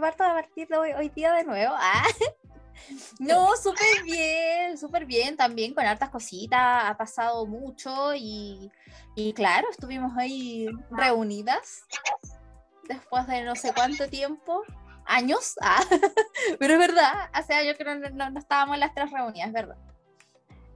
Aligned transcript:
parto 0.00 0.24
a 0.24 0.34
partir 0.34 0.68
de 0.68 0.76
hoy, 0.76 1.08
día 1.10 1.32
de 1.32 1.44
nuevo. 1.44 1.74
Ah. 1.86 2.04
No, 3.20 3.56
súper 3.56 4.02
bien, 4.02 4.76
súper 4.76 5.06
bien, 5.06 5.36
también 5.36 5.72
con 5.72 5.86
hartas 5.86 6.10
cositas, 6.10 6.84
ha 6.84 6.96
pasado 6.96 7.46
mucho 7.46 8.12
y, 8.16 8.68
y 9.14 9.32
claro, 9.32 9.68
estuvimos 9.70 10.12
ahí 10.18 10.66
reunidas 10.90 11.84
después 12.88 13.26
de 13.28 13.44
no 13.44 13.54
sé 13.54 13.72
cuánto 13.72 14.08
tiempo, 14.08 14.62
años, 15.06 15.54
ah, 15.60 15.82
pero 16.58 16.74
es 16.74 16.78
verdad, 16.80 17.30
hace 17.32 17.54
años 17.54 17.76
que 17.76 17.84
no, 17.84 17.94
no, 17.94 18.30
no 18.30 18.38
estábamos 18.38 18.78
las 18.78 18.94
tres 18.94 19.10
reunidas, 19.10 19.52
verdad. 19.52 19.76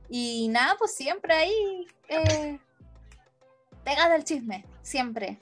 Y 0.08 0.48
nada, 0.48 0.76
pues 0.78 0.94
siempre 0.94 1.34
ahí, 1.34 1.86
eh, 2.08 2.58
pega 3.84 4.08
del 4.08 4.24
chisme, 4.24 4.64
siempre. 4.82 5.38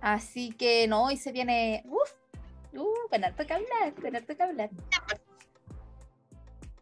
Así 0.00 0.52
que 0.52 0.86
no, 0.88 1.04
hoy 1.04 1.16
se 1.16 1.32
viene, 1.32 1.82
uff, 1.86 2.10
uh, 2.74 3.08
con 3.10 3.24
harto 3.24 3.46
que 3.46 3.52
hablar, 3.52 3.94
con 4.00 4.16
harto 4.16 4.36
que 4.36 4.42
hablar. 4.42 4.70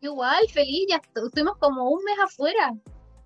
Igual, 0.01 0.49
feliz, 0.53 0.87
ya 0.89 1.01
estu- 1.01 1.27
estuvimos 1.27 1.57
como 1.59 1.91
un 1.91 2.03
mes 2.05 2.19
afuera, 2.23 2.73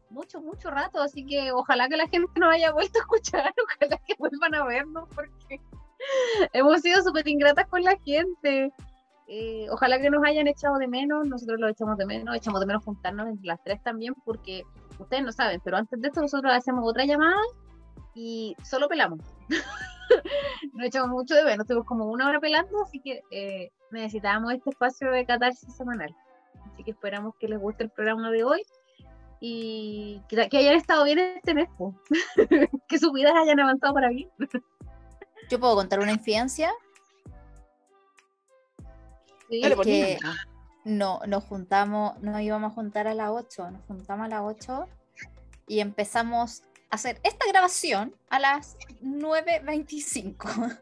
mucho, 0.09 0.41
mucho 0.41 0.70
rato, 0.70 1.01
así 1.03 1.25
que 1.25 1.53
ojalá 1.53 1.89
que 1.89 1.97
la 1.97 2.09
gente 2.09 2.30
nos 2.41 2.53
haya 2.55 2.73
vuelto 2.73 2.98
a 2.98 3.03
escuchar, 3.03 3.53
ojalá 3.80 3.98
que 4.06 4.15
vuelvan 4.19 4.55
a 4.55 4.65
vernos, 4.65 5.09
porque 5.15 5.61
hemos 6.53 6.80
sido 6.80 7.03
súper 7.03 7.27
ingratas 7.29 7.67
con 7.69 7.83
la 7.83 7.97
gente. 8.05 8.73
Eh, 9.29 9.67
ojalá 9.70 10.01
que 10.01 10.11
nos 10.11 10.23
hayan 10.25 10.47
echado 10.48 10.77
de 10.79 10.89
menos, 10.89 11.27
nosotros 11.27 11.59
lo 11.59 11.69
echamos 11.69 11.97
de 11.97 12.06
menos, 12.06 12.37
echamos 12.37 12.61
de 12.61 12.67
menos 12.67 12.84
juntarnos 12.84 13.29
entre 13.29 13.47
las 13.47 13.62
tres 13.62 13.83
también, 13.83 14.15
porque 14.25 14.62
ustedes 14.98 15.23
no 15.23 15.33
saben, 15.33 15.61
pero 15.64 15.77
antes 15.77 16.01
de 16.01 16.08
esto 16.08 16.20
nosotros 16.20 16.53
hacemos 16.53 16.84
otra 16.86 17.05
llamada 17.05 17.41
y 18.14 18.55
solo 18.62 18.89
pelamos. 18.89 19.20
nos 20.72 20.86
echamos 20.86 21.10
mucho 21.10 21.34
de 21.34 21.44
menos, 21.44 21.60
estuvimos 21.64 21.86
como 21.86 22.06
una 22.06 22.28
hora 22.28 22.41
pelando, 22.41 22.82
así 22.82 23.00
que 23.00 23.22
eh, 23.30 23.70
necesitábamos 23.91 24.52
este 24.52 24.70
espacio 24.70 25.10
de 25.10 25.27
catarsis 25.27 25.74
semanal. 25.77 26.14
Así 26.72 26.84
que 26.84 26.92
esperamos 26.92 27.34
que 27.38 27.48
les 27.48 27.58
guste 27.58 27.84
el 27.84 27.91
programa 27.91 28.30
de 28.30 28.44
hoy 28.44 28.62
y 29.40 30.22
que, 30.28 30.48
que 30.48 30.58
hayan 30.58 30.74
estado 30.74 31.05
bien 31.05 31.18
este 31.18 31.55
mes, 31.55 31.68
que 32.88 32.98
sus 32.98 33.12
vidas 33.12 33.34
hayan 33.34 33.60
avanzado 33.60 33.92
para 33.94 34.08
bien. 34.08 34.30
Yo 35.50 35.58
puedo 35.58 35.74
contar 35.74 36.00
una 36.00 36.12
infidencia. 36.12 36.72
Sí, 39.50 39.60
Dale, 39.60 39.77
por 39.77 39.84
que-. 39.84 40.18
No, 40.84 41.20
nos 41.27 41.44
juntamos, 41.44 42.20
nos 42.22 42.40
íbamos 42.40 42.72
a 42.72 42.74
juntar 42.74 43.06
a 43.06 43.14
las 43.14 43.30
8, 43.30 43.70
nos 43.70 43.83
juntamos 43.83 44.27
a 44.27 44.28
las 44.28 44.40
8 44.42 44.86
y 45.68 45.80
empezamos 45.80 46.62
hacer 46.93 47.19
esta 47.25 47.47
grabación 47.48 48.15
a 48.29 48.39
las 48.39 48.77
9.25. 49.03 50.81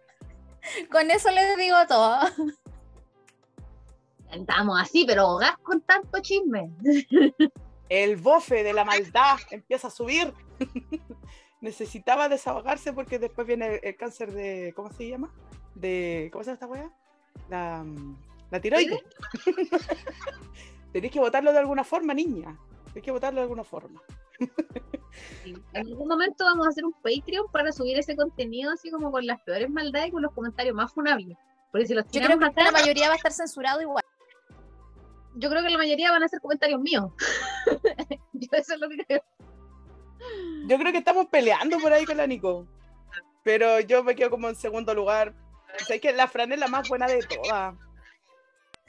Con 0.90 1.10
eso 1.10 1.30
les 1.30 1.56
digo 1.56 1.76
todo. 1.88 2.18
Estamos 4.30 4.80
así, 4.80 5.04
pero 5.06 5.36
gas 5.36 5.56
con 5.62 5.80
tanto 5.80 6.20
chisme. 6.20 6.70
El 7.88 8.16
bofe 8.16 8.62
de 8.62 8.72
la 8.72 8.84
maldad 8.84 9.38
empieza 9.50 9.88
a 9.88 9.90
subir. 9.90 10.32
Necesitaba 11.60 12.28
desahogarse 12.28 12.92
porque 12.92 13.18
después 13.18 13.46
viene 13.46 13.74
el, 13.74 13.80
el 13.82 13.96
cáncer 13.96 14.32
de. 14.32 14.72
¿Cómo 14.76 14.92
se 14.92 15.08
llama? 15.08 15.32
De. 15.74 16.28
¿Cómo 16.32 16.44
se 16.44 16.50
llama 16.50 16.54
esta 16.54 16.66
weá? 16.66 16.92
La, 17.48 17.82
mm, 17.82 18.16
la 18.50 18.60
tiroides. 18.60 19.00
Tenéis 20.92 21.12
que 21.12 21.20
votarlo 21.20 21.52
de 21.52 21.58
alguna 21.58 21.82
forma, 21.82 22.14
niña. 22.14 22.56
Tenéis 22.92 23.04
que 23.04 23.10
votarlo 23.12 23.36
de 23.36 23.42
alguna 23.42 23.64
forma. 23.64 24.02
Sí. 25.44 25.54
En 25.72 25.86
algún 25.88 26.08
momento 26.08 26.44
vamos 26.44 26.66
a 26.66 26.70
hacer 26.70 26.84
un 26.84 26.92
Patreon 26.92 27.46
para 27.52 27.72
subir 27.72 27.98
ese 27.98 28.16
contenido 28.16 28.72
así 28.72 28.90
como 28.90 29.10
con 29.10 29.26
las 29.26 29.40
peores 29.42 29.68
maldades 29.68 30.08
y 30.08 30.10
con 30.12 30.22
los 30.22 30.32
comentarios 30.32 30.74
más 30.74 30.92
funables. 30.92 31.36
Porque 31.70 31.86
si 31.86 31.94
los 31.94 32.04
Yo 32.10 32.20
creo 32.20 32.38
que 32.38 32.44
acá, 32.44 32.64
la 32.64 32.72
mayoría 32.72 33.08
va 33.08 33.14
a 33.14 33.16
estar 33.16 33.32
censurado 33.32 33.80
igual. 33.80 34.04
yo 35.34 35.50
creo 35.50 35.62
que 35.62 35.70
la 35.70 35.78
mayoría 35.78 36.10
van 36.10 36.22
a 36.22 36.28
ser 36.28 36.40
comentarios 36.40 36.80
míos. 36.80 37.12
yo 38.32 38.48
eso 38.52 38.74
es 38.74 38.80
lo 38.80 38.88
que 38.88 39.04
creo. 39.04 39.22
Yo 40.66 40.78
creo 40.78 40.92
que 40.92 40.98
estamos 40.98 41.26
peleando 41.26 41.78
por 41.78 41.92
ahí 41.92 42.04
con 42.04 42.16
la 42.16 42.26
Nico. 42.26 42.66
Pero 43.42 43.80
yo 43.80 44.04
me 44.04 44.14
quedo 44.14 44.30
como 44.30 44.48
en 44.48 44.56
segundo 44.56 44.94
lugar. 44.94 45.34
O 45.80 45.84
sea, 45.84 45.96
es 45.96 46.02
que 46.02 46.12
la 46.12 46.28
Fran 46.28 46.52
es 46.52 46.58
la 46.58 46.68
más 46.68 46.88
buena 46.88 47.06
de 47.06 47.20
todas. 47.22 47.74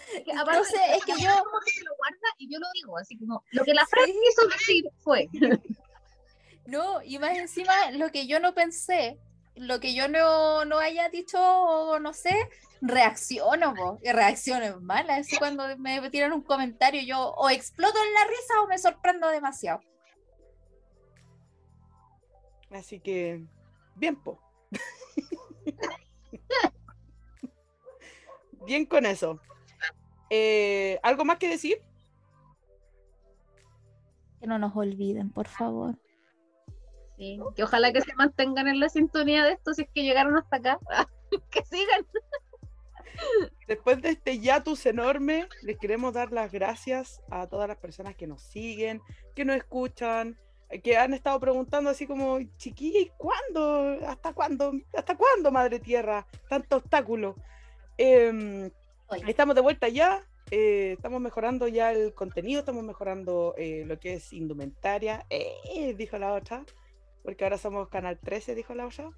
Es 0.13 0.23
que 0.23 0.31
aparte, 0.33 0.59
Entonces, 0.59 0.81
es 0.97 1.05
que 1.05 1.21
yo- 1.21 1.43
como 1.43 1.59
que 1.65 1.83
lo 1.83 1.95
guarda 1.97 2.35
y 2.37 2.51
yo 2.51 2.59
lo 2.59 2.67
digo, 2.73 2.97
así 2.97 3.17
como 3.17 3.43
lo 3.51 3.63
que 3.63 3.73
la 3.73 3.85
Fran 3.85 4.05
quiso 4.05 4.47
decir 4.47 4.85
fue. 4.99 5.29
No, 6.65 7.01
y 7.01 7.17
más 7.17 7.35
encima 7.37 7.73
lo 7.91 8.11
que 8.11 8.27
yo 8.27 8.39
no 8.39 8.53
pensé, 8.53 9.19
lo 9.55 9.79
que 9.79 9.95
yo 9.95 10.07
no, 10.07 10.63
no 10.63 10.77
haya 10.77 11.09
dicho, 11.09 11.39
o 11.41 11.97
no 11.99 12.13
sé, 12.13 12.35
reacciono, 12.81 13.73
po, 13.73 13.99
y 14.03 14.11
reacciones 14.11 14.79
malas. 14.79 15.21
Así 15.21 15.37
cuando 15.37 15.63
me 15.79 16.07
tiran 16.11 16.33
un 16.33 16.43
comentario, 16.43 17.01
yo 17.01 17.31
o 17.31 17.49
exploto 17.49 17.97
en 17.97 18.13
la 18.13 18.23
risa 18.25 18.61
o 18.61 18.67
me 18.67 18.77
sorprendo 18.77 19.27
demasiado. 19.29 19.81
Así 22.69 22.99
que, 22.99 23.43
bien, 23.95 24.21
po. 24.21 24.39
bien 28.65 28.85
con 28.85 29.07
eso. 29.07 29.39
Eh, 30.33 30.97
¿Algo 31.03 31.25
más 31.25 31.39
que 31.39 31.49
decir? 31.49 31.81
Que 34.39 34.47
no 34.47 34.57
nos 34.57 34.73
olviden, 34.77 35.29
por 35.29 35.45
favor. 35.45 35.99
Sí, 37.17 37.37
que 37.53 37.63
ojalá 37.63 37.91
que 37.91 37.99
se 37.99 38.15
mantengan 38.15 38.69
en 38.69 38.79
la 38.79 38.87
sintonía 38.87 39.43
de 39.43 39.51
esto 39.51 39.73
si 39.73 39.81
es 39.81 39.89
que 39.93 40.03
llegaron 40.03 40.37
hasta 40.37 40.55
acá. 40.55 40.79
que 41.51 41.65
sigan. 41.65 42.07
Después 43.67 44.01
de 44.01 44.11
este 44.11 44.39
hiatus 44.39 44.85
enorme, 44.85 45.49
les 45.63 45.77
queremos 45.77 46.13
dar 46.13 46.31
las 46.31 46.49
gracias 46.49 47.21
a 47.29 47.47
todas 47.47 47.67
las 47.67 47.77
personas 47.77 48.15
que 48.15 48.25
nos 48.25 48.41
siguen, 48.41 49.01
que 49.35 49.43
nos 49.43 49.57
escuchan, 49.57 50.39
que 50.81 50.95
han 50.95 51.13
estado 51.13 51.41
preguntando 51.41 51.89
así 51.89 52.07
como, 52.07 52.39
chiquilla, 52.55 53.01
¿y 53.01 53.11
cuándo? 53.17 54.07
¿Hasta 54.07 54.31
cuándo? 54.31 54.71
¿Hasta 54.93 55.17
cuándo, 55.17 55.51
Madre 55.51 55.79
Tierra? 55.79 56.25
Tanto 56.47 56.77
obstáculo. 56.77 57.35
Oye. 57.99 58.71
Estamos 59.27 59.55
de 59.55 59.61
vuelta 59.61 59.87
ya, 59.89 60.23
eh, 60.49 60.93
estamos 60.93 61.21
mejorando 61.21 61.67
ya 61.67 61.91
el 61.91 62.13
contenido, 62.13 62.59
estamos 62.59 62.83
mejorando 62.83 63.53
eh, 63.57 63.83
lo 63.85 63.99
que 63.99 64.13
es 64.13 64.33
indumentaria, 64.33 65.25
eh, 65.29 65.93
dijo 65.97 66.17
la 66.17 66.33
otra, 66.33 66.65
porque 67.23 67.43
ahora 67.43 67.57
somos 67.57 67.89
Canal 67.89 68.19
13, 68.19 68.55
dijo 68.55 68.73
la 68.73 68.87
otra. 68.87 69.11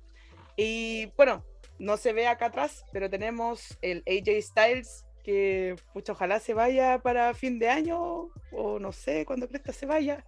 Y 0.55 1.07
bueno, 1.17 1.43
no 1.79 1.97
se 1.97 2.13
ve 2.13 2.27
acá 2.27 2.47
atrás, 2.47 2.85
pero 2.91 3.09
tenemos 3.09 3.77
el 3.81 4.03
AJ 4.07 4.41
Styles, 4.41 5.05
que 5.23 5.75
pucha, 5.93 6.11
ojalá 6.11 6.39
se 6.39 6.53
vaya 6.53 6.99
para 6.99 7.33
fin 7.33 7.57
de 7.57 7.69
año, 7.69 8.29
o 8.51 8.79
no 8.79 8.91
sé, 8.91 9.25
cuando 9.25 9.47
Cresta 9.47 9.73
se 9.73 9.85
vaya. 9.85 10.25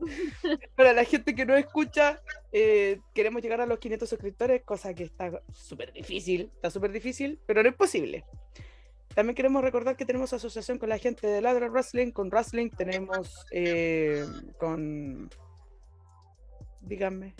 para 0.76 0.92
la 0.92 1.04
gente 1.04 1.34
que 1.34 1.46
no 1.46 1.56
escucha, 1.56 2.20
eh, 2.52 3.00
queremos 3.14 3.42
llegar 3.42 3.60
a 3.60 3.66
los 3.66 3.78
500 3.78 4.08
suscriptores, 4.08 4.62
cosa 4.62 4.94
que 4.94 5.04
está 5.04 5.42
súper 5.52 5.92
difícil, 5.92 6.50
está 6.54 6.70
súper 6.70 6.92
difícil, 6.92 7.38
pero 7.46 7.62
no 7.62 7.68
es 7.68 7.74
posible. 7.74 8.24
También 9.14 9.34
queremos 9.34 9.62
recordar 9.62 9.96
que 9.96 10.04
tenemos 10.04 10.32
asociación 10.32 10.78
con 10.78 10.88
la 10.88 10.98
gente 10.98 11.26
de 11.26 11.40
Ladra 11.40 11.68
Wrestling, 11.68 12.12
con 12.12 12.28
Wrestling 12.28 12.70
tenemos 12.70 13.44
eh, 13.50 14.24
con... 14.58 15.28
Díganme. 16.80 17.34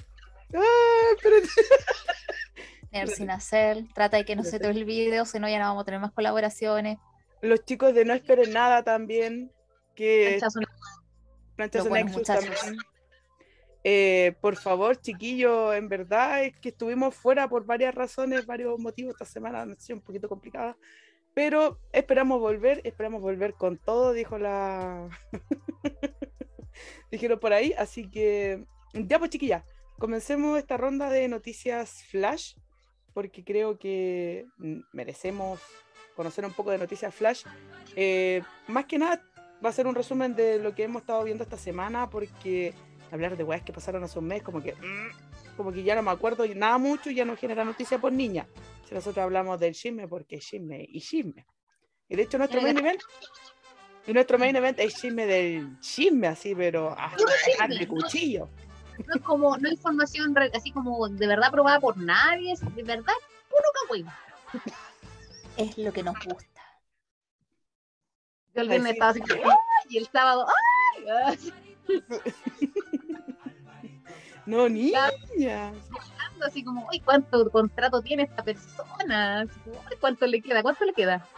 ¡Ah, 0.55 1.15
espérate! 1.17 1.49
Tener 2.91 3.09
sin 3.09 3.31
hacer, 3.31 3.85
trata 3.95 4.17
de 4.17 4.25
que 4.25 4.35
no 4.35 4.45
se 4.45 4.59
te 4.59 4.67
olvide, 4.67 5.21
o 5.21 5.27
si 5.27 5.39
no 5.39 5.49
ya 5.49 5.59
no 5.59 5.67
vamos 5.67 5.83
a 5.83 5.85
tener 5.85 6.01
más 6.01 6.13
colaboraciones. 6.13 6.99
Los 7.43 7.65
chicos 7.65 7.95
de 7.95 8.05
No 8.05 8.15
Esperen 8.15 8.53
Nada 8.53 8.83
también, 8.83 9.53
que. 9.95 10.41
Planchazo 11.57 11.91
Nexus 11.91 12.17
muchachos. 12.17 12.61
también. 12.61 12.79
Eh, 13.85 14.35
por 14.41 14.57
favor, 14.57 15.01
chiquillos, 15.01 15.75
en 15.75 15.89
verdad 15.89 16.45
es 16.45 16.57
que 16.59 16.71
estuvimos 16.71 17.15
fuera 17.15 17.49
por 17.49 17.65
varias 17.65 17.95
razones, 17.95 18.45
varios 18.47 18.79
motivos. 18.79 19.13
Esta 19.13 19.25
semana 19.25 19.63
ha 19.63 19.81
sido 19.81 19.99
un 19.99 20.05
poquito 20.05 20.29
complicada, 20.29 20.77
pero 21.35 21.79
esperamos 21.93 22.41
volver, 22.41 22.81
esperamos 22.85 23.23
volver 23.23 23.55
con 23.55 23.79
todo, 23.79 24.13
dijo 24.13 24.39
la. 24.39 25.09
Dijeron 27.11 27.39
por 27.39 27.53
ahí, 27.53 27.75
así 27.77 28.09
que 28.09 28.65
ya 28.93 29.19
pues 29.19 29.31
chiquillas, 29.31 29.65
comencemos 29.99 30.59
esta 30.59 30.77
ronda 30.77 31.11
de 31.11 31.29
noticias 31.29 32.05
flash, 32.05 32.55
porque 33.15 33.45
creo 33.45 33.79
que 33.79 34.47
merecemos 34.93 35.61
conocer 36.15 36.45
un 36.45 36.53
poco 36.53 36.71
de 36.71 36.79
noticias 36.79 37.15
flash. 37.15 37.45
Eh, 37.97 38.43
más 38.67 38.87
que 38.87 38.99
nada 38.99 39.23
va 39.65 39.71
a 39.71 39.73
ser 39.73 39.87
un 39.87 39.95
resumen 39.95 40.35
de 40.35 40.59
lo 40.59 40.75
que 40.75 40.85
hemos 40.85 41.03
estado 41.03 41.25
viendo 41.25 41.45
esta 41.45 41.57
semana, 41.57 42.11
porque 42.11 42.75
hablar 43.11 43.37
de 43.37 43.45
weas 43.45 43.63
que 43.63 43.73
pasaron 43.73 44.05
hace 44.05 44.19
un 44.19 44.27
mes, 44.27 44.43
como 44.43 44.63
que, 44.63 44.75
mm, 44.75 45.28
como 45.59 45.73
que 45.73 45.83
ya 45.83 45.97
no 45.97 46.05
me 46.05 46.13
acuerdo 46.13 46.45
y 46.45 46.55
nada 46.55 46.79
mucho, 46.79 47.11
ya 47.11 47.25
no 47.25 47.37
genera 47.37 47.65
noticia 47.65 47.99
por 47.99 48.13
niña. 48.13 48.47
Si 48.89 48.95
nosotros 48.95 49.25
hablamos 49.25 49.59
del 49.59 49.75
chisme, 49.75 50.07
porque 50.07 50.37
es 50.37 50.47
chisme 50.47 50.87
y 50.89 51.01
chisme. 51.01 51.45
Y 52.09 52.15
de 52.15 52.23
hecho 52.23 52.39
nuestro 52.39 52.63
main 52.63 52.79
event, 52.79 53.03
y 54.07 54.13
nuestro 54.13 54.39
main 54.39 54.55
event 54.55 54.79
es 54.79 54.95
chisme 54.95 55.27
del 55.27 55.81
chisme, 55.81 56.29
así, 56.29 56.55
pero 56.55 56.97
hasta 56.97 57.25
dejar 57.45 57.71
de 57.71 57.89
cuchillo. 57.89 58.49
No 59.05 59.17
es 59.17 59.23
como, 59.23 59.59
no 59.59 59.69
hay 59.69 59.75
información 59.75 60.33
así 60.55 60.71
como 60.71 61.09
de 61.09 61.27
verdad 61.27 61.51
probada 61.51 61.81
por 61.81 61.97
nadie, 61.97 62.53
es 62.53 62.61
de 62.61 62.83
verdad, 62.85 63.15
puro 63.51 63.65
cagüey. 63.83 64.05
es 65.57 65.77
lo 65.77 65.93
que 65.93 66.05
nos 66.05 66.15
gusta. 66.25 66.63
Yo 68.55 68.63
el 68.63 68.69
viernes 68.69 68.93
estaba 68.93 69.11
así 69.11 69.21
¡ay! 69.29 69.89
Y 69.89 69.99
el 69.99 70.07
sábado, 70.07 70.47
¡ay! 71.27 71.53
No, 74.49 74.67
niña. 74.67 75.11
Así 76.41 76.65
como, 76.65 76.89
¡ay! 76.91 77.01
¿Cuánto 77.01 77.51
contrato 77.51 78.01
tiene 78.01 78.23
esta 78.23 78.43
persona? 78.43 79.41
Así 79.41 79.61
como, 79.61 79.79
"Ay, 79.91 79.97
¿Cuánto 80.01 80.27
le 80.27 80.41
queda? 80.41 80.63
¿Cuánto 80.63 80.87
le 80.87 80.95
queda? 80.95 81.29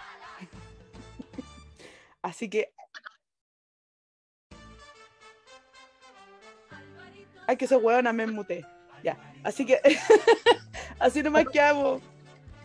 Así 2.22 2.48
que. 2.48 2.72
Hay 7.48 7.56
que 7.56 7.66
ser 7.66 7.78
huevona, 7.78 8.12
me 8.12 8.28
muté. 8.28 8.64
Ya. 9.02 9.18
Así 9.42 9.66
que. 9.66 9.80
así 11.00 11.20
nomás 11.20 11.46
quedamos. 11.52 12.00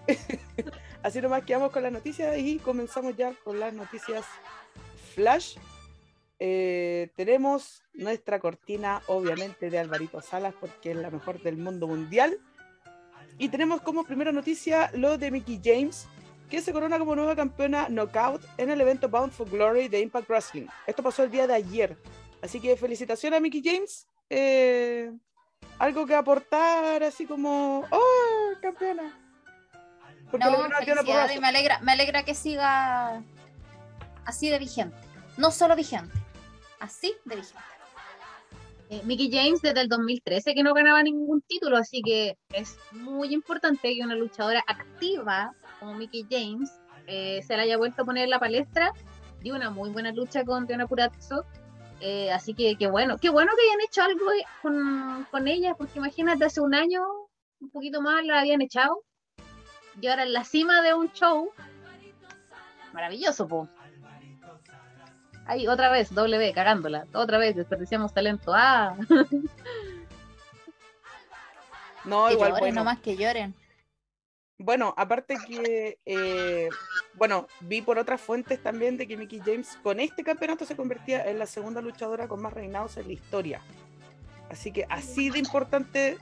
así 1.01 1.21
nomás 1.21 1.43
quedamos 1.43 1.71
con 1.71 1.81
las 1.81 1.91
noticias 1.91 2.37
y 2.37 2.59
comenzamos 2.59 3.15
ya 3.17 3.33
con 3.43 3.59
las 3.59 3.73
noticias 3.73 4.23
Flash. 5.15 5.57
Eh, 6.47 7.09
tenemos 7.15 7.81
nuestra 7.95 8.39
cortina, 8.39 9.01
obviamente, 9.07 9.71
de 9.71 9.79
Alvarito 9.79 10.21
Salas, 10.21 10.53
porque 10.59 10.91
es 10.91 10.97
la 10.97 11.09
mejor 11.09 11.41
del 11.41 11.57
mundo 11.57 11.87
mundial. 11.87 12.37
Y 13.39 13.49
tenemos 13.49 13.81
como 13.81 14.03
primera 14.03 14.31
noticia 14.31 14.91
lo 14.93 15.17
de 15.17 15.31
Mickey 15.31 15.59
James, 15.63 16.05
que 16.47 16.61
se 16.61 16.71
corona 16.71 16.99
como 16.99 17.15
nueva 17.15 17.35
campeona 17.35 17.89
Knockout 17.89 18.45
en 18.59 18.69
el 18.69 18.79
evento 18.79 19.09
Bound 19.09 19.33
for 19.33 19.49
Glory 19.49 19.87
de 19.87 20.01
Impact 20.01 20.29
Wrestling. 20.29 20.67
Esto 20.85 21.01
pasó 21.01 21.23
el 21.23 21.31
día 21.31 21.47
de 21.47 21.55
ayer. 21.55 21.97
Así 22.43 22.59
que 22.59 22.77
felicitaciones 22.77 23.37
a 23.37 23.41
Mickey 23.41 23.63
James. 23.65 24.07
Eh, 24.29 25.11
algo 25.79 26.05
que 26.05 26.13
aportar, 26.13 27.01
así 27.01 27.25
como, 27.25 27.87
¡oh, 27.89 28.51
campeona! 28.61 29.19
Porque 30.29 30.45
No, 30.45 30.69
felicidades, 30.69 31.41
me 31.41 31.47
alegra, 31.47 31.79
me 31.79 31.93
alegra 31.93 32.23
que 32.23 32.35
siga 32.35 33.23
así 34.25 34.51
de 34.51 34.59
vigente. 34.59 34.95
No 35.37 35.51
solo 35.51 35.75
vigente, 35.75 36.15
así 36.79 37.13
de 37.25 37.35
vigente. 37.35 37.63
Eh, 38.89 39.01
Mickey 39.03 39.31
James 39.31 39.61
desde 39.61 39.81
el 39.81 39.87
2013 39.89 40.53
que 40.53 40.61
no 40.61 40.73
ganaba 40.73 41.01
ningún 41.01 41.41
título, 41.41 41.77
así 41.77 42.01
que 42.03 42.37
es 42.53 42.77
muy 42.91 43.33
importante 43.33 43.95
que 43.95 44.03
una 44.03 44.15
luchadora 44.15 44.63
activa 44.67 45.55
como 45.79 45.95
Mickey 45.95 46.25
James 46.29 46.71
eh, 47.07 47.41
se 47.45 47.55
la 47.55 47.63
haya 47.63 47.77
vuelto 47.77 48.01
a 48.01 48.05
poner 48.05 48.25
en 48.25 48.29
la 48.29 48.39
palestra. 48.39 48.93
Dio 49.41 49.55
una 49.55 49.69
muy 49.69 49.89
buena 49.89 50.11
lucha 50.11 50.43
con 50.43 50.65
Diana 50.65 50.87
Purazzo. 50.87 51.45
Eh, 52.01 52.31
así 52.31 52.53
que 52.53 52.75
qué 52.77 52.87
bueno, 52.87 53.17
qué 53.17 53.29
bueno 53.29 53.51
que 53.55 53.61
hayan 53.61 53.81
hecho 53.81 54.01
algo 54.01 54.31
eh, 54.33 54.43
con, 54.61 55.25
con 55.31 55.47
ella, 55.47 55.75
porque 55.75 55.97
imagínate, 55.97 56.45
hace 56.45 56.59
un 56.59 56.75
año, 56.75 57.01
un 57.61 57.69
poquito 57.69 58.01
más, 58.01 58.25
la 58.25 58.39
habían 58.39 58.61
echado. 58.61 59.01
Y 60.01 60.07
ahora 60.07 60.23
en 60.23 60.33
la 60.33 60.43
cima 60.43 60.81
de 60.81 60.93
un 60.93 61.11
show. 61.13 61.51
Maravilloso, 62.93 63.47
po. 63.47 63.69
Ahí, 65.45 65.67
otra 65.67 65.89
vez, 65.89 66.13
W, 66.13 66.53
cagándola. 66.53 67.05
Otra 67.13 67.37
vez, 67.37 67.55
desperdiciamos 67.55 68.13
talento. 68.13 68.51
Ah, 68.53 68.95
No, 72.05 72.27
que 72.27 72.33
igual, 72.33 72.49
lloren, 72.51 72.59
bueno. 72.59 72.75
nomás 72.75 72.99
que 72.99 73.17
lloren. 73.17 73.55
Bueno, 74.57 74.93
aparte 74.95 75.37
que, 75.47 75.99
eh, 76.05 76.69
bueno, 77.15 77.47
vi 77.61 77.81
por 77.81 77.99
otras 77.99 78.21
fuentes 78.21 78.61
también 78.61 78.95
de 78.95 79.07
que 79.07 79.17
Mickey 79.17 79.41
James 79.43 79.77
con 79.83 79.99
este 79.99 80.23
campeonato 80.23 80.65
se 80.65 80.77
convertía 80.77 81.27
en 81.29 81.39
la 81.39 81.45
segunda 81.45 81.81
luchadora 81.81 82.27
con 82.27 82.41
más 82.41 82.53
reinados 82.53 82.95
en 82.97 83.07
la 83.07 83.13
historia. 83.13 83.61
Así 84.49 84.71
que 84.71 84.85
así 84.89 85.29
de 85.29 85.39
importante 85.39 86.17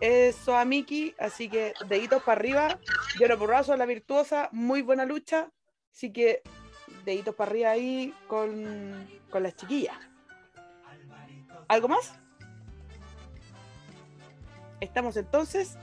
eso 0.00 0.56
a 0.56 0.64
Mickey, 0.64 1.14
así 1.18 1.48
que 1.48 1.74
deditos 1.86 2.22
para 2.22 2.40
arriba, 2.40 2.78
Diana 3.18 3.36
Porrazo, 3.36 3.76
la 3.76 3.86
virtuosa, 3.86 4.48
muy 4.50 4.82
buena 4.82 5.04
lucha, 5.04 5.50
así 5.92 6.12
que 6.12 6.42
deditos 7.04 7.34
para 7.34 7.50
arriba 7.50 7.70
ahí 7.70 8.14
con, 8.26 9.08
con 9.30 9.42
las 9.42 9.56
chiquillas. 9.56 9.96
¿Algo 11.68 11.88
más? 11.88 12.12
Estamos 14.80 15.16
entonces 15.16 15.76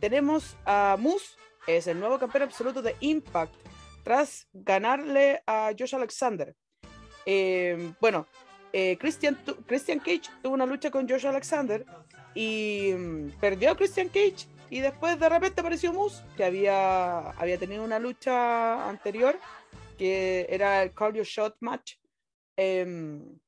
tenemos 0.00 0.56
a 0.64 0.96
Moose, 0.98 1.36
es 1.66 1.86
el 1.86 1.98
nuevo 1.98 2.18
campeón 2.18 2.44
absoluto 2.44 2.82
de 2.82 2.96
Impact, 3.00 3.54
tras 4.02 4.46
ganarle 4.52 5.42
a 5.46 5.72
Josh 5.76 5.94
Alexander. 5.94 6.54
Eh, 7.24 7.92
bueno, 8.00 8.26
eh, 8.72 8.96
Christian, 8.98 9.38
Christian 9.66 9.98
Cage 9.98 10.30
tuvo 10.42 10.54
una 10.54 10.66
lucha 10.66 10.90
con 10.90 11.08
Josh 11.08 11.26
Alexander 11.26 11.84
y 12.34 12.92
mm, 12.96 13.30
perdió 13.40 13.72
a 13.72 13.76
Christian 13.76 14.08
Cage 14.08 14.46
y 14.70 14.80
después 14.80 15.18
de 15.18 15.28
repente 15.28 15.60
apareció 15.60 15.92
Moose, 15.92 16.22
que 16.36 16.44
había, 16.44 17.30
había 17.30 17.58
tenido 17.58 17.82
una 17.82 17.98
lucha 17.98 18.88
anterior, 18.88 19.38
que 19.96 20.46
era 20.50 20.82
el 20.82 20.92
Call 20.92 21.14
Your 21.14 21.24
Shot 21.26 21.56
Match. 21.60 21.94
Em, 22.56 23.38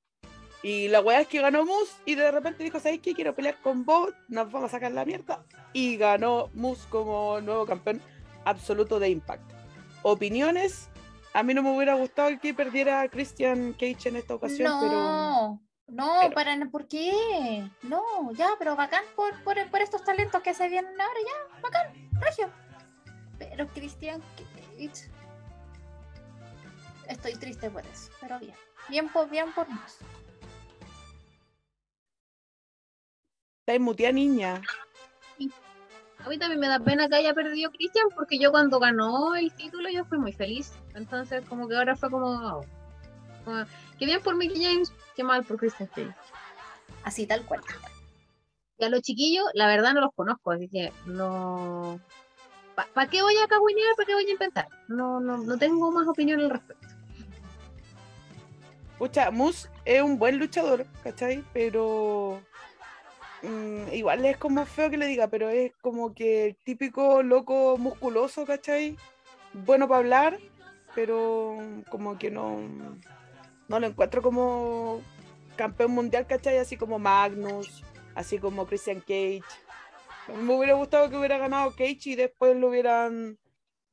y 0.62 0.88
la 0.88 1.00
weá 1.00 1.20
es 1.20 1.28
que 1.28 1.40
ganó 1.40 1.64
Moose 1.64 1.92
y 2.04 2.14
de 2.14 2.30
repente 2.30 2.64
dijo, 2.64 2.80
¿sabes 2.80 3.00
qué? 3.00 3.14
Quiero 3.14 3.34
pelear 3.34 3.56
con 3.62 3.84
vos, 3.84 4.12
nos 4.28 4.50
vamos 4.50 4.68
a 4.68 4.72
sacar 4.72 4.92
la 4.92 5.04
mierda. 5.04 5.44
Y 5.72 5.96
ganó 5.96 6.50
Moose 6.54 6.86
como 6.90 7.40
nuevo 7.40 7.64
campeón 7.64 8.02
absoluto 8.44 8.98
de 8.98 9.08
Impact. 9.10 9.42
Opiniones, 10.02 10.88
a 11.32 11.42
mí 11.42 11.54
no 11.54 11.62
me 11.62 11.74
hubiera 11.74 11.94
gustado 11.94 12.30
que 12.40 12.54
perdiera 12.54 13.02
a 13.02 13.08
Christian 13.08 13.72
Cage 13.72 14.08
en 14.08 14.16
esta 14.16 14.34
ocasión, 14.34 14.72
pero... 14.80 14.92
No, 14.92 15.62
no, 15.86 16.18
pero- 16.22 16.34
para, 16.34 16.56
¿por 16.70 16.88
qué? 16.88 17.68
No, 17.82 18.02
ya, 18.32 18.50
pero 18.58 18.74
bacán 18.76 19.04
por, 19.14 19.32
por, 19.44 19.56
por 19.70 19.80
estos 19.80 20.04
talentos 20.04 20.42
que 20.42 20.54
se 20.54 20.68
vienen 20.68 21.00
ahora, 21.00 21.20
ya, 21.24 21.60
bacán, 21.60 22.10
regio. 22.20 22.50
Pero 23.38 23.66
Cristian 23.68 24.20
Cage. 24.36 25.10
Estoy 27.08 27.34
triste 27.34 27.70
por 27.70 27.84
eso, 27.86 28.12
pero 28.20 28.38
bien. 28.38 28.54
Bien 28.88 29.08
por, 29.08 29.28
bien 29.28 29.52
por 29.52 29.68
nos. 29.68 29.98
Está 33.66 33.78
muteada 33.80 34.12
niña. 34.12 34.62
a 36.18 36.28
mí 36.28 36.38
también 36.38 36.60
me 36.60 36.68
da 36.68 36.78
pena 36.78 37.08
que 37.08 37.16
haya 37.16 37.34
perdido 37.34 37.70
Christian 37.70 38.08
porque 38.14 38.38
yo 38.38 38.50
cuando 38.50 38.78
ganó 38.78 39.34
el 39.34 39.52
título 39.52 39.88
yo 39.90 40.04
fui 40.04 40.18
muy 40.18 40.32
feliz. 40.32 40.72
Entonces 40.94 41.44
como 41.48 41.66
que 41.68 41.76
ahora 41.76 41.96
fue 41.96 42.10
como, 42.10 42.64
como, 43.44 43.64
qué 43.98 44.06
bien 44.06 44.22
por 44.22 44.36
Mickey 44.36 44.62
James, 44.62 44.92
qué 45.16 45.24
mal 45.24 45.44
por 45.44 45.58
Christian 45.58 45.88
Cage. 45.88 46.14
Así 47.04 47.26
tal 47.26 47.44
cual. 47.46 47.62
Y 48.78 48.84
a 48.84 48.90
los 48.90 49.02
chiquillos, 49.02 49.44
la 49.54 49.66
verdad 49.66 49.94
no 49.94 50.00
los 50.00 50.14
conozco, 50.14 50.52
así 50.52 50.68
que 50.68 50.92
no... 51.06 52.00
¿Para 52.94 53.10
qué 53.10 53.22
voy 53.22 53.36
a 53.36 53.48
cagüinear? 53.48 53.96
¿Para 53.96 54.06
qué 54.06 54.14
voy 54.14 54.26
a 54.26 54.30
inventar? 54.30 54.68
No, 54.86 55.18
no, 55.18 55.38
no 55.38 55.58
tengo 55.58 55.90
más 55.90 56.06
opinión 56.06 56.40
al 56.40 56.50
respecto. 56.50 56.97
Pucha, 58.98 59.30
Moose 59.30 59.68
es 59.84 60.02
un 60.02 60.18
buen 60.18 60.38
luchador, 60.38 60.84
¿cachai? 61.04 61.44
Pero 61.52 62.42
mm, 63.42 63.92
igual 63.92 64.24
es 64.24 64.36
como 64.36 64.66
feo 64.66 64.90
que 64.90 64.96
le 64.96 65.06
diga, 65.06 65.28
pero 65.28 65.48
es 65.48 65.72
como 65.80 66.14
que 66.14 66.46
el 66.46 66.56
típico 66.56 67.22
loco 67.22 67.78
musculoso, 67.78 68.44
¿cachai? 68.44 68.96
Bueno 69.52 69.86
para 69.86 70.00
hablar, 70.00 70.38
pero 70.96 71.58
como 71.90 72.18
que 72.18 72.32
no, 72.32 72.58
no 73.68 73.78
lo 73.78 73.86
encuentro 73.86 74.20
como 74.20 75.00
campeón 75.54 75.92
mundial, 75.92 76.26
¿cachai? 76.26 76.58
Así 76.58 76.76
como 76.76 76.98
Magnus, 76.98 77.84
así 78.16 78.38
como 78.38 78.66
Christian 78.66 79.00
Cage. 79.00 79.42
Me 80.42 80.54
hubiera 80.54 80.74
gustado 80.74 81.08
que 81.08 81.16
hubiera 81.16 81.38
ganado 81.38 81.70
Cage 81.70 82.00
y 82.10 82.16
después 82.16 82.56
lo 82.56 82.68
hubieran, 82.68 83.38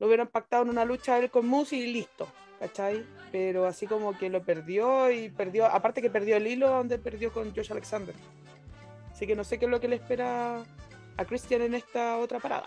lo 0.00 0.06
hubieran 0.08 0.26
pactado 0.26 0.64
en 0.64 0.70
una 0.70 0.84
lucha 0.84 1.16
él 1.18 1.30
con 1.30 1.46
Moose 1.46 1.76
y 1.76 1.92
listo, 1.92 2.26
¿cachai? 2.58 3.04
Pero 3.32 3.66
así 3.66 3.86
como 3.86 4.16
que 4.16 4.30
lo 4.30 4.42
perdió 4.42 5.10
y 5.10 5.28
perdió, 5.30 5.66
aparte 5.66 6.00
que 6.02 6.10
perdió 6.10 6.36
el 6.36 6.46
hilo 6.46 6.68
donde 6.70 6.98
perdió 6.98 7.32
con 7.32 7.54
Josh 7.54 7.72
Alexander. 7.72 8.14
Así 9.10 9.26
que 9.26 9.34
no 9.36 9.44
sé 9.44 9.58
qué 9.58 9.64
es 9.64 9.70
lo 9.70 9.80
que 9.80 9.88
le 9.88 9.96
espera 9.96 10.62
a 11.16 11.24
Christian 11.24 11.62
en 11.62 11.74
esta 11.74 12.18
otra 12.18 12.38
parada. 12.38 12.66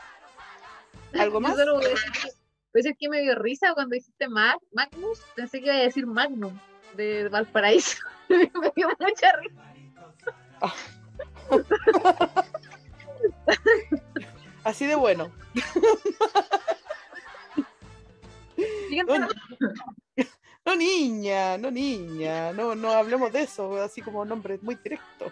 ¿Algo 1.18 1.40
más? 1.40 1.56
solo 1.56 1.76
voy 1.76 1.86
a 1.86 1.90
decir 1.90 2.12
que, 2.12 2.20
a 2.30 2.32
decir 2.74 2.96
que 3.00 3.10
me 3.10 3.22
dio 3.22 3.36
risa 3.36 3.74
cuando 3.74 3.96
dijiste 3.96 4.28
Mag- 4.28 4.60
Magnus, 4.74 5.22
pensé 5.36 5.60
que 5.60 5.66
iba 5.68 5.76
a 5.76 5.80
decir 5.80 6.06
Magnum 6.08 6.58
de 6.96 7.30
Valparaíso. 7.30 7.98
me 8.30 8.72
dio 8.76 8.90
mucha 9.00 9.32
risa. 9.38 9.62
Así 14.64 14.86
de 14.86 14.96
bueno. 14.96 15.32
No, 19.06 19.28
no, 20.66 20.76
niña, 20.76 21.58
no 21.58 21.72
niña, 21.72 22.52
no, 22.54 22.76
no 22.76 22.92
hablemos 22.92 23.32
de 23.32 23.44
eso, 23.44 23.82
así 23.82 24.02
como 24.02 24.26
nombres 24.26 24.62
muy 24.62 24.76
directos. 24.76 25.32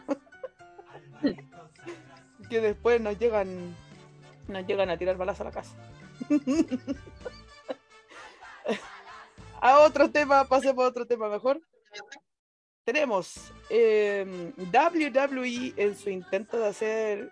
que 2.49 2.61
después 2.61 3.01
nos 3.01 3.19
llegan, 3.19 3.75
nos 4.47 4.65
llegan 4.65 4.89
a 4.89 4.97
tirar 4.97 5.17
balas 5.17 5.41
a 5.41 5.43
la 5.43 5.51
casa. 5.51 5.75
a 9.61 9.79
otro 9.79 10.09
tema, 10.09 10.45
pasemos 10.45 10.85
a 10.85 10.87
otro 10.87 11.05
tema 11.05 11.27
mejor. 11.29 11.61
Tenemos 12.83 13.51
eh, 13.69 14.53
WWE 14.57 15.73
en 15.75 15.95
su 15.95 16.09
intento 16.09 16.57
de 16.57 16.67
hacer 16.67 17.31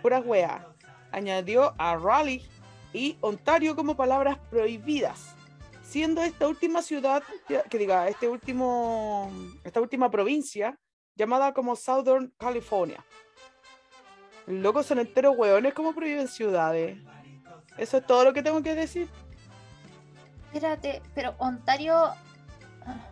puras 0.00 0.24
weas. 0.24 0.64
Añadió 1.12 1.74
a 1.78 1.96
Raleigh 1.96 2.48
y 2.94 3.18
Ontario 3.20 3.76
como 3.76 3.96
palabras 3.96 4.38
prohibidas, 4.50 5.34
siendo 5.82 6.22
esta 6.22 6.48
última 6.48 6.80
ciudad, 6.80 7.22
que 7.68 7.76
diga, 7.78 8.08
este 8.08 8.28
último, 8.28 9.30
esta 9.64 9.80
última 9.80 10.10
provincia 10.10 10.78
llamada 11.16 11.52
como 11.52 11.76
Southern 11.76 12.32
California. 12.38 13.04
Locos 14.46 14.86
son 14.86 14.98
enteros 15.00 15.36
hueones 15.36 15.74
como 15.74 15.94
prohíben 15.94 16.28
ciudades. 16.28 16.98
Eso 17.76 17.98
es 17.98 18.06
todo 18.06 18.24
lo 18.24 18.32
que 18.32 18.42
tengo 18.42 18.62
que 18.62 18.74
decir. 18.74 19.08
Espérate, 20.52 21.02
pero 21.14 21.34
Ontario. 21.38 21.94
ah, 21.96 23.10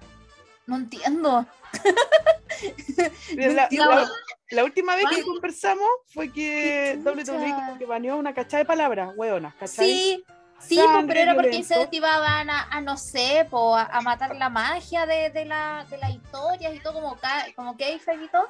No 0.67 0.77
entiendo. 0.77 1.45
La, 3.37 3.65
entiendo. 3.65 3.91
la- 3.91 4.09
la 4.53 4.65
última 4.65 4.95
vez 4.95 5.07
que 5.15 5.23
conversamos 5.23 5.89
fue 6.07 6.33
que 6.33 6.99
WWE 7.05 7.55
como 7.55 7.79
que 7.79 7.87
baneó 7.87 8.17
una 8.17 8.35
cachada 8.35 8.59
de 8.59 8.67
palabras, 8.67 9.13
hueonas, 9.17 9.55
¿cachai? 9.55 9.87
Sí, 9.87 10.25
sí, 10.61 10.77
po, 10.77 10.85
Sangre, 10.85 11.07
pero 11.09 11.21
era 11.21 11.35
porque 11.35 11.57
incentivaban 11.57 12.51
a, 12.51 12.69
a 12.71 12.81
no 12.81 12.97
sé, 12.97 13.47
po, 13.51 13.77
a, 13.77 13.83
a 13.85 14.01
matar 14.01 14.37
la 14.37 14.49
magia 14.49 15.07
de, 15.07 15.31
de, 15.31 15.45
la, 15.45 15.87
de 15.91 15.99
las 15.99 16.11
historias 16.11 16.75
y 16.75 16.81
todo, 16.81 16.95
como, 16.95 17.19
como 17.57 17.77
que 17.77 17.93
y 17.95 18.29
todo. 18.29 18.49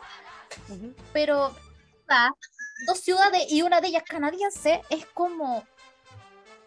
Ujú. 0.69 0.95
Pero 1.13 1.53
Ah, 2.15 2.31
dos 2.87 3.01
ciudades 3.01 3.51
y 3.51 3.63
una 3.63 3.81
de 3.81 3.89
ellas 3.89 4.03
canadiense 4.07 4.83
es 4.91 5.07
como. 5.07 5.65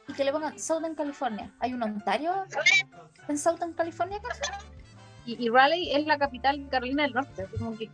Y 0.07 0.13
que 0.13 0.23
le 0.23 0.31
pongan 0.31 0.57
Southern 0.59 0.95
California. 0.95 1.51
¿Hay 1.59 1.73
un 1.73 1.83
Ontario 1.83 2.45
en 3.27 3.37
Southern 3.37 3.73
California? 3.73 4.19
Y, 5.25 5.43
y 5.43 5.49
Raleigh 5.49 5.95
es 5.95 6.05
la 6.05 6.17
capital 6.17 6.63
de 6.63 6.69
Carolina 6.69 7.03
del 7.03 7.13
Norte. 7.13 7.47
como 7.57 7.77
que 7.77 7.89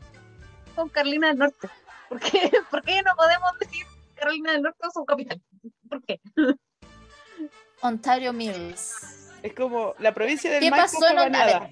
con 0.76 0.90
Carolina 0.90 1.28
del 1.28 1.38
Norte. 1.38 1.70
¿Por 2.10 2.20
qué, 2.20 2.52
¿Por 2.70 2.82
qué 2.84 3.02
no 3.04 3.16
podemos 3.16 3.52
decir 3.60 3.86
Carolina 4.16 4.52
del 4.54 4.62
Norte 4.64 4.80
es 4.88 4.94
su 4.94 5.06
capital? 5.06 5.42
¿Por 5.90 6.04
qué? 6.04 6.20
Ontario 7.82 8.34
Mills. 8.34 9.30
Es 9.42 9.54
como 9.54 9.96
la 10.00 10.14
provincia 10.14 10.52
del 10.52 10.60
¿Qué 10.60 10.70
Maipo 10.70 10.84
pasó 10.86 11.08
en 11.10 11.20
Ontario? 11.20 11.60
baneada. 11.60 11.70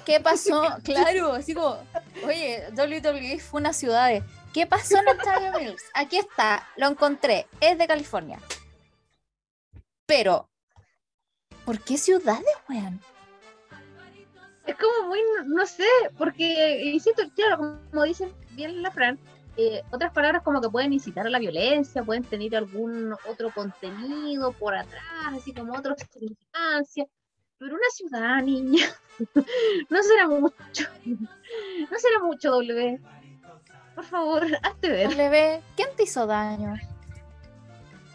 ¿Qué 0.06 0.20
pasó? 0.20 0.62
Claro, 0.82 1.32
así 1.34 1.54
como, 1.54 1.78
oye, 2.24 2.64
WWE 2.76 3.38
fue 3.40 3.60
una 3.60 3.72
ciudad. 3.72 4.08
de- 4.08 4.24
¿Qué 4.52 4.66
pasó 4.66 4.98
en 4.98 5.08
Ontario 5.08 5.52
Mills? 5.58 5.82
Aquí 5.94 6.18
está, 6.18 6.68
lo 6.76 6.88
encontré, 6.88 7.46
es 7.60 7.78
de 7.78 7.86
California. 7.86 8.38
Pero, 10.06 10.48
¿por 11.64 11.78
qué 11.80 11.96
ciudades, 11.96 12.44
weón? 12.68 13.00
Es 14.66 14.76
como 14.76 15.08
muy, 15.08 15.20
no- 15.36 15.44
no 15.56 15.66
sé, 15.66 15.86
porque, 16.18 16.82
insisto, 16.84 17.22
claro, 17.34 17.78
como 17.90 18.02
dicen 18.04 18.32
bien 18.54 18.82
la 18.82 18.90
Fran, 18.90 19.18
eh, 19.56 19.82
otras 19.90 20.12
palabras 20.12 20.42
como 20.42 20.60
que 20.60 20.70
pueden 20.70 20.92
incitar 20.92 21.26
a 21.26 21.30
la 21.30 21.38
violencia, 21.38 22.02
pueden 22.02 22.24
tener 22.24 22.56
algún 22.56 23.12
otro 23.28 23.50
contenido 23.52 24.52
por 24.52 24.74
atrás, 24.74 25.02
así 25.32 25.52
como 25.52 25.74
otra 25.74 25.94
significancia. 25.96 27.06
Pero 27.58 27.74
una 27.74 27.90
ciudad, 27.90 28.42
niña, 28.42 28.86
no 29.90 30.02
será 30.02 30.28
mucho. 30.28 30.88
No 31.90 31.98
será 31.98 32.20
mucho, 32.22 32.50
W. 32.50 32.98
Por 33.94 34.04
favor, 34.04 34.46
hazte 34.62 34.88
ver. 34.88 35.10
W, 35.10 35.62
¿quién 35.76 35.88
te 35.94 36.04
hizo 36.04 36.26
daño? 36.26 36.74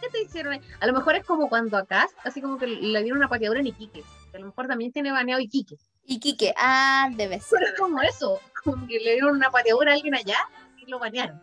¿Qué 0.02 0.10
te 0.10 0.22
hicieron? 0.24 0.60
A 0.80 0.88
lo 0.88 0.94
mejor 0.94 1.16
es 1.16 1.24
como 1.24 1.50
cuando 1.50 1.78
acá, 1.78 2.08
así 2.24 2.42
como 2.42 2.58
que 2.58 2.66
le 2.66 3.04
dieron 3.04 3.20
una 3.20 3.30
pateadura 3.30 3.60
en 3.60 3.68
Iquique. 3.68 4.04
que 4.32 4.38
A 4.38 4.40
lo 4.40 4.48
mejor 4.48 4.68
también 4.68 4.92
tiene 4.92 5.12
baneado 5.12 5.40
Iquique. 5.40 5.78
Iquique, 6.06 6.54
ah, 6.58 7.10
debe 7.16 7.40
ser. 7.40 7.60
Pero 7.60 7.72
es 7.72 7.80
como 7.80 8.02
eso, 8.02 8.40
como 8.64 8.88
que 8.88 9.00
le 9.00 9.14
dieron 9.14 9.36
una 9.36 9.50
pateadura 9.50 9.92
a 9.92 9.96
alguien 9.96 10.16
allá 10.16 10.38
y 10.78 10.90
lo 10.90 11.00
banearon. 11.00 11.42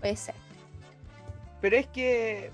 Puede 0.00 0.16
ser. 0.16 0.34
Pero 1.60 1.76
es 1.76 1.86
que, 1.86 2.50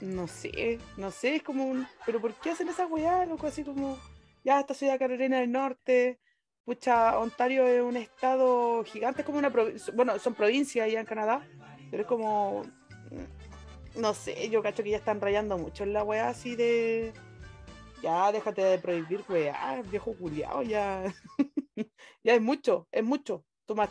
no 0.00 0.28
sé, 0.28 0.78
no 0.96 1.10
sé, 1.10 1.36
es 1.36 1.42
como 1.42 1.64
un... 1.64 1.86
¿Pero 2.06 2.20
por 2.20 2.32
qué 2.34 2.50
hacen 2.50 2.68
esa 2.68 2.86
weá, 2.86 3.26
loco? 3.26 3.46
Así 3.48 3.64
como, 3.64 3.98
ya, 4.44 4.60
esta 4.60 4.74
ciudad 4.74 4.98
Carolina 4.98 5.40
del 5.40 5.50
Norte, 5.50 6.20
pucha, 6.64 7.18
Ontario 7.18 7.66
es 7.66 7.82
un 7.82 7.96
estado 7.96 8.84
gigante, 8.84 9.22
es 9.22 9.26
como 9.26 9.38
una 9.38 9.50
provincia, 9.50 9.92
bueno, 9.96 10.18
son 10.18 10.34
provincias 10.34 10.86
allá 10.86 11.00
en 11.00 11.06
Canadá, 11.06 11.46
pero 11.90 12.02
es 12.02 12.08
como, 12.08 12.62
no 13.96 14.14
sé, 14.14 14.48
yo 14.48 14.62
cacho 14.62 14.84
que 14.84 14.90
ya 14.90 14.98
están 14.98 15.20
rayando 15.20 15.58
mucho 15.58 15.82
en 15.82 15.92
la 15.92 16.04
weá 16.04 16.28
así 16.28 16.54
de... 16.54 17.12
Ya, 18.02 18.32
déjate 18.32 18.62
de 18.64 18.78
prohibir, 18.78 19.24
weá, 19.28 19.80
viejo 19.84 20.12
culiao, 20.14 20.62
ya... 20.62 21.04
ya 22.24 22.34
es 22.34 22.40
mucho, 22.42 22.88
es 22.90 23.04
mucho, 23.04 23.44
too 23.66 23.76
much. 23.76 23.90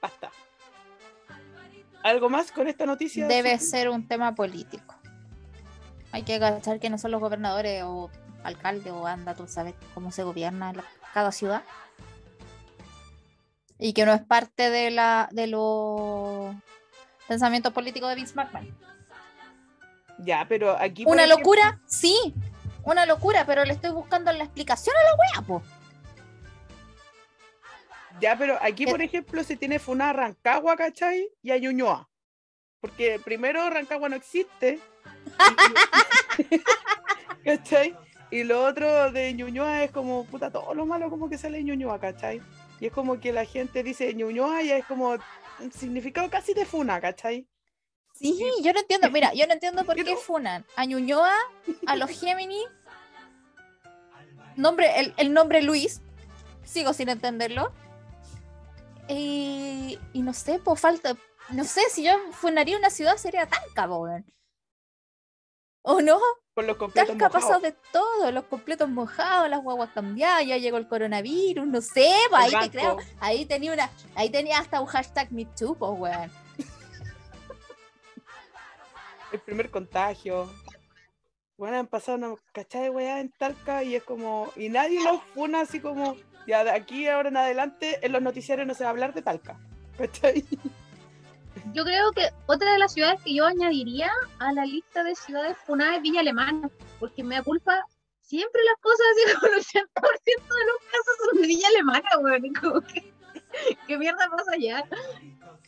Basta. 0.00 0.30
¿Algo 2.02 2.30
más 2.30 2.50
con 2.50 2.68
esta 2.68 2.86
noticia? 2.86 3.26
Debe 3.26 3.58
ser 3.58 3.90
un 3.90 4.08
tema 4.08 4.34
político. 4.34 4.94
Hay 6.12 6.22
que 6.22 6.36
agachar 6.36 6.80
que 6.80 6.88
no 6.88 6.96
son 6.96 7.10
los 7.10 7.20
gobernadores 7.20 7.82
o 7.84 8.10
alcaldes 8.44 8.92
o 8.92 9.06
anda, 9.06 9.34
tú 9.34 9.46
sabes 9.46 9.74
cómo 9.92 10.10
se 10.10 10.22
gobierna 10.22 10.72
la- 10.72 10.84
cada 11.12 11.30
ciudad. 11.32 11.62
Y 13.78 13.92
que 13.92 14.06
no 14.06 14.12
es 14.14 14.22
parte 14.22 14.70
de 14.70 14.90
la 14.90 15.28
de 15.32 15.48
los 15.48 16.54
pensamientos 17.28 17.72
políticos 17.74 18.08
de 18.08 18.14
Vince 18.16 18.34
McMahon. 18.34 18.74
Ya, 20.18 20.46
pero 20.48 20.76
aquí. 20.78 21.04
Una 21.06 21.24
ejemplo- 21.24 21.38
locura, 21.38 21.80
sí, 21.86 22.34
una 22.84 23.06
locura, 23.06 23.44
pero 23.46 23.64
le 23.64 23.72
estoy 23.72 23.90
buscando 23.90 24.32
la 24.32 24.44
explicación 24.44 24.94
a 24.96 25.04
la 25.04 25.14
wea, 25.14 25.46
po. 25.46 25.62
Ya, 28.20 28.36
pero 28.36 28.58
aquí, 28.60 28.86
por 28.86 29.00
ejemplo, 29.00 29.44
se 29.44 29.56
tiene 29.56 29.78
Funa 29.78 30.12
Rancagua, 30.12 30.76
¿cachai? 30.76 31.28
Y 31.42 31.52
a 31.52 31.58
Ñuñoa. 31.58 32.08
Porque 32.80 33.20
primero 33.24 33.68
Rancagua 33.70 34.08
no 34.08 34.16
existe. 34.16 34.80
¿Cachai? 37.44 37.96
Y 38.30 38.44
lo 38.44 38.64
otro 38.64 39.10
de 39.12 39.32
Ñuñoa 39.32 39.84
es 39.84 39.90
como, 39.90 40.24
puta, 40.24 40.50
todo 40.50 40.74
lo 40.74 40.84
malo 40.84 41.10
como 41.10 41.28
que 41.28 41.38
sale 41.38 41.58
de 41.58 41.64
Ñuñoa, 41.64 41.98
¿cachai? 41.98 42.42
Y 42.80 42.86
es 42.86 42.92
como 42.92 43.20
que 43.20 43.32
la 43.32 43.44
gente 43.44 43.82
dice 43.82 44.12
Ñuñoa 44.14 44.62
y 44.62 44.72
es 44.72 44.84
como 44.84 45.16
un 45.60 45.72
significado 45.72 46.28
casi 46.28 46.54
de 46.54 46.66
Funa, 46.66 47.00
¿cachai? 47.00 47.46
Sí, 48.18 48.36
yo 48.62 48.72
no 48.72 48.80
entiendo, 48.80 49.10
mira, 49.10 49.32
yo 49.32 49.46
no 49.46 49.52
entiendo 49.52 49.84
por 49.84 49.94
qué 50.04 50.16
funan 50.16 50.66
a 50.76 50.84
Ñuñoa, 50.84 51.34
a 51.86 51.96
los 51.96 52.10
Gemini, 52.10 52.60
nombre, 54.56 54.98
el, 54.98 55.14
el 55.16 55.32
nombre 55.32 55.62
Luis, 55.62 56.00
sigo 56.64 56.92
sin 56.92 57.08
entenderlo. 57.08 57.72
Y, 59.08 59.98
y 60.12 60.22
no 60.22 60.34
sé, 60.34 60.58
pues 60.58 60.80
falta, 60.80 61.16
no 61.50 61.64
sé, 61.64 61.80
si 61.90 62.02
yo 62.02 62.12
funaría 62.32 62.76
una 62.76 62.90
ciudad 62.90 63.16
sería 63.16 63.46
Talca, 63.46 63.86
weón. 63.86 64.26
¿O 65.82 66.02
no? 66.02 66.18
Con 66.54 66.66
los 66.66 66.76
completos 66.76 67.08
Talca 67.08 67.26
ha 67.26 67.30
pasado 67.30 67.60
de 67.60 67.72
todo, 67.92 68.32
los 68.32 68.44
completos 68.44 68.88
mojados, 68.90 69.48
las 69.48 69.62
guaguas 69.62 69.90
cambiadas, 69.94 70.44
ya 70.44 70.58
llegó 70.58 70.76
el 70.76 70.88
coronavirus, 70.88 71.66
no 71.66 71.80
sé, 71.80 72.12
pues, 72.28 72.52
ahí 72.52 72.68
te 72.68 72.76
creo, 72.76 72.98
ahí 73.20 73.46
tenía 73.46 73.72
una, 73.72 73.90
ahí 74.16 74.28
tenía 74.28 74.58
hasta 74.58 74.80
un 74.80 74.88
hashtag 74.88 75.32
MeToo, 75.32 75.76
pues, 75.76 75.92
weón. 75.96 76.47
El 79.32 79.40
primer 79.40 79.70
contagio. 79.70 80.50
Bueno, 81.56 81.78
han 81.78 81.86
pasado 81.86 82.18
una 82.18 82.34
cachada 82.52 82.84
de 82.84 82.90
weá 82.90 83.20
en 83.20 83.30
Talca 83.30 83.82
y 83.82 83.96
es 83.96 84.02
como. 84.02 84.52
Y 84.56 84.68
nadie 84.68 85.02
los 85.02 85.22
funa 85.34 85.62
así 85.62 85.80
como. 85.80 86.16
Ya 86.46 86.64
de 86.64 86.70
aquí 86.70 87.06
ahora 87.06 87.28
en 87.28 87.36
adelante 87.36 87.98
en 88.04 88.12
los 88.12 88.22
noticiarios 88.22 88.66
no 88.66 88.74
se 88.74 88.84
va 88.84 88.90
a 88.90 88.92
hablar 88.92 89.12
de 89.12 89.22
Talca. 89.22 89.58
¿Cachai? 89.98 90.44
Yo 91.74 91.84
creo 91.84 92.12
que 92.12 92.28
otra 92.46 92.72
de 92.72 92.78
las 92.78 92.92
ciudades 92.92 93.20
que 93.22 93.34
yo 93.34 93.44
añadiría 93.44 94.10
a 94.38 94.52
la 94.52 94.64
lista 94.64 95.02
de 95.04 95.14
ciudades 95.14 95.56
funadas 95.66 95.96
es 95.96 96.02
Villa 96.02 96.20
Alemana, 96.20 96.70
porque 96.98 97.22
me 97.22 97.34
da 97.34 97.42
culpa 97.42 97.84
siempre 98.22 98.62
las 98.64 98.80
cosas 98.80 99.06
así 99.12 99.34
como 99.34 99.52
el 99.52 99.60
80% 99.60 99.74
de 99.74 100.66
los 100.66 100.78
casos 100.90 101.16
son 101.24 101.42
de 101.42 101.48
Villa 101.48 101.68
Alemana, 101.68 102.08
weón. 102.20 102.44
y 102.46 102.52
como 102.52 102.80
¿Qué 103.86 103.98
mierda 103.98 104.28
pasa 104.30 104.52
allá? 104.52 104.84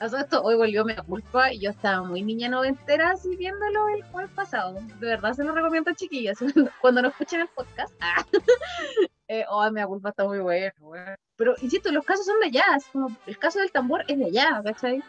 Pasó 0.00 0.16
esto, 0.16 0.42
hoy 0.42 0.56
volvió 0.56 0.82
me 0.82 0.94
da 0.94 1.02
culpa 1.02 1.52
y 1.52 1.58
yo 1.58 1.68
estaba 1.68 2.02
muy 2.02 2.22
niña 2.22 2.48
noventera 2.48 3.10
así 3.10 3.36
viéndolo 3.36 3.86
el 3.88 4.02
jueves 4.04 4.30
pasado. 4.30 4.78
De 4.98 5.06
verdad 5.06 5.34
se 5.34 5.44
lo 5.44 5.54
recomiendo 5.54 5.92
chiquillas. 5.92 6.38
Cuando 6.80 7.02
no 7.02 7.08
escuchen 7.08 7.42
el 7.42 7.48
podcast. 7.48 7.94
Ah. 8.00 8.24
Eh, 9.32 9.44
oh, 9.48 9.64
culpa 9.86 10.08
está 10.08 10.24
muy 10.24 10.40
bueno. 10.40 10.72
Pero 11.36 11.54
insisto, 11.62 11.92
los 11.92 12.04
casos 12.04 12.26
son 12.26 12.40
de 12.40 12.46
allá, 12.46 12.64
como 12.92 13.16
el 13.26 13.38
caso 13.38 13.60
del 13.60 13.70
tambor 13.70 14.04
es 14.08 14.18
de 14.18 14.24
allá, 14.24 14.60
¿cachai? 14.64 15.04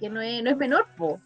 que 0.00 0.10
no 0.10 0.20
es, 0.20 0.42
no 0.42 0.50
es 0.50 0.56
menor, 0.56 0.88
po. 0.96 1.20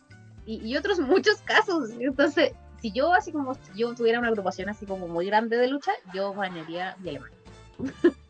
Y, 0.45 0.57
y 0.69 0.77
otros 0.77 0.99
muchos 0.99 1.41
casos. 1.41 1.89
Entonces, 1.99 2.53
si 2.83 2.93
yo 2.93 3.15
así 3.15 3.33
como 3.33 3.55
si 3.55 3.61
yo 3.75 3.95
tuviera 3.95 4.19
una 4.19 4.29
agrupación 4.29 4.69
así 4.69 4.85
como 4.85 5.09
muy 5.09 5.25
grande 5.25 5.57
de 5.57 5.69
lucha, 5.69 5.93
yo 6.13 6.35
banearía 6.35 6.95
Villa 6.99 7.11
Alemana. 7.13 7.35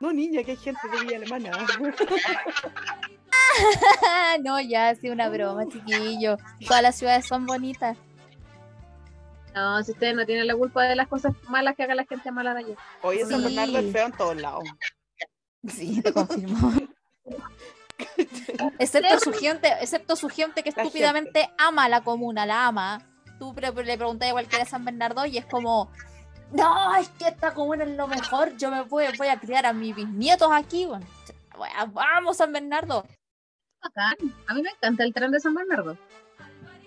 No, 0.00 0.12
niña, 0.12 0.44
que 0.44 0.52
hay 0.52 0.56
gente 0.56 0.80
de 0.92 1.00
Villa 1.04 1.16
Alemana. 1.16 1.50
no, 4.44 4.60
ya, 4.60 4.94
sí, 4.94 5.10
una 5.10 5.28
broma, 5.28 5.66
chiquillo. 5.68 6.36
Todas 6.66 6.82
las 6.82 6.96
ciudades 6.96 7.26
son 7.26 7.46
bonitas. 7.46 7.96
No, 9.54 9.82
si 9.82 9.90
ustedes 9.92 10.14
no 10.14 10.24
tienen 10.24 10.46
la 10.46 10.54
culpa 10.54 10.84
de 10.84 10.94
las 10.94 11.08
cosas 11.08 11.32
malas 11.48 11.74
que 11.74 11.82
haga 11.82 11.94
la 11.96 12.04
gente 12.04 12.30
mala 12.30 12.54
de 12.54 12.60
allá. 12.60 12.74
Oye, 13.02 13.24
San 13.26 13.40
Sí. 13.40 13.44
Bernardo 13.46 13.78
es 13.78 13.92
feo 13.92 14.06
en 14.06 14.12
todos 14.12 14.36
lados. 14.40 14.64
Sí, 15.66 16.00
te 16.00 16.12
confirmo. 16.12 16.72
Excepto 18.78 19.18
su 19.18 19.32
gente, 19.32 19.68
excepto 19.80 20.16
su 20.16 20.28
gente 20.28 20.62
que 20.62 20.70
La 20.70 20.82
estúpidamente 20.82 21.50
ama 21.58 21.88
la 21.88 22.02
comuna, 22.02 22.46
la 22.46 22.66
ama. 22.66 23.04
Tú 23.38 23.54
pre- 23.54 23.72
le 23.72 23.96
preguntas 23.96 24.28
a 24.28 24.32
cualquiera 24.32 24.64
de 24.64 24.70
San 24.70 24.84
Bernardo 24.84 25.26
y 25.26 25.38
es 25.38 25.46
como, 25.46 25.90
no, 26.52 26.96
es 26.96 27.08
que 27.10 27.28
esta 27.28 27.52
comuna 27.52 27.84
es 27.84 27.90
lo 27.90 28.06
mejor, 28.06 28.56
yo 28.56 28.70
me 28.70 28.82
voy, 28.82 29.04
voy 29.16 29.28
a 29.28 29.38
criar 29.38 29.66
a 29.66 29.72
mis 29.72 29.94
bisnietos 29.94 30.50
aquí. 30.52 30.86
bueno. 30.86 31.06
Vamos, 31.92 32.36
San 32.36 32.52
Bernardo. 32.52 33.04
bacán. 33.82 34.16
A 34.46 34.54
mí 34.54 34.62
me 34.62 34.70
encanta 34.70 35.04
el 35.04 35.12
tren 35.12 35.30
de 35.30 35.40
San 35.40 35.54
Bernardo. 35.54 35.98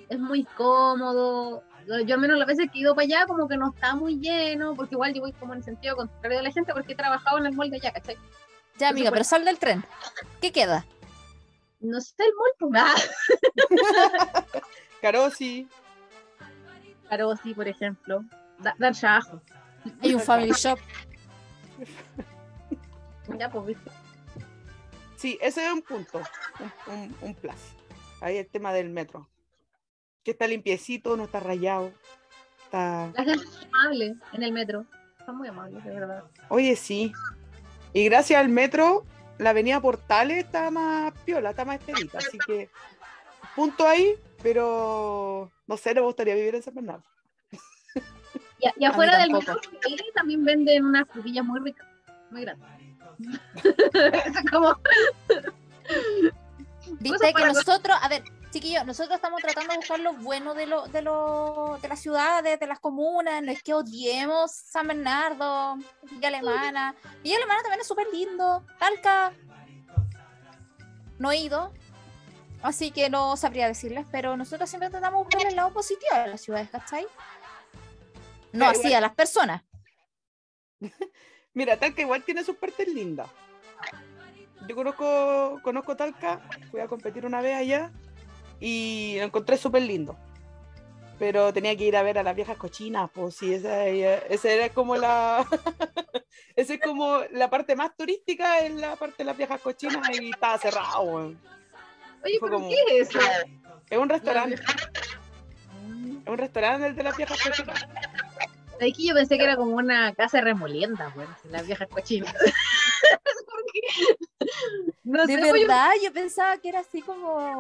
Es 0.10 0.20
muy 0.20 0.44
cómodo. 0.44 1.64
Yo 1.88 2.00
yo 2.00 2.16
al 2.16 2.22
menos 2.22 2.38
las 2.38 2.48
veces 2.48 2.70
que 2.72 2.80
he 2.80 2.82
ido 2.82 2.96
para 2.96 3.06
allá 3.06 3.26
como 3.26 3.48
que 3.48 3.58
no 3.58 3.72
está 3.74 3.96
muy 3.96 4.20
lleno, 4.20 4.76
porque 4.76 4.96
igual 4.96 5.14
yo 5.14 5.22
voy 5.22 5.34
como 5.34 5.54
en 5.54 5.60
el 5.60 5.66
sentido 5.66 5.96
contrario 5.96 6.38
de 6.38 6.44
la 6.44 6.52
gente 6.52 6.74
porque 6.74 6.94
he 6.94 6.96
trabajado 6.96 7.38
en 7.38 7.48
el 7.48 7.54
molde 7.54 7.78
allá, 7.78 7.92
¿cachai? 7.92 8.18
Ya, 8.78 8.90
amiga, 8.90 9.12
pero 9.12 9.24
sal 9.24 9.46
del 9.46 9.60
tren. 9.60 9.84
¿Qué 10.42 10.52
queda? 10.52 10.86
No 11.80 12.00
sé 12.00 12.14
el 12.20 12.34
mall, 12.36 12.52
pues 12.60 12.72
nada. 12.72 12.94
Carosi. 15.02 15.68
Carosi, 17.10 17.54
por 17.54 17.68
ejemplo. 17.68 18.24
Da- 18.62 18.76
Dar 18.78 18.96
trabajo. 18.96 19.42
Hay 20.02 20.14
un 20.14 20.20
family 20.22 20.52
shop. 20.52 20.80
Ya, 23.38 23.50
pues, 23.50 23.66
¿viste? 23.68 23.92
Sí, 25.16 25.38
ese 25.42 25.66
es 25.66 25.72
un 25.72 25.82
punto, 25.84 26.22
un, 26.88 26.94
un, 26.94 27.16
un 27.22 27.36
plus. 27.36 27.56
Ahí 28.20 28.38
el 28.38 28.48
tema 28.48 28.74
del 28.74 28.90
metro. 28.90 29.30
Que 30.24 30.32
está 30.32 30.48
limpiecito, 30.48 31.16
no 31.16 31.26
está 31.26 31.40
rayado. 31.40 31.94
Está... 32.66 33.12
La 33.16 33.24
gente 33.24 33.46
es 33.46 33.68
amable 33.72 34.16
en 34.34 34.44
el 34.44 34.52
metro. 34.52 34.86
Son 35.26 35.38
muy 35.38 35.48
amables, 35.48 35.84
de 35.84 35.92
verdad. 35.92 36.24
Oye, 36.50 36.76
sí. 36.76 37.14
Y 37.94 38.06
gracias 38.06 38.40
al 38.40 38.50
metro, 38.50 39.06
la 39.38 39.52
avenida 39.52 39.80
Portales 39.80 40.44
está 40.44 40.72
más 40.72 41.14
piola, 41.24 41.52
está 41.52 41.64
más 41.64 41.80
estelita. 41.80 42.18
Así 42.18 42.38
que, 42.40 42.70
punto 43.56 43.88
ahí, 43.88 44.16
pero 44.42 45.52
no 45.68 45.78
sé, 45.78 45.94
le 45.94 46.02
gustaría 46.02 46.36
vivir 46.36 46.56
en 46.56 46.64
San 46.64 46.74
Bernardo. 46.76 47.04
Y, 48.62 48.84
y 48.84 48.86
afuera 48.86 49.18
del 49.18 49.32
metro 49.32 49.60
también 50.14 50.44
venden 50.44 50.86
unas 50.86 51.08
frutillas 51.10 51.44
muy 51.44 51.60
ricas, 51.60 51.88
muy 52.30 52.42
grandes. 52.42 52.70
Eso 53.64 54.40
es 54.40 54.52
como. 54.52 54.78
Viste 57.00 57.34
que 57.34 57.46
nosotros, 57.46 57.98
a 58.02 58.08
ver, 58.08 58.24
chiquillos, 58.52 58.86
nosotros 58.86 59.16
estamos 59.16 59.42
tratando 59.42 59.72
de 59.72 59.78
buscar 59.78 60.00
lo 60.00 60.14
bueno 60.14 60.54
de, 60.54 60.68
lo, 60.68 60.88
de, 60.88 61.02
lo, 61.02 61.80
de 61.82 61.88
las 61.88 62.00
ciudades, 62.00 62.60
de 62.60 62.68
las 62.68 62.80
comunas, 62.80 63.42
no 63.42 63.52
es 63.52 63.64
que 63.64 63.74
odiemos 63.74 64.52
San 64.52 64.88
Bernardo, 64.88 65.78
Villa 66.04 66.28
Alemana. 66.28 66.96
Villa 67.24 67.38
Alemana 67.38 67.62
también 67.62 67.82
es 67.82 67.88
súper 67.88 68.08
lindo. 68.12 68.64
Talca, 68.80 69.34
no 71.18 71.32
he 71.32 71.38
ido, 71.38 71.72
así 72.62 72.92
que 72.92 73.10
no 73.10 73.38
sabría 73.38 73.68
decirles, 73.68 74.06
pero 74.12 74.36
nosotros 74.38 74.70
siempre 74.70 74.90
tratamos 74.90 75.20
de 75.20 75.24
buscar 75.24 75.52
el 75.52 75.56
lado 75.56 75.72
positivo 75.72 76.16
de 76.16 76.28
las 76.28 76.42
ciudades, 76.42 76.70
¿cachai? 76.70 77.06
No 78.54 78.66
así 78.66 78.80
igual- 78.80 78.96
a 78.96 79.02
las 79.02 79.16
personas. 79.16 79.64
Mira, 81.54 81.78
Talca 81.78 82.02
igual 82.02 82.24
tiene 82.24 82.44
sus 82.44 82.56
partes 82.56 82.88
lindas. 82.88 83.30
Yo 84.68 84.76
conozco, 84.76 85.60
conozco 85.64 85.96
Talca, 85.98 86.42
fui 86.70 86.80
a 86.80 86.88
competir 86.88 87.26
una 87.26 87.42
vez 87.42 87.56
allá 87.56 87.92
y 88.60 89.16
lo 89.18 89.26
encontré 89.26 89.58
súper 89.58 89.82
lindo. 89.82 90.18
Pero 91.20 91.52
tenía 91.54 91.76
que 91.76 91.84
ir 91.86 91.96
a 91.98 92.04
ver 92.04 92.18
a 92.18 92.24
las 92.24 92.36
viejas 92.36 92.58
cochinas, 92.58 93.10
pues 93.14 93.36
sí, 93.36 93.54
esa, 93.54 93.86
esa 93.88 94.50
era 94.50 94.70
como 94.70 94.96
la. 94.96 95.46
esa 96.56 96.74
es 96.76 96.80
como 96.82 97.20
la 97.32 97.50
parte 97.50 97.76
más 97.76 97.96
turística, 97.96 98.60
es 98.60 98.74
la 98.74 98.96
parte 98.96 99.18
de 99.20 99.26
las 99.26 99.38
viejas 99.38 99.62
cochinas 99.62 100.08
y 100.20 100.30
estaba 100.32 100.58
cerrado. 100.58 101.02
Oye, 102.24 102.38
¿pero 102.40 102.52
como- 102.54 102.70
qué 102.70 102.76
es 103.00 103.10
eso? 103.10 103.20
Es 103.90 103.98
un 104.00 104.10
restaurante, 104.10 104.56
es 104.56 104.62
un 106.28 106.38
restaurante 106.38 106.88
el 106.88 106.96
de 106.96 107.04
las 107.04 107.18
viejas 107.18 107.38
cochinas. 107.42 107.86
Es 108.80 108.98
que 108.98 109.04
yo 109.04 109.14
pensé 109.14 109.38
que 109.38 109.44
era 109.44 109.56
como 109.56 109.76
una 109.76 110.14
casa 110.16 110.38
de 110.38 110.44
remolienda, 110.46 111.12
bueno, 111.16 111.36
las 111.50 111.66
viejas 111.68 111.88
cochinas. 111.90 112.34
No 115.04 115.26
De 115.26 115.36
sé, 115.36 115.42
yo- 115.48 115.54
verdad, 115.54 115.90
yo 116.04 116.12
pensaba 116.14 116.58
que 116.58 116.70
era 116.70 116.80
así 116.80 117.02
como, 117.02 117.58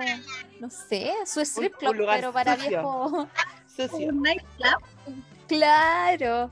no 0.60 0.69
sé, 0.69 1.12
su 1.26 1.41
strip 1.41 1.74
un 1.74 1.80
club, 1.80 1.95
lugar 1.95 2.19
pero 2.19 2.32
para 2.34 2.56
sucio. 2.56 2.69
viejos. 2.69 3.28
Sucio. 3.67 4.10
un 4.10 4.21
nightclub. 4.21 5.24
Claro. 5.47 6.50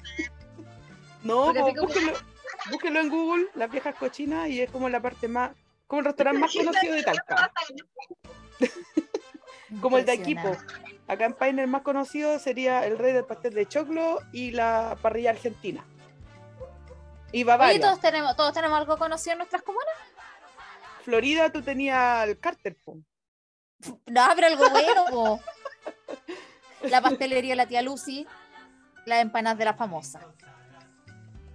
No, 1.23 1.53
como- 1.53 1.73
búsquelo, 1.73 2.13
búsquelo 2.71 2.99
en 3.01 3.09
Google, 3.09 3.45
las 3.55 3.71
viejas 3.71 3.95
cochinas, 3.95 4.49
y 4.49 4.61
es 4.61 4.71
como 4.71 4.89
la 4.89 5.01
parte 5.01 5.27
más, 5.27 5.51
como 5.87 5.99
el 5.99 6.05
restaurante 6.05 6.39
más 6.41 6.53
conocido 6.53 6.93
de 6.93 7.03
Talca, 7.03 7.51
como 9.81 9.97
el 9.97 10.05
de 10.05 10.13
Equipo. 10.13 10.55
Acá 11.09 11.25
en 11.25 11.33
Paine 11.33 11.63
el 11.63 11.67
más 11.67 11.81
conocido 11.81 12.37
sería 12.39 12.85
el 12.85 12.97
rey 12.97 13.11
del 13.13 13.25
pastel 13.25 13.53
de 13.55 13.65
choclo 13.67 14.19
y 14.31 14.51
la 14.51 14.95
parrilla 15.01 15.31
argentina. 15.31 15.83
Y 17.31 17.37
Oye, 17.39 17.43
Bavaria. 17.45 17.81
todos 17.81 17.99
tenemos, 17.99 18.35
todos 18.35 18.53
tenemos 18.53 18.77
algo 18.77 18.95
conocido 18.97 19.33
en 19.33 19.39
nuestras 19.39 19.63
comunas. 19.63 19.93
Florida 21.03 21.51
tú 21.51 21.61
tenías 21.63 22.27
el 22.27 22.39
Carter, 22.39 22.77
po. 22.85 22.97
No, 24.05 24.27
pero 24.35 24.47
algo 24.47 24.69
bueno. 24.69 25.05
po. 25.09 25.39
La 26.83 27.01
pastelería 27.01 27.51
de 27.53 27.55
la 27.55 27.65
tía 27.67 27.81
Lucy, 27.81 28.27
las 29.05 29.21
empanadas 29.21 29.57
de 29.57 29.65
la 29.65 29.73
famosa. 29.73 30.19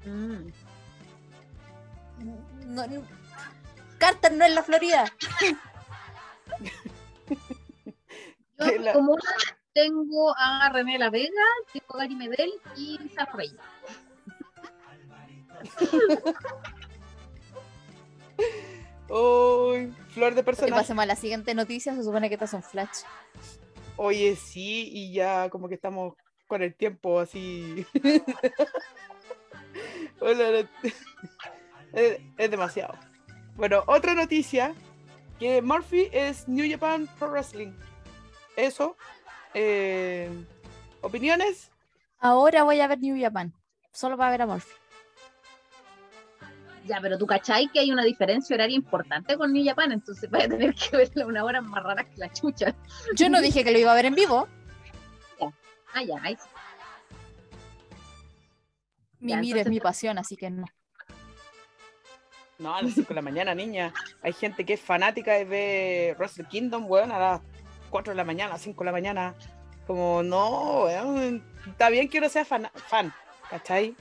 Mm. 0.04 0.48
No- 2.66 2.86
no- 2.86 3.02
Carter 3.98 4.32
no 4.32 4.44
es 4.44 4.52
la 4.52 4.62
Florida. 4.64 5.04
Yo 8.58 8.78
la- 8.80 8.92
como 8.92 9.16
tengo 9.72 10.34
a 10.38 10.70
René 10.72 10.98
La 10.98 11.10
Vega, 11.10 11.30
tengo 11.72 11.86
a 11.94 11.98
Gary 11.98 12.14
Medel 12.14 12.52
y 12.76 12.98
Lisa 12.98 13.24
Reyes. 13.26 13.58
Uy, 19.08 19.94
flor 20.08 20.34
de 20.34 20.42
personaje. 20.42 20.72
pasemos 20.74 21.02
a 21.02 21.06
la 21.06 21.16
siguiente 21.16 21.54
noticia, 21.54 21.94
se 21.94 22.02
supone 22.02 22.28
que 22.28 22.34
estas 22.34 22.50
son 22.50 22.62
flash. 22.62 23.02
Oye, 23.96 24.34
sí, 24.36 24.88
y 24.92 25.12
ya 25.12 25.48
como 25.50 25.68
que 25.68 25.74
estamos 25.74 26.14
con 26.46 26.62
el 26.62 26.74
tiempo 26.74 27.20
así. 27.20 27.86
Hola, 30.20 30.50
es, 31.92 32.18
es 32.36 32.50
demasiado. 32.50 32.94
Bueno, 33.56 33.84
otra 33.86 34.14
noticia, 34.14 34.74
que 35.38 35.62
Murphy 35.62 36.08
es 36.12 36.48
New 36.48 36.68
Japan 36.68 37.08
Pro 37.18 37.30
Wrestling. 37.30 37.72
Eso. 38.56 38.96
eh, 39.54 40.30
¿Opiniones? 41.00 41.70
Ahora 42.18 42.62
voy 42.64 42.80
a 42.80 42.86
ver 42.86 42.98
New 43.00 43.20
Japan, 43.20 43.52
solo 43.92 44.16
para 44.16 44.30
ver 44.30 44.42
a 44.42 44.46
Morphy. 44.46 44.72
Ya, 46.86 46.98
pero 47.00 47.16
tú 47.18 47.26
cachai 47.26 47.68
que 47.68 47.80
hay 47.80 47.90
una 47.90 48.04
diferencia 48.04 48.54
horaria 48.54 48.76
importante 48.76 49.36
con 49.36 49.52
New 49.52 49.64
Japan, 49.64 49.92
entonces 49.92 50.30
vas 50.30 50.44
a 50.44 50.48
tener 50.48 50.74
que 50.74 50.96
verla 50.96 51.26
una 51.26 51.44
hora 51.44 51.60
más 51.60 51.82
rara 51.82 52.04
que 52.04 52.16
la 52.16 52.32
chucha. 52.32 52.74
Yo 53.14 53.28
no 53.28 53.40
dije 53.40 53.64
que 53.64 53.72
lo 53.72 53.78
iba 53.78 53.92
a 53.92 53.94
ver 53.94 54.06
en 54.06 54.14
vivo. 54.14 54.48
Ah, 55.96 56.02
ya, 56.02 56.16
ahí 56.22 56.34
sí. 56.34 56.48
Mi 59.20 59.32
Ya, 59.32 59.40
mira 59.40 59.60
es 59.60 59.68
mi 59.68 59.78
pasión, 59.78 60.18
así 60.18 60.36
que 60.36 60.50
no. 60.50 60.66
No, 62.58 62.74
a 62.74 62.82
las 62.82 62.94
5 62.94 63.08
de 63.08 63.14
la 63.14 63.22
mañana, 63.22 63.54
niña. 63.54 63.94
Hay 64.20 64.32
gente 64.32 64.64
que 64.64 64.74
es 64.74 64.80
fanática 64.80 65.32
de 65.32 65.44
ver 65.44 66.16
Wrestle 66.16 66.46
Kingdom, 66.48 66.90
weón, 66.90 67.12
a 67.12 67.18
las 67.18 67.40
4 67.94 68.10
de 68.10 68.16
la 68.16 68.24
mañana, 68.24 68.50
a 68.50 68.54
las 68.54 68.62
5 68.62 68.80
de 68.80 68.86
la 68.86 68.90
mañana. 68.90 69.34
Como, 69.86 70.20
no, 70.24 70.82
weón. 70.82 71.44
Está 71.64 71.90
bien 71.90 72.08
que 72.08 72.18
uno 72.18 72.28
sea 72.28 72.44
fan, 72.44 72.68
fan 72.88 73.14
¿cachai? 73.48 73.94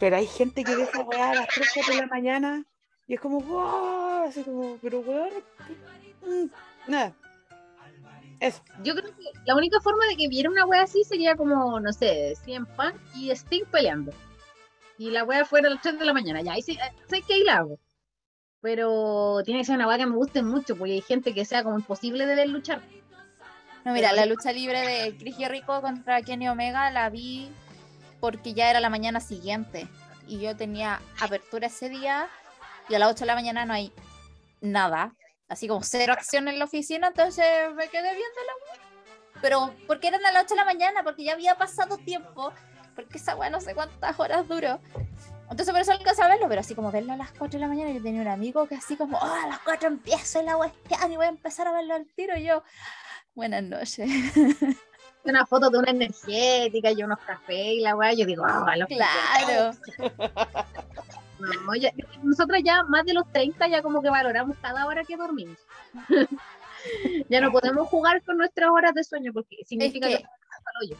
Pero 0.00 0.16
hay 0.16 0.26
gente 0.26 0.64
que 0.64 0.74
ve 0.74 0.84
esa 0.84 1.02
weá 1.02 1.32
a 1.32 1.34
las 1.34 1.48
3, 1.48 1.68
4 1.74 1.94
de 1.96 2.00
la 2.00 2.06
mañana 2.06 2.64
y 3.06 3.12
es 3.12 3.20
como, 3.20 3.40
wow, 3.40 4.26
así 4.26 4.42
como, 4.42 4.78
pero 4.80 5.00
weón. 5.00 5.28
mm, 6.24 6.46
Nada. 6.90 7.12
Eso. 8.40 8.62
Yo 8.82 8.94
creo 8.94 9.14
que 9.14 9.24
la 9.44 9.54
única 9.54 9.80
forma 9.82 10.06
de 10.06 10.16
que 10.16 10.28
viera 10.28 10.48
una 10.48 10.64
wea 10.64 10.84
así 10.84 11.04
sería 11.04 11.36
como, 11.36 11.78
no 11.78 11.92
sé, 11.92 12.32
CM 12.42 12.66
Punk 12.74 12.94
y 13.14 13.30
Sting 13.32 13.66
peleando. 13.70 14.12
Y 14.96 15.10
la 15.10 15.24
wea 15.24 15.44
fuera 15.44 15.68
a 15.68 15.72
las 15.72 15.82
3 15.82 15.98
de 15.98 16.06
la 16.06 16.14
mañana. 16.14 16.40
Ya, 16.40 16.52
ahí 16.52 16.62
sí, 16.62 16.72
eh, 16.72 16.92
sé 17.06 17.20
que 17.20 17.34
ahí 17.34 17.44
la 17.44 17.58
hago. 17.58 17.78
Pero 18.62 19.42
tiene 19.44 19.60
que 19.60 19.66
ser 19.66 19.76
una 19.76 19.88
wea 19.88 19.98
que 19.98 20.06
me 20.06 20.16
guste 20.16 20.42
mucho, 20.42 20.74
porque 20.74 20.94
hay 20.94 21.02
gente 21.02 21.34
que 21.34 21.44
sea 21.44 21.62
como 21.62 21.78
imposible 21.78 22.24
de 22.24 22.34
ver 22.34 22.48
luchar. 22.48 22.80
No, 23.86 23.92
mira, 23.92 24.12
la 24.12 24.26
lucha 24.26 24.50
libre 24.50 24.80
de 24.80 25.16
Chris 25.16 25.36
Jericho 25.36 25.80
contra 25.80 26.20
Kenny 26.20 26.48
Omega 26.48 26.90
la 26.90 27.08
vi 27.08 27.52
porque 28.18 28.52
ya 28.52 28.68
era 28.68 28.80
la 28.80 28.90
mañana 28.90 29.20
siguiente 29.20 29.86
y 30.26 30.40
yo 30.40 30.56
tenía 30.56 31.00
apertura 31.20 31.68
ese 31.68 31.88
día 31.88 32.28
y 32.88 32.96
a 32.96 32.98
las 32.98 33.12
8 33.12 33.20
de 33.20 33.26
la 33.26 33.36
mañana 33.36 33.64
no 33.64 33.74
hay 33.74 33.92
nada, 34.60 35.14
así 35.48 35.68
como 35.68 35.84
cero 35.84 36.14
acción 36.14 36.48
en 36.48 36.58
la 36.58 36.64
oficina, 36.64 37.06
entonces 37.06 37.46
me 37.76 37.86
quedé 37.88 38.10
viendo 38.10 38.40
la. 38.44 39.40
Pero, 39.40 39.72
¿por 39.86 40.00
qué 40.00 40.08
eran 40.08 40.26
a 40.26 40.32
las 40.32 40.46
8 40.46 40.54
de 40.54 40.60
la 40.60 40.64
mañana? 40.64 41.04
Porque 41.04 41.22
ya 41.22 41.34
había 41.34 41.54
pasado 41.54 41.96
tiempo, 41.96 42.52
porque 42.96 43.18
esa 43.18 43.36
weá 43.36 43.50
no 43.50 43.60
sé 43.60 43.72
cuántas 43.76 44.18
horas 44.18 44.48
duró. 44.48 44.80
Entonces 45.48 45.70
por 45.70 45.80
eso 45.80 45.92
alcancé 45.92 46.24
a 46.24 46.26
verlo, 46.26 46.48
pero 46.48 46.60
así 46.60 46.74
como 46.74 46.90
verlo 46.90 47.12
a 47.12 47.16
las 47.18 47.30
4 47.30 47.50
de 47.50 47.60
la 47.60 47.68
mañana, 47.68 47.92
yo 47.92 48.02
tenía 48.02 48.20
un 48.20 48.26
amigo 48.26 48.66
que 48.66 48.74
así 48.74 48.96
como, 48.96 49.16
oh, 49.16 49.44
a 49.44 49.46
las 49.46 49.60
4 49.60 49.86
empiezo 49.86 50.40
el 50.40 50.52
cuestión 50.52 51.12
y 51.12 51.16
voy 51.16 51.26
a 51.26 51.28
empezar 51.28 51.68
a 51.68 51.72
verlo 51.72 51.94
al 51.94 52.08
tiro. 52.16 52.36
Y 52.36 52.42
yo, 52.42 52.64
buenas 53.36 53.62
noches. 53.62 54.10
Una 55.24 55.44
foto 55.44 55.70
de 55.70 55.78
una 55.78 55.90
energética 55.90 56.90
y 56.92 57.02
unos 57.02 57.18
cafés 57.18 57.66
y 57.74 57.80
la 57.80 57.96
weá, 57.96 58.12
yo 58.12 58.24
digo, 58.26 58.44
ah, 58.46 58.76
los 58.76 58.86
Claro. 58.88 59.76
No, 61.38 61.74
ya- 61.74 61.92
nosotros 62.22 62.60
ya 62.64 62.84
más 62.84 63.04
de 63.04 63.12
los 63.12 63.30
30 63.32 63.66
ya 63.66 63.82
como 63.82 64.00
que 64.02 64.08
valoramos 64.08 64.56
cada 64.62 64.86
hora 64.86 65.02
que 65.04 65.16
dormimos. 65.16 65.58
ya 67.28 67.40
no 67.40 67.50
podemos 67.50 67.88
jugar 67.88 68.22
con 68.22 68.38
nuestras 68.38 68.70
horas 68.70 68.94
de 68.94 69.02
sueño 69.02 69.32
porque 69.32 69.56
significa 69.66 70.06
que- 70.08 70.18
que. 70.18 70.96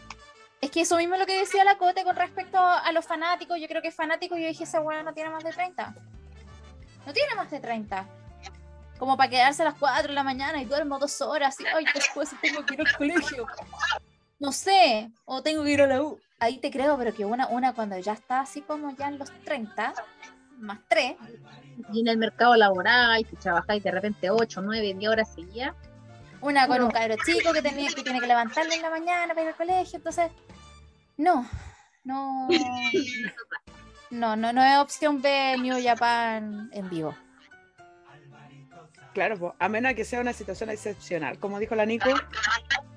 Es 0.61 0.71
que 0.73 0.81
eso 0.81 0.97
mismo 0.97 1.15
es 1.15 1.21
lo 1.21 1.27
que 1.27 1.39
decía 1.39 1.63
la 1.65 1.79
Cote 1.79 2.03
con 2.03 2.17
respecto 2.17 2.59
a 2.59 2.91
los 2.93 3.05
fanáticos. 3.07 3.61
Yo 3.61 3.69
creo 3.69 3.81
que 3.83 3.93
fanático, 3.93 4.37
yo 4.37 4.47
dije, 4.49 4.65
ese 4.65 4.79
weón 4.81 5.05
no 5.05 5.15
tiene 5.15 5.31
más 5.31 5.45
de 5.45 5.53
30. 5.53 5.95
No 7.07 7.13
tiene 7.13 7.35
más 7.37 7.51
de 7.51 7.61
30. 7.61 8.07
Como 8.99 9.17
para 9.17 9.31
quedarse 9.31 9.63
a 9.63 9.67
las 9.67 9.75
4 9.75 10.09
de 10.09 10.15
la 10.15 10.23
mañana 10.23 10.61
y 10.61 10.65
duermo 10.65 10.99
dos 10.99 11.21
horas 11.21 11.61
y, 11.61 11.67
ay, 11.67 11.85
después 11.95 12.31
tengo 12.41 12.65
que 12.65 12.75
ir 12.75 12.81
al 12.81 12.97
colegio. 12.97 13.47
No 14.39 14.53
sé, 14.53 15.11
o 15.25 15.43
tengo 15.43 15.65
que 15.65 15.73
ir 15.73 15.83
a 15.83 15.87
la 15.87 16.03
U. 16.03 16.19
Ahí 16.39 16.59
te 16.59 16.71
creo, 16.71 16.97
pero 16.99 17.15
que 17.15 17.25
una, 17.25 17.47
una 17.49 17.73
cuando 17.73 17.99
ya 17.99 18.13
está 18.13 18.41
así 18.41 18.61
como 18.61 18.95
ya 18.97 19.09
en 19.09 19.19
los 19.19 19.31
30, 19.45 19.95
más 20.59 20.79
3, 20.89 21.17
Y 21.93 22.01
en 22.01 22.09
el 22.09 22.19
mercado 22.19 22.57
laboral, 22.57 23.25
si 23.29 23.37
trabajáis 23.37 23.83
de 23.83 23.91
repente 23.91 24.31
8, 24.31 24.61
9, 24.63 24.95
10 24.95 25.11
horas 25.11 25.35
seguidas, 25.35 25.75
una 26.41 26.67
con 26.67 26.83
un 26.83 26.91
cabro 26.91 27.17
chico 27.25 27.53
que, 27.53 27.63
tenía, 27.63 27.89
que 27.91 28.03
tiene 28.03 28.21
que 28.21 28.27
levantarle 28.27 28.75
en 28.75 28.83
la 28.83 28.91
mañana 28.91 29.29
para 29.29 29.43
ir 29.43 29.49
al 29.49 29.57
colegio, 29.57 29.97
entonces, 29.97 30.31
no, 31.17 31.49
no, 32.05 32.49
no, 34.11 34.37
no, 34.37 34.53
no 34.53 34.63
es 34.63 34.79
opción 34.79 35.23
ver 35.23 35.59
New 35.59 35.83
Japan 35.83 36.71
en 36.73 36.91
vivo. 36.91 37.15
Claro, 39.17 39.39
po, 39.39 39.55
a 39.59 39.71
menos 39.71 39.95
que 39.95 40.05
sea 40.05 40.21
una 40.21 40.35
situación 40.35 40.69
excepcional. 40.69 41.39
Como 41.39 41.59
dijo 41.59 41.75
la 41.75 41.87
Nico, 41.87 42.11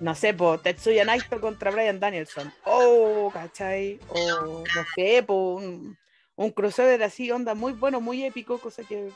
no 0.02 0.14
sé, 0.16 0.34
po, 0.34 0.58
Tetsuya 0.58 1.06
Naito 1.06 1.40
contra 1.40 1.72
Brian 1.72 1.98
Danielson. 1.98 2.54
Oh, 2.66 3.32
¿cachai? 3.34 4.02
O 4.10 4.66
no 4.76 4.84
sé, 4.96 5.24
po, 5.24 5.54
un, 5.54 5.98
un 6.36 6.52
crossover 6.52 7.02
así, 7.04 7.32
onda 7.32 7.56
muy 7.56 7.72
bueno, 7.72 8.02
muy 8.02 8.26
épico, 8.26 8.60
cosa 8.60 8.84
que 8.84 9.10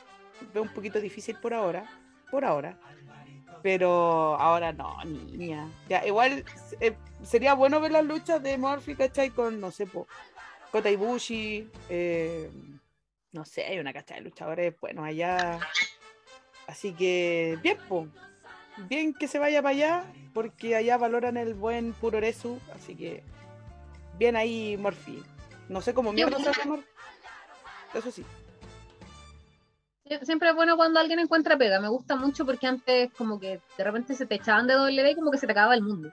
veo 0.54 0.62
un 0.62 0.72
poquito 0.72 0.98
difícil 0.98 1.36
por 1.36 1.52
ahora. 1.52 1.84
Por 2.30 2.42
ahora. 2.42 2.78
Pero 3.62 4.36
ahora 4.40 4.72
no, 4.72 4.96
niña. 5.04 5.68
Ya, 5.90 6.06
igual 6.06 6.42
eh, 6.80 6.96
sería 7.22 7.52
bueno 7.52 7.82
ver 7.82 7.92
las 7.92 8.06
luchas 8.06 8.42
de 8.42 8.56
Murphy, 8.56 8.94
¿cachai? 8.94 9.28
Con, 9.28 9.60
no 9.60 9.70
sé, 9.70 9.86
po, 9.86 10.06
Kota 10.72 10.88
Ibushi. 10.88 11.70
eh, 11.90 12.50
no 13.32 13.44
sé, 13.44 13.66
hay 13.66 13.78
una 13.78 13.92
cacha 13.92 14.14
de 14.14 14.22
luchadores, 14.22 14.74
bueno, 14.80 15.04
allá. 15.04 15.60
Así 16.66 16.92
que, 16.92 17.58
bien, 17.62 17.78
po. 17.88 18.08
Bien 18.88 19.14
que 19.14 19.28
se 19.28 19.38
vaya 19.38 19.62
para 19.62 19.70
allá, 19.74 20.04
porque 20.32 20.74
allá 20.74 20.96
valoran 20.96 21.36
el 21.36 21.54
buen 21.54 21.92
Puroresu. 21.92 22.58
Así 22.74 22.94
que, 22.96 23.22
bien 24.18 24.34
ahí, 24.36 24.76
Morphy. 24.76 25.22
No 25.68 25.80
sé 25.80 25.94
cómo 25.94 26.12
mierda 26.12 26.38
se 26.38 26.52
llama. 26.60 26.80
Eso 27.94 28.10
sí. 28.10 28.24
Sie- 30.06 30.24
Siempre 30.24 30.50
es 30.50 30.54
bueno 30.56 30.76
cuando 30.76 30.98
alguien 31.00 31.18
encuentra 31.20 31.56
pega. 31.56 31.80
Me 31.80 31.88
gusta 31.88 32.16
mucho 32.16 32.44
porque 32.44 32.66
antes 32.66 33.12
como 33.14 33.38
que 33.38 33.60
de 33.78 33.84
repente 33.84 34.14
se 34.14 34.26
te 34.26 34.34
echaban 34.34 34.66
de 34.66 34.74
W 34.74 35.10
y 35.10 35.14
como 35.14 35.30
que 35.30 35.38
se 35.38 35.46
te 35.46 35.52
acababa 35.52 35.74
el 35.74 35.82
mundo. 35.82 36.10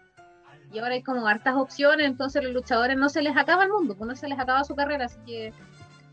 Y 0.72 0.80
ahora 0.80 0.94
hay 0.94 1.04
como 1.04 1.28
hartas 1.28 1.56
opciones, 1.56 2.06
entonces 2.08 2.42
los 2.44 2.54
luchadores 2.54 2.96
no 2.96 3.10
se 3.10 3.22
les 3.22 3.36
acaba 3.36 3.64
el 3.66 3.72
mundo, 3.72 3.98
pues 3.98 4.08
no 4.08 4.16
se 4.16 4.30
les 4.30 4.40
acaba 4.40 4.64
su 4.64 4.74
carrera, 4.74 5.06
así 5.06 5.18
que 5.26 5.52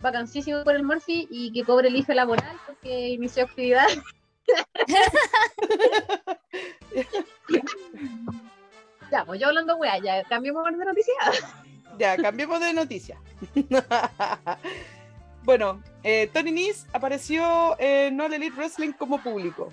vacancísimo 0.01 0.64
por 0.64 0.74
el 0.74 0.83
Murphy 0.83 1.29
y 1.31 1.53
que 1.53 1.62
cobre 1.62 1.88
el 1.88 1.96
IFE 1.96 2.14
laboral 2.16 2.57
porque 2.66 3.09
inició 3.11 3.44
actividad. 3.44 3.87
ya, 9.11 9.25
pues 9.25 9.41
yo 9.41 9.49
hablando 9.49 9.77
weá, 9.77 9.99
ya 9.99 10.23
cambiamos 10.25 10.65
de 10.65 10.85
noticia. 10.85 11.15
Ya, 11.99 12.17
cambiemos 12.17 12.61
de 12.61 12.73
noticia. 12.73 13.21
bueno, 15.45 15.83
eh, 16.03 16.31
Tony 16.33 16.53
Nese 16.53 16.87
apareció 16.93 17.77
en 17.79 18.21
All 18.21 18.33
Elite 18.33 18.57
Wrestling 18.57 18.93
como 18.93 19.23
público. 19.23 19.71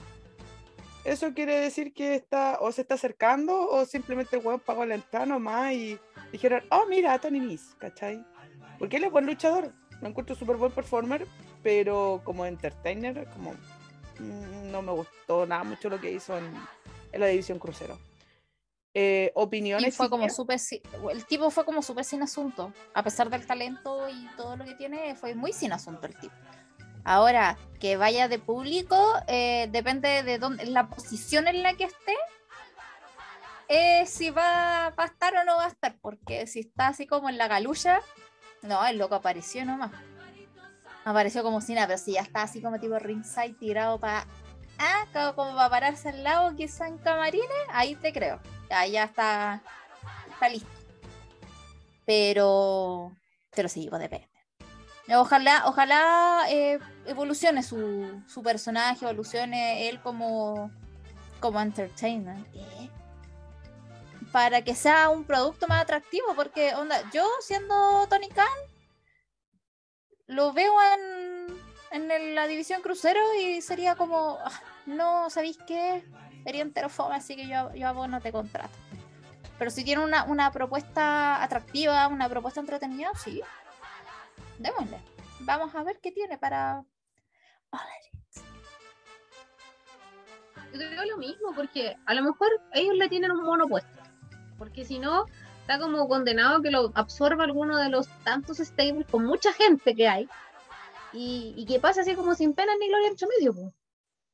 ¿Eso 1.03 1.33
quiere 1.35 1.59
decir 1.59 1.93
que 1.93 2.15
está 2.15 2.57
o 2.59 2.71
se 2.71 2.81
está 2.81 2.95
acercando 2.95 3.69
o 3.69 3.85
simplemente 3.85 4.37
el 4.37 4.45
weón 4.45 4.59
pagó 4.59 4.85
la 4.85 4.95
entrada 4.95 5.27
nomás 5.27 5.73
y 5.73 5.99
dijeron, 6.31 6.63
oh, 6.71 6.85
mira, 6.89 7.19
Tony 7.19 7.39
Nese, 7.39 7.75
¿cachai? 7.77 8.25
Porque 8.79 8.97
él 8.97 9.03
es 9.03 9.11
buen 9.11 9.27
luchador, 9.27 9.71
lo 10.01 10.07
encuentro 10.07 10.35
súper 10.35 10.57
buen 10.57 10.71
performer, 10.71 11.27
pero 11.61 12.21
como 12.23 12.45
entertainer, 12.45 13.27
como 13.33 13.53
no 14.19 14.81
me 14.81 14.91
gustó 14.91 15.45
nada 15.45 15.63
mucho 15.63 15.89
lo 15.89 15.99
que 15.99 16.11
hizo 16.11 16.37
en, 16.37 16.51
en 17.11 17.19
la 17.19 17.27
división 17.27 17.59
crucero. 17.59 17.99
Eh, 18.93 19.31
opiniones. 19.35 19.89
Y 19.89 19.91
fue 19.91 20.09
como 20.09 20.23
si- 20.57 20.81
el 21.11 21.25
tipo 21.25 21.49
fue 21.49 21.65
como 21.65 21.81
súper 21.81 22.05
sin 22.05 22.21
asunto. 22.23 22.71
A 22.93 23.03
pesar 23.03 23.29
del 23.29 23.45
talento 23.45 24.07
y 24.09 24.27
todo 24.37 24.55
lo 24.55 24.63
que 24.63 24.73
tiene, 24.75 25.15
fue 25.15 25.35
muy 25.35 25.51
sin 25.51 25.73
asunto 25.73 26.07
el 26.07 26.15
tipo. 26.17 26.33
Ahora, 27.03 27.57
que 27.79 27.97
vaya 27.97 28.27
de 28.29 28.39
público, 28.39 28.97
eh, 29.27 29.67
depende 29.71 30.23
de 30.23 30.39
dónde, 30.39 30.65
la 30.65 30.87
posición 30.87 31.47
en 31.47 31.61
la 31.61 31.73
que 31.73 31.83
esté, 31.83 32.15
eh, 33.67 34.05
si 34.05 34.29
va, 34.29 34.91
va 34.97 35.03
a 35.03 35.07
estar 35.07 35.35
o 35.35 35.43
no 35.43 35.57
va 35.57 35.65
a 35.65 35.69
estar. 35.69 35.97
Porque 36.01 36.47
si 36.47 36.61
está 36.61 36.87
así 36.87 37.05
como 37.05 37.29
en 37.29 37.37
la 37.37 37.47
galucha, 37.47 38.01
no, 38.61 38.85
el 38.85 38.97
loco 38.97 39.15
apareció 39.15 39.65
nomás. 39.65 39.91
Apareció 41.05 41.43
como 41.43 41.59
nada, 41.59 41.85
pero 41.85 41.99
si 41.99 42.13
ya 42.13 42.21
está 42.21 42.41
así 42.41 42.63
como 42.63 42.79
tipo 42.79 42.97
ringside 42.97 43.53
tirado 43.53 43.99
para. 43.99 44.25
Ah, 44.79 45.05
como, 45.13 45.35
como 45.35 45.55
para 45.55 45.69
pararse 45.69 46.09
al 46.09 46.23
lado, 46.23 46.55
quizá 46.55 46.87
en 46.87 46.97
camarines, 46.97 47.47
ahí 47.69 47.95
te 47.95 48.11
creo. 48.11 48.41
Ahí 48.71 48.93
ya 48.93 49.03
está, 49.03 49.61
está 50.31 50.49
listo. 50.49 50.67
Pero, 52.05 53.15
pero 53.55 53.69
sí, 53.69 53.87
pues 53.87 54.01
depende. 54.01 54.27
Ojalá, 55.15 55.63
ojalá 55.67 56.45
eh, 56.49 56.79
evolucione 57.05 57.61
su, 57.61 58.23
su 58.27 58.41
personaje, 58.41 59.05
evolucione 59.05 59.87
él 59.87 60.01
como, 60.01 60.71
como 61.39 61.61
entertainment. 61.61 62.47
¿eh? 62.55 62.89
Para 64.31 64.63
que 64.63 64.73
sea 64.73 65.09
un 65.09 65.23
producto 65.23 65.67
más 65.67 65.83
atractivo, 65.83 66.33
porque 66.35 66.73
onda, 66.73 66.99
yo 67.13 67.27
siendo 67.41 68.07
Tony 68.09 68.29
Khan, 68.29 68.47
lo 70.27 70.53
veo 70.53 70.73
en, 71.91 72.07
en 72.09 72.35
la 72.35 72.47
división 72.47 72.81
crucero 72.81 73.19
y 73.39 73.61
sería 73.61 73.95
como, 73.95 74.37
"Ah, 74.43 74.61
no, 74.85 75.29
¿sabéis 75.29 75.57
qué? 75.67 76.03
Sería 76.43 76.61
entero 76.61 76.89
fome, 76.89 77.15
así 77.15 77.35
que 77.35 77.47
yo, 77.47 77.73
yo 77.73 77.87
a 77.87 77.91
vos 77.91 78.07
no 78.09 78.21
te 78.21 78.31
contrato. 78.31 78.73
Pero 79.57 79.71
si 79.71 79.83
tiene 79.83 80.03
una, 80.03 80.25
una 80.25 80.51
propuesta 80.51 81.41
atractiva, 81.41 82.07
una 82.07 82.27
propuesta 82.27 82.59
entretenida, 82.59 83.09
sí. 83.15 83.41
Démosle. 84.59 84.99
Vamos 85.41 85.73
a 85.75 85.83
ver 85.83 85.99
qué 86.01 86.11
tiene 86.11 86.37
para. 86.37 86.83
Yo 90.73 90.79
creo 90.79 91.05
lo 91.05 91.17
mismo, 91.17 91.53
porque 91.55 91.95
a 92.05 92.13
lo 92.13 92.21
mejor 92.23 92.49
ellos 92.73 92.95
le 92.95 93.07
tienen 93.07 93.31
un 93.31 93.43
mono 93.43 93.67
puesto. 93.67 93.97
Porque 94.57 94.83
si 94.83 94.99
no, 94.99 95.25
está 95.65 95.79
como 95.79 96.07
condenado 96.07 96.61
que 96.61 96.69
lo 96.69 96.91
absorba 96.93 97.43
alguno 97.43 97.77
de 97.77 97.89
los 97.89 98.07
tantos 98.23 98.59
stables 98.59 99.07
con 99.09 99.25
mucha 99.25 99.51
gente 99.51 99.95
que 99.95 100.07
hay. 100.07 100.29
Y, 101.11 101.55
y 101.57 101.65
que 101.65 101.79
pase 101.79 102.01
así 102.01 102.13
como 102.13 102.35
sin 102.35 102.53
pena 102.53 102.73
ni 102.79 102.87
gloria 102.87 103.07
entre 103.07 103.27
medio. 103.27 103.51
po. 103.51 103.73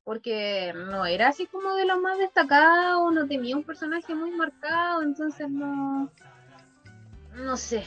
Porque 0.04 0.74
no 0.76 1.06
era 1.06 1.30
así 1.30 1.46
como 1.46 1.76
de 1.76 1.86
los 1.86 2.02
más 2.02 2.18
destacados, 2.18 3.14
no 3.14 3.28
tenía 3.28 3.56
un 3.56 3.64
personaje 3.64 4.14
muy 4.14 4.32
marcado, 4.32 5.04
entonces 5.04 5.50
no. 5.50 6.12
No 7.36 7.56
sé. 7.56 7.86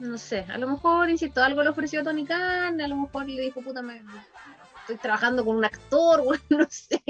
No 0.00 0.18
sé. 0.18 0.44
A 0.48 0.58
lo 0.58 0.68
mejor, 0.68 1.08
insisto, 1.08 1.40
algo 1.40 1.62
le 1.62 1.68
ofreció 1.68 2.02
Tony 2.02 2.24
Khan, 2.24 2.80
a 2.80 2.88
lo 2.88 2.96
mejor 2.96 3.28
le 3.28 3.42
dijo, 3.42 3.60
puta, 3.60 3.80
me, 3.80 4.02
estoy 4.82 4.96
trabajando 4.96 5.44
con 5.44 5.56
un 5.56 5.64
actor, 5.64 6.22
bueno, 6.24 6.42
no 6.50 6.66
sé, 6.68 7.02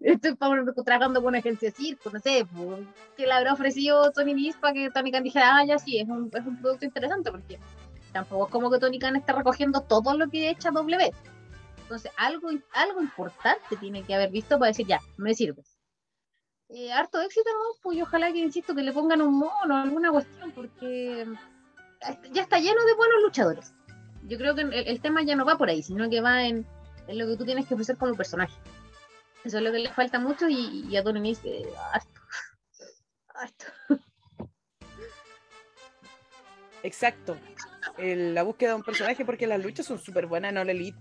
estoy 0.00 0.36
trabajando 0.36 1.20
con 1.20 1.28
una 1.28 1.38
agencia 1.38 1.70
de 1.70 1.76
circo, 1.76 2.10
no 2.10 2.20
sé, 2.20 2.46
pues, 2.54 2.80
que 3.16 3.26
le 3.26 3.32
habrá 3.32 3.52
ofrecido 3.52 4.10
Tony 4.12 4.52
para 4.60 4.74
que 4.74 4.90
Tony 4.90 5.12
Khan 5.12 5.22
dijera, 5.22 5.56
ah, 5.56 5.64
ya 5.64 5.78
sí, 5.78 5.98
es 5.98 6.08
un, 6.08 6.30
es 6.32 6.46
un 6.46 6.60
producto 6.60 6.84
interesante, 6.84 7.30
porque 7.30 7.58
tampoco 8.12 8.46
es 8.46 8.52
como 8.52 8.70
que 8.70 8.78
Tony 8.78 8.98
Khan 8.98 9.16
está 9.16 9.32
recogiendo 9.32 9.80
todo 9.82 10.16
lo 10.16 10.28
que 10.28 10.50
echa 10.50 10.70
W. 10.70 11.12
Entonces, 11.82 12.12
algo, 12.16 12.50
algo 12.74 13.00
importante 13.00 13.76
tiene 13.80 14.02
que 14.02 14.14
haber 14.14 14.30
visto 14.30 14.58
para 14.58 14.68
decir, 14.68 14.86
ya, 14.86 15.00
me 15.16 15.34
sirves. 15.34 15.78
Eh, 16.68 16.92
harto 16.92 17.18
éxito, 17.22 17.48
¿no? 17.50 17.80
Pues 17.82 18.02
ojalá 18.02 18.30
que, 18.30 18.40
insisto, 18.40 18.74
que 18.74 18.82
le 18.82 18.92
pongan 18.92 19.22
un 19.22 19.38
mono, 19.38 19.76
alguna 19.76 20.10
cuestión, 20.10 20.50
porque 20.52 21.26
ya 22.32 22.42
está 22.42 22.58
lleno 22.58 22.84
de 22.84 22.94
buenos 22.94 23.22
luchadores 23.22 23.72
yo 24.26 24.38
creo 24.38 24.54
que 24.54 24.62
el, 24.62 25.00
tema 25.00 25.22
ya 25.22 25.36
no 25.36 25.44
va 25.44 25.58
por 25.58 25.68
ahí, 25.68 25.82
sino 25.82 26.08
que 26.10 26.20
va 26.20 26.44
en, 26.44 26.66
en 27.06 27.18
lo 27.18 27.26
que 27.26 27.36
tú 27.36 27.44
tienes 27.44 27.66
que 27.66 27.74
ofrecer 27.74 27.96
como 27.96 28.14
personaje. 28.14 28.54
Eso 29.44 29.58
es 29.58 29.62
lo 29.64 29.72
que 29.72 29.78
le 29.78 29.92
falta 29.92 30.18
mucho 30.18 30.48
y, 30.48 30.86
y 30.88 30.96
a 30.96 31.02
Tony 31.02 31.36
eh, 31.44 31.68
harto. 31.92 32.20
Harto. 33.34 33.66
Exacto. 36.82 37.36
la 37.98 38.42
búsqueda 38.42 38.70
de 38.70 38.76
un 38.76 38.82
personaje 38.82 39.24
porque 39.24 39.46
las 39.46 39.62
luchas 39.62 39.86
son 39.86 39.98
súper 39.98 40.26
buenas 40.26 40.50
en 40.50 40.58
All 40.58 40.70
Elite. 40.70 40.98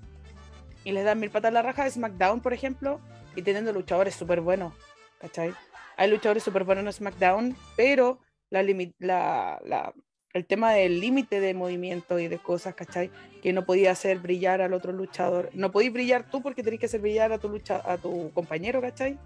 Y 0.84 0.92
les 0.92 1.04
dan 1.04 1.20
mil 1.20 1.32
patas 1.32 1.50
a 1.50 1.54
la 1.54 1.62
raja 1.62 1.84
de 1.84 1.92
SmackDown, 1.92 2.42
por 2.42 2.54
ejemplo, 2.54 3.02
y 3.36 3.42
teniendo 3.42 3.74
luchadores 3.74 4.16
súper 4.16 4.42
buenos, 4.42 4.74
¿cachai? 5.20 5.54
Hay 5.98 6.10
luchadores 6.10 6.44
súper 6.44 6.64
buenos 6.64 6.86
en 6.86 6.94
SmackDown, 6.94 7.58
pero 7.76 8.20
la 8.50 8.64
la- 9.00 9.60
la- 9.66 9.94
el 10.38 10.46
tema 10.46 10.72
del 10.72 11.00
límite 11.00 11.40
de 11.40 11.54
movimiento 11.54 12.20
y 12.20 12.28
de 12.28 12.38
cosas, 12.38 12.76
¿cachai? 12.76 13.12
Que 13.42 13.54
no 13.54 13.66
podía 13.66 13.92
hacer 13.92 14.20
brillar 14.20 14.62
al 14.62 14.74
otro 14.74 14.92
luchador. 14.92 15.50
No 15.54 15.72
podías 15.72 15.94
brillar 15.94 16.30
tú 16.30 16.42
porque 16.42 16.64
tenías 16.64 16.80
que 16.80 16.86
hacer 16.86 17.02
brillar 17.02 17.32
a 17.34 17.38
tu, 17.38 17.50
lucha, 17.50 17.82
a 17.84 17.98
tu 17.98 18.32
compañero, 18.34 18.82
¿cachai? 18.82 19.18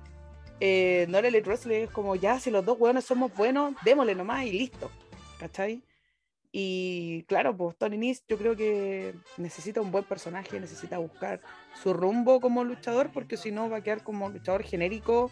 Eh, 0.59 1.05
no 1.09 1.17
Elite 1.17 1.47
Wrestling 1.47 1.83
es 1.83 1.89
como 1.89 2.15
ya, 2.15 2.39
si 2.39 2.51
los 2.51 2.63
dos 2.63 2.79
hueones 2.79 3.05
somos 3.05 3.33
buenos, 3.33 3.73
démosle 3.83 4.15
nomás 4.15 4.45
y 4.45 4.51
listo, 4.51 4.91
¿cachai? 5.39 5.81
Y 6.51 7.23
claro, 7.23 7.55
pues 7.55 7.77
Tony 7.77 7.97
Nese 7.97 8.23
yo 8.27 8.37
creo 8.37 8.55
que 8.55 9.15
necesita 9.37 9.81
un 9.81 9.91
buen 9.91 10.03
personaje, 10.03 10.59
necesita 10.59 10.97
buscar 10.97 11.41
su 11.81 11.93
rumbo 11.93 12.41
como 12.41 12.63
luchador, 12.63 13.09
porque 13.13 13.37
si 13.37 13.51
no 13.51 13.69
va 13.69 13.77
a 13.77 13.83
quedar 13.83 14.03
como 14.03 14.29
luchador 14.29 14.63
genérico, 14.63 15.31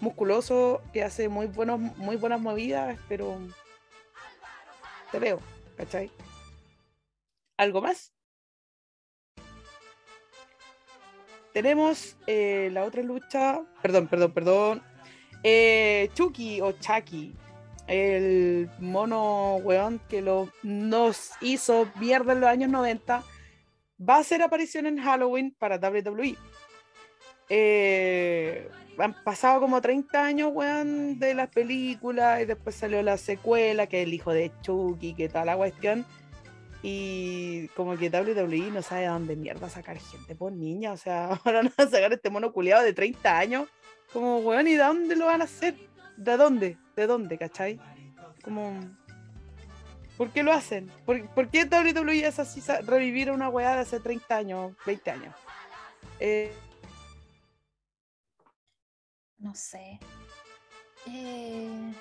musculoso, 0.00 0.80
que 0.92 1.02
hace 1.02 1.28
muy, 1.28 1.46
buenos, 1.46 1.80
muy 1.80 2.16
buenas 2.16 2.40
movidas, 2.40 2.98
pero 3.08 3.38
te 5.10 5.18
veo, 5.18 5.40
¿cachai? 5.76 6.10
¿Algo 7.56 7.80
más? 7.80 8.12
Tenemos 11.52 12.16
eh, 12.26 12.70
la 12.72 12.84
otra 12.84 13.02
lucha, 13.02 13.60
perdón, 13.82 14.06
perdón, 14.06 14.32
perdón, 14.32 14.82
eh, 15.42 16.08
Chucky 16.14 16.60
o 16.60 16.72
Chucky, 16.72 17.34
el 17.88 18.70
mono 18.78 19.56
weón 19.56 20.00
que 20.08 20.22
lo, 20.22 20.48
nos 20.62 21.32
hizo 21.40 21.90
mierda 21.98 22.34
en 22.34 22.40
los 22.40 22.50
años 22.50 22.70
90, 22.70 23.24
va 24.08 24.16
a 24.16 24.20
hacer 24.20 24.42
aparición 24.42 24.86
en 24.86 25.02
Halloween 25.02 25.54
para 25.58 25.76
WWE. 25.76 26.36
Eh, 27.48 28.70
han 29.02 29.14
pasado 29.24 29.60
como 29.60 29.80
30 29.80 30.24
años, 30.24 30.50
weón, 30.52 31.18
de 31.18 31.34
las 31.34 31.48
películas 31.48 32.42
y 32.42 32.44
después 32.44 32.74
salió 32.74 33.02
la 33.02 33.16
secuela, 33.16 33.86
que 33.86 34.02
es 34.02 34.06
el 34.06 34.14
hijo 34.14 34.32
de 34.32 34.52
Chucky, 34.62 35.14
que 35.14 35.28
tal 35.28 35.46
la 35.46 35.56
cuestión. 35.56 36.04
Y 36.82 37.68
como 37.68 37.96
que 37.96 38.08
WWE 38.08 38.70
no 38.70 38.82
sabe 38.82 39.06
a 39.06 39.12
dónde 39.12 39.36
mierda 39.36 39.68
sacar 39.68 39.98
gente, 39.98 40.34
por 40.34 40.52
niña. 40.52 40.92
O 40.92 40.96
sea, 40.96 41.26
ahora 41.44 41.62
van 41.62 41.72
a 41.76 41.86
sacar 41.86 42.12
este 42.12 42.30
mono 42.30 42.52
culiado 42.52 42.82
de 42.82 42.92
30 42.92 43.38
años. 43.38 43.68
Como, 44.12 44.38
weón, 44.38 44.66
¿y 44.66 44.72
de 44.72 44.84
dónde 44.84 45.16
lo 45.16 45.26
van 45.26 45.42
a 45.42 45.44
hacer? 45.44 45.74
¿De 46.16 46.36
dónde? 46.36 46.78
¿De 46.96 47.06
dónde, 47.06 47.38
cachai? 47.38 47.80
Como. 48.42 48.80
¿Por 50.16 50.30
qué 50.30 50.42
lo 50.42 50.52
hacen? 50.52 50.90
¿Por, 51.06 51.26
por 51.30 51.48
qué 51.48 51.64
WWE 51.64 52.26
es 52.26 52.38
así, 52.38 52.60
revivir 52.86 53.30
una 53.30 53.48
weá 53.48 53.74
de 53.74 53.80
hace 53.80 54.00
30 54.00 54.36
años, 54.36 54.72
20 54.84 55.10
años? 55.10 55.34
Eh, 56.18 56.52
No 59.40 59.54
sé. 59.54 59.98
Eh, 61.06 61.94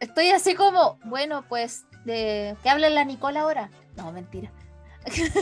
Estoy 0.00 0.30
así 0.30 0.54
como, 0.54 0.98
bueno, 1.04 1.44
pues, 1.48 1.84
de... 2.04 2.56
¿qué 2.62 2.70
habla 2.70 2.90
la 2.90 3.04
Nicola 3.04 3.42
ahora? 3.42 3.70
No, 3.96 4.12
mentira. 4.12 4.50
es 5.06 5.32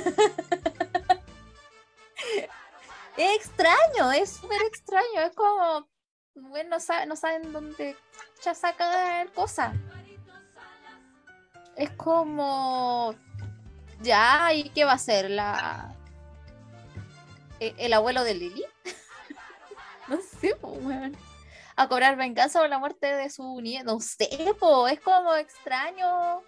extraño, 3.37 4.13
es 4.13 4.31
súper 4.37 4.63
extraño. 4.63 5.21
Es 5.29 5.35
como, 5.35 5.89
bueno, 6.35 6.71
no, 6.71 6.81
sa- 6.81 7.07
no 7.07 7.17
saben 7.17 7.53
dónde 7.53 7.97
ya 8.45 8.55
sacar 8.55 9.31
cosas. 9.33 9.75
Es 11.77 11.91
como, 11.91 13.15
ya, 14.03 14.53
¿y 14.55 14.69
qué 14.71 14.85
va 14.85 14.93
a 14.93 14.99
ser? 14.99 15.31
La... 15.31 15.95
e- 17.59 17.75
¿El 17.79 17.93
abuelo 17.93 18.23
de 18.25 18.35
Lily? 18.35 18.65
No 20.09 20.19
sé, 20.21 20.55
po, 20.57 20.69
weón. 20.69 21.17
A 21.77 21.89
cobrar 21.89 22.17
venganza 22.17 22.61
por 22.61 22.69
la 22.69 22.79
muerte 22.79 23.07
de 23.07 23.31
su 23.31 23.61
nieto. 23.61 23.85
No 23.93 24.01
sé, 24.01 24.29
po. 24.59 24.87
Es 24.87 25.01
como 25.01 25.35
extraño 25.35 26.43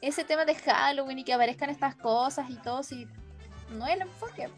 ese 0.00 0.24
tema 0.24 0.44
de 0.44 0.54
Halloween 0.54 1.18
y 1.18 1.24
que 1.24 1.32
aparezcan 1.32 1.70
estas 1.70 1.96
cosas 1.96 2.48
y 2.48 2.56
todo. 2.56 2.82
Si 2.82 3.06
no 3.70 3.86
es 3.86 3.94
el 3.94 4.02
enfoque. 4.02 4.48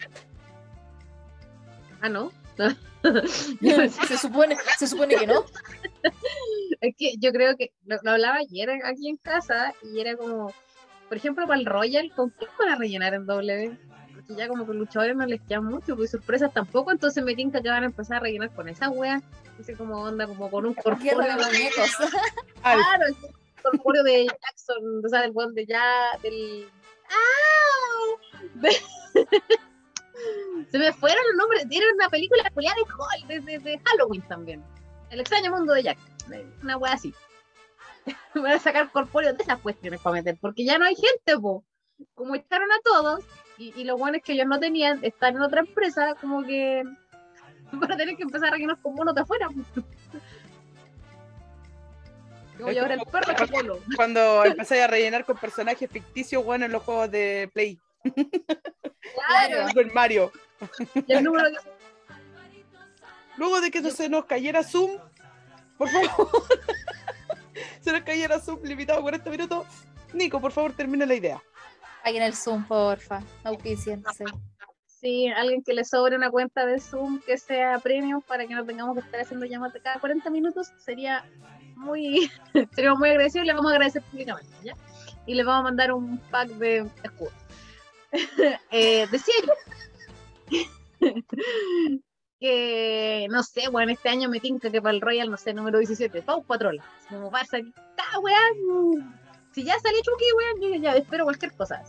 Ah, 2.01 2.09
no. 2.09 2.33
se, 4.09 4.19
supone, 4.19 4.57
se 4.79 4.87
supone 4.87 5.17
que 5.17 5.27
no. 5.27 5.45
Es 6.81 6.95
que 6.97 7.15
yo 7.19 7.33
creo 7.33 7.57
que 7.57 7.73
lo, 7.87 7.97
lo 8.03 8.11
hablaba 8.13 8.37
ayer 8.37 8.71
aquí 8.85 9.09
en 9.09 9.17
casa 9.17 9.75
y 9.83 10.01
era 10.01 10.17
como, 10.17 10.53
por 11.09 11.17
ejemplo, 11.17 11.47
para 11.47 11.59
el 11.59 11.67
Royal, 11.67 12.13
¿con 12.15 12.31
qué 12.33 12.47
van 12.59 12.71
a 12.71 12.77
rellenar 12.77 13.15
en 13.15 13.27
W? 13.27 13.79
Porque 14.31 14.43
ya 14.43 14.49
como 14.49 14.65
que 14.67 14.75
luchadores 14.75 15.17
no 15.17 15.27
les 15.27 15.41
queda 15.43 15.61
mucho, 15.61 15.97
pues 15.97 16.11
sorpresas 16.13 16.53
tampoco, 16.53 16.93
entonces 16.93 17.25
me 17.25 17.35
tinca 17.35 17.61
que 17.61 17.69
van 17.69 17.83
a 17.83 17.87
empezar 17.87 18.19
a 18.19 18.21
rellenar 18.21 18.51
con 18.55 18.69
esa 18.69 18.89
wea, 18.89 19.21
así 19.59 19.75
como 19.75 20.03
onda, 20.03 20.25
como 20.27 20.49
con 20.51 20.67
un 20.67 20.75
corpóreo. 20.75 21.19
de 21.19 21.35
muñecos. 21.37 21.91
Claro, 22.63 23.07
es 23.09 23.17
un 23.25 23.33
corpóreo 23.63 24.05
de 24.05 24.27
Jackson, 24.27 25.03
o 25.05 25.09
sea, 25.09 25.23
del 25.23 25.33
buen 25.33 25.53
de 25.55 25.67
ya, 25.67 25.83
del... 26.23 26.69
¡Ah! 27.09 28.47
De- 28.55 28.77
Se 30.71 30.79
me 30.79 30.93
fueron 30.93 31.23
los 31.29 31.37
nombres, 31.37 31.69
tienen 31.69 31.89
una 31.95 32.09
película 32.09 32.49
culiada 32.55 32.77
de, 32.77 32.83
Hall- 32.93 33.27
de, 33.27 33.41
de- 33.41 33.59
de 33.59 33.81
Halloween 33.85 34.23
también. 34.29 34.63
El 35.11 35.21
extraño 35.21 35.51
mundo 35.51 35.73
de 35.73 35.83
Jack. 35.83 35.99
Una 36.63 36.77
wea 36.77 36.93
así. 36.93 37.13
Voy 38.35 38.51
a 38.53 38.59
sacar 38.61 38.93
corpóreos 38.93 39.37
de 39.37 39.43
esas 39.43 39.59
cuestiones 39.59 40.01
para 40.01 40.15
meter, 40.15 40.37
porque 40.41 40.65
ya 40.65 40.79
no 40.79 40.85
hay 40.85 40.95
gente, 40.95 41.37
po. 41.41 41.65
Como 42.15 42.35
echaron 42.35 42.71
a 42.71 42.79
todos, 42.85 43.25
y, 43.61 43.75
y 43.77 43.85
lo 43.85 43.99
bueno 43.99 44.17
es 44.17 44.23
que 44.23 44.33
ellos 44.33 44.47
no 44.47 44.59
tenían, 44.59 44.99
están 45.03 45.37
en 45.37 45.43
otra 45.43 45.61
empresa, 45.61 46.15
como 46.19 46.43
que 46.43 46.83
van 47.73 47.93
a 47.93 47.97
tener 47.97 48.17
que 48.17 48.23
empezar 48.23 48.49
a 48.49 48.53
rellenar 48.53 48.79
con 48.81 48.95
monos 48.95 49.15
de 49.15 49.21
afuera. 49.21 49.49
Es 52.59 52.75
llevar 52.75 52.93
el 52.93 53.01
perro 53.01 53.35
chocolo. 53.35 53.81
cuando 53.97 54.45
empecé 54.47 54.83
a 54.83 54.87
rellenar 54.87 55.27
con 55.27 55.37
personajes 55.37 55.91
ficticios, 55.91 56.43
bueno, 56.43 56.65
en 56.65 56.73
los 56.73 56.83
juegos 56.83 57.11
de 57.11 57.51
Play. 57.53 57.79
Claro. 58.03 59.69
Con 59.75 59.93
Mario. 59.95 60.33
Y 61.07 61.13
el 61.13 61.25
número 61.25 61.49
que 61.51 61.71
Luego 63.37 63.61
de 63.61 63.71
que 63.71 63.91
se 63.91 64.09
nos 64.09 64.27
cayera 64.27 64.63
Zoom, 64.63 64.99
por 65.79 65.89
favor, 65.89 66.31
se 67.81 67.93
nos 67.93 68.03
cayera 68.03 68.41
Zoom 68.41 68.63
limitado 68.63 69.01
a 69.01 69.03
40 69.03 69.31
minutos. 69.31 69.67
Nico, 70.13 70.41
por 70.41 70.53
favor, 70.53 70.73
termina 70.75 71.07
la 71.07 71.15
idea. 71.15 71.43
Paguen 72.05 72.23
el 72.23 72.35
Zoom, 72.35 72.65
porfa. 72.67 73.23
Auspiciense. 73.45 74.25
Sí, 74.87 75.29
alguien 75.29 75.63
que 75.63 75.73
le 75.73 75.85
sobre 75.85 76.17
una 76.17 76.31
cuenta 76.31 76.67
de 76.67 76.79
Zoom 76.79 77.21
que 77.21 77.39
sea 77.39 77.79
premium 77.79 78.21
para 78.21 78.47
que 78.47 78.55
no 78.55 78.65
tengamos 78.67 78.95
que 78.95 79.01
estar 79.01 79.21
haciendo 79.21 79.47
llamadas 79.47 79.81
cada 79.83 79.99
40 79.99 80.29
minutos 80.29 80.73
sería 80.85 81.25
muy 81.75 82.31
sería 82.75 82.95
muy 82.95 83.09
agradecido 83.09 83.45
y 83.45 83.47
le 83.47 83.55
vamos 83.55 83.73
a 83.73 83.75
agradecer 83.77 84.03
públicamente, 84.03 84.53
¿ya? 84.63 84.77
Y 85.27 85.35
le 85.35 85.45
vamos 85.45 85.61
a 85.61 85.65
mandar 85.65 85.93
un 85.93 86.19
pack 86.31 86.49
de 86.51 86.87
escudos. 87.03 87.33
Eh, 88.73 89.07
decía 89.13 89.35
que 92.41 93.29
no 93.31 93.43
sé, 93.45 93.69
bueno, 93.69 93.93
este 93.93 94.09
año 94.09 94.29
me 94.29 94.41
tinca 94.41 94.69
que 94.69 94.83
para 94.83 94.95
el 94.95 95.01
Royal, 95.01 95.31
no 95.31 95.37
sé, 95.37 95.55
número 95.55 95.79
17, 95.79 96.23
Pau 96.23 96.43
Patrol. 96.43 96.83
Como 97.09 97.31
pasa 97.31 97.59
¡ah, 97.59 98.19
weón! 98.19 99.20
Si 99.53 99.65
ya 99.65 99.79
salió 99.81 100.01
Chucky, 100.03 100.25
weón, 100.37 100.61
yo 100.61 100.75
ya 100.81 100.95
espero 100.97 101.25
cualquier 101.25 101.53
cosa. 101.55 101.83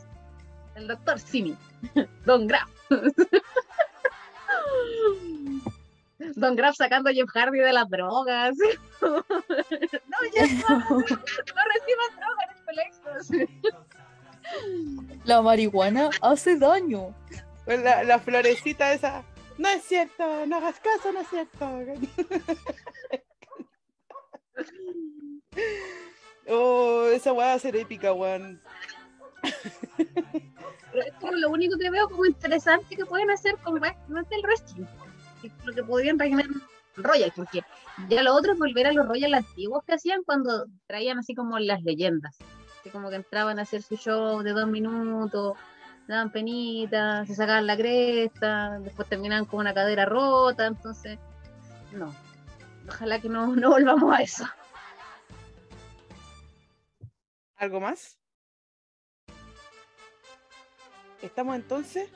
El 0.75 0.87
doctor 0.87 1.19
Simi, 1.19 1.55
Don 2.25 2.47
Graf. 2.47 2.69
Don 6.35 6.55
Graf 6.55 6.75
sacando 6.75 7.09
a 7.09 7.13
Jeff 7.13 7.29
Hardy 7.33 7.59
de 7.59 7.73
las 7.73 7.89
drogas. 7.89 8.55
no, 9.01 9.23
Jeff, 10.33 10.69
no, 10.69 10.79
no 10.79 10.97
recibas 10.97 12.11
drogas 12.17 12.47
en 12.47 12.57
el 12.57 12.63
colegio. 12.65 13.47
La 15.25 15.41
marihuana 15.41 16.09
hace 16.21 16.57
daño. 16.57 17.13
La, 17.65 18.03
la 18.03 18.19
florecita 18.19 18.93
esa. 18.93 19.23
No 19.57 19.67
es 19.69 19.83
cierto, 19.83 20.45
no 20.47 20.57
hagas 20.57 20.79
caso, 20.79 21.11
no 21.11 21.21
es 21.21 21.27
cierto. 21.27 21.67
Oh, 26.47 27.05
esa 27.11 27.33
weá 27.33 27.47
va 27.47 27.53
a 27.53 27.59
ser 27.59 27.75
épica, 27.75 28.13
weón. 28.13 28.61
Pero 30.91 31.05
es 31.05 31.13
como 31.19 31.33
lo 31.33 31.49
único 31.49 31.77
que 31.77 31.89
veo 31.89 32.09
como 32.09 32.25
interesante 32.25 32.95
que 32.95 33.05
pueden 33.05 33.31
hacer 33.31 33.55
con 33.63 33.83
es 33.83 34.29
del 34.29 34.41
wrestling. 34.43 34.85
Es 35.43 35.51
lo 35.65 35.73
que 35.73 35.83
podrían 35.83 36.19
rellenar 36.19 36.45
Royal, 36.97 37.31
porque 37.35 37.63
ya 38.09 38.23
lo 38.23 38.35
otro 38.35 38.53
es 38.53 38.59
volver 38.59 38.87
a 38.87 38.93
los 38.93 39.07
Royal 39.07 39.33
antiguos 39.33 39.83
que 39.85 39.93
hacían 39.93 40.23
cuando 40.23 40.65
traían 40.87 41.19
así 41.19 41.33
como 41.33 41.57
las 41.59 41.81
leyendas. 41.83 42.37
Así 42.79 42.89
como 42.89 43.09
que 43.09 43.15
entraban 43.15 43.59
a 43.59 43.61
hacer 43.61 43.81
su 43.81 43.95
show 43.95 44.41
de 44.41 44.51
dos 44.51 44.67
minutos, 44.67 45.57
daban 46.07 46.31
penitas, 46.31 47.27
se 47.27 47.35
sacaban 47.35 47.67
la 47.67 47.77
cresta, 47.77 48.79
después 48.79 49.07
terminaban 49.07 49.45
con 49.45 49.61
una 49.61 49.73
cadera 49.73 50.05
rota, 50.05 50.65
entonces, 50.67 51.17
no. 51.93 52.13
Ojalá 52.87 53.19
que 53.19 53.29
no, 53.29 53.55
no 53.55 53.69
volvamos 53.69 54.13
a 54.13 54.21
eso. 54.21 54.45
¿Algo 57.61 57.79
más? 57.79 58.17
estamos 61.21 61.55
entonces 61.55 62.09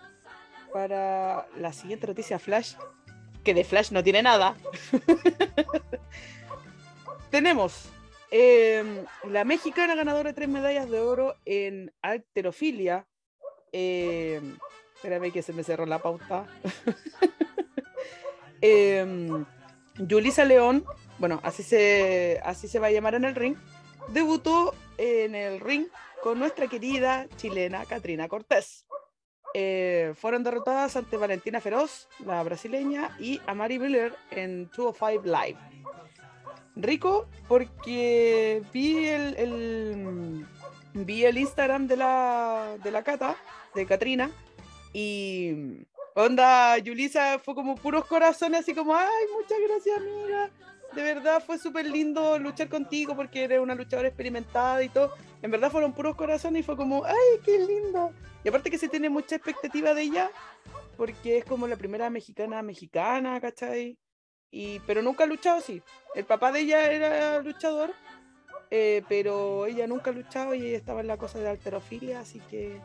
para 0.73 1.47
la 1.55 1.71
siguiente 1.71 2.08
noticia 2.08 2.39
Flash, 2.39 2.73
que 3.43 3.53
de 3.53 3.63
Flash 3.63 3.91
no 3.91 4.03
tiene 4.03 4.23
nada. 4.23 4.58
Tenemos 7.29 7.89
em, 8.31 9.05
la 9.29 9.43
mexicana 9.43 9.93
ganadora 9.93 10.29
de 10.29 10.34
tres 10.34 10.49
medallas 10.49 10.89
de 10.89 10.99
oro 10.99 11.36
en 11.45 11.93
alterofilia. 12.01 13.05
Eh, 13.71 14.41
espérame 14.95 15.31
que 15.31 15.43
se 15.43 15.53
me 15.53 15.63
cerró 15.63 15.86
la 15.86 15.99
pauta. 15.99 16.47
Em, 18.62 19.45
Yulisa 19.99 20.43
León, 20.43 20.86
bueno, 21.19 21.39
así 21.43 21.62
se, 21.62 22.41
así 22.43 22.67
se 22.67 22.79
va 22.79 22.88
a 22.88 22.91
llamar 22.91 23.13
en 23.13 23.25
el 23.25 23.36
ring, 23.36 23.55
debutó 24.09 24.73
en 24.97 25.35
el 25.35 25.59
ring 25.59 25.87
con 26.21 26.39
nuestra 26.39 26.67
querida 26.67 27.27
chilena 27.37 27.85
Katrina 27.85 28.27
Cortés. 28.27 28.85
Eh, 29.53 30.13
fueron 30.17 30.43
derrotadas 30.43 30.95
ante 30.97 31.15
Valentina 31.15 31.61
Feroz, 31.61 32.09
la 32.25 32.43
brasileña, 32.43 33.15
y 33.19 33.39
Amari 33.47 33.79
Miller 33.79 34.13
en 34.31 34.69
205 34.75 35.23
Live. 35.23 35.57
Rico, 36.75 37.27
porque 37.47 38.61
vi 38.73 39.07
el, 39.07 40.45
vi 40.93 41.23
el 41.23 41.37
Instagram 41.37 41.87
de 41.87 41.95
la, 41.95 42.77
de 42.83 42.91
la 42.91 43.03
Cata, 43.03 43.37
de 43.73 43.85
Katrina, 43.85 44.29
y 44.91 45.85
onda, 46.15 46.77
Yulisa 46.79 47.39
fue 47.39 47.55
como 47.55 47.75
puros 47.75 48.05
corazones, 48.05 48.61
así 48.61 48.73
como, 48.73 48.93
ay, 48.93 49.25
muchas 49.33 49.57
gracias, 49.67 49.97
amiga. 49.97 50.49
De 50.95 51.01
verdad 51.01 51.43
fue 51.45 51.58
súper 51.58 51.86
lindo 51.86 52.39
luchar 52.39 52.69
contigo 52.69 53.15
porque 53.15 53.43
eres 53.43 53.60
una 53.60 53.75
luchadora 53.75 54.08
experimentada 54.08 54.81
y 54.81 54.89
todo. 54.89 55.13
En 55.41 55.51
verdad 55.51 55.71
fueron 55.71 55.93
puros 55.93 56.15
corazones 56.15 56.62
y 56.62 56.63
fue 56.63 56.77
como, 56.77 57.03
ay, 57.03 57.39
qué 57.43 57.60
lindo. 57.60 58.12
Y 58.43 58.49
aparte 58.49 58.71
que 58.71 58.77
se 58.77 58.88
tiene 58.88 59.10
mucha 59.10 59.36
expectativa 59.36 59.93
de 59.93 60.03
ella, 60.03 60.31
porque 60.97 61.38
es 61.38 61.45
como 61.45 61.67
la 61.67 61.75
primera 61.75 62.10
mexicana 62.10 62.62
mexicana, 62.62 63.39
¿cachai? 63.41 63.97
Y, 64.51 64.79
pero 64.81 65.01
nunca 65.01 65.25
ha 65.25 65.27
luchado 65.27 65.58
así. 65.58 65.81
El 66.15 66.25
papá 66.25 66.51
de 66.51 66.62
ella 66.62 66.91
era 66.91 67.39
luchador, 67.41 67.91
eh, 68.71 69.03
pero 69.10 69.65
ella 69.65 69.88
nunca 69.88 70.12
ha 70.12 70.13
luchado 70.13 70.53
y 70.53 70.65
ella 70.65 70.77
estaba 70.77 71.01
en 71.01 71.08
la 71.08 71.17
cosa 71.17 71.39
de 71.39 71.49
alterofilia, 71.49 72.21
así 72.21 72.39
que 72.49 72.79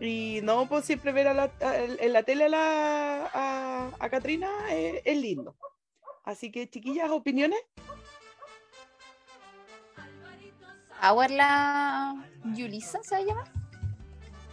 y 0.00 0.40
no, 0.42 0.66
pues 0.66 0.86
siempre 0.86 1.12
ver 1.12 1.28
a 1.28 1.34
la, 1.34 1.52
en 1.60 2.12
la 2.12 2.22
tele 2.22 2.44
a, 2.44 2.48
la, 2.48 3.92
a, 3.98 4.08
Katrina 4.08 4.48
es, 4.72 5.16
lindo. 5.18 5.54
Así 6.24 6.50
que, 6.52 6.68
chiquillas, 6.68 7.10
¿opiniones? 7.10 7.60
Power 11.00 11.30
la 11.30 12.14
Yulisa 12.44 13.02
se 13.02 13.24
llama. 13.24 13.44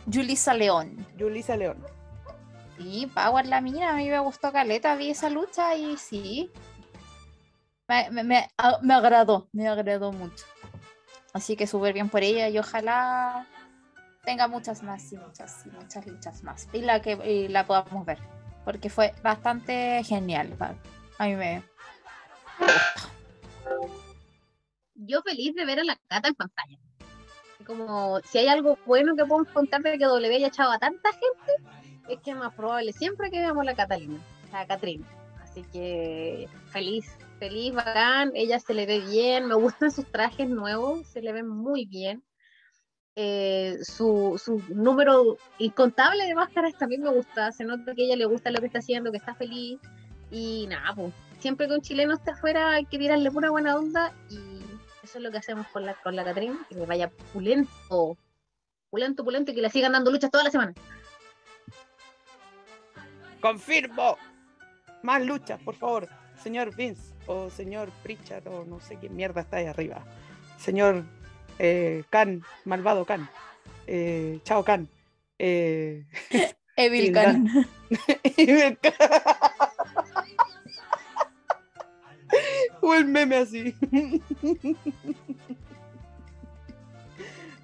Yulisa 0.05 0.53
León. 0.53 1.05
Yulisa 1.17 1.57
León. 1.57 1.83
Sí, 2.77 3.11
Power 3.13 3.45
la 3.47 3.59
mía, 3.59 3.89
a 3.89 3.95
mí 3.95 4.09
me 4.09 4.19
gustó 4.19 4.51
Caleta, 4.51 4.95
vi 4.95 5.09
esa 5.09 5.29
lucha 5.29 5.75
y 5.75 5.97
sí. 5.97 6.51
Me, 7.87 8.09
me, 8.11 8.23
me, 8.23 8.49
me 8.81 8.93
agradó, 8.93 9.49
me 9.51 9.67
agradó 9.67 10.11
mucho. 10.11 10.45
Así 11.33 11.55
que 11.55 11.67
súper 11.67 11.93
bien 11.93 12.09
por 12.09 12.23
ella 12.23 12.47
y 12.49 12.57
ojalá 12.57 13.45
tenga 14.27 14.47
muchas 14.47 14.83
más 14.83 15.11
y 15.13 15.17
muchas 15.17 15.65
y 15.65 15.69
muchas 15.69 16.05
luchas 16.05 16.43
más 16.43 16.67
y 16.73 16.81
la 16.81 17.01
que 17.01 17.47
la 17.49 17.65
podamos 17.65 18.05
ver 18.05 18.19
porque 18.65 18.89
fue 18.89 19.13
bastante 19.23 20.03
genial 20.03 20.53
a 21.19 21.27
me 21.27 21.63
yo 24.95 25.21
feliz 25.21 25.55
de 25.55 25.65
ver 25.65 25.79
a 25.79 25.83
la 25.83 25.95
Cata 26.07 26.27
en 26.27 26.35
pantalla. 26.35 26.77
Como 27.65 28.19
si 28.21 28.39
hay 28.39 28.47
algo 28.47 28.77
bueno 28.85 29.15
que 29.15 29.25
podemos 29.25 29.51
contar 29.53 29.81
de 29.81 29.97
que 29.97 30.05
W 30.05 30.35
haya 30.35 30.47
echado 30.47 30.71
a 30.71 30.79
tanta 30.79 31.09
gente 31.11 31.79
es 32.09 32.19
que 32.21 32.31
es 32.31 32.37
más 32.37 32.53
probable 32.53 32.93
siempre 32.93 33.29
que 33.29 33.39
veamos 33.39 33.65
la 33.65 33.75
Catalina 33.75 34.19
la 34.51 34.65
Catrina. 34.65 35.05
Así 35.41 35.63
que 35.71 36.49
feliz 36.67 37.05
feliz 37.39 37.73
bacán. 37.73 38.31
Ella 38.33 38.59
se 38.59 38.73
le 38.73 38.85
ve 38.85 38.99
bien. 38.99 39.47
Me 39.47 39.55
gustan 39.55 39.91
sus 39.91 40.05
trajes 40.11 40.49
nuevos. 40.49 41.07
Se 41.07 41.21
le 41.21 41.33
ven 41.33 41.47
muy 41.47 41.85
bien. 41.85 42.23
Eh, 43.15 43.79
su, 43.81 44.39
su, 44.43 44.61
número 44.69 45.37
incontable 45.57 46.25
de 46.25 46.35
máscaras 46.35 46.77
también 46.77 47.01
me 47.01 47.09
gusta. 47.09 47.51
Se 47.51 47.65
nota 47.65 47.95
que 47.95 48.03
a 48.03 48.05
ella 48.05 48.15
le 48.15 48.25
gusta 48.25 48.51
lo 48.51 48.59
que 48.59 48.67
está 48.67 48.79
haciendo, 48.79 49.11
que 49.11 49.17
está 49.17 49.35
feliz. 49.35 49.79
Y 50.31 50.67
nada, 50.67 50.93
pues 50.95 51.13
siempre 51.39 51.67
que 51.67 51.73
un 51.73 51.81
chileno 51.81 52.13
esté 52.13 52.31
afuera 52.31 52.73
hay 52.73 52.85
que 52.85 52.97
tirarle 52.97 53.31
pura 53.31 53.49
buena 53.49 53.75
onda. 53.75 54.13
Y 54.29 54.61
eso 55.03 55.17
es 55.17 55.23
lo 55.23 55.31
que 55.31 55.37
hacemos 55.37 55.67
con 55.67 55.85
la, 55.85 55.93
con 55.95 56.15
la 56.15 56.23
Catrina, 56.23 56.57
que 56.69 56.75
le 56.75 56.85
vaya 56.85 57.09
pulento, 57.33 58.17
pulento, 58.89 59.23
pulento, 59.23 59.51
y 59.51 59.55
que 59.55 59.61
le 59.61 59.69
sigan 59.69 59.93
dando 59.93 60.11
luchas 60.11 60.31
toda 60.31 60.43
la 60.43 60.51
semana. 60.51 60.73
Confirmo. 63.41 64.17
Más 65.03 65.23
luchas, 65.23 65.61
por 65.61 65.75
favor. 65.75 66.09
Señor 66.41 66.75
Vince 66.75 67.13
o 67.25 67.49
señor 67.49 67.89
Pritchard 68.03 68.47
o 68.47 68.65
no 68.65 68.79
sé 68.79 68.97
qué 68.97 69.09
mierda 69.09 69.41
está 69.41 69.57
ahí 69.57 69.65
arriba. 69.65 70.03
Señor 70.57 71.03
eh, 71.59 72.03
Khan, 72.09 72.43
malvado 72.65 73.05
Khan, 73.05 73.29
eh, 73.85 74.39
Chao 74.43 74.63
Khan, 74.63 74.87
eh, 75.39 76.05
Evil 76.75 77.11
Khan. 77.11 77.47
Evil 78.37 78.77
o 82.87 82.95
el 82.95 83.05
meme 83.05 83.35
así. 83.35 83.75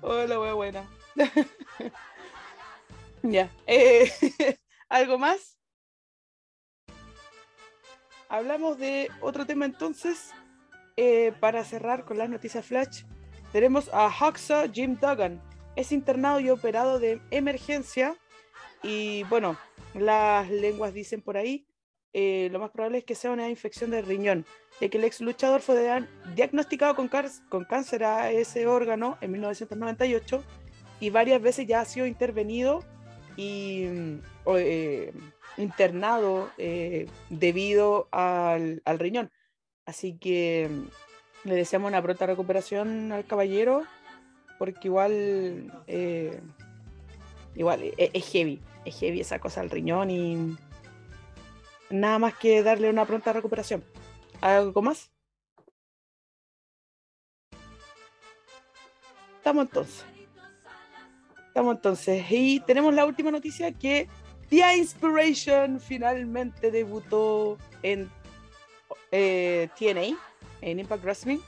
Hola, 0.01 0.39
wea 0.39 0.53
buena. 0.53 0.89
ya. 3.23 3.49
Eh, 3.65 4.11
¿Algo 4.89 5.17
más? 5.17 5.57
Hablamos 8.27 8.77
de 8.77 9.09
otro 9.21 9.45
tema 9.45 9.65
entonces. 9.65 10.31
Eh, 10.97 11.33
para 11.39 11.63
cerrar 11.63 12.05
con 12.05 12.19
las 12.19 12.29
noticias 12.29 12.65
flash, 12.65 13.03
tenemos 13.51 13.89
a 13.93 14.11
Hacksaw 14.11 14.71
Jim 14.71 14.97
Duggan. 14.99 15.41
Es 15.75 15.91
internado 15.91 16.39
y 16.39 16.49
operado 16.49 16.99
de 16.99 17.21
emergencia. 17.31 18.15
Y 18.83 19.23
bueno, 19.23 19.57
las 19.93 20.49
lenguas 20.49 20.93
dicen 20.93 21.21
por 21.21 21.37
ahí, 21.37 21.65
eh, 22.11 22.49
lo 22.51 22.59
más 22.59 22.71
probable 22.71 22.99
es 22.99 23.05
que 23.05 23.15
sea 23.15 23.31
una 23.31 23.49
infección 23.49 23.89
de 23.89 24.01
riñón, 24.01 24.45
ya 24.83 24.89
que 24.89 24.97
el 24.97 25.05
ex 25.05 25.21
luchador 25.21 25.61
fue 25.61 26.05
diagnosticado 26.35 26.93
con, 26.93 27.07
cáncer 27.07 28.03
a 28.03 28.31
ese 28.31 28.67
órgano 28.67 29.17
en 29.21 29.31
1998 29.31 30.43
y 30.99 31.09
varias 31.09 31.41
veces 31.41 31.65
ya 31.65 31.79
ha 31.79 31.85
sido 31.85 32.05
intervenido 32.05 32.83
y 33.37 33.85
eh, 34.45 35.13
internado 35.55 36.49
eh, 36.57 37.07
debido 37.29 38.09
al, 38.11 38.81
riñón. 38.85 39.31
Así 39.85 40.17
que 40.17 40.69
le 41.45 41.55
deseamos 41.55 41.87
una 41.87 42.01
pronta 42.01 42.25
recuperación 42.25 43.13
al 43.13 43.25
caballero, 43.25 43.83
porque 44.59 44.89
igual, 44.89 45.71
eh, 45.87 46.41
igual 47.55 47.83
e-, 47.83 48.11
es, 48.13 48.25
heavy, 48.33 48.61
es 48.83 48.99
heavy 48.99 49.21
esa 49.21 49.39
cosa 49.39 49.61
al 49.61 49.69
riñón 49.69 50.09
y 50.09 50.57
nada 51.89 52.19
más 52.19 52.35
que 52.35 52.63
darle 52.63 52.89
una 52.89 53.05
pronta 53.05 53.31
recuperación. 53.31 53.81
¿Algo 54.41 54.81
más? 54.81 55.11
Estamos 59.37 59.65
entonces. 59.65 60.05
Estamos 61.47 61.75
entonces. 61.75 62.25
Y 62.29 62.59
tenemos 62.61 62.93
la 62.93 63.05
última 63.05 63.31
noticia 63.31 63.71
que 63.71 64.07
The 64.49 64.77
Inspiration 64.77 65.79
finalmente 65.79 66.71
debutó 66.71 67.57
en 67.81 68.09
eh, 69.11 69.69
TNA 69.77 70.17
en 70.61 70.79
Impact 70.79 71.03
Wrestling 71.03 71.39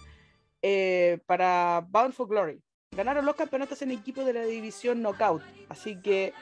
eh, 0.61 1.19
para 1.25 1.86
Bound 1.89 2.13
for 2.13 2.27
Glory. 2.27 2.61
Ganaron 2.91 3.25
los 3.25 3.36
campeonatos 3.36 3.81
en 3.81 3.91
equipo 3.91 4.23
de 4.23 4.33
la 4.33 4.43
división 4.43 5.01
Knockout. 5.01 5.41
Así 5.69 5.99
que 6.01 6.33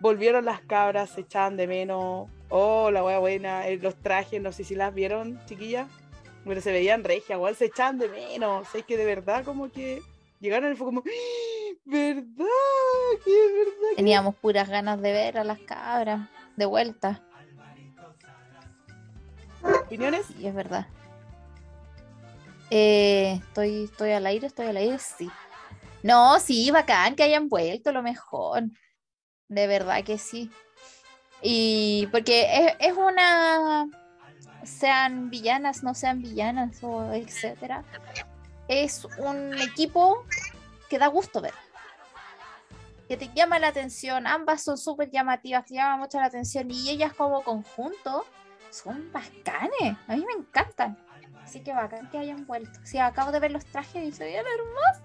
volvieron 0.00 0.44
las 0.44 0.60
cabras, 0.60 1.10
se 1.10 1.22
echaban 1.22 1.56
de 1.56 1.66
menos. 1.66 2.28
Oh, 2.50 2.90
la 2.90 3.04
wea 3.04 3.18
buena. 3.18 3.68
Eh, 3.68 3.78
los 3.78 3.96
trajes, 3.96 4.40
no 4.40 4.52
sé 4.52 4.64
si 4.64 4.74
las 4.74 4.94
vieron, 4.94 5.40
chiquillas. 5.46 5.88
Pero 6.44 6.60
se 6.60 6.72
veían 6.72 7.04
regia, 7.04 7.36
igual 7.36 7.56
se 7.56 7.66
echaban 7.66 7.98
de 7.98 8.08
menos. 8.08 8.74
Es 8.74 8.84
que 8.84 8.96
de 8.96 9.04
verdad, 9.04 9.44
como 9.44 9.70
que 9.70 10.00
llegaron 10.40 10.72
y 10.72 10.76
fue 10.76 10.86
como, 10.86 11.00
¡Ah! 11.00 11.74
¿verdad? 11.84 12.24
¿Qué 13.24 13.52
verdad? 13.52 13.96
Teníamos 13.96 14.34
puras 14.36 14.68
ganas 14.68 15.00
de 15.00 15.12
ver 15.12 15.38
a 15.38 15.44
las 15.44 15.58
cabras 15.60 16.28
de 16.56 16.66
vuelta. 16.66 17.22
¿Opiniones? 19.86 20.26
Sí, 20.26 20.46
es 20.46 20.54
verdad. 20.54 20.86
Eh, 22.70 23.40
estoy, 23.48 23.84
estoy 23.84 24.10
al 24.12 24.26
aire, 24.26 24.46
estoy 24.46 24.66
al 24.66 24.76
aire, 24.76 24.98
sí. 24.98 25.30
No, 26.02 26.38
sí, 26.38 26.70
bacán 26.70 27.16
que 27.16 27.24
hayan 27.24 27.48
vuelto, 27.48 27.92
lo 27.92 28.02
mejor. 28.02 28.64
De 29.48 29.66
verdad 29.66 30.04
que 30.04 30.18
sí. 30.18 30.50
Y 31.42 32.06
porque 32.10 32.46
es, 32.50 32.90
es 32.90 32.96
una, 32.96 33.86
sean 34.64 35.30
villanas, 35.30 35.82
no 35.82 35.94
sean 35.94 36.20
villanas, 36.20 36.82
o 36.82 37.12
etcétera. 37.12 37.84
Es 38.68 39.06
un 39.18 39.54
equipo 39.58 40.24
que 40.88 40.98
da 40.98 41.06
gusto 41.06 41.40
ver. 41.40 41.54
que 43.08 43.16
te 43.16 43.30
llama 43.34 43.58
la 43.58 43.68
atención. 43.68 44.26
Ambas 44.26 44.62
son 44.62 44.76
súper 44.76 45.10
llamativas, 45.10 45.64
te 45.64 45.74
llaman 45.74 46.00
mucho 46.00 46.18
la 46.18 46.26
atención 46.26 46.70
y 46.70 46.90
ellas 46.90 47.12
como 47.14 47.42
conjunto 47.42 48.26
son 48.70 49.10
bacanes. 49.12 49.96
A 50.06 50.16
mí 50.16 50.24
me 50.26 50.42
encantan. 50.42 50.98
Así 51.42 51.60
que 51.60 51.72
bacán 51.72 52.10
que 52.10 52.18
hayan 52.18 52.46
vuelto. 52.46 52.78
Sí, 52.84 52.98
acabo 52.98 53.32
de 53.32 53.40
ver 53.40 53.52
los 53.52 53.64
trajes 53.64 54.04
y 54.04 54.12
se 54.12 54.24
veían 54.24 54.44
hermosos. 54.46 55.02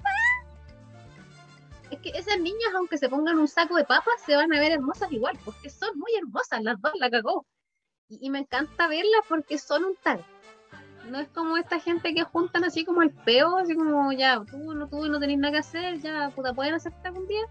Es 1.94 2.00
que 2.00 2.10
esas 2.18 2.39
niñas, 2.39 2.74
aunque 2.76 2.98
se 2.98 3.08
pongan 3.08 3.38
un 3.38 3.48
saco 3.48 3.76
de 3.76 3.84
papas, 3.84 4.16
se 4.26 4.36
van 4.36 4.52
a 4.52 4.60
ver 4.60 4.72
hermosas 4.72 5.12
igual, 5.12 5.38
porque 5.46 5.70
son 5.70 5.96
muy 6.00 6.12
hermosas, 6.16 6.64
las 6.64 6.82
dos 6.82 6.91
la 7.00 7.12
cagó. 7.12 7.46
Y, 8.10 8.18
y 8.26 8.30
me 8.32 8.39
encanta 8.39 8.88
verlas 8.88 9.22
porque 9.30 9.60
son 9.60 9.86
un 9.86 9.96
tal. 10.02 10.26
No 11.08 11.20
es 11.20 11.28
como 11.30 11.56
esta 11.56 11.80
gente 11.80 12.16
que 12.16 12.24
juntan 12.24 12.64
así 12.64 12.84
como 12.84 13.04
el 13.04 13.12
peo, 13.12 13.58
así 13.58 13.76
como 13.76 14.12
ya, 14.12 14.44
tú 14.50 14.74
no, 14.74 14.88
tú 14.88 15.06
no 15.08 15.20
tenés 15.20 15.38
nada 15.38 15.52
que 15.52 15.60
hacer, 15.60 16.00
ya, 16.00 16.32
puta, 16.32 16.52
pueden 16.54 16.74
hacerte 16.74 17.08
algún 17.08 17.28
día. 17.28 17.44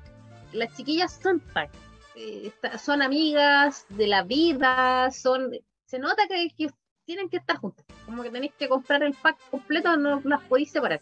Las 0.52 0.74
chiquillas 0.76 1.20
son 1.22 1.38
tal. 1.54 1.70
Eh, 2.16 2.52
son 2.82 3.00
amigas 3.00 3.86
de 3.90 4.08
la 4.08 4.24
vida, 4.24 5.08
son. 5.12 5.52
Se 5.84 6.00
nota 6.00 6.26
que, 6.26 6.48
que 6.58 6.68
tienen 7.04 7.28
que 7.28 7.36
estar 7.36 7.58
juntas. 7.58 7.86
Como 8.06 8.24
que 8.24 8.30
tenéis 8.30 8.54
que 8.58 8.68
comprar 8.68 9.04
el 9.04 9.14
pack 9.14 9.38
completo, 9.52 9.96
no 9.96 10.20
las 10.24 10.42
podéis 10.42 10.72
separar. 10.72 11.00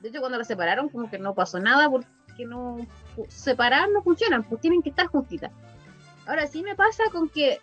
De 0.00 0.10
hecho, 0.10 0.20
cuando 0.20 0.38
las 0.38 0.46
separaron, 0.46 0.88
como 0.88 1.10
que 1.10 1.18
no 1.18 1.34
pasó 1.34 1.58
nada 1.58 1.90
porque 1.90 2.06
no. 2.44 2.86
Separar 3.28 3.88
no 3.90 4.02
funcionan, 4.02 4.42
pues 4.44 4.60
tienen 4.60 4.82
que 4.82 4.90
estar 4.90 5.06
juntitas. 5.06 5.52
Ahora 6.26 6.46
sí 6.46 6.62
me 6.62 6.74
pasa 6.74 7.04
con 7.10 7.28
que. 7.28 7.60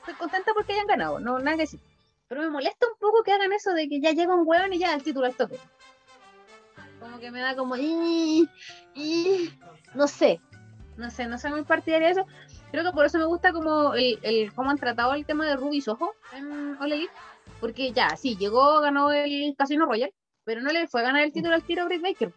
Estoy 0.00 0.14
contenta 0.14 0.52
porque 0.52 0.72
hayan 0.72 0.86
ganado, 0.86 1.20
no 1.20 1.38
nada 1.38 1.56
que 1.56 1.62
decir. 1.62 1.80
Pero 2.28 2.42
me 2.42 2.50
molesta 2.50 2.86
un 2.86 2.98
poco 2.98 3.22
que 3.22 3.32
hagan 3.32 3.52
eso 3.52 3.72
de 3.72 3.88
que 3.88 4.00
ya 4.00 4.10
llega 4.12 4.34
un 4.34 4.46
hueón 4.46 4.72
y 4.72 4.78
ya 4.78 4.94
el 4.94 5.02
título 5.02 5.26
al 5.26 5.34
toque. 5.36 5.58
Como 7.00 7.18
que 7.18 7.30
me 7.30 7.40
da 7.40 7.54
como. 7.56 7.76
"Ih, 7.76 8.48
ih", 8.94 9.58
no 9.94 10.06
sé. 10.08 10.40
No 10.96 11.10
sé, 11.10 11.26
no 11.26 11.38
soy 11.38 11.50
muy 11.52 11.62
partidaria 11.62 12.08
de 12.08 12.12
eso. 12.12 12.26
Creo 12.70 12.84
que 12.84 12.92
por 12.92 13.06
eso 13.06 13.18
me 13.18 13.24
gusta 13.24 13.52
como 13.52 13.94
el, 13.94 14.18
el 14.22 14.52
cómo 14.52 14.70
han 14.70 14.78
tratado 14.78 15.14
el 15.14 15.24
tema 15.24 15.46
de 15.46 15.56
Ruby 15.56 15.80
Soho 15.80 16.12
en 16.34 16.76
Elite. 16.82 17.12
Porque 17.60 17.92
ya, 17.92 18.16
sí, 18.16 18.36
llegó, 18.36 18.80
ganó 18.80 19.10
el 19.12 19.54
Casino 19.56 19.86
Royal, 19.86 20.12
pero 20.44 20.60
no 20.62 20.70
le 20.70 20.88
fue 20.88 21.00
a 21.00 21.04
ganar 21.04 21.22
el 21.22 21.32
título 21.32 21.54
al 21.54 21.62
tiro 21.62 21.82
a 21.82 21.86
Britt 21.86 22.02
Baker. 22.02 22.32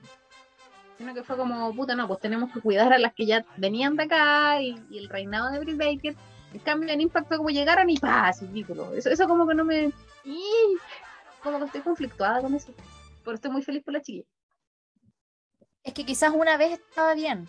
Sino 0.98 1.14
que 1.14 1.24
fue 1.24 1.36
como, 1.36 1.74
puta, 1.76 1.94
no, 1.96 2.08
pues 2.08 2.20
tenemos 2.20 2.52
que 2.54 2.62
cuidar 2.62 2.94
a 2.94 2.98
las 2.98 3.14
que 3.14 3.26
ya 3.26 3.46
venían 3.58 3.96
de 3.96 4.04
acá 4.04 4.62
y, 4.62 4.82
y 4.90 4.98
el 4.98 5.10
reinado 5.10 5.52
de 5.52 5.60
Britt 5.60 5.78
Baker. 5.78 6.16
En 6.54 6.60
cambio, 6.60 6.90
en 6.90 7.02
Impact 7.02 7.36
como 7.36 7.50
llegaron 7.50 7.90
y 7.90 7.98
¡paz! 7.98 8.42
el 8.42 8.54
título. 8.54 8.94
Eso, 8.94 9.10
eso 9.10 9.28
como 9.28 9.46
que 9.46 9.54
no 9.56 9.66
me. 9.66 9.92
¡Ih! 10.24 10.78
Como 11.44 11.60
que 11.60 11.66
estoy 11.66 11.82
conflictuada 11.82 12.42
con 12.42 12.56
eso. 12.56 12.74
Pero 13.24 13.36
estoy 13.36 13.52
muy 13.52 13.62
feliz 13.62 13.84
por 13.84 13.94
la 13.94 14.02
chiquilla. 14.02 14.26
Es 15.84 15.94
que 15.94 16.06
quizás 16.06 16.32
una 16.34 16.56
vez 16.58 16.80
estaba 16.80 17.14
bien. 17.14 17.48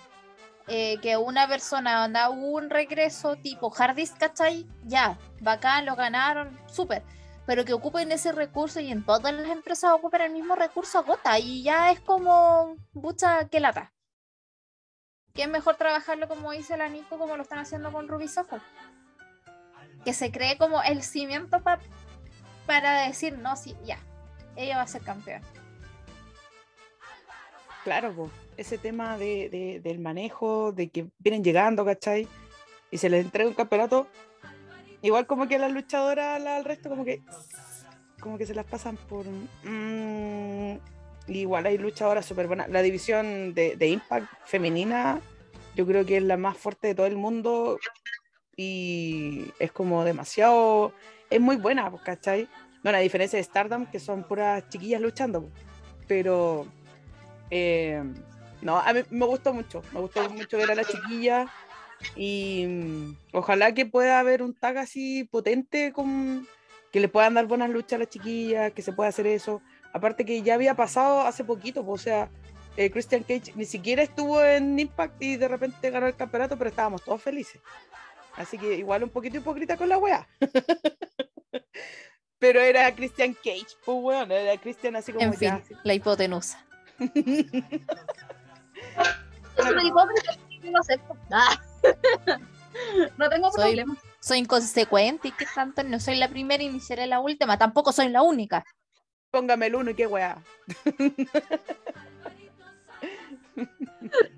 eh, 0.68 0.98
que 1.00 1.16
una 1.16 1.46
persona 1.46 2.02
anda 2.04 2.28
un 2.28 2.68
regreso 2.70 3.36
tipo 3.36 3.70
Hardys, 3.70 4.10
¿cachai? 4.18 4.66
Ya, 4.84 5.16
bacán, 5.40 5.86
lo 5.86 5.94
ganaron, 5.94 6.58
súper. 6.66 7.02
Pero 7.46 7.64
que 7.64 7.72
ocupen 7.72 8.10
ese 8.10 8.32
recurso 8.32 8.80
y 8.80 8.90
en 8.90 9.04
todas 9.04 9.32
las 9.32 9.48
empresas 9.48 9.92
ocupen 9.92 10.20
el 10.22 10.32
mismo 10.32 10.56
recurso, 10.56 10.98
agota. 10.98 11.38
Y 11.38 11.62
ya 11.62 11.92
es 11.92 12.00
como, 12.00 12.76
bucha, 12.92 13.48
que 13.48 13.60
lata. 13.60 13.92
Que 15.32 15.42
es 15.42 15.48
mejor 15.48 15.76
trabajarlo 15.76 16.26
como 16.28 16.50
dice 16.52 16.76
la 16.76 16.88
Nico, 16.88 17.18
como 17.18 17.36
lo 17.36 17.42
están 17.42 17.58
haciendo 17.60 17.92
con 17.92 18.08
Ruby 18.08 18.26
Soho. 18.26 18.58
Que 20.04 20.12
se 20.12 20.32
cree 20.32 20.58
como 20.58 20.82
el 20.82 21.02
cimiento 21.02 21.62
pa- 21.62 21.78
para 22.66 23.02
decir, 23.06 23.38
no, 23.38 23.54
sí, 23.56 23.76
ya, 23.84 23.98
ella 24.56 24.76
va 24.78 24.82
a 24.82 24.86
ser 24.88 25.02
campeona. 25.02 25.46
Claro, 27.84 28.30
ese 28.56 28.78
tema 28.78 29.16
de, 29.16 29.48
de- 29.50 29.80
del 29.80 29.98
manejo, 30.00 30.72
de 30.72 30.88
que 30.88 31.08
vienen 31.18 31.44
llegando, 31.44 31.84
¿cachai? 31.84 32.26
Y 32.90 32.98
se 32.98 33.08
les 33.08 33.24
entrega 33.24 33.48
un 33.48 33.54
campeonato, 33.54 34.08
igual 35.06 35.26
como 35.26 35.48
que 35.48 35.58
las 35.58 35.72
luchadoras 35.72 36.44
al 36.44 36.64
resto 36.64 36.88
como 36.88 37.04
que 37.04 37.22
como 38.20 38.38
que 38.38 38.46
se 38.46 38.54
las 38.54 38.64
pasan 38.66 38.96
por... 38.96 39.24
mm, 39.26 40.78
igual 41.28 41.66
hay 41.66 41.78
luchadoras 41.78 42.24
súper 42.26 42.46
buenas. 42.46 42.68
La 42.68 42.82
división 42.82 43.54
de, 43.54 43.76
de 43.76 43.88
Impact 43.88 44.26
femenina 44.44 45.20
yo 45.76 45.86
creo 45.86 46.04
que 46.04 46.16
es 46.16 46.22
la 46.22 46.36
más 46.36 46.56
fuerte 46.56 46.88
de 46.88 46.94
todo 46.94 47.06
el 47.06 47.16
mundo 47.16 47.78
y 48.56 49.52
es 49.58 49.70
como 49.70 50.04
demasiado... 50.04 50.92
Es 51.28 51.40
muy 51.40 51.56
buena, 51.56 51.90
pues, 51.90 52.02
¿cachai? 52.02 52.48
No, 52.82 52.92
la 52.92 52.98
diferencia 52.98 53.36
de 53.36 53.44
Stardom, 53.44 53.86
que 53.86 54.00
son 54.00 54.24
puras 54.24 54.68
chiquillas 54.70 55.00
luchando, 55.00 55.42
pues, 55.42 55.52
pero... 56.08 56.66
Eh, 57.50 58.02
no, 58.62 58.78
a 58.78 58.92
mí 58.92 59.00
me 59.10 59.26
gustó 59.26 59.52
mucho, 59.52 59.82
me 59.92 60.00
gustó 60.00 60.28
mucho 60.30 60.56
ver 60.56 60.70
a 60.70 60.74
la 60.74 60.84
chiquilla 60.84 61.46
y 62.14 63.16
ojalá 63.32 63.72
que 63.72 63.86
pueda 63.86 64.18
haber 64.18 64.42
un 64.42 64.54
tag 64.54 64.78
así 64.78 65.24
potente 65.24 65.92
con 65.92 66.46
que 66.92 67.00
le 67.00 67.08
puedan 67.08 67.34
dar 67.34 67.46
buenas 67.46 67.70
luchas 67.70 67.94
a 67.94 67.98
las 67.98 68.08
chiquillas, 68.08 68.72
que 68.72 68.82
se 68.82 68.92
pueda 68.92 69.08
hacer 69.10 69.26
eso. 69.26 69.60
Aparte 69.92 70.24
que 70.24 70.42
ya 70.42 70.54
había 70.54 70.74
pasado 70.74 71.20
hace 71.22 71.44
poquito, 71.44 71.84
pues, 71.84 72.00
o 72.00 72.04
sea, 72.04 72.30
eh, 72.76 72.90
Christian 72.90 73.22
Cage 73.22 73.52
ni 73.54 73.64
siquiera 73.64 74.02
estuvo 74.02 74.42
en 74.42 74.78
Impact 74.78 75.22
y 75.22 75.36
de 75.36 75.48
repente 75.48 75.90
ganó 75.90 76.06
el 76.06 76.16
campeonato, 76.16 76.56
pero 76.56 76.70
estábamos 76.70 77.02
todos 77.02 77.22
felices. 77.22 77.60
Así 78.34 78.58
que 78.58 78.74
igual 78.74 79.02
un 79.02 79.10
poquito 79.10 79.38
hipócrita 79.38 79.76
con 79.76 79.88
la 79.88 79.98
wea. 79.98 80.28
pero 82.38 82.60
era 82.60 82.94
Christian 82.94 83.34
Cage, 83.34 83.76
pues 83.84 83.98
weón, 84.00 84.30
era 84.30 84.60
Christian 84.60 84.96
así 84.96 85.12
como 85.12 85.24
En 85.24 85.34
fin, 85.34 85.48
ya, 85.48 85.62
la 85.84 85.94
hipotenusa. 85.94 86.66
Es 86.98 87.10
una 89.70 89.84
hipócrita 89.84 90.36
que 90.60 90.70
lo 90.70 90.78
acepto. 90.80 91.16
Ah. 91.30 91.58
no 93.18 93.28
tengo 93.28 93.50
Soy- 93.52 93.62
problema. 93.62 93.96
Soy 94.20 94.38
inconsecuente 94.38 95.28
y 95.28 95.32
que 95.32 95.46
tanto 95.54 95.82
no 95.84 96.00
soy 96.00 96.16
la 96.16 96.28
primera 96.28 96.62
y 96.62 96.68
ni 96.68 96.80
seré 96.80 97.06
la 97.06 97.20
última. 97.20 97.56
Tampoco 97.58 97.92
soy 97.92 98.08
la 98.08 98.22
única. 98.22 98.64
póngame 99.30 99.66
el 99.66 99.74
uno 99.76 99.90
y 99.90 99.94
qué 99.94 100.06
wea. 100.06 100.42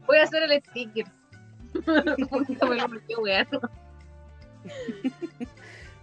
Voy 0.06 0.18
a 0.18 0.22
hacer 0.22 0.42
el 0.44 0.62
sticker. 0.62 1.06
Póngamelo, 2.60 3.00
qué 3.06 3.16
weá. 3.16 3.46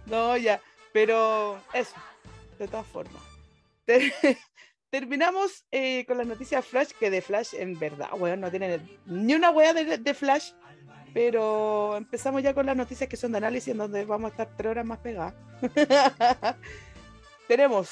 No, 0.06 0.36
ya, 0.36 0.60
pero 0.92 1.60
eso, 1.72 1.94
de 2.58 2.68
todas 2.68 2.86
formas. 2.86 3.22
Ter- 3.84 4.12
Terminamos 4.90 5.64
eh, 5.72 6.04
con 6.06 6.16
las 6.18 6.26
noticias 6.26 6.64
Flash, 6.64 6.90
que 6.98 7.10
de 7.10 7.20
Flash 7.20 7.54
en 7.54 7.76
verdad, 7.78 8.08
weón, 8.14 8.40
no 8.40 8.50
tienen 8.50 8.80
ni 9.04 9.34
una 9.34 9.50
wea 9.50 9.74
de, 9.74 9.98
de 9.98 10.14
Flash, 10.14 10.52
pero 11.16 11.96
empezamos 11.96 12.42
ya 12.42 12.52
con 12.52 12.66
las 12.66 12.76
noticias 12.76 13.08
que 13.08 13.16
son 13.16 13.32
de 13.32 13.38
análisis, 13.38 13.68
en 13.68 13.78
donde 13.78 14.04
vamos 14.04 14.28
a 14.28 14.32
estar 14.32 14.54
tres 14.54 14.72
horas 14.72 14.84
más 14.84 14.98
pegadas. 14.98 15.32
Tenemos 17.48 17.88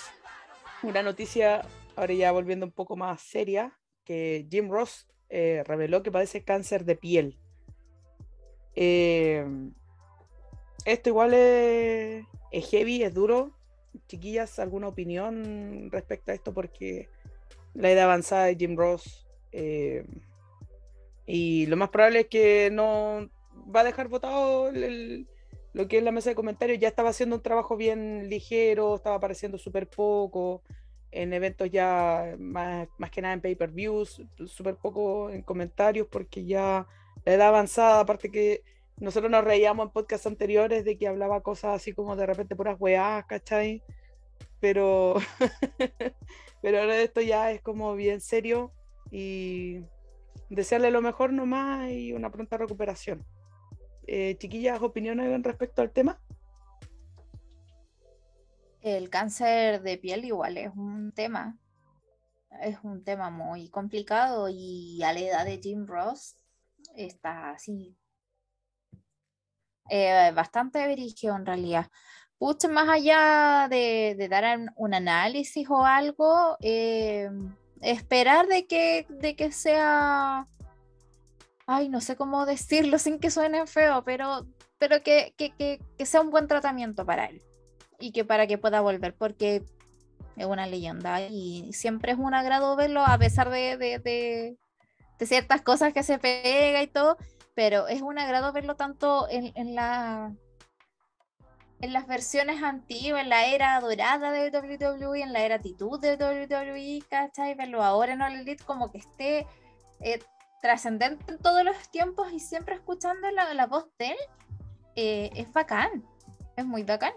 una 0.83 1.03
noticia, 1.03 1.67
ahora 1.97 2.13
ya 2.13 2.33
volviendo 2.33 2.67
un 2.67 2.73
poco 2.73 2.97
más 2.97 3.23
seria, 3.23 3.73
que 4.05 4.47
Jim 4.51 4.69
Ross 4.71 5.07
eh, 5.31 5.63
reveló 5.67 6.03
que 6.03 6.13
padece 6.13 6.45
cáncer 6.45 6.85
de 6.85 6.97
piel. 6.97 7.39
Eh, 8.77 9.47
esto 10.85 11.09
igual 11.09 11.33
es, 11.33 12.27
heavy, 12.53 13.05
es 13.05 13.15
duro. 13.15 13.57
Chiquillas, 14.07 14.59
¿alguna 14.59 14.89
opinión 14.89 15.89
respecto 15.91 16.31
a 16.31 16.35
esto? 16.35 16.53
Porque 16.53 17.09
la 17.73 17.91
edad 17.91 18.05
avanzada 18.05 18.45
de 18.45 18.57
Jim 18.57 18.77
Ross 18.77 19.27
eh, 19.51 20.05
y 21.27 21.67
lo 21.67 21.77
más 21.77 21.91
probable 21.91 22.21
es 22.21 22.27
que 22.29 22.71
no 22.73 23.29
va 23.75 23.81
a 23.81 23.85
dejar 23.85 24.09
votado 24.09 24.69
el- 24.69 24.85
el- 24.85 25.29
lo 25.73 25.89
que 25.89 25.99
es 25.99 26.05
la 26.05 26.13
mesa 26.13 26.31
de 26.31 26.37
comentarios. 26.37 26.79
Ya 26.79 26.89
estaba 26.89 27.11
haciendo 27.11 27.37
un 27.37 27.43
trabajo 27.43 27.77
bien 27.77 28.29
ligero, 28.29 28.95
estaba 28.95 29.17
apareciendo 29.17 29.59
súper 29.59 29.89
poco 29.89 30.63
en 31.11 31.33
eventos 31.33 31.71
ya 31.71 32.35
más, 32.39 32.89
más 32.99 33.11
que 33.11 33.23
nada 33.23 33.35
en 33.35 33.41
pay-per-views, 33.41 34.23
súper 34.47 34.77
poco 34.77 35.31
en 35.31 35.43
comentarios 35.43 36.07
porque 36.11 36.45
ya 36.45 36.87
la 37.25 37.35
edad 37.35 37.49
avanzada, 37.49 38.01
aparte 38.01 38.31
que 38.31 38.63
nosotros 39.01 39.31
nos 39.31 39.45
reíamos 39.45 39.87
en 39.87 39.93
podcasts 39.93 40.27
anteriores 40.27 40.85
de 40.85 40.97
que 40.99 41.09
hablaba 41.09 41.41
cosas 41.43 41.77
así 41.77 41.93
como 41.93 42.17
de 42.17 42.27
repente 42.27 42.57
puras 42.57 42.77
weás, 42.81 43.25
¿cachai? 43.27 43.83
Pero, 44.61 45.15
pero 46.63 46.81
ahora 46.81 47.01
esto 47.01 47.21
ya 47.21 47.51
es 47.51 47.61
como 47.61 47.95
bien 47.95 48.21
serio 48.21 48.73
y 49.11 49.81
desearle 50.51 50.91
lo 50.91 51.03
mejor 51.03 51.33
nomás 51.33 51.91
y 51.91 52.13
una 52.13 52.31
pronta 52.31 52.57
recuperación. 52.57 53.25
Eh, 54.07 54.37
chiquillas, 54.39 54.83
opiniones 54.83 55.43
respecto 55.43 55.83
al 55.83 55.91
tema. 55.91 56.21
El 58.83 59.09
cáncer 59.09 59.83
de 59.83 59.97
piel 59.97 60.25
igual 60.25 60.59
es 60.59 60.71
un 60.77 61.13
tema. 61.13 61.59
Es 62.61 62.79
un 62.83 63.03
tema 63.03 63.31
muy 63.31 63.71
complicado 63.71 64.49
y 64.51 65.03
a 65.03 65.13
la 65.13 65.21
edad 65.21 65.45
de 65.45 65.59
Jim 65.59 65.87
Ross 65.87 66.37
está 66.95 67.51
así. 67.51 67.97
eh, 69.91 70.33
bastante 70.35 70.87
brígido 70.93 71.37
en 71.37 71.47
realidad. 71.47 71.91
Pucha, 72.39 72.69
más 72.69 72.89
allá 72.89 73.69
de, 73.71 74.29
dar 74.29 74.59
un 74.77 74.95
análisis 74.95 75.69
o 75.71 75.85
algo, 75.85 76.57
eh, 76.61 77.31
esperar 77.85 78.47
de 78.47 78.67
que, 78.67 79.07
de 79.09 79.37
que 79.37 79.53
sea 79.53 80.47
ay, 81.67 81.89
no 81.89 82.01
sé 82.01 82.17
cómo 82.17 82.47
decirlo 82.47 82.99
sin 82.99 83.19
que 83.19 83.31
suene 83.31 83.67
feo, 83.67 84.05
pero, 84.05 84.47
pero 84.79 85.03
que, 85.03 85.35
que, 85.37 85.53
que, 85.53 85.81
que 85.97 86.07
sea 86.07 86.21
un 86.21 86.31
buen 86.31 86.47
tratamiento 86.47 87.05
para 87.07 87.27
él 87.27 87.43
y 87.99 88.13
que 88.13 88.25
para 88.25 88.47
que 88.47 88.59
pueda 88.59 88.81
volver, 88.81 89.15
porque 89.15 89.63
es 90.37 90.47
una 90.47 90.67
leyenda 90.67 91.23
y 91.23 91.73
siempre 91.73 92.13
es 92.13 92.19
un 92.19 92.35
agrado 92.35 92.77
verlo 92.77 93.03
a 93.07 93.17
pesar 93.19 93.51
de, 93.51 93.77
de, 93.77 93.99
de, 93.99 94.59
ciertas 95.27 95.63
cosas 95.63 95.95
que 95.95 96.03
se 96.03 96.19
pega 96.19 96.83
y 96.83 96.87
todo, 96.87 97.17
pero 97.55 97.89
es 97.89 98.03
un 98.03 98.19
agrado 98.19 98.53
verlo 98.53 98.77
tanto 98.77 99.27
en, 99.31 99.53
en 99.55 99.75
la 99.75 100.35
en 101.81 101.93
las 101.93 102.07
versiones 102.07 102.63
antiguas, 102.63 103.23
en 103.23 103.29
la 103.29 103.47
era 103.47 103.79
dorada 103.81 104.31
de 104.31 104.51
WWE, 104.51 105.23
en 105.23 105.33
la 105.33 105.43
era 105.43 105.57
actitud 105.57 106.01
de 106.01 106.17
WWE, 106.17 107.03
¿cachai? 107.09 107.55
Verlo 107.55 107.83
ahora 107.83 108.15
en 108.15 108.23
All 108.23 108.37
Elite 108.37 108.65
como 108.65 108.91
que 108.91 108.99
esté 108.99 109.47
eh, 110.01 110.21
trascendente 110.63 111.33
en 111.33 111.39
todos 111.39 111.63
los 111.65 111.77
tiempos 111.91 112.33
y 112.33 112.41
siempre 112.41 112.75
escuchando 112.75 113.31
la, 113.31 113.53
la 113.53 113.67
voz 113.67 113.87
de 113.99 114.09
él, 114.09 114.17
eh, 114.97 115.31
es 115.35 115.53
bacán, 115.53 116.05
es 116.57 116.65
muy 116.65 116.85
bacán. 116.85 117.13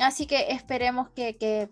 Así 0.00 0.26
que 0.26 0.50
esperemos 0.50 1.08
que, 1.10 1.36
que 1.36 1.70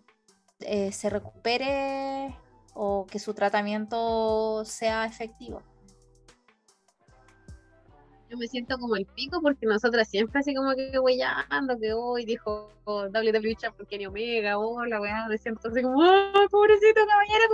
eh, 0.60 0.92
se 0.92 1.10
recupere 1.10 2.36
o 2.74 3.06
que 3.06 3.18
su 3.18 3.34
tratamiento 3.34 4.64
sea 4.64 5.04
efectivo. 5.04 5.62
Yo 8.32 8.38
me 8.38 8.48
siento 8.48 8.78
como 8.78 8.96
el 8.96 9.04
pico 9.04 9.42
porque 9.42 9.66
nosotras 9.66 10.08
siempre 10.08 10.40
así 10.40 10.54
como 10.54 10.74
que 10.74 10.98
weyando, 10.98 11.78
que 11.78 11.92
hoy 11.92 12.24
dijo 12.24 12.72
WWE 12.86 13.54
Champion 13.56 13.86
Kenny 13.86 14.06
Omega, 14.06 14.58
oh, 14.58 14.86
la 14.86 15.02
weá, 15.02 15.28
siento 15.36 15.68
así 15.68 15.82
como, 15.82 15.98
oh, 15.98 16.48
pobrecito 16.50 17.02
caballero. 17.06 17.44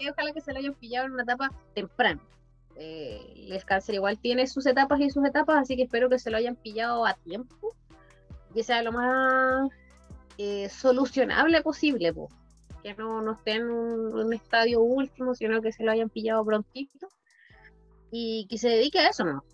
Y 0.00 0.08
ojalá 0.08 0.32
que 0.32 0.40
se 0.40 0.52
lo 0.52 0.58
hayan 0.58 0.74
pillado 0.74 1.06
en 1.06 1.12
una 1.12 1.22
etapa 1.22 1.52
temprana. 1.74 2.20
Eh, 2.74 3.46
el 3.48 3.64
cáncer 3.64 3.94
igual 3.94 4.18
tiene 4.18 4.48
sus 4.48 4.66
etapas 4.66 4.98
y 4.98 5.10
sus 5.10 5.24
etapas, 5.24 5.58
así 5.62 5.76
que 5.76 5.84
espero 5.84 6.08
que 6.10 6.18
se 6.18 6.28
lo 6.32 6.38
hayan 6.38 6.56
pillado 6.56 7.06
a 7.06 7.14
tiempo, 7.14 7.76
que 8.52 8.64
sea 8.64 8.82
lo 8.82 8.90
más 8.90 9.70
eh, 10.38 10.68
solucionable 10.70 11.62
posible, 11.62 12.12
po. 12.12 12.28
que 12.82 12.94
no, 12.94 13.22
no 13.22 13.34
esté 13.34 13.52
en 13.52 13.70
un, 13.70 14.12
un 14.12 14.32
estadio 14.32 14.80
último, 14.80 15.36
sino 15.36 15.62
que 15.62 15.70
se 15.70 15.84
lo 15.84 15.92
hayan 15.92 16.10
pillado 16.10 16.44
prontito 16.44 17.06
y 18.10 18.48
que 18.50 18.58
se 18.58 18.70
dedique 18.70 18.98
a 18.98 19.10
eso, 19.10 19.22
¿no? 19.22 19.44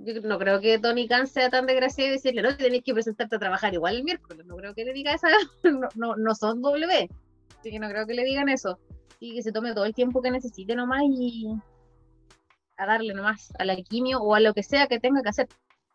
Yo 0.00 0.20
no 0.22 0.38
creo 0.38 0.60
que 0.60 0.78
Tony 0.78 1.06
Khan 1.06 1.26
sea 1.26 1.50
tan 1.50 1.66
desgraciado 1.66 2.10
y 2.10 2.12
decirle, 2.14 2.42
no, 2.42 2.56
tenéis 2.56 2.82
que 2.82 2.92
presentarte 2.92 3.36
a 3.36 3.38
trabajar 3.38 3.74
igual 3.74 3.96
el 3.96 4.04
miércoles. 4.04 4.44
No 4.46 4.56
creo 4.56 4.74
que 4.74 4.84
le 4.84 4.92
diga 4.92 5.12
esa, 5.14 5.28
no, 5.64 5.88
no, 5.94 6.16
no 6.16 6.34
son 6.34 6.60
W. 6.62 7.08
Así 7.60 7.70
que 7.70 7.78
no 7.78 7.88
creo 7.88 8.06
que 8.06 8.14
le 8.14 8.24
digan 8.24 8.48
eso. 8.48 8.78
Y 9.20 9.34
que 9.34 9.42
se 9.42 9.52
tome 9.52 9.72
todo 9.72 9.84
el 9.84 9.94
tiempo 9.94 10.20
que 10.20 10.30
necesite 10.30 10.74
nomás 10.74 11.02
y 11.04 11.46
a 12.76 12.86
darle 12.86 13.14
nomás 13.14 13.52
a 13.58 13.64
la 13.64 13.76
quimio 13.76 14.20
o 14.20 14.34
a 14.34 14.40
lo 14.40 14.52
que 14.52 14.62
sea 14.62 14.88
que 14.88 14.98
tenga 14.98 15.22
que 15.22 15.28
hacer. 15.28 15.48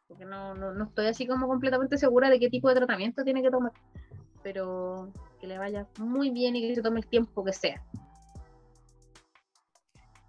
Porque 0.08 0.26
no, 0.26 0.56
no, 0.56 0.74
no 0.74 0.86
estoy 0.86 1.08
así 1.08 1.28
como 1.28 1.48
completamente 1.48 1.98
segura 1.98 2.30
de 2.30 2.40
qué 2.40 2.50
tipo 2.50 2.70
de 2.70 2.76
tratamiento 2.76 3.24
tiene 3.24 3.44
que 3.44 3.52
tomar. 3.52 3.74
Pero 4.42 5.12
que 5.40 5.48
le 5.48 5.58
vaya 5.58 5.88
muy 5.98 6.32
bien 6.32 6.56
y 6.56 6.68
que 6.68 6.76
se 6.76 6.82
tome 6.82 7.02
el 7.02 7.08
tiempo 7.08 7.44
que 7.44 7.54
sea. 7.54 7.84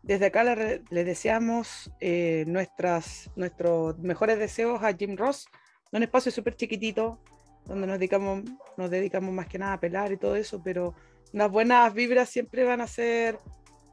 Desde 0.02 0.26
acá 0.26 0.44
le, 0.44 0.82
le 0.90 1.04
deseamos 1.04 1.92
eh, 2.00 2.44
nuestras, 2.46 3.30
nuestros 3.36 3.98
mejores 3.98 4.38
deseos 4.38 4.82
a 4.82 4.94
Jim 4.94 5.16
Ross, 5.16 5.46
un 5.92 6.02
espacio 6.02 6.32
súper 6.32 6.56
chiquitito, 6.56 7.20
donde 7.66 7.86
nos 7.86 7.98
dedicamos, 7.98 8.42
nos 8.76 8.90
dedicamos 8.90 9.32
más 9.34 9.46
que 9.46 9.58
nada 9.58 9.74
a 9.74 9.80
pelar 9.80 10.10
y 10.12 10.16
todo 10.16 10.36
eso, 10.36 10.62
pero 10.62 10.94
unas 11.32 11.50
buenas 11.50 11.92
vibras 11.92 12.28
siempre 12.28 12.64
van 12.64 12.80
a 12.80 12.86
ser 12.86 13.38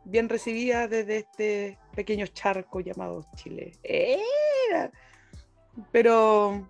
bien 0.05 0.30
recibidas 0.30 0.89
desde 0.89 1.18
este 1.18 1.78
pequeño 1.95 2.26
charco 2.28 2.80
llamado 2.80 3.26
Chile. 3.36 3.74
¡Eh! 3.84 4.18
Pero 5.91 6.68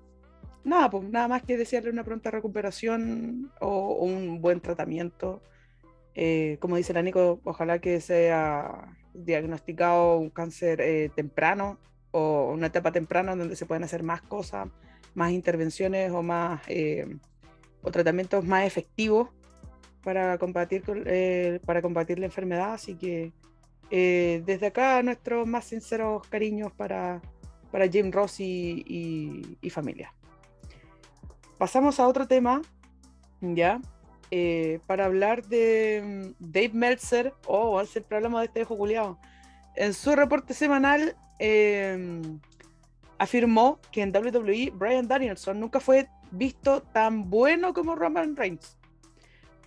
nada, 0.63 0.89
pues 0.89 1.03
nada 1.03 1.27
más 1.27 1.43
que 1.43 1.57
desearle 1.57 1.91
una 1.91 2.03
pronta 2.03 2.31
recuperación 2.31 3.51
o, 3.61 3.67
o 3.67 4.03
un 4.03 4.41
buen 4.41 4.59
tratamiento. 4.59 5.41
Eh, 6.15 6.57
como 6.59 6.77
dice 6.77 6.93
la 6.93 7.03
Nico, 7.03 7.39
ojalá 7.43 7.79
que 7.79 8.01
sea 8.01 8.97
diagnosticado 9.25 10.17
un 10.17 10.29
cáncer 10.29 10.81
eh, 10.81 11.09
temprano 11.15 11.77
o 12.11 12.51
una 12.53 12.67
etapa 12.67 12.91
temprana 12.91 13.35
donde 13.35 13.55
se 13.55 13.65
pueden 13.65 13.83
hacer 13.83 14.03
más 14.03 14.21
cosas, 14.21 14.69
más 15.15 15.31
intervenciones 15.31 16.11
o 16.11 16.21
más 16.23 16.61
eh, 16.67 17.17
o 17.81 17.91
tratamientos 17.91 18.45
más 18.45 18.65
efectivos 18.65 19.29
para 20.03 20.37
combatir 20.37 20.83
eh, 21.05 21.59
para 21.65 21.81
combatir 21.81 22.19
la 22.19 22.25
enfermedad. 22.27 22.73
Así 22.73 22.95
que 22.95 23.33
desde 23.89 24.67
acá 24.67 25.01
nuestros 25.03 25.47
más 25.47 25.65
sinceros 25.65 26.27
cariños 26.27 26.71
para, 26.73 27.21
para 27.71 27.87
Jim 27.87 28.11
Ross 28.11 28.39
y, 28.39 28.83
y- 28.85 29.57
y 29.61 29.69
familia. 29.69 30.13
Pasamos 31.57 31.99
a 31.99 32.07
otro 32.07 32.27
tema, 32.27 32.61
ya, 33.41 33.81
eh, 34.31 34.79
para 34.87 35.05
hablar 35.05 35.43
de 35.47 36.33
mm, 36.39 36.51
Dave 36.51 36.71
Meltzer. 36.73 37.33
Oh, 37.45 37.83
siempre 37.85 38.17
hablamos 38.17 38.41
de 38.41 38.45
este 38.47 38.59
viejo 38.59 38.77
culiao. 38.77 39.19
En 39.75 39.93
su 39.93 40.15
reporte 40.15 40.53
semanal 40.53 41.15
eh, 41.39 42.21
afirmó 43.17 43.79
que 43.91 44.01
en 44.01 44.11
WWE 44.15 44.71
Brian 44.73 45.07
Danielson 45.07 45.59
nunca 45.59 45.79
fue 45.79 46.07
visto 46.31 46.81
tan 46.81 47.29
bueno 47.29 47.73
como 47.73 47.95
Roman 47.95 48.35
Reigns. 48.35 48.75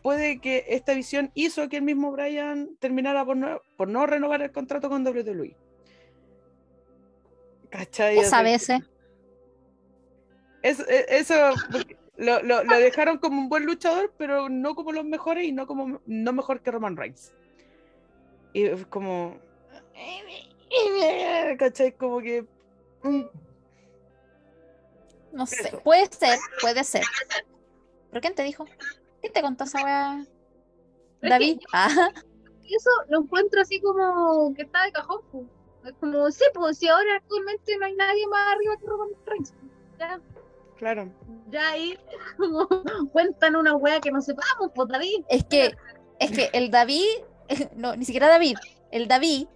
Puede 0.03 0.41
que 0.41 0.65
esta 0.69 0.95
visión 0.95 1.31
hizo 1.35 1.69
que 1.69 1.77
el 1.77 1.83
mismo 1.83 2.11
Brian 2.11 2.77
terminara 2.81 3.25
por 3.25 3.37
no, 3.37 3.61
por 3.77 3.89
no 3.89 4.07
renovar 4.07 4.41
el 4.43 4.51
contrato 4.51 4.89
con 4.89 5.07
WWE. 5.07 5.55
¿Cachai? 7.71 8.17
Veces. 8.17 8.29
es- 10.63 10.81
e- 10.89 11.07
eso 11.19 11.35
porque 11.71 11.97
lo, 12.21 12.43
lo- 12.43 12.62
lo 12.64 12.77
dejaron 12.79 13.18
como 13.18 13.41
un 13.41 13.49
buen 13.49 13.64
luchador, 13.66 14.12
pero 14.16 14.49
no 14.49 14.75
como 14.75 14.93
los 14.93 15.05
mejores 15.05 15.45
y 15.45 15.53
no 15.53 15.66
como 15.66 16.01
no 16.07 16.33
mejor 16.33 16.61
que 16.62 16.71
Roman 16.71 16.97
Reigns. 16.97 17.33
Y 18.53 18.64
es 18.64 18.87
como. 18.87 19.39
¿Cachai? 21.59 21.93
Como 21.97 22.21
que. 22.21 22.47
mm, 23.03 23.23
No 25.33 25.47
sé. 25.47 25.68
Eso. 25.68 25.81
Puede 25.81 26.07
ser, 26.07 26.39
puede 26.61 26.85
ser. 26.85 27.05
¿Pero 28.11 28.21
quién 28.21 28.35
te 28.35 28.43
dijo? 28.43 28.64
¿Quién 29.21 29.33
te 29.33 29.43
contó 29.43 29.64
esa 29.64 29.83
weá? 29.85 30.25
que- 31.21 31.29
David. 31.29 31.59
Ah, 31.73 32.11
Y 32.64 32.75
eso 32.77 32.91
lo 33.09 33.21
encuentro 33.23 33.61
así 33.61 33.81
como 33.81 34.53
que 34.55 34.62
está 34.62 34.85
de 34.85 34.93
cajón. 34.93 35.23
po. 35.31 35.45
Es 35.85 35.93
como, 35.95 36.31
sí, 36.31 36.45
pues 36.55 36.79
si 36.79 36.89
ahora 36.89 37.16
actualmente 37.16 37.77
no 37.79 37.87
hay 37.87 37.95
nadie 37.95 38.27
más 38.27 38.53
arriba 38.55 38.77
que 38.79 38.87
Roman 38.87 39.09
Reigns. 39.27 39.55
Ya, 39.99 40.21
Claro. 40.81 41.12
ya 41.51 41.72
ahí 41.72 41.99
como 42.39 42.66
cuentan 43.12 43.55
una 43.55 43.76
wea 43.76 44.01
que 44.01 44.11
no 44.11 44.22
sepamos, 44.22 44.70
pues 44.74 44.89
David. 44.89 45.24
es 45.28 45.45
que, 45.45 45.76
es 46.18 46.31
que 46.33 46.49
el 46.55 46.70
David, 46.70 47.05
no, 47.76 47.95
ni 47.97 48.07
siquiera 48.07 48.28
David, 48.28 48.57
el 48.91 49.07
David, 49.07 49.47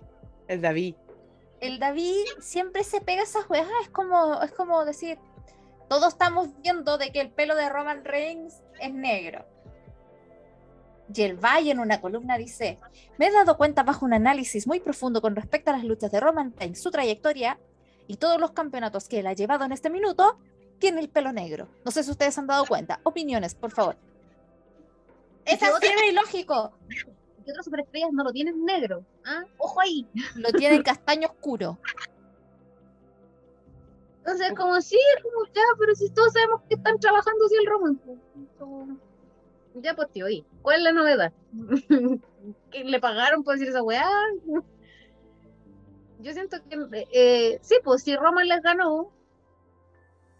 El 0.48 0.60
David. 0.60 0.94
el 1.62 1.78
David 1.78 2.26
siempre 2.40 2.84
se 2.84 3.00
pega 3.00 3.22
esas 3.22 3.48
weas, 3.48 3.66
es 3.82 3.88
como, 3.88 4.42
es 4.42 4.52
como 4.52 4.84
decir, 4.84 5.18
todos 5.88 6.08
estamos 6.12 6.50
viendo 6.60 6.98
de 6.98 7.10
que 7.10 7.22
el 7.22 7.30
pelo 7.30 7.56
de 7.56 7.70
Roman 7.70 8.04
Reigns 8.04 8.62
es 8.78 8.92
negro. 8.92 9.46
Y 11.14 11.22
el 11.22 11.36
Valle 11.36 11.70
en 11.70 11.78
una 11.78 12.02
columna 12.02 12.36
dice, 12.36 12.78
me 13.16 13.28
he 13.28 13.32
dado 13.32 13.56
cuenta 13.56 13.82
bajo 13.82 14.04
un 14.04 14.12
análisis 14.12 14.66
muy 14.66 14.80
profundo 14.80 15.22
con 15.22 15.34
respecto 15.36 15.70
a 15.70 15.74
las 15.76 15.84
luchas 15.84 16.12
de 16.12 16.20
Roman 16.20 16.52
Reigns, 16.58 16.82
su 16.82 16.90
trayectoria 16.90 17.58
y 18.06 18.16
todos 18.16 18.38
los 18.38 18.52
campeonatos 18.52 19.08
que 19.08 19.20
él 19.20 19.26
ha 19.26 19.32
llevado 19.32 19.64
en 19.64 19.72
este 19.72 19.88
minuto, 19.88 20.38
tiene 20.78 21.00
el 21.00 21.08
pelo 21.08 21.32
negro. 21.32 21.68
No 21.84 21.90
sé 21.90 22.02
si 22.02 22.10
ustedes 22.10 22.36
han 22.38 22.46
dado 22.46 22.64
cuenta. 22.66 23.00
Opiniones, 23.04 23.54
por 23.54 23.70
favor. 23.70 23.96
Es 25.44 25.62
así 25.62 25.86
de 25.86 26.08
ilógico. 26.08 26.72
Que 27.44 27.50
otras 27.50 27.64
superestrellas 27.64 28.12
no 28.12 28.24
lo 28.24 28.32
tienen 28.32 28.64
negro. 28.64 29.04
¿ah? 29.24 29.44
Ojo 29.58 29.80
ahí. 29.80 30.06
Lo 30.36 30.50
tienen 30.52 30.82
castaño 30.82 31.28
oscuro. 31.28 31.78
Entonces, 34.18 34.54
como 34.56 34.80
sí, 34.80 34.98
es 35.16 35.22
como 35.22 35.44
ya, 35.54 35.62
pero 35.78 35.94
si 35.94 36.08
todos 36.08 36.32
sabemos 36.32 36.62
que 36.66 36.76
están 36.76 36.98
trabajando 36.98 37.44
así 37.44 37.56
el 37.56 37.66
Roman. 37.66 38.00
pues, 38.58 39.84
Ya, 39.84 39.94
pues 39.94 40.10
tío, 40.12 40.28
¿y 40.30 40.46
¿cuál 40.62 40.78
es 40.78 40.82
la 40.82 40.92
novedad? 40.92 41.32
¿Que 42.70 42.84
le 42.84 43.00
pagaron 43.00 43.44
por 43.44 43.54
decir 43.54 43.68
esa 43.68 43.82
weá? 43.82 44.08
Yo 46.20 46.32
siento 46.32 46.56
que, 46.70 47.06
eh, 47.12 47.58
sí, 47.60 47.76
pues 47.84 48.02
si 48.02 48.16
Roman 48.16 48.48
les 48.48 48.62
ganó, 48.62 49.10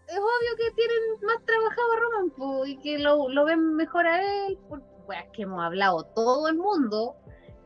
es 0.07 0.17
obvio 0.17 0.55
que 0.57 0.71
tienen 0.75 0.97
más 1.23 1.43
trabajado 1.45 1.91
a 1.91 1.99
Roman 1.99 2.29
pues, 2.31 2.69
y 2.69 2.77
que 2.77 2.99
lo, 2.99 3.45
ven 3.45 3.75
mejor 3.75 4.07
a 4.07 4.21
él, 4.47 4.57
porque 4.69 4.85
que 5.33 5.43
hemos 5.43 5.63
hablado 5.63 6.03
todo 6.15 6.47
el 6.47 6.57
mundo, 6.57 7.15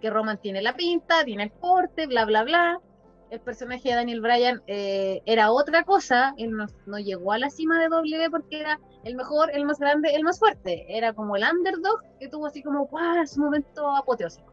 que 0.01 0.09
Roman 0.09 0.37
tiene 0.39 0.61
la 0.61 0.75
pinta, 0.75 1.23
tiene 1.23 1.43
el 1.43 1.51
porte, 1.51 2.07
bla, 2.07 2.25
bla, 2.25 2.43
bla 2.43 2.81
el 3.29 3.39
personaje 3.41 3.89
de 3.89 3.95
Daniel 3.95 4.21
Bryan 4.21 4.61
eh, 4.67 5.21
era 5.25 5.51
otra 5.51 5.83
cosa, 5.83 6.33
él 6.37 6.55
no, 6.55 6.65
no 6.85 6.99
llegó 6.99 7.31
a 7.31 7.37
la 7.37 7.49
cima 7.49 7.79
de 7.79 7.89
W 7.89 8.29
porque 8.31 8.59
era 8.59 8.79
el 9.03 9.15
mejor, 9.15 9.51
el 9.53 9.65
más 9.65 9.79
grande, 9.79 10.15
el 10.15 10.23
más 10.23 10.39
fuerte, 10.39 10.85
era 10.89 11.13
como 11.13 11.35
el 11.35 11.43
underdog 11.43 12.01
que 12.19 12.27
tuvo 12.27 12.47
así 12.47 12.63
como 12.63 12.87
¡guau! 12.87 13.25
su 13.27 13.39
momento 13.39 13.95
apoteósico. 13.95 14.51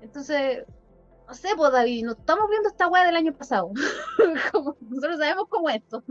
Entonces, 0.00 0.64
No 1.26 1.34
sé, 1.34 1.48
pues 1.56 1.72
David, 1.72 2.06
no 2.06 2.12
estamos 2.12 2.48
viendo 2.48 2.68
esta 2.68 2.88
weá 2.88 3.04
del 3.04 3.16
año 3.16 3.34
pasado. 3.34 3.70
Nosotros 4.80 5.18
sabemos 5.18 5.46
cómo 5.48 5.68
es 5.68 5.76
esto. 5.76 6.02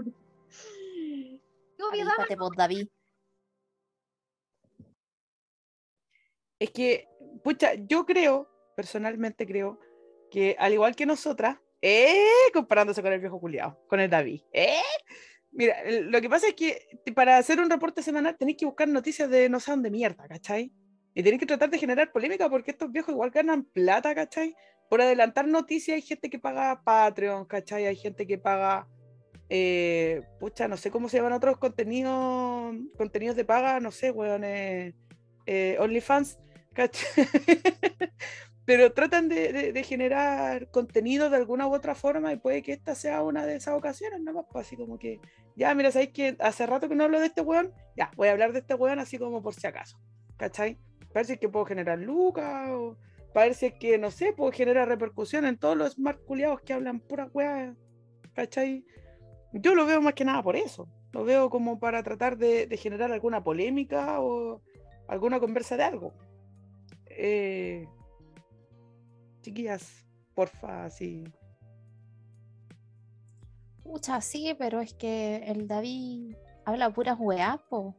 ¿Qué 1.77 1.83
obviedad 1.83 2.13
Avíspate, 2.17 2.37
pues, 2.37 2.51
David. 2.57 2.87
Es 6.59 6.71
que, 6.71 7.07
pucha, 7.43 7.75
yo 7.75 8.05
creo, 8.05 8.49
personalmente 8.75 9.45
creo, 9.45 9.79
que 10.31 10.55
al 10.59 10.73
igual 10.73 10.95
que 10.95 11.05
nosotras, 11.05 11.57
eh, 11.81 12.25
comparándose 12.53 13.01
con 13.01 13.13
el 13.13 13.19
viejo 13.19 13.39
culiao, 13.39 13.79
con 13.87 13.99
el 13.99 14.09
David, 14.09 14.41
eh, 14.51 14.81
mira, 15.51 15.77
lo 15.85 16.19
que 16.19 16.29
pasa 16.29 16.47
es 16.47 16.55
que 16.55 16.87
para 17.15 17.37
hacer 17.37 17.59
un 17.59 17.69
reporte 17.69 18.01
semanal 18.01 18.37
tenéis 18.37 18.57
que 18.57 18.65
buscar 18.65 18.87
noticias 18.87 19.29
de 19.29 19.49
no 19.49 19.59
sé 19.59 19.71
dónde 19.71 19.91
mierda, 19.91 20.27
¿cachai? 20.27 20.73
Y 21.13 21.23
tenéis 21.23 21.39
que 21.39 21.45
tratar 21.45 21.69
de 21.69 21.79
generar 21.79 22.11
polémica 22.11 22.49
porque 22.49 22.71
estos 22.71 22.91
viejos 22.91 23.13
igual 23.13 23.31
ganan 23.31 23.63
plata, 23.63 24.13
¿cachai? 24.15 24.55
Por 24.89 25.01
adelantar 25.01 25.47
noticias 25.47 25.95
hay 25.95 26.01
gente 26.01 26.29
que 26.29 26.39
paga 26.39 26.81
Patreon, 26.83 27.45
¿cachai? 27.45 27.85
Hay 27.85 27.95
gente 27.95 28.25
que 28.25 28.37
paga, 28.37 28.87
eh, 29.49 30.23
pucha, 30.39 30.67
no 30.67 30.77
sé 30.77 30.91
cómo 30.91 31.09
se 31.09 31.17
llaman 31.17 31.33
otros 31.33 31.57
contenidos, 31.57 32.75
contenidos 32.97 33.35
de 33.35 33.45
paga, 33.45 33.79
no 33.79 33.91
sé, 33.91 34.11
weón, 34.11 34.43
eh, 34.43 34.93
eh, 35.45 35.77
OnlyFans. 35.79 36.39
Pero 38.65 38.91
tratan 38.91 39.29
de, 39.29 39.83
generar 39.85 40.69
contenido 40.71 41.29
de 41.29 41.37
alguna 41.37 41.67
u 41.67 41.73
otra 41.73 41.95
forma 41.95 42.33
y 42.33 42.37
puede 42.37 42.61
que 42.61 42.73
esta 42.73 42.95
sea 42.95 43.23
una 43.23 43.45
de 43.45 43.55
esas 43.55 43.75
ocasiones, 43.75 44.19
nomás, 44.19 44.45
pues 44.51 44.67
así 44.67 44.75
como 44.75 44.99
que, 44.99 45.21
ya, 45.55 45.73
mira, 45.73 45.89
¿sabéis 45.91 46.11
que 46.11 46.35
hace 46.39 46.65
rato 46.65 46.89
que 46.89 46.95
no 46.95 47.05
hablo 47.05 47.21
de 47.21 47.27
este 47.27 47.41
weón? 47.41 47.73
Ya, 47.95 48.11
voy 48.17 48.27
a 48.27 48.33
hablar 48.33 48.51
de 48.51 48.59
este 48.59 48.73
weón 48.73 48.99
así 48.99 49.17
como 49.17 49.41
por 49.41 49.53
si 49.53 49.65
acaso, 49.65 49.97
¿cachai? 50.35 50.77
Para 51.13 51.23
que 51.37 51.47
puedo 51.47 51.65
generar 51.65 51.97
lucas 51.99 52.69
o 52.71 52.97
para 53.33 53.53
que, 53.53 53.97
no 53.97 54.11
sé, 54.11 54.33
puedo 54.33 54.51
generar 54.51 54.89
repercusión 54.89 55.45
en 55.45 55.57
todos 55.57 55.77
los 55.77 55.93
smart 55.93 56.19
que 56.65 56.73
hablan 56.73 56.99
pura 56.99 57.29
weá, 57.33 57.73
¿cachai? 58.33 58.83
Yo 59.61 59.75
lo 59.75 59.85
veo 59.85 60.01
más 60.01 60.13
que 60.13 60.25
nada 60.25 60.43
por 60.43 60.55
eso. 60.55 60.87
Lo 61.11 61.23
veo 61.23 61.49
como 61.49 61.79
para 61.79 62.03
tratar 62.03 62.37
de, 62.37 62.67
de 62.67 62.77
generar 62.77 63.11
alguna 63.11 63.43
polémica 63.43 64.21
o 64.21 64.61
alguna 65.07 65.39
conversa 65.39 65.77
de 65.77 65.83
algo. 65.83 66.13
Eh, 67.09 67.87
chiquillas, 69.41 70.05
porfa, 70.33 70.89
sí. 70.89 71.23
Pucha, 73.83 74.21
sí, 74.21 74.55
pero 74.59 74.81
es 74.81 74.93
que 74.93 75.37
el 75.47 75.67
David 75.67 76.35
habla 76.65 76.91
puras 76.91 77.17
weas, 77.19 77.57
po. 77.69 77.95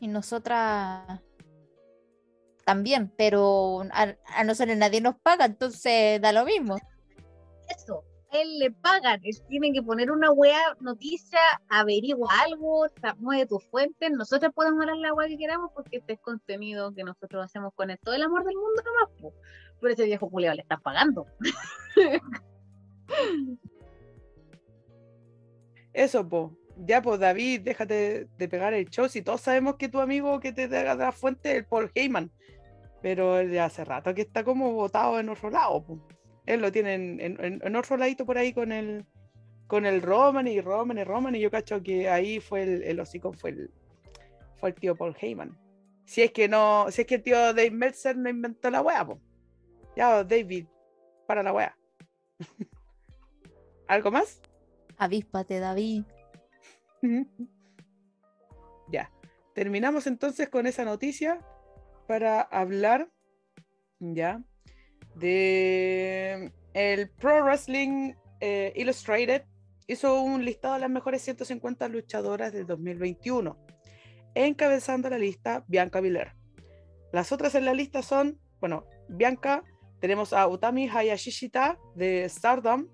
Y 0.00 0.08
nosotras 0.08 1.20
también, 2.64 3.12
pero 3.16 3.82
a, 3.92 4.14
a 4.36 4.44
nosotros 4.44 4.76
nadie 4.76 5.00
nos 5.00 5.16
paga, 5.16 5.44
entonces 5.44 6.20
da 6.20 6.32
lo 6.32 6.44
mismo. 6.44 6.76
eso? 7.68 8.04
Él 8.34 8.58
le 8.58 8.72
pagan, 8.72 9.20
él 9.22 9.36
tiene 9.48 9.72
que 9.72 9.80
poner 9.80 10.10
una 10.10 10.32
weá, 10.32 10.58
noticia, 10.80 11.38
averigua 11.68 12.28
algo, 12.44 12.86
mueve 13.18 13.46
tus 13.46 13.64
fuentes, 13.66 14.10
nosotros 14.10 14.52
podemos 14.52 14.80
hablar 14.80 14.96
la 14.96 15.14
weá 15.14 15.28
que 15.28 15.38
queramos 15.38 15.70
porque 15.72 15.98
este 15.98 16.14
es 16.14 16.20
contenido 16.20 16.92
que 16.92 17.04
nosotros 17.04 17.44
hacemos 17.44 17.72
con 17.74 17.96
todo 18.02 18.14
el 18.16 18.22
amor 18.22 18.44
del 18.44 18.56
mundo 18.56 18.82
nomás, 18.84 19.08
po. 19.20 19.32
Pero 19.80 19.94
ese 19.94 20.04
viejo 20.04 20.28
culiao 20.28 20.52
le 20.52 20.62
está 20.62 20.78
pagando. 20.78 21.26
Eso, 25.92 26.28
po. 26.28 26.58
Ya, 26.76 27.00
pues 27.02 27.20
David, 27.20 27.60
déjate 27.60 28.26
de 28.36 28.48
pegar 28.48 28.74
el 28.74 28.90
show. 28.90 29.08
Si 29.08 29.22
todos 29.22 29.42
sabemos 29.42 29.76
que 29.76 29.88
tu 29.88 30.00
amigo 30.00 30.40
que 30.40 30.52
te 30.52 30.66
da 30.66 30.96
la 30.96 31.12
fuente 31.12 31.52
es 31.52 31.58
el 31.58 31.66
Paul 31.66 31.92
Heyman. 31.94 32.32
Pero 33.00 33.38
él 33.38 33.56
hace 33.60 33.84
rato 33.84 34.12
que 34.12 34.22
está 34.22 34.42
como 34.42 34.72
votado 34.72 35.20
en 35.20 35.28
otro 35.28 35.50
lado. 35.50 35.84
po. 35.84 36.00
Él 36.46 36.60
lo 36.60 36.70
tiene 36.72 36.94
en, 36.94 37.20
en- 37.20 37.60
en- 37.62 37.76
otro 37.76 37.96
ladito 37.96 38.26
por 38.26 38.38
ahí 38.38 38.52
con 38.52 38.72
el 38.72 39.04
con 39.66 39.86
el 39.86 40.02
Roman 40.02 40.46
y 40.46 40.60
Roman 40.60 40.98
y 40.98 41.04
Roman. 41.04 41.34
Y 41.34 41.40
yo 41.40 41.50
cacho 41.50 41.82
que 41.82 42.08
ahí 42.08 42.38
fue 42.40 42.62
el, 42.62 42.82
el 42.82 43.00
hocico, 43.00 43.32
fue 43.32 43.50
el, 43.50 43.70
fue 44.56 44.70
el 44.70 44.74
tío 44.74 44.94
Paul 44.94 45.16
Heyman. 45.18 45.56
Si 46.04 46.20
es 46.22 46.32
que 46.32 46.48
no, 46.48 46.86
si 46.90 47.00
es 47.02 47.06
que 47.06 47.14
el 47.16 47.22
tío 47.22 47.36
Dave 47.54 47.70
Meltzer 47.70 48.16
no 48.16 48.28
inventó 48.28 48.70
la 48.70 48.82
wea, 48.82 49.06
po. 49.06 49.18
Ya, 49.96 50.22
David, 50.22 50.66
para 51.26 51.42
la 51.42 51.52
wea. 51.52 51.76
¿Algo 53.88 54.10
más? 54.10 54.40
Avíspate, 54.98 55.58
David. 55.60 56.04
Ya, 58.88 59.10
terminamos 59.54 60.06
entonces 60.06 60.50
con 60.50 60.66
esa 60.66 60.84
noticia 60.84 61.40
para 62.06 62.42
hablar 62.42 63.10
ya 63.98 64.42
de 65.16 66.52
el 66.74 67.08
Pro 67.10 67.42
Wrestling 67.44 68.14
eh, 68.40 68.72
Illustrated 68.76 69.42
hizo 69.86 70.20
un 70.20 70.44
listado 70.44 70.74
de 70.74 70.80
las 70.80 70.90
mejores 70.90 71.22
150 71.22 71.88
luchadoras 71.88 72.52
del 72.52 72.66
2021, 72.66 73.56
encabezando 74.34 75.08
la 75.10 75.18
lista 75.18 75.64
Bianca 75.68 76.00
Belair. 76.00 76.32
Las 77.12 77.30
otras 77.32 77.54
en 77.54 77.64
la 77.64 77.74
lista 77.74 78.02
son, 78.02 78.38
bueno, 78.60 78.86
Bianca, 79.08 79.62
tenemos 80.00 80.32
a 80.32 80.46
Utami 80.48 80.88
Hayashishita 80.88 81.78
de 81.94 82.28
Stardom, 82.28 82.88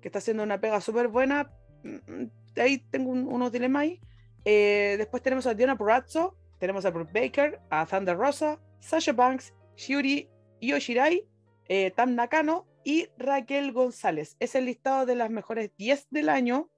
que 0.00 0.08
está 0.08 0.18
haciendo 0.18 0.42
una 0.42 0.60
pega 0.60 0.80
súper 0.80 1.08
buena. 1.08 1.50
Mm, 1.82 2.26
Ahí 2.56 2.78
tengo 2.88 3.10
un- 3.10 3.26
unos 3.26 3.50
dilemas 3.50 3.82
ahí. 3.82 4.00
Eh, 4.44 4.94
después 4.96 5.20
tenemos 5.24 5.44
a 5.48 5.54
Diana 5.54 5.76
Purazzo, 5.76 6.36
tenemos 6.60 6.84
a 6.84 6.90
Brooke 6.90 7.10
Baker, 7.12 7.58
a 7.68 7.84
Thunder 7.84 8.16
Rosa, 8.16 8.60
Sasha 8.78 9.12
Banks, 9.12 9.52
Shiuri 9.76 10.30
Yoshirai, 10.60 11.26
eh, 11.68 11.90
Tam 11.92 12.14
Nakano 12.14 12.66
y 12.84 13.08
Raquel 13.16 13.72
González. 13.72 14.36
Es 14.40 14.54
el 14.54 14.66
listado 14.66 15.06
de 15.06 15.14
las 15.16 15.30
mejores 15.30 15.70
10 15.76 16.08
del 16.10 16.28
año. 16.28 16.70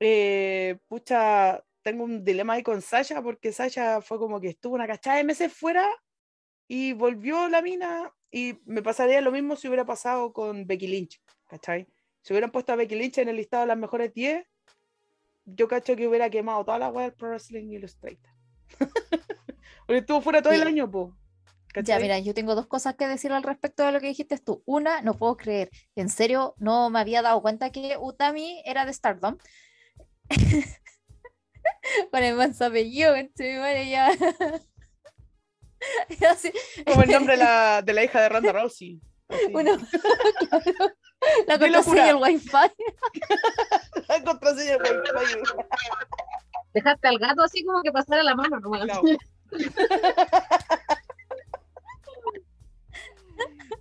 Eh, 0.00 0.78
pucha, 0.88 1.62
tengo 1.82 2.04
un 2.04 2.24
dilema 2.24 2.54
ahí 2.54 2.62
con 2.62 2.82
Sasha 2.82 3.22
porque 3.22 3.52
Sasha 3.52 4.00
fue 4.00 4.18
como 4.18 4.40
que 4.40 4.48
estuvo 4.48 4.74
una 4.74 4.86
cachada 4.86 5.18
de 5.18 5.24
meses 5.24 5.52
fuera 5.52 5.88
y 6.66 6.92
volvió 6.92 7.48
la 7.48 7.62
mina 7.62 8.12
y 8.30 8.58
me 8.64 8.82
pasaría 8.82 9.20
lo 9.20 9.30
mismo 9.30 9.56
si 9.56 9.68
hubiera 9.68 9.84
pasado 9.84 10.32
con 10.32 10.66
Becky 10.66 10.86
Lynch, 10.88 11.20
¿cachai? 11.48 11.86
Si 12.22 12.32
hubieran 12.32 12.50
puesto 12.50 12.72
a 12.72 12.76
Becky 12.76 12.94
Lynch 12.94 13.18
en 13.18 13.28
el 13.28 13.36
listado 13.36 13.62
de 13.62 13.66
las 13.68 13.76
mejores 13.78 14.14
10, 14.14 14.46
yo 15.44 15.68
cacho 15.68 15.94
que 15.96 16.06
hubiera 16.08 16.30
quemado 16.30 16.64
toda 16.64 16.78
la 16.78 16.88
web 16.88 17.04
del 17.10 17.14
Pro 17.14 17.28
Wrestling 17.28 17.70
Illustrated. 17.72 18.30
Porque 19.86 19.98
estuvo 19.98 20.20
fuera 20.20 20.40
todo 20.40 20.52
el 20.52 20.62
Sí. 20.62 20.68
año, 20.68 20.90
po. 20.90 21.16
Ya, 21.84 21.98
mira, 21.98 22.18
yo 22.18 22.34
tengo 22.34 22.54
dos 22.54 22.66
cosas 22.66 22.96
que 22.96 23.08
decir 23.08 23.32
al 23.32 23.42
respecto 23.42 23.84
de 23.84 23.92
lo 23.92 24.00
que 24.00 24.08
dijiste 24.08 24.36
tú. 24.38 24.62
Una, 24.66 25.00
no 25.00 25.14
puedo 25.14 25.36
creer, 25.36 25.70
en 25.96 26.10
serio, 26.10 26.54
no 26.58 26.90
me 26.90 27.00
había 27.00 27.22
dado 27.22 27.40
cuenta 27.40 27.70
que 27.70 27.96
Utami 27.98 28.62
era 28.66 28.84
de 28.84 28.92
Stardom. 28.92 29.38
Con 32.10 32.22
el 32.22 32.36
manso 32.36 32.66
apellido, 32.66 33.12
madre, 33.12 33.88
ya. 33.88 34.10
Así, 36.30 36.52
Como 36.86 37.02
el 37.02 37.10
nombre 37.10 37.36
de 37.36 37.42
la, 37.42 37.82
de 37.82 37.92
la 37.92 38.04
hija 38.04 38.20
de 38.20 38.28
Ronda 38.28 38.52
Rousey. 38.52 39.00
uno, 39.52 39.78
claro, 40.50 40.94
la 41.46 41.58
contraseña 41.58 42.06
del 42.06 42.16
wifi. 42.16 42.50
La 44.08 44.24
contraseña, 44.24 44.76
güey, 44.76 44.92
vaya. 45.12 45.36
Dejaste 46.74 47.08
al 47.08 47.18
gato 47.18 47.42
así 47.42 47.64
como 47.64 47.82
que 47.82 47.92
pasara 47.92 48.22
la 48.22 48.34
mano 48.34 48.60
nomás. 48.60 48.86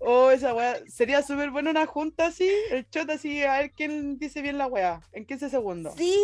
Oh, 0.04 0.32
esa 0.32 0.54
weá. 0.54 0.80
Sería 0.88 1.22
súper 1.22 1.52
buena 1.52 1.70
una 1.70 1.86
junta 1.86 2.26
así, 2.26 2.50
el 2.72 2.88
shot 2.90 3.10
así, 3.12 3.44
a 3.44 3.60
ver 3.60 3.72
quién 3.72 4.18
dice 4.18 4.42
bien 4.42 4.58
la 4.58 4.68
weá. 4.68 5.00
En 5.12 5.26
15 5.26 5.50
segundos. 5.50 5.94
Sí. 5.96 6.16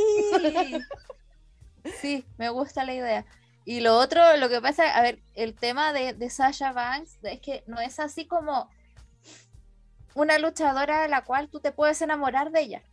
Sí, 2.02 2.26
me 2.38 2.50
gusta 2.50 2.84
la 2.84 2.94
idea. 2.94 3.26
Y 3.64 3.80
lo 3.82 3.98
otro, 3.98 4.36
lo 4.38 4.50
que 4.50 4.62
pasa, 4.62 4.96
a 4.96 5.02
ver, 5.02 5.20
el 5.36 5.56
tema 5.56 5.94
de, 5.94 6.14
de 6.14 6.30
Sasha 6.30 6.72
Banks 6.72 7.18
es 7.24 7.40
que 7.40 7.64
no 7.68 7.80
es 7.80 8.00
así 8.00 8.26
como 8.26 8.70
una 10.16 10.38
luchadora 10.40 11.04
a 11.04 11.08
la 11.08 11.24
cual 11.24 11.48
tú 11.50 11.60
te 11.60 11.72
puedes 11.72 12.02
enamorar 12.02 12.52
de 12.52 12.62
ella. 12.62 12.84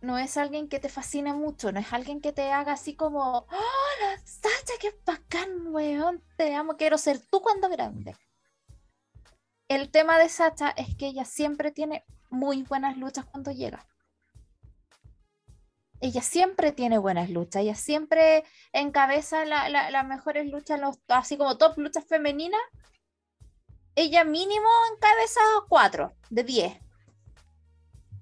No 0.00 0.18
es 0.18 0.36
alguien 0.36 0.68
que 0.68 0.78
te 0.78 0.88
fascine 0.88 1.32
mucho, 1.32 1.72
no 1.72 1.80
es 1.80 1.92
alguien 1.92 2.20
que 2.20 2.32
te 2.32 2.52
haga 2.52 2.72
así 2.72 2.94
como, 2.94 3.46
¡Hola, 3.48 4.20
Sasha, 4.24 4.74
qué 4.80 4.94
bacán, 5.04 5.68
weón! 5.68 6.22
Te 6.36 6.54
amo, 6.54 6.76
quiero 6.76 6.98
ser 6.98 7.18
tú 7.18 7.40
cuando 7.40 7.68
grande. 7.68 8.14
El 9.68 9.90
tema 9.90 10.18
de 10.18 10.28
Sasha 10.28 10.70
es 10.70 10.94
que 10.96 11.06
ella 11.06 11.24
siempre 11.24 11.70
tiene 11.72 12.04
muy 12.30 12.62
buenas 12.62 12.96
luchas 12.96 13.24
cuando 13.26 13.50
llega 13.50 13.86
ella 16.00 16.20
siempre 16.20 16.70
tiene 16.72 16.98
buenas 16.98 17.30
luchas, 17.30 17.62
ella 17.62 17.74
siempre 17.74 18.44
encabeza 18.72 19.46
la- 19.46 19.70
la- 19.70 19.90
las 19.90 20.06
mejores 20.06 20.46
luchas, 20.50 20.78
así 21.08 21.38
como 21.38 21.56
top 21.56 21.78
luchas 21.78 22.04
femeninas. 22.06 22.60
Ella 23.94 24.22
mínimo 24.24 24.68
encabeza 24.94 25.40
cuatro 25.66 26.14
de 26.28 26.44
10. 26.44 26.78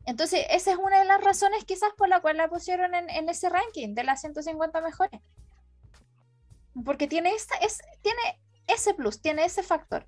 Entonces, 0.06 0.46
esa 0.50 0.70
es 0.70 0.76
una 0.78 1.00
de 1.00 1.06
las 1.06 1.24
razones 1.24 1.64
quizás 1.64 1.90
por 1.96 2.08
la 2.08 2.20
cual 2.20 2.36
la 2.36 2.48
pusieron 2.48 2.94
en, 2.94 3.10
en 3.10 3.28
ese 3.28 3.48
ranking 3.48 3.94
de 3.94 4.04
las 4.04 4.20
150 4.20 4.80
mejores. 4.80 5.20
Porque 6.84 7.08
tiene, 7.08 7.30
esa, 7.34 7.56
es, 7.56 7.80
tiene 8.00 8.20
ese 8.68 8.94
plus, 8.94 9.20
tiene 9.20 9.44
ese 9.44 9.64
factor. 9.64 10.06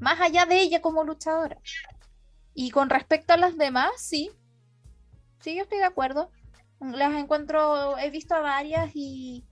Más 0.00 0.20
allá 0.20 0.46
de 0.46 0.60
ella 0.60 0.80
como 0.80 1.04
luchadora. 1.04 1.58
Y 2.54 2.70
con 2.70 2.90
respecto 2.90 3.32
a 3.32 3.36
las 3.36 3.56
demás, 3.56 3.90
sí. 3.96 4.30
Sí, 5.40 5.54
yo 5.54 5.62
estoy 5.62 5.78
de 5.78 5.84
acuerdo. 5.84 6.30
Las 6.80 7.14
encuentro, 7.14 7.98
he 7.98 8.10
visto 8.10 8.34
a 8.34 8.40
varias 8.40 8.90
y, 8.94 9.44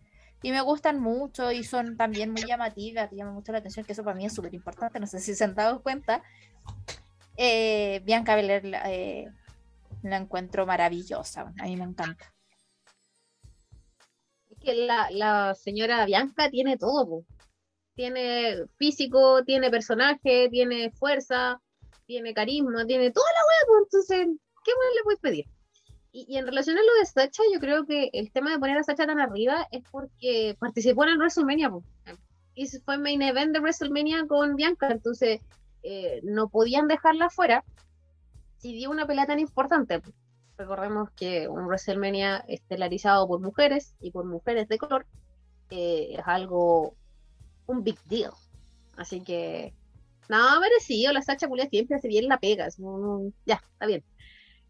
y 0.43 0.51
me 0.51 0.61
gustan 0.63 1.01
mucho 1.01 1.53
y 1.53 1.65
son 1.65 1.97
también 1.97 2.31
muy 2.31 2.43
llamativas, 2.45 3.11
llaman 3.11 3.35
mucho 3.35 3.53
la 3.53 3.59
atención, 3.59 3.85
que 3.85 3.93
eso 3.93 4.05
para 4.05 4.17
mí 4.17 4.25
es 4.25 4.35
súper 4.35 4.55
importante, 4.55 4.99
no 4.99 5.07
sé 5.07 5.21
si 5.21 5.35
se 5.35 5.45
han 5.45 5.55
dado 5.55 5.83
cuenta. 5.83 6.23
Eh, 7.37 8.01
Bianca 8.05 8.35
Belair 8.35 8.63
eh, 8.87 9.31
la 10.03 10.17
encuentro 10.17 10.65
maravillosa, 10.65 11.53
a 11.59 11.65
mí 11.65 11.77
me 11.77 11.85
encanta. 11.85 12.33
Es 14.51 14.59
que 14.59 14.75
la, 14.75 15.11
la 15.11 15.55
señora 15.55 16.05
Bianca 16.07 16.51
tiene 16.51 16.79
todo. 16.79 17.25
Tiene 17.99 18.65
físico, 18.77 19.43
tiene 19.45 19.73
personaje, 19.73 20.49
tiene 20.53 20.93
fuerza, 20.93 21.61
tiene 22.07 22.33
carisma, 22.33 22.87
tiene 22.87 23.11
toda 23.11 23.27
la 23.27 23.41
wea, 23.41 23.67
pues, 23.67 23.83
entonces, 23.83 24.41
¿qué 24.65 24.71
más 24.71 24.95
le 24.95 25.03
puedes 25.03 25.21
pedir? 25.21 25.47
Y, 26.13 26.25
y 26.29 26.39
en 26.39 26.47
relación 26.47 26.79
a 26.79 26.81
lo 26.81 26.95
de 27.01 27.07
Sacha, 27.07 27.43
yo 27.53 27.59
creo 27.59 27.87
que 27.87 28.11
el 28.13 28.31
tema 28.31 28.53
de 28.53 28.61
poner 28.61 28.79
a 28.79 28.85
Sacha 28.85 29.05
tan 29.05 29.19
arriba 29.19 29.67
es 29.73 29.83
porque 29.91 30.57
participó 30.61 31.03
en 31.03 31.11
el 31.11 31.19
WrestleMania, 31.19 31.71
po. 31.71 31.83
y 32.55 32.69
se 32.69 32.79
fue 32.83 32.99
main 32.99 33.21
event 33.21 33.53
de 33.53 33.59
WrestleMania 33.59 34.29
con 34.29 34.55
Bianca, 34.55 34.93
entonces 34.93 35.41
eh, 35.83 36.21
no 36.23 36.49
podían 36.51 36.87
dejarla 36.87 37.31
fuera 37.31 37.65
si 38.59 38.75
dio 38.75 38.91
una 38.93 39.09
pelea 39.09 39.27
tan 39.27 39.41
importante. 39.41 39.99
po. 39.99 40.13
Recordemos 40.57 41.11
que 41.17 41.49
un 41.49 41.67
WrestleMania 41.67 42.45
estelarizado 42.47 43.27
por 43.27 43.41
mujeres 43.41 43.97
y 43.99 44.13
por 44.13 44.25
mujeres 44.25 44.69
de 44.69 44.79
color 44.79 45.05
eh, 45.71 46.15
es 46.17 46.23
algo, 46.27 46.95
un 47.69 47.85
big 47.85 47.99
deal. 48.05 48.33
Así 48.97 49.21
que, 49.23 49.73
no, 50.29 50.61
merecido, 50.61 51.13
la 51.13 51.23
Sacha 51.23 51.47
Culia 51.47 51.69
siempre 51.69 51.97
hace 51.97 52.09
bien 52.09 52.27
la 52.27 52.39
pega. 52.39 52.69
ya, 53.47 53.63
está 53.73 53.87
bien. 53.87 54.05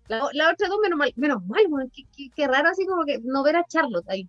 La, 0.09 0.29
la 0.33 0.53
otra 0.53 0.69
dos, 0.69 0.79
menos 0.83 0.99
mal, 0.99 1.13
menos 1.17 1.45
mal, 1.47 1.65
weón, 1.69 1.91
qué, 1.91 2.31
qué- 2.35 2.47
raro 2.47 2.69
así 2.71 2.87
como 2.87 3.05
que 3.05 3.19
no 3.23 3.43
ver 3.43 3.57
a 3.57 3.65
Charlotte 3.65 4.09
ahí. 4.09 4.29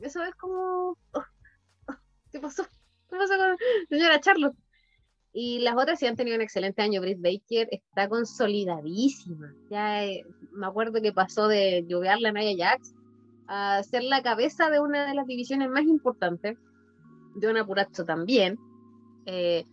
Eso 0.00 0.22
es 0.24 0.34
como, 0.34 0.96
oh, 1.12 1.24
oh, 1.88 1.94
¿qué 2.30 2.40
pasó? 2.40 2.64
¿Qué 3.08 3.16
pasó 3.16 3.34
con 3.36 3.56
señora 3.88 4.20
Charlotte? 4.20 4.56
Y 5.34 5.60
las 5.60 5.76
otras 5.76 5.98
sí 5.98 6.06
han 6.06 6.16
tenido 6.16 6.36
un 6.36 6.42
excelente 6.42 6.82
año. 6.82 7.00
Britt 7.00 7.20
Baker 7.20 7.68
está 7.70 8.06
consolidadísima. 8.08 9.54
Ya 9.70 10.04
eh, 10.04 10.24
me 10.52 10.66
acuerdo 10.66 11.00
que 11.00 11.12
pasó 11.12 11.48
de 11.48 11.86
lloverle 11.88 12.28
a 12.28 12.32
Nia 12.32 12.54
Jax 12.66 12.94
a 13.46 13.82
ser 13.82 14.02
la 14.02 14.22
cabeza 14.22 14.68
de 14.68 14.80
una 14.80 15.06
de 15.06 15.14
las 15.14 15.26
divisiones 15.26 15.70
más 15.70 15.84
importantes, 15.84 16.58
de 17.34 17.48
una 17.48 17.66
Purazzo 17.66 18.04
también. 18.04 18.58
Eh, 19.26 19.64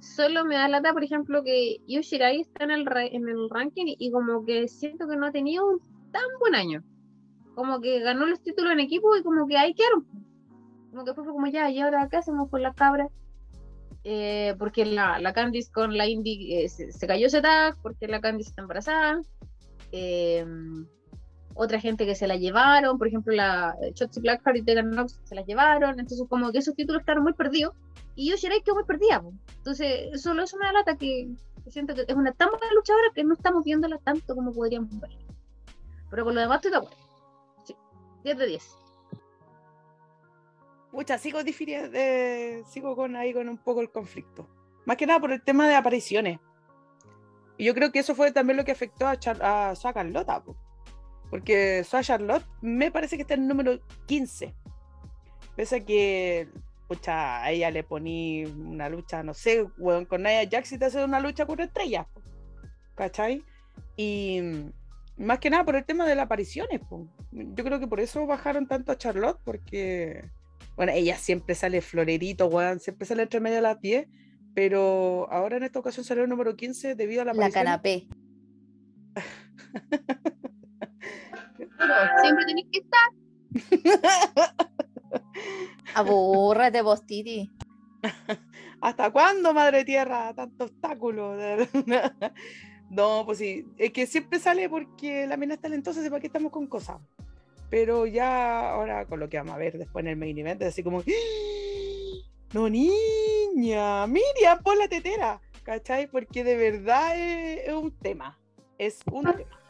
solo 0.00 0.44
me 0.44 0.56
da 0.56 0.68
lata, 0.68 0.92
por 0.92 1.04
ejemplo, 1.04 1.42
que 1.42 1.78
Yoshirai 1.86 2.40
está 2.40 2.64
en 2.64 2.70
el, 2.70 2.86
en 2.96 3.28
el 3.28 3.48
ranking 3.50 3.86
y, 3.86 3.96
y 3.98 4.10
como 4.10 4.44
que 4.44 4.68
siento 4.68 5.08
que 5.08 5.16
no 5.16 5.26
ha 5.26 5.32
tenido 5.32 5.66
un 5.66 5.80
tan 6.12 6.22
buen 6.38 6.54
año. 6.54 6.82
Como 7.54 7.80
que 7.80 8.00
ganó 8.00 8.26
los 8.26 8.40
títulos 8.42 8.72
en 8.72 8.80
equipo 8.80 9.16
y 9.16 9.22
como 9.22 9.46
que 9.46 9.56
ahí 9.56 9.74
quedaron. 9.74 10.06
Como 10.90 11.04
que 11.04 11.14
fue 11.14 11.24
como 11.24 11.46
ya, 11.46 11.70
¿y 11.70 11.80
ahora 11.80 12.08
qué 12.10 12.16
hacemos 12.16 12.48
con 12.48 12.62
las 12.62 12.74
cabras? 12.74 13.10
Eh, 14.02 14.54
porque 14.58 14.86
la, 14.86 15.18
la 15.18 15.32
Candice 15.32 15.70
con 15.70 15.96
la 15.96 16.08
Indy 16.08 16.54
eh, 16.54 16.68
se, 16.68 16.90
se 16.90 17.06
cayó 17.06 17.26
ese 17.26 17.42
tag, 17.42 17.76
porque 17.82 18.08
la 18.08 18.20
Candice 18.20 18.50
está 18.50 18.62
embarazada. 18.62 19.20
Eh, 19.92 20.44
otra 21.62 21.78
gente 21.78 22.06
que 22.06 22.14
se 22.14 22.26
la 22.26 22.36
llevaron, 22.36 22.96
por 22.96 23.06
ejemplo, 23.06 23.34
la 23.34 23.76
eh, 23.82 23.92
Shotzi 23.94 24.20
Blackheart 24.20 24.56
y 24.56 24.62
Tegan 24.62 24.92
Knox 24.92 25.20
se 25.24 25.34
las 25.34 25.46
llevaron, 25.46 26.00
entonces 26.00 26.26
como 26.26 26.50
que 26.52 26.58
esos 26.58 26.74
títulos 26.74 27.02
quedaron 27.02 27.22
muy 27.22 27.34
perdidos. 27.34 27.74
Y 28.16 28.30
Yoshirai 28.30 28.62
quedó 28.62 28.76
muy 28.76 28.84
perdida. 28.84 29.22
Entonces, 29.58 30.22
solo 30.22 30.42
eso 30.42 30.56
me 30.56 30.64
da 30.64 30.72
lata 30.72 30.96
que, 30.96 31.28
siento 31.68 31.94
que 31.94 32.06
es 32.08 32.14
una 32.14 32.32
tan 32.32 32.48
buena 32.48 32.72
luchadora 32.74 33.08
que 33.14 33.24
no 33.24 33.34
estamos 33.34 33.62
viéndola 33.62 33.98
tanto 33.98 34.34
como 34.34 34.52
podríamos 34.52 34.98
ver. 35.00 35.10
Pero 36.08 36.24
con 36.24 36.34
lo 36.34 36.40
demás 36.40 36.56
estoy 36.56 36.70
de 36.70 36.76
acuerdo. 36.78 36.96
Sí, 37.64 37.76
10 38.24 38.38
de 38.38 38.46
10. 38.46 38.76
Pucha, 40.90 41.18
sigo 41.18 41.40
eh, 41.44 42.62
sigo 42.66 42.96
con 42.96 43.16
ahí 43.16 43.34
con 43.34 43.50
un 43.50 43.58
poco 43.58 43.82
el 43.82 43.90
conflicto. 43.90 44.48
Más 44.86 44.96
que 44.96 45.06
nada 45.06 45.20
por 45.20 45.30
el 45.30 45.42
tema 45.42 45.68
de 45.68 45.74
apariciones. 45.74 46.40
Y 47.58 47.64
yo 47.64 47.74
creo 47.74 47.92
que 47.92 47.98
eso 47.98 48.14
fue 48.14 48.32
también 48.32 48.56
lo 48.56 48.64
que 48.64 48.72
afectó 48.72 49.06
a, 49.06 49.18
Char 49.18 49.42
a 49.42 49.74
Sua 49.74 49.92
Carlota. 49.92 50.42
Porque 51.30 51.84
Sua 51.84 52.02
Charlotte 52.02 52.44
me 52.60 52.90
parece 52.90 53.16
que 53.16 53.22
está 53.22 53.34
en 53.34 53.42
el 53.42 53.48
número 53.48 53.78
15. 54.06 54.54
Pese 55.56 55.76
a 55.76 55.84
que, 55.84 56.48
pucha, 56.88 57.42
a 57.42 57.50
ella 57.52 57.70
le 57.70 57.84
poní 57.84 58.44
una 58.44 58.88
lucha, 58.88 59.22
no 59.22 59.32
sé, 59.34 59.64
weón, 59.78 60.04
con 60.06 60.22
Nia 60.22 60.48
Jax 60.50 60.72
y 60.72 60.78
te 60.78 60.86
hace 60.86 61.04
una 61.04 61.20
lucha 61.20 61.46
con 61.46 61.60
estrellas. 61.60 62.06
po. 62.12 62.20
¿Cachai? 62.96 63.44
Y 63.96 64.40
más 65.16 65.38
que 65.38 65.50
nada 65.50 65.64
por 65.64 65.76
el 65.76 65.84
tema 65.84 66.06
de 66.06 66.14
las 66.16 66.24
apariciones. 66.24 66.80
po. 66.80 67.06
Yo 67.30 67.62
creo 67.64 67.78
que 67.78 67.86
por 67.86 68.00
eso 68.00 68.26
bajaron 68.26 68.66
tanto 68.66 68.90
a 68.90 68.98
Charlotte, 68.98 69.38
porque 69.44 70.24
bueno, 70.76 70.92
ella 70.92 71.16
siempre 71.16 71.54
sale 71.54 71.80
florerito, 71.80 72.46
weón, 72.48 72.80
siempre 72.80 73.06
sale 73.06 73.22
entre 73.22 73.38
medio 73.40 73.56
de 73.56 73.62
las 73.62 73.80
10, 73.80 74.08
pero 74.54 75.30
ahora 75.30 75.58
en 75.58 75.62
esta 75.62 75.78
ocasión 75.78 76.04
salió 76.04 76.24
el 76.24 76.30
número 76.30 76.56
15 76.56 76.94
debido 76.96 77.22
a 77.22 77.24
la 77.26 77.32
La 77.34 77.46
aparición. 77.46 77.64
canapé. 77.64 78.08
Siempre 82.22 82.46
tenéis 82.46 82.66
que 82.72 82.78
estar. 82.78 83.10
Abúrrate, 85.94 86.82
vos, 86.82 87.04
Titi. 87.06 87.50
¿Hasta 88.80 89.10
cuándo, 89.10 89.52
madre 89.52 89.84
tierra? 89.84 90.32
Tanto 90.34 90.64
obstáculo. 90.64 91.36
no, 92.90 93.22
pues 93.26 93.38
sí, 93.38 93.66
es 93.76 93.92
que 93.92 94.06
siempre 94.06 94.38
sale 94.38 94.68
porque 94.68 95.26
la 95.26 95.36
mina 95.36 95.54
es 95.54 95.60
talentosa, 95.60 96.02
sepa 96.02 96.20
que 96.20 96.28
estamos 96.28 96.52
con 96.52 96.66
cosas. 96.66 97.00
Pero 97.68 98.06
ya 98.06 98.70
ahora 98.72 99.06
con 99.06 99.20
lo 99.20 99.28
que 99.28 99.36
vamos 99.36 99.54
a 99.54 99.58
ver 99.58 99.78
después 99.78 100.04
en 100.04 100.10
el 100.10 100.16
main 100.16 100.38
event, 100.38 100.62
es 100.62 100.68
así 100.68 100.82
como, 100.82 101.00
¡Ah! 101.00 101.02
no 102.52 102.68
niña, 102.68 104.06
Miriam, 104.06 104.62
pon 104.62 104.78
la 104.78 104.88
tetera, 104.88 105.40
¿cachai? 105.62 106.08
Porque 106.08 106.42
de 106.42 106.56
verdad 106.56 107.16
es, 107.16 107.68
es 107.68 107.74
un 107.74 107.96
tema, 107.98 108.38
es 108.78 109.00
un 109.10 109.24
tema. 109.24 109.60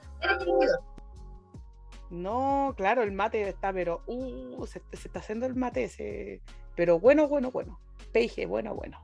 No, 2.10 2.74
claro, 2.76 3.02
el 3.02 3.12
mate 3.12 3.48
está, 3.48 3.72
pero 3.72 4.02
uh, 4.06 4.66
se, 4.66 4.82
está 4.92 5.20
haciendo 5.20 5.46
el 5.46 5.54
mate 5.54 5.84
ese. 5.84 6.40
Pero 6.74 6.98
bueno, 6.98 7.28
bueno, 7.28 7.50
bueno. 7.50 7.78
Peije, 8.12 8.46
bueno, 8.46 8.74
bueno. 8.74 9.00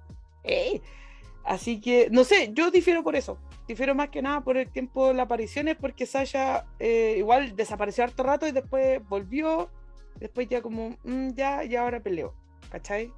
Así 1.45 1.81
que, 1.81 2.09
no 2.11 2.25
sé, 2.25 2.51
yo 2.53 2.71
difiero 2.71 3.05
por 3.05 3.15
eso. 3.15 3.39
Difiero 3.69 3.95
más 3.95 4.11
que 4.11 4.23
nada 4.23 4.43
por 4.43 4.57
el 4.57 4.71
tiempo 4.71 5.09
de 5.09 5.15
las 5.15 5.27
apariciones, 5.27 5.77
porque 5.81 6.07
Sasha 6.07 6.67
eh, 6.81 7.15
igual 7.19 7.55
desapareció 7.55 8.05
harto 8.05 8.25
rato 8.25 8.47
y 8.47 8.53
después 8.53 9.01
volvió. 9.09 9.71
Después 10.17 10.49
ya 10.49 10.61
como, 10.61 10.97
mm, 11.05 11.31
ya, 11.35 11.65
y 11.65 11.77
ahora 11.77 12.01
peleó. 12.01 12.35
¿Cachai? 12.71 13.13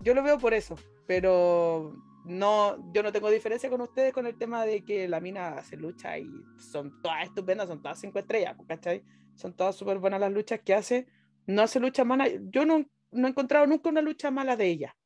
Yo 0.00 0.14
lo 0.14 0.22
veo 0.24 0.38
por 0.38 0.54
eso. 0.54 0.74
Pero 1.06 1.94
no, 2.24 2.92
yo 2.92 3.02
no 3.02 3.12
tengo 3.12 3.30
diferencia 3.30 3.70
con 3.70 3.80
ustedes 3.80 4.12
con 4.12 4.26
el 4.26 4.36
tema 4.36 4.64
de 4.64 4.84
que 4.84 5.08
la 5.08 5.20
mina 5.20 5.62
se 5.62 5.76
lucha 5.76 6.18
y 6.18 6.28
son 6.58 7.00
todas 7.02 7.24
estupendas, 7.24 7.68
son 7.68 7.80
todas 7.80 8.00
cinco 8.00 8.18
estrellas, 8.18 8.56
¿cachai? 8.66 9.02
Son 9.40 9.54
todas 9.54 9.74
súper 9.74 9.98
buenas 9.98 10.20
las 10.20 10.30
luchas 10.30 10.60
que 10.60 10.74
hace. 10.74 11.06
No 11.46 11.62
hace 11.62 11.80
lucha 11.80 12.04
mala. 12.04 12.28
Yo 12.50 12.66
no, 12.66 12.84
no 13.10 13.26
he 13.26 13.30
encontrado 13.30 13.66
nunca 13.66 13.88
una 13.88 14.02
lucha 14.02 14.30
mala 14.30 14.54
de 14.54 14.66
ella. 14.66 14.96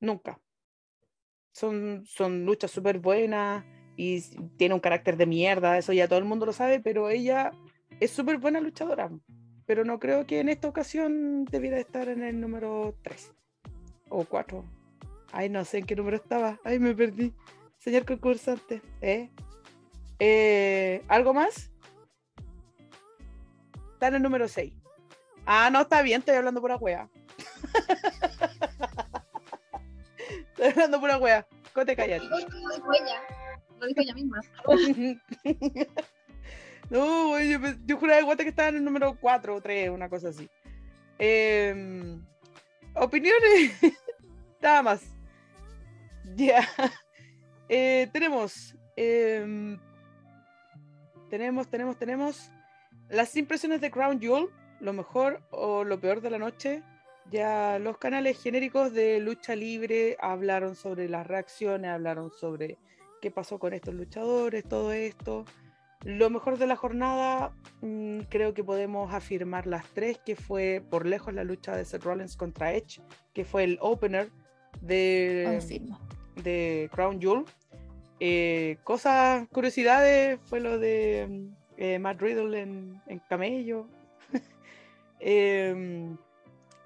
Nunca. 0.00 0.40
Son, 1.52 2.02
son 2.06 2.46
luchas 2.46 2.70
súper 2.70 2.98
buenas 2.98 3.62
y 3.96 4.22
tiene 4.56 4.74
un 4.74 4.80
carácter 4.80 5.16
de 5.18 5.26
mierda, 5.26 5.76
eso 5.76 5.92
ya 5.92 6.06
todo 6.06 6.20
el 6.20 6.24
mundo 6.24 6.46
lo 6.46 6.52
sabe, 6.52 6.78
pero 6.78 7.10
ella 7.10 7.50
es 8.00 8.12
súper 8.12 8.38
buena 8.38 8.60
luchadora. 8.60 9.10
Pero 9.66 9.84
no 9.84 9.98
creo 9.98 10.24
que 10.24 10.40
en 10.40 10.48
esta 10.48 10.68
ocasión 10.68 11.44
debiera 11.44 11.78
estar 11.78 12.08
en 12.08 12.22
el 12.22 12.40
número 12.40 12.94
3 13.02 13.34
o 14.08 14.24
4. 14.24 14.64
Ay, 15.32 15.50
no 15.50 15.62
sé 15.66 15.78
en 15.78 15.84
qué 15.84 15.94
número 15.94 16.16
estaba. 16.16 16.58
Ay, 16.64 16.78
me 16.78 16.94
perdí. 16.94 17.34
Señor 17.76 18.06
concursante. 18.06 18.80
¿eh? 19.02 19.28
Eh, 20.20 21.02
¿Algo 21.08 21.34
más? 21.34 21.70
Está 23.98 24.06
en 24.06 24.14
el 24.14 24.22
número 24.22 24.46
6. 24.46 24.72
Ah, 25.44 25.70
no, 25.72 25.80
está 25.80 26.02
bien, 26.02 26.20
estoy 26.20 26.36
hablando 26.36 26.60
pura 26.60 26.76
wea. 26.76 27.08
estoy 30.50 30.68
hablando 30.68 31.00
pura 31.00 31.18
wea. 31.18 31.44
Cote 31.74 31.96
cállate. 31.96 32.24
Lo 32.26 32.36
dijo 32.38 32.92
ella. 32.92 33.20
Lo 33.80 33.86
dijo 33.88 34.00
ella 34.00 34.14
misma. 34.14 34.40
no, 36.90 37.40
yo, 37.40 37.60
pe- 37.60 37.76
yo 37.86 37.96
juraba 37.96 38.36
de 38.36 38.44
que 38.44 38.50
estaba 38.50 38.68
en 38.68 38.76
el 38.76 38.84
número 38.84 39.16
4 39.20 39.56
o 39.56 39.60
3, 39.60 39.90
una 39.90 40.08
cosa 40.08 40.28
así. 40.28 40.48
Em, 41.18 42.24
opiniones. 42.94 43.72
Nada 44.62 44.82
más. 44.82 45.02
Ya. 46.36 46.64
Eh, 47.68 48.08
tenemos. 48.12 48.76
em, 48.94 49.76
tenemos, 51.30 51.66
tenemos, 51.68 51.96
tenemos. 51.98 52.50
Las 53.10 53.34
impresiones 53.36 53.80
de 53.80 53.90
Crown 53.90 54.20
Jewel, 54.20 54.48
lo 54.80 54.92
mejor 54.92 55.40
o 55.50 55.84
lo 55.84 55.98
peor 55.98 56.20
de 56.20 56.30
la 56.30 56.38
noche. 56.38 56.82
Ya 57.30 57.78
los 57.78 57.98
canales 57.98 58.42
genéricos 58.42 58.92
de 58.92 59.20
lucha 59.20 59.54
libre 59.54 60.16
hablaron 60.20 60.74
sobre 60.74 61.08
las 61.08 61.26
reacciones, 61.26 61.90
hablaron 61.90 62.30
sobre 62.30 62.78
qué 63.20 63.30
pasó 63.30 63.58
con 63.58 63.74
estos 63.74 63.94
luchadores, 63.94 64.64
todo 64.64 64.92
esto. 64.92 65.44
Lo 66.04 66.30
mejor 66.30 66.58
de 66.58 66.66
la 66.66 66.76
jornada, 66.76 67.52
mm, 67.80 68.20
creo 68.28 68.54
que 68.54 68.62
podemos 68.62 69.12
afirmar 69.12 69.66
las 69.66 69.84
tres, 69.92 70.18
que 70.24 70.36
fue 70.36 70.82
por 70.88 71.06
lejos 71.06 71.34
la 71.34 71.44
lucha 71.44 71.76
de 71.76 71.84
Seth 71.84 72.04
Rollins 72.04 72.36
contra 72.36 72.72
Edge, 72.72 73.00
que 73.34 73.44
fue 73.44 73.64
el 73.64 73.78
opener 73.80 74.30
de, 74.80 75.60
de 76.42 76.88
Crown 76.92 77.20
Jewel. 77.20 77.44
Eh, 78.20 78.78
cosas, 78.84 79.48
curiosidades, 79.48 80.38
fue 80.44 80.60
lo 80.60 80.78
de 80.78 81.26
mm, 81.28 81.57
eh, 81.78 81.98
Matt 81.98 82.20
Riddle 82.20 82.60
en, 82.60 83.00
en 83.06 83.18
camello. 83.20 83.86
Em, 85.20 86.16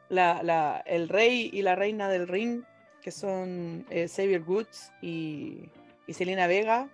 el 0.09 1.09
rey 1.09 1.51
y 1.53 1.62
la 1.62 1.74
reina 1.74 2.09
del 2.09 2.28
ring, 2.28 2.62
que 3.03 3.11
son 3.11 3.84
eh, 3.90 4.09
Xavier 4.09 4.43
Woods 4.43 4.93
y, 5.03 5.68
y 6.07 6.12
Selena 6.14 6.47
Vega. 6.47 6.88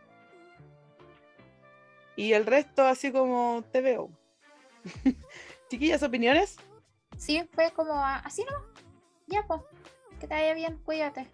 Y 2.17 2.33
el 2.33 2.47
resto, 2.47 2.85
así 2.85 3.13
como 3.13 3.63
te 3.71 3.81
veo. 3.81 4.11
Chiquillas, 5.71 6.03
opiniones. 6.03 6.57
Sí, 7.17 7.49
fue 7.53 7.71
como 7.73 7.93
a- 7.93 8.19
así 8.19 8.45
no. 8.51 8.57
Ya, 9.27 9.45
pues. 9.47 9.61
Que 10.19 10.27
te 10.27 10.35
vaya 10.35 10.55
bien, 10.55 10.79
cuídate. 10.85 11.29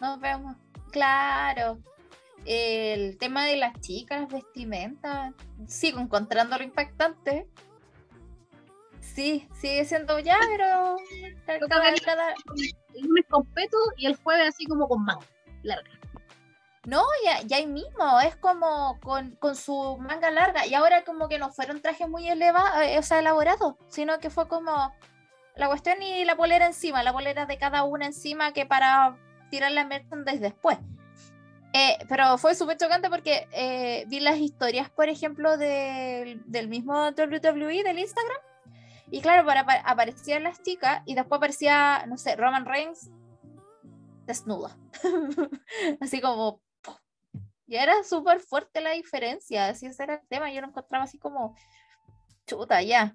Nos 0.00 0.18
vemos. 0.20 0.56
Claro. 0.90 1.78
El 2.44 3.18
tema 3.18 3.44
de 3.44 3.56
las 3.56 3.78
chicas, 3.80 4.28
vestimenta. 4.28 5.34
Sigo 5.66 6.00
encontrándolo 6.00 6.64
impactante. 6.64 7.46
Sí, 9.00 9.48
sigue 9.60 9.84
siendo 9.84 10.18
ya, 10.18 10.38
pero. 10.48 10.96
cada- 12.04 12.34
El 12.94 13.02
lunes 13.06 13.24
con 13.28 13.44
peto 13.46 13.76
y 13.96 14.06
el 14.06 14.16
jueves 14.16 14.48
así 14.54 14.66
como 14.66 14.88
con 14.88 15.04
manga 15.04 15.26
larga. 15.62 15.90
No, 16.84 17.02
ya, 17.24 17.42
ya 17.42 17.58
ahí 17.58 17.66
mismo, 17.66 18.18
es 18.20 18.34
como 18.36 18.98
con, 19.00 19.32
con 19.36 19.54
su 19.56 19.98
manga 19.98 20.30
larga. 20.30 20.66
Y 20.66 20.74
ahora 20.74 21.04
como 21.04 21.28
que 21.28 21.38
no 21.38 21.50
fueron 21.50 21.82
trajes 21.82 22.08
muy 22.08 22.28
elevados, 22.28 22.70
o 22.98 23.02
sea, 23.02 23.18
elaborados, 23.18 23.74
sino 23.88 24.18
que 24.20 24.30
fue 24.30 24.48
como 24.48 24.92
la 25.54 25.66
cuestión 25.68 26.00
y 26.02 26.24
la 26.24 26.36
polera 26.36 26.66
encima, 26.66 27.02
la 27.02 27.12
polera 27.12 27.44
de 27.44 27.58
cada 27.58 27.82
una 27.82 28.06
encima 28.06 28.52
que 28.52 28.64
para 28.64 29.16
tirar 29.50 29.72
la 29.72 29.84
merchandise 29.84 30.40
después. 30.40 30.78
Eh, 31.74 31.98
pero 32.08 32.38
fue 32.38 32.54
súper 32.54 32.78
chocante 32.78 33.10
porque 33.10 33.46
eh, 33.52 34.04
vi 34.08 34.20
las 34.20 34.38
historias, 34.38 34.90
por 34.90 35.08
ejemplo, 35.08 35.56
del, 35.58 36.42
del 36.46 36.68
mismo 36.68 37.08
WWE, 37.10 37.82
del 37.82 37.98
Instagram. 37.98 38.38
Y 39.10 39.20
claro, 39.20 39.44
para, 39.46 39.60
apa- 39.60 39.82
aparecían 39.84 40.42
las 40.42 40.62
chicas 40.62 41.02
y 41.06 41.14
después 41.14 41.38
aparecía, 41.38 42.04
no 42.06 42.16
sé, 42.16 42.36
Roman 42.36 42.64
Reigns 42.66 43.10
desnuda. 44.26 44.76
así 46.00 46.20
como... 46.20 46.60
Y 47.66 47.76
era 47.76 48.02
súper 48.02 48.40
fuerte 48.40 48.80
la 48.80 48.90
diferencia, 48.92 49.68
así 49.68 49.86
ese 49.86 50.02
era 50.02 50.14
el 50.14 50.28
tema. 50.28 50.50
Yo 50.50 50.62
lo 50.62 50.68
encontraba 50.68 51.04
así 51.04 51.18
como 51.18 51.54
chuta, 52.46 52.80
ya. 52.82 53.14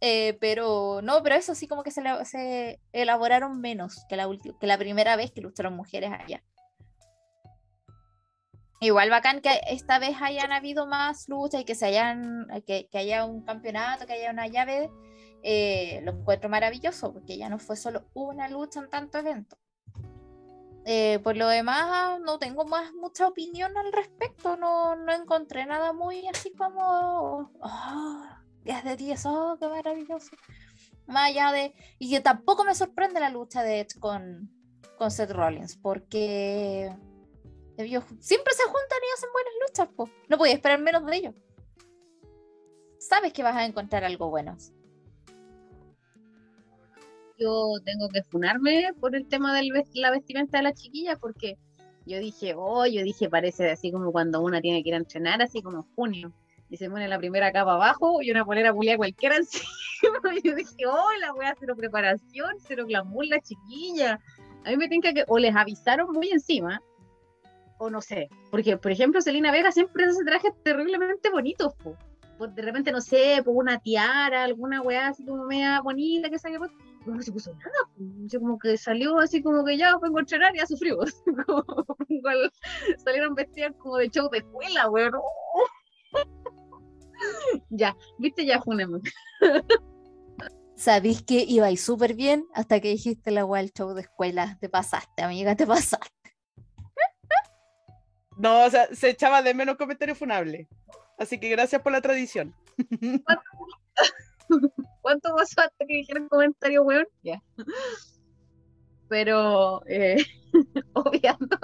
Eh, 0.00 0.36
pero 0.40 1.00
no, 1.02 1.22
pero 1.22 1.36
eso 1.36 1.54
sí 1.54 1.68
como 1.68 1.84
que 1.84 1.92
se, 1.92 2.02
se 2.24 2.80
elaboraron 2.92 3.60
menos 3.60 4.04
que 4.08 4.16
la, 4.16 4.28
que 4.60 4.66
la 4.66 4.78
primera 4.78 5.14
vez 5.14 5.30
que 5.30 5.40
lucharon 5.40 5.76
mujeres 5.76 6.10
allá. 6.10 6.42
Igual 8.82 9.10
bacán 9.10 9.42
que 9.42 9.60
esta 9.68 9.98
vez 9.98 10.16
hayan 10.22 10.52
habido 10.52 10.86
más 10.86 11.28
luchas 11.28 11.60
y 11.60 11.64
que 11.64 11.74
se 11.74 11.84
hayan, 11.84 12.46
que, 12.66 12.88
que 12.88 12.98
haya 12.98 13.26
un 13.26 13.42
campeonato, 13.42 14.06
que 14.06 14.14
haya 14.14 14.30
una 14.30 14.46
llave, 14.46 14.90
eh, 15.42 16.00
lo 16.02 16.12
encuentro 16.12 16.48
maravilloso, 16.48 17.12
porque 17.12 17.36
ya 17.36 17.50
no 17.50 17.58
fue 17.58 17.76
solo 17.76 18.06
una 18.14 18.48
lucha 18.48 18.80
en 18.80 18.88
tanto 18.88 19.18
evento. 19.18 19.58
Eh, 20.86 21.18
por 21.22 21.36
lo 21.36 21.46
demás, 21.48 22.20
no 22.20 22.38
tengo 22.38 22.64
más 22.64 22.92
mucha 22.94 23.28
opinión 23.28 23.76
al 23.76 23.92
respecto, 23.92 24.56
no, 24.56 24.96
no 24.96 25.12
encontré 25.12 25.66
nada 25.66 25.92
muy 25.92 26.26
así 26.26 26.52
como, 26.54 27.52
oh, 27.60 28.22
10 28.64 28.84
de 28.84 28.96
10, 28.96 29.26
oh, 29.26 29.56
qué 29.60 29.68
maravilloso. 29.68 30.30
Más 31.06 31.30
allá 31.30 31.52
de, 31.52 31.74
y 31.98 32.10
que 32.10 32.20
tampoco 32.20 32.64
me 32.64 32.74
sorprende 32.74 33.20
la 33.20 33.28
lucha 33.28 33.62
de 33.62 33.80
Edge 33.80 33.98
con, 33.98 34.50
con 34.96 35.10
Seth 35.10 35.32
Rollins, 35.32 35.76
porque 35.76 36.96
siempre 37.76 38.54
se 38.54 38.64
juntan 38.64 38.98
y 39.02 39.14
hacen 39.14 39.30
buenas 39.32 39.52
luchas, 39.66 39.88
po. 39.94 40.10
no 40.28 40.38
podía 40.38 40.54
esperar 40.54 40.80
menos 40.80 41.04
de 41.06 41.16
ellos. 41.16 41.34
Sabes 42.98 43.32
que 43.32 43.42
vas 43.42 43.56
a 43.56 43.64
encontrar 43.64 44.04
algo 44.04 44.28
bueno. 44.28 44.56
yo 47.38 47.72
tengo 47.84 48.08
que 48.08 48.22
funarme 48.24 48.90
por 49.00 49.16
el 49.16 49.26
tema 49.26 49.54
de 49.54 49.70
la 49.94 50.10
vestimenta 50.10 50.58
de 50.58 50.64
la 50.64 50.74
chiquilla 50.74 51.16
porque 51.16 51.56
yo 52.06 52.18
dije, 52.18 52.54
oh, 52.56 52.86
yo 52.86 53.02
dije, 53.02 53.28
parece 53.30 53.70
así 53.70 53.90
como 53.90 54.12
cuando 54.12 54.40
una 54.40 54.60
tiene 54.60 54.82
que 54.82 54.90
ir 54.90 54.94
a 54.94 54.98
entrenar, 54.98 55.40
así 55.40 55.62
como 55.62 55.78
en 55.78 55.94
junio, 55.94 56.32
y 56.68 56.76
se 56.76 56.88
pone 56.88 57.08
la 57.08 57.18
primera 57.18 57.52
capa 57.52 57.74
abajo 57.74 58.22
y 58.22 58.30
una 58.30 58.44
polera 58.44 58.72
pulia 58.72 58.96
cualquiera 58.96 59.36
encima. 59.36 59.64
Yo 60.44 60.54
dije, 60.54 60.86
oh, 60.86 61.10
la 61.20 61.32
voy 61.32 61.46
a 61.46 61.50
hacer 61.50 61.68
preparación, 61.76 62.56
cero 62.66 62.86
glamour 62.86 63.26
la 63.26 63.40
chiquilla. 63.40 64.20
A 64.64 64.70
mí 64.70 64.76
me 64.76 64.88
tinca 64.88 65.12
que 65.12 65.24
o 65.28 65.38
les 65.38 65.54
avisaron 65.54 66.12
muy 66.12 66.30
encima, 66.30 66.80
o 67.80 67.90
no 67.90 68.00
sé, 68.02 68.28
porque 68.50 68.76
por 68.76 68.92
ejemplo 68.92 69.20
Selena 69.22 69.50
Vega 69.50 69.72
siempre 69.72 70.04
hace 70.04 70.22
trajes 70.24 70.52
terriblemente 70.62 71.30
bonitos. 71.30 71.74
Pues 72.38 72.54
de 72.54 72.62
repente, 72.62 72.90
no 72.90 73.02
sé, 73.02 73.42
por 73.44 73.54
una 73.54 73.78
tiara, 73.80 74.44
alguna 74.44 74.80
weá 74.80 75.08
así 75.08 75.24
como 75.26 75.44
media 75.44 75.80
bonita 75.82 76.30
que 76.30 76.38
puesto 76.38 76.76
pero 77.04 77.16
no 77.16 77.22
se 77.22 77.32
puso 77.32 77.52
nada, 77.54 77.72
pues. 77.96 78.38
Como 78.38 78.58
que 78.58 78.76
salió 78.76 79.18
así 79.18 79.42
como 79.42 79.64
que 79.64 79.76
ya 79.76 79.96
vengo 79.98 80.18
a 80.18 80.22
y 80.22 80.58
ya 80.58 80.66
sufrió. 80.66 80.98
Como, 81.46 81.64
igual 82.08 82.52
salieron 83.02 83.34
vestidas 83.34 83.72
como 83.78 83.96
de 83.96 84.10
show 84.10 84.28
de 84.30 84.38
escuela, 84.38 84.90
weón. 84.90 85.12
ya, 87.70 87.96
viste, 88.18 88.44
ya 88.44 88.60
funemos. 88.60 89.00
Sabís 90.76 91.22
que 91.22 91.44
ibais 91.46 91.80
súper 91.80 92.14
bien 92.14 92.46
hasta 92.54 92.80
que 92.80 92.88
dijiste 92.88 93.30
la 93.30 93.44
web 93.44 93.70
show 93.74 93.94
de 93.94 94.02
escuela. 94.02 94.58
Te 94.60 94.68
pasaste, 94.68 95.22
amiga, 95.22 95.56
te 95.56 95.66
pasaste. 95.66 96.19
No, 98.40 98.64
o 98.64 98.70
sea, 98.70 98.86
se 98.94 99.10
echaba 99.10 99.42
de 99.42 99.52
menos 99.52 99.76
comentarios 99.76 100.16
funables. 100.16 100.66
Así 101.18 101.38
que 101.38 101.50
gracias 101.50 101.82
por 101.82 101.92
la 101.92 102.00
tradición. 102.00 102.54
¿Cuánto 105.02 105.36
pasó 105.36 105.60
hasta 105.60 105.86
que 105.86 105.96
dijeron 105.96 106.26
comentario, 106.28 106.82
weón? 106.82 107.06
Ya. 107.22 107.42
Pero, 109.08 109.82
eh, 109.86 110.16
obviando, 110.94 111.58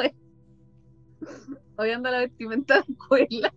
obviando 1.77 2.11
la 2.11 2.19
vestimenta 2.19 2.75
de 2.75 2.93
escuela. 2.93 3.55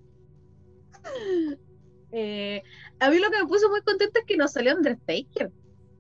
Eh, 2.12 2.64
a 3.00 3.10
mí 3.10 3.20
lo 3.20 3.30
que 3.30 3.40
me 3.42 3.48
puso 3.48 3.70
muy 3.70 3.82
contenta 3.82 4.20
es 4.20 4.26
que 4.26 4.38
nos 4.38 4.54
salió 4.54 4.74
Undertaker. 4.76 5.52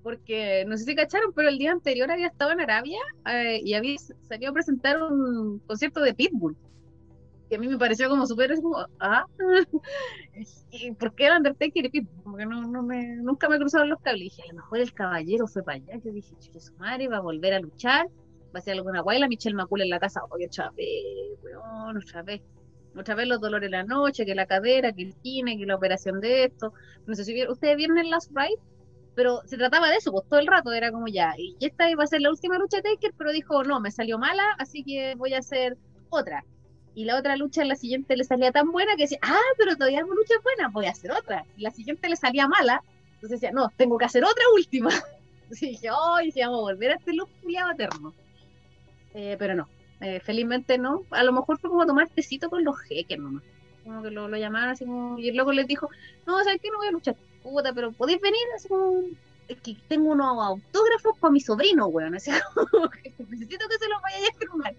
Porque 0.03 0.63
no 0.65 0.77
sé 0.77 0.85
si 0.85 0.95
cacharon, 0.95 1.33
pero 1.35 1.49
el 1.49 1.57
día 1.57 1.73
anterior 1.73 2.09
había 2.09 2.27
estado 2.27 2.51
en 2.51 2.61
Arabia 2.61 2.99
eh, 3.29 3.59
y 3.61 3.73
había 3.73 3.97
salido 4.29 4.51
a 4.51 4.53
presentar 4.53 5.03
un 5.03 5.59
concierto 5.67 5.99
de 5.99 6.13
Pitbull. 6.13 6.55
Que 7.49 7.55
a 7.55 7.59
mí 7.59 7.67
me 7.67 7.77
pareció 7.77 8.09
como 8.09 8.27
súper, 8.27 8.55
como, 8.61 8.85
ah, 8.99 9.25
¿y 10.71 10.91
por 10.91 11.15
qué 11.15 11.27
el 11.27 11.37
Undertaker 11.37 11.85
y 11.85 11.89
Pitbull? 11.89 12.23
Como 12.23 12.37
no, 12.37 12.61
no 12.67 12.83
me, 12.83 13.15
nunca 13.17 13.49
me 13.49 13.57
cruzaron 13.57 13.89
los 13.89 13.99
cables. 14.01 14.21
Y 14.21 14.23
dije, 14.25 14.43
a 14.43 14.53
lo 14.53 14.61
mejor 14.61 14.79
el 14.79 14.93
caballero 14.93 15.47
fue 15.47 15.63
para 15.63 15.77
allá. 15.77 15.99
Yo 16.03 16.11
dije, 16.11 16.35
que 16.51 16.59
su 16.59 16.73
madre 16.75 17.07
va 17.07 17.17
a 17.17 17.21
volver 17.21 17.53
a 17.53 17.59
luchar, 17.59 18.07
va 18.07 18.55
a 18.55 18.59
hacer 18.59 18.75
alguna 18.75 19.01
guayla, 19.01 19.27
Michelle 19.27 19.55
Macul 19.55 19.81
en 19.81 19.89
la 19.89 19.99
casa, 19.99 20.21
oye, 20.29 20.47
otra 20.47 20.71
vez, 20.71 21.39
weón, 21.43 21.97
otra 21.97 22.21
vez. 22.23 22.41
Otra 22.95 23.15
vez 23.15 23.27
los 23.27 23.39
dolores 23.39 23.69
de 23.69 23.77
la 23.77 23.83
noche, 23.83 24.25
que 24.25 24.35
la 24.35 24.47
cadera, 24.47 24.91
que 24.91 25.03
el 25.03 25.13
cine, 25.13 25.57
que 25.57 25.65
la 25.65 25.75
operación 25.75 26.19
de 26.19 26.45
esto. 26.45 26.73
No 27.05 27.15
sé 27.15 27.23
si 27.23 27.33
vieron, 27.33 27.53
ustedes 27.53 27.77
vieron 27.77 27.97
el 27.97 28.09
Last 28.09 28.31
Ride, 28.35 28.59
pero 29.15 29.41
se 29.45 29.57
trataba 29.57 29.89
de 29.89 29.97
eso, 29.97 30.11
pues 30.11 30.27
todo 30.27 30.39
el 30.39 30.47
rato 30.47 30.71
era 30.71 30.91
como 30.91 31.07
ya. 31.07 31.33
Y 31.37 31.55
esta 31.59 31.89
iba 31.89 32.03
a 32.03 32.07
ser 32.07 32.21
la 32.21 32.29
última 32.29 32.57
lucha 32.57 32.77
de 32.77 32.83
Taker, 32.83 33.13
pero 33.17 33.31
dijo, 33.31 33.63
no, 33.63 33.79
me 33.79 33.91
salió 33.91 34.17
mala, 34.17 34.43
así 34.57 34.83
que 34.83 35.15
voy 35.15 35.33
a 35.33 35.39
hacer 35.39 35.77
otra. 36.09 36.43
Y 36.99 37.05
la 37.05 37.17
otra 37.17 37.37
lucha, 37.37 37.63
la 37.63 37.77
siguiente 37.77 38.17
le 38.17 38.25
salía 38.25 38.51
tan 38.51 38.73
buena 38.73 38.97
que 38.97 39.03
decía, 39.03 39.19
ah, 39.21 39.39
pero 39.57 39.77
todavía 39.77 40.01
hago 40.01 40.13
luchas 40.13 40.43
buenas, 40.43 40.73
voy 40.73 40.85
a 40.85 40.91
hacer 40.91 41.13
otra. 41.13 41.45
Y 41.55 41.61
la 41.61 41.71
siguiente 41.71 42.09
le 42.09 42.17
salía 42.17 42.45
mala, 42.45 42.83
entonces 43.13 43.39
decía, 43.39 43.53
no, 43.53 43.71
tengo 43.77 43.97
que 43.97 44.03
hacer 44.03 44.25
otra 44.25 44.43
última. 44.53 44.89
Entonces 45.43 45.69
dije, 45.69 45.91
oh, 45.91 46.17
dije, 46.21 46.41
vamos 46.41 46.59
a 46.59 46.73
volver 46.73 46.91
a 46.91 46.95
este 46.95 47.13
look 47.13 47.29
culiado 47.41 47.71
eterno. 47.71 48.13
Eh, 49.13 49.37
pero 49.39 49.55
no, 49.55 49.69
eh, 50.01 50.19
felizmente 50.19 50.77
no. 50.77 51.05
A 51.11 51.23
lo 51.23 51.31
mejor 51.31 51.57
fue 51.57 51.69
como 51.69 51.85
tomar 51.85 52.09
tecito 52.09 52.49
con 52.49 52.65
los 52.65 52.77
jeques 52.81 53.17
nomás. 53.17 53.43
Como 53.85 54.03
que 54.03 54.11
lo, 54.11 54.27
llamaron 54.35 54.71
así 54.71 54.83
como, 54.83 55.17
y 55.17 55.29
el 55.29 55.37
loco 55.37 55.53
les 55.53 55.67
dijo, 55.67 55.89
no, 56.27 56.43
¿sabes 56.43 56.59
qué? 56.61 56.69
No 56.69 56.79
voy 56.79 56.89
a 56.89 56.91
luchar. 56.91 57.15
Puta, 57.41 57.71
pero 57.71 57.93
podéis 57.93 58.19
venir 58.19 58.41
así 58.57 58.67
como, 58.67 59.03
es 59.47 59.57
que 59.61 59.77
tengo 59.87 60.11
unos 60.11 60.37
autógrafos 60.37 61.17
para 61.17 61.31
mi 61.31 61.39
sobrino, 61.39 61.87
weón. 61.87 62.11
Necesito 62.11 63.69
que 63.69 63.77
se 63.79 63.87
los 63.87 64.01
vaya 64.01 64.17
a 64.17 64.37
firmar. 64.37 64.75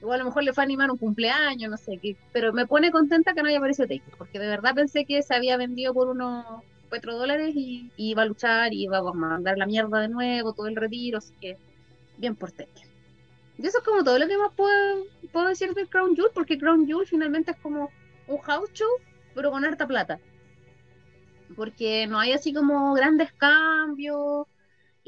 Igual 0.00 0.20
a 0.20 0.22
lo 0.22 0.28
mejor 0.30 0.44
le 0.44 0.52
fue 0.52 0.62
a 0.62 0.66
animar 0.66 0.90
un 0.90 0.98
cumpleaños, 0.98 1.70
no 1.70 1.76
sé 1.76 1.98
qué. 1.98 2.16
Pero 2.32 2.52
me 2.52 2.66
pone 2.66 2.90
contenta 2.90 3.34
que 3.34 3.42
no 3.42 3.48
haya 3.48 3.58
aparecido 3.58 3.88
Taker, 3.88 4.14
porque 4.16 4.38
de 4.38 4.46
verdad 4.46 4.74
pensé 4.74 5.04
que 5.04 5.22
se 5.22 5.34
había 5.34 5.56
vendido 5.56 5.92
por 5.94 6.08
unos 6.08 6.44
petrodólares 6.90 7.54
y, 7.54 7.90
y 7.96 8.10
iba 8.10 8.22
a 8.22 8.26
luchar 8.26 8.72
y 8.72 8.84
iba 8.84 8.98
a 8.98 9.12
mandar 9.12 9.58
la 9.58 9.66
mierda 9.66 10.00
de 10.00 10.08
nuevo, 10.08 10.52
todo 10.52 10.68
el 10.68 10.76
retiro, 10.76 11.18
así 11.18 11.34
que 11.40 11.56
bien 12.16 12.36
por 12.36 12.52
Taker. 12.52 12.88
Y 13.58 13.66
eso 13.66 13.78
es 13.78 13.84
como 13.84 14.04
todo 14.04 14.18
lo 14.18 14.28
que 14.28 14.38
más 14.38 14.52
puedo, 14.54 15.04
puedo 15.32 15.48
decir 15.48 15.74
de 15.74 15.88
Crown 15.88 16.14
Jewel, 16.14 16.30
porque 16.32 16.58
Crown 16.58 16.86
Jewel 16.86 17.06
finalmente 17.06 17.50
es 17.52 17.56
como 17.58 17.90
un 18.28 18.38
house 18.38 18.72
show, 18.72 18.88
pero 19.34 19.50
con 19.50 19.64
harta 19.64 19.86
plata. 19.86 20.20
Porque 21.56 22.06
no 22.06 22.20
hay 22.20 22.32
así 22.32 22.52
como 22.52 22.94
grandes 22.94 23.32
cambios. 23.32 24.46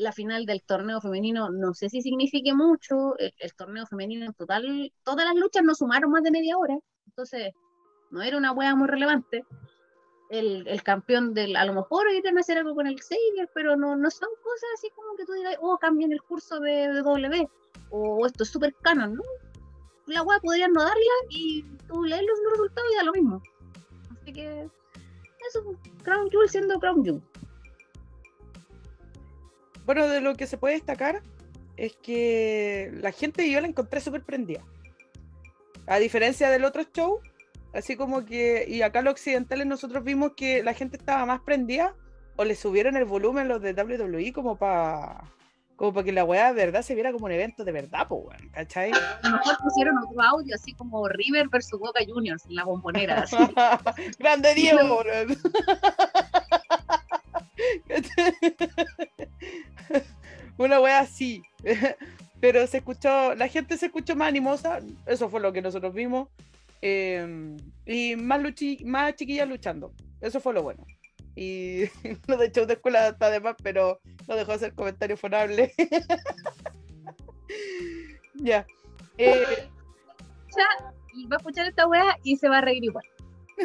La 0.01 0.13
final 0.13 0.47
del 0.47 0.63
torneo 0.63 1.01
femenino 1.01 1.51
no 1.51 1.75
sé 1.75 1.91
si 1.91 2.01
signifique 2.01 2.55
mucho. 2.55 3.19
El, 3.19 3.35
el 3.39 3.55
torneo 3.55 3.87
femenino 3.87 4.25
en 4.25 4.35
total, 4.35 4.93
todas 5.05 5.27
las 5.27 5.37
luchas 5.37 5.63
no 5.63 5.75
sumaron 5.75 6.11
más 6.11 6.23
de 6.23 6.31
media 6.31 6.57
hora. 6.57 6.79
Entonces, 7.07 7.53
no 8.11 8.23
era 8.23 8.37
una 8.37 8.53
wea 8.53 8.75
muy 8.75 8.89
relevante. 8.89 9.45
El, 10.31 10.67
el 10.69 10.83
campeón 10.83 11.35
del, 11.35 11.57
a 11.57 11.65
lo 11.65 11.75
mejor 11.75 12.07
iban 12.13 12.37
a 12.37 12.41
hacer 12.41 12.59
algo 12.59 12.75
con 12.75 12.87
el 12.87 13.01
Xavier, 13.01 13.51
pero 13.53 13.77
no, 13.77 13.97
no 13.97 14.11
son 14.11 14.29
cosas 14.43 14.69
así 14.75 14.89
como 14.95 15.17
que 15.17 15.25
tú 15.25 15.33
digas, 15.33 15.57
oh, 15.61 15.77
cambian 15.79 16.13
el 16.13 16.23
curso 16.23 16.61
de, 16.61 16.93
de 16.93 17.03
W, 17.03 17.49
o 17.91 18.27
esto 18.27 18.45
es 18.45 18.51
súper 18.51 18.75
canon, 18.83 19.15
¿no? 19.15 19.23
La 20.07 20.23
wea 20.23 20.39
podrían 20.41 20.73
no 20.73 20.83
darla 20.83 21.15
y 21.31 21.63
tú 21.89 22.05
lees 22.05 22.23
los 22.23 22.53
resultados 22.53 22.91
y 22.93 22.97
da 22.97 23.03
lo 23.03 23.13
mismo. 23.13 23.43
Así 24.23 24.33
que, 24.33 24.69
eso, 25.49 25.65
Crown 26.05 26.31
Jewel 26.31 26.49
siendo 26.49 26.79
Crown 26.79 27.05
Jewel. 27.05 27.23
Bueno, 29.87 30.09
de 30.09 30.21
lo 30.21 30.35
que 30.35 30.47
se 30.47 30.59
puede 30.59 30.75
destacar 30.75 31.23
es 31.77 31.97
que 31.97 32.91
la 33.01 33.13
gente 33.13 33.51
yo 33.51 33.61
la 33.61 33.67
encontré 33.67 34.01
súper 34.01 34.23
prendida. 34.23 34.63
A 35.87 35.99
diferencia 35.99 36.51
del 36.51 36.65
otro 36.65 36.83
show, 36.85 37.21
así 37.73 37.97
como 37.97 38.25
que, 38.25 38.65
y 38.69 38.83
acá 38.83 39.03
los 39.03 39.13
occidentales 39.13 39.67
nosotros 39.67 40.05
vimos 40.05 40.33
que 40.37 40.63
la 40.63 40.75
gente 40.75 40.97
estaba 40.97 41.25
más 41.27 41.41
prendida 41.41 41.95
o 42.37 42.45
le 42.45 42.55
subieron 42.55 42.97
el 42.97 43.05
volumen 43.05 43.49
los 43.49 43.61
de 43.61 43.73
WWE 43.73 44.33
como 44.33 44.57
para 44.57 45.25
como 45.77 45.95
para 45.95 46.05
que 46.05 46.13
la 46.13 46.25
weá 46.25 46.53
de 46.53 46.67
verdad 46.67 46.83
se 46.83 46.95
viera 46.95 47.11
como 47.11 47.25
un 47.25 47.33
evento 47.33 47.65
de 47.65 47.73
verdad, 47.73 48.07
pues 48.07 48.21
weón, 48.27 48.51
¿cachai? 48.51 48.93
A 48.93 49.21
lo 49.29 49.39
mejor 49.39 49.57
pusieron 49.63 49.97
otro 49.97 50.21
audio 50.21 50.55
así 50.55 50.75
como 50.75 51.09
River 51.09 51.49
versus 51.49 51.81
Boca 51.81 52.01
Juniors 52.07 52.45
en 52.45 52.57
la 52.57 52.65
bombonera. 52.65 53.23
así. 53.23 53.37
Grande 54.19 54.55
Diego, 54.55 55.01
weón. 55.03 55.39
Una 60.59 60.81
wea 60.81 61.01
así. 61.01 61.43
Pero 62.41 62.67
se 62.67 62.79
escuchó, 62.79 63.35
la 63.35 63.49
gente 63.49 63.77
se 63.77 63.87
escuchó 63.87 64.17
más 64.17 64.29
animosa, 64.29 64.81
eso 65.05 65.29
fue 65.29 65.41
lo 65.41 65.53
que 65.53 65.61
nosotros 65.61 65.93
vimos. 65.93 66.29
eh, 66.81 67.57
y 67.85 68.17
más, 68.17 68.41
luchi, 68.41 68.83
más 68.85 69.15
chiquillas 69.15 69.49
luchando. 69.49 69.93
Eso 70.21 70.41
fue 70.41 70.55
lo 70.55 70.63
bueno. 70.63 70.87
Y 71.37 71.85
lo 72.27 72.37
de 72.37 72.51
show 72.51 72.67
de 72.67 72.75
escuela 72.75 73.09
está 73.09 73.31
de 73.31 73.41
más, 73.41 73.57
pero 73.63 74.01
no 74.27 74.37
dejó 74.37 74.53
de 74.53 74.57
hacer 74.57 74.75
comentario 74.75 75.17
fonable. 75.17 75.73
ya. 78.35 78.67
Eh, 79.19 79.69
y 81.15 81.27
va 81.27 81.37
a 81.37 81.39
escuchar 81.39 81.67
esta 81.67 81.87
wea 81.87 82.17
y 82.23 82.37
se 82.37 82.49
va 82.49 82.59
a 82.59 82.61
reír 82.61 82.85
igual. 82.85 83.05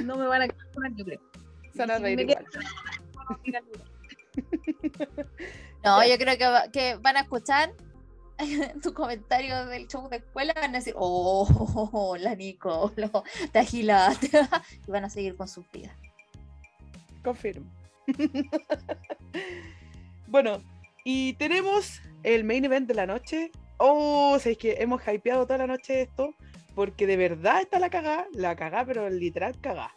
No 0.04 0.16
me 0.16 0.28
van 0.28 0.42
a 0.44 0.48
yo 0.48 1.06
creo. 1.06 1.20
se 1.74 1.80
van 1.80 1.92
a 1.92 2.00
reír 2.00 2.18
me 2.18 2.24
igual. 2.24 2.46
No, 5.84 6.04
yo 6.04 6.18
creo 6.18 6.36
que, 6.38 6.46
va- 6.48 6.72
que 6.72 6.96
van 6.96 7.16
a 7.18 7.22
escuchar 7.22 7.72
tu 8.82 8.92
comentario 8.94 9.68
del 9.68 9.88
show 9.88 10.10
de 10.10 10.18
escuela, 10.18 10.52
van 10.56 10.74
a 10.74 10.80
decir, 10.80 10.96
oh, 10.98 12.16
la 12.20 12.34
Nico, 12.36 12.92
lo- 12.96 13.24
te 13.52 13.60
agilaste, 13.60 14.30
y 14.88 14.92
van 14.92 15.06
a 15.06 15.10
seguir 15.10 15.36
con 15.36 15.48
sus 15.48 15.70
vidas. 15.72 15.96
Confirmo. 17.24 17.70
bueno, 20.28 20.62
y 21.04 21.34
tenemos 21.34 22.02
el 22.24 22.44
main 22.44 22.66
event 22.66 22.88
de 22.88 22.94
la 22.96 23.06
noche. 23.06 23.52
Oh, 23.78 24.38
es 24.44 24.58
que 24.58 24.78
hemos 24.80 25.02
hypeado 25.08 25.46
toda 25.46 25.60
la 25.60 25.68
noche 25.68 26.02
esto, 26.02 26.34
porque 26.74 27.06
de 27.08 27.18
verdad 27.18 27.62
está 27.62 27.78
la 27.80 27.90
cagá, 27.90 28.26
la 28.34 28.56
cagá, 28.56 28.86
pero 28.86 29.10
literal 29.10 29.60
cagá. 29.62 29.92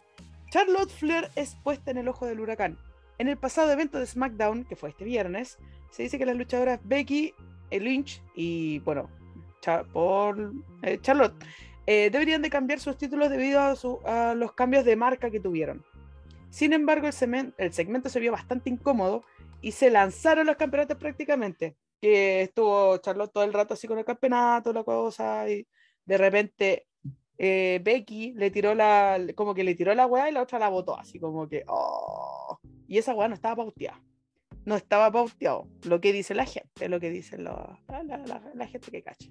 Charlotte 0.51 0.89
Flair 0.91 1.29
es 1.35 1.55
puesta 1.63 1.91
en 1.91 1.97
el 1.97 2.07
ojo 2.07 2.25
del 2.25 2.39
huracán. 2.39 2.77
En 3.19 3.27
el 3.27 3.37
pasado 3.37 3.69
evento 3.69 3.99
de 3.99 4.05
SmackDown, 4.05 4.63
que 4.63 4.77
fue 4.77 4.89
este 4.89 5.03
viernes, 5.03 5.59
se 5.91 6.03
dice 6.03 6.17
que 6.17 6.25
las 6.25 6.37
luchadoras 6.37 6.79
Becky, 6.85 7.33
eh, 7.69 7.79
Lynch 7.81 8.23
y, 8.33 8.79
bueno, 8.79 9.09
por 9.91 10.53
eh, 10.83 10.99
Charlotte 11.01 11.35
eh, 11.85 12.09
deberían 12.09 12.41
de 12.41 12.49
cambiar 12.49 12.79
sus 12.79 12.97
títulos 12.97 13.29
debido 13.29 13.59
a, 13.59 14.35
los 14.35 14.53
cambios 14.53 14.85
de 14.85 14.95
marca 14.95 15.29
que 15.29 15.41
tuvieron. 15.41 15.83
Sin 16.49 16.71
embargo, 16.71 17.07
el, 17.07 17.73
segmento 17.73 18.07
se 18.07 18.21
vio 18.21 18.31
bastante 18.31 18.69
incómodo 18.69 19.25
y 19.61 19.73
se 19.73 19.89
lanzaron 19.89 20.47
los 20.47 20.55
campeonatos 20.55 20.97
prácticamente. 20.97 21.75
Que 21.99 22.43
estuvo 22.43 22.97
Charlotte 22.99 23.33
todo 23.33 23.43
el 23.43 23.51
rato 23.51 23.73
así 23.73 23.85
con 23.85 23.97
el 23.97 24.05
campeonato, 24.05 24.71
la 24.71 24.85
cosa, 24.85 25.49
y 25.49 25.67
de 26.05 26.17
repente 26.17 26.87
Becky 27.37 28.31
le 28.37 28.49
tiró 28.49 28.73
la, 28.73 29.19
como 29.35 29.53
que 29.53 29.65
le 29.65 29.75
tiró 29.75 29.93
la 29.93 30.07
weá 30.07 30.29
y 30.29 30.31
la 30.31 30.41
otra 30.41 30.57
la 30.57 30.69
botó, 30.69 30.97
así 30.97 31.19
como 31.19 31.49
que, 31.49 31.65
oh. 31.67 32.57
Y 32.89 32.97
esa 32.97 33.13
weá 33.13 33.27
no 33.29 33.35
estaba 33.35 33.55
pauteada. 33.55 34.01
No 34.65 34.75
estaba 34.75 35.09
pauteado. 35.11 35.67
Lo 35.83 36.01
que 36.01 36.11
dice 36.11 36.33
la 36.35 36.45
gente, 36.45 36.89
lo 36.89 36.99
que 36.99 37.09
dice 37.09 37.37
la, 37.37 37.79
la- 37.87 38.41
la- 38.53 38.67
gente 38.67 38.91
que 38.91 39.01
cacha. 39.01 39.29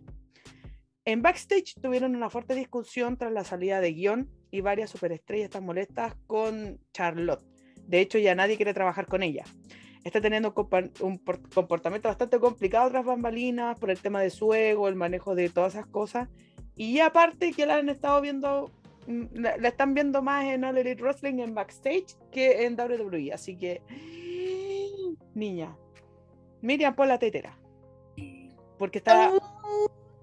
En 1.04 1.22
backstage 1.22 1.74
tuvieron 1.82 2.14
una 2.16 2.30
fuerte 2.30 2.54
discusión 2.54 3.16
tras 3.16 3.32
la 3.32 3.44
salida 3.44 3.80
de 3.80 3.92
guion 3.92 4.30
y 4.50 4.60
varias 4.60 4.90
superestrellas 4.90 5.46
están 5.46 5.64
molestas 5.66 6.14
con 6.26 6.78
Charlotte. 6.92 7.44
De 7.86 8.00
hecho, 8.00 8.18
ya 8.18 8.34
nadie 8.34 8.56
quiere 8.56 8.74
trabajar 8.74 9.06
con 9.06 9.22
ella. 9.22 9.44
Está 10.04 10.20
teniendo 10.20 10.54
un 11.00 11.18
comportamiento 11.52 12.08
bastante 12.08 12.38
complicado 12.38 12.90
tras 12.90 13.04
bambalinas 13.04 13.78
por 13.78 13.90
el 13.90 13.98
tema 13.98 14.20
de 14.22 14.30
su 14.30 14.54
ego, 14.54 14.86
el 14.88 14.94
manejo 14.94 15.34
de 15.34 15.48
todas 15.48 15.74
esas 15.74 15.86
cosas. 15.86 16.28
Y 16.76 17.00
aparte 17.00 17.52
que 17.52 17.66
la 17.66 17.76
han 17.76 17.88
estado 17.88 18.20
viendo, 18.20 18.70
la, 19.08 19.56
la 19.56 19.68
están 19.68 19.94
viendo 19.94 20.22
más 20.22 20.44
en 20.44 20.64
All 20.64 20.76
Elite 20.76 21.02
Wrestling 21.02 21.38
en 21.38 21.54
backstage 21.54 22.16
que 22.30 22.66
en 22.66 22.78
WWE. 22.78 23.32
Así 23.32 23.56
que, 23.56 23.82
niña, 25.34 25.76
Miriam, 26.60 26.94
pon 26.94 27.08
la 27.08 27.18
tetera. 27.18 27.58
Porque 28.78 28.98
está... 28.98 29.32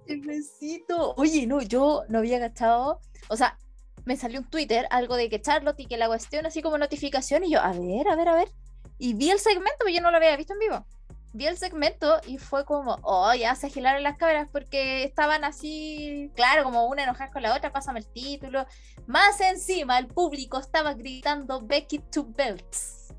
El 0.06 0.22
besito. 0.22 1.16
Oye, 1.18 1.48
no, 1.48 1.62
yo 1.62 2.04
no 2.10 2.20
había 2.20 2.38
gastado. 2.38 3.00
O 3.28 3.36
sea, 3.36 3.58
me 4.06 4.16
salió 4.16 4.40
un 4.40 4.50
Twitter 4.50 4.88
algo 4.92 5.16
de 5.16 5.30
que 5.30 5.42
Charlotte 5.42 5.80
y 5.80 5.88
que 5.88 5.98
la 5.98 6.08
cuestión 6.08 6.46
así 6.46 6.62
como 6.62 6.78
notificación. 6.78 7.44
Y 7.44 7.52
yo, 7.52 7.62
a 7.62 7.74
ver, 7.74 8.08
a 8.08 8.16
ver, 8.16 8.28
a 8.30 8.36
ver. 8.36 8.52
Y 9.00 9.16
vi 9.16 9.32
el 9.32 9.40
segmento, 9.40 9.78
pero 9.80 9.90
yo 9.90 10.02
no 10.02 10.12
lo 10.12 10.18
había 10.18 10.38
visto 10.38 10.54
en 10.54 10.60
vivo. 10.60 10.86
Vi 11.36 11.48
el 11.48 11.58
segmento 11.58 12.22
y 12.26 12.38
fue 12.38 12.64
como, 12.64 12.98
oh, 13.04 13.34
ya 13.34 13.56
se 13.56 13.68
agilaron 13.68 14.04
las 14.04 14.16
cámaras 14.16 14.48
porque 14.50 15.04
estaban 15.04 15.44
así, 15.44 16.32
claro, 16.34 16.64
como 16.64 16.86
una 16.86 17.04
enojada 17.04 17.30
con 17.30 17.42
la 17.42 17.54
otra, 17.54 17.74
pásame 17.74 18.00
el 18.00 18.08
título. 18.08 18.66
Más 19.06 19.42
encima, 19.42 20.00
el 20.00 20.08
público 20.08 20.58
estaba 20.58 20.94
gritando 20.94 21.60
Becky 21.60 22.00
to 22.00 22.26
Belts. 22.30 23.14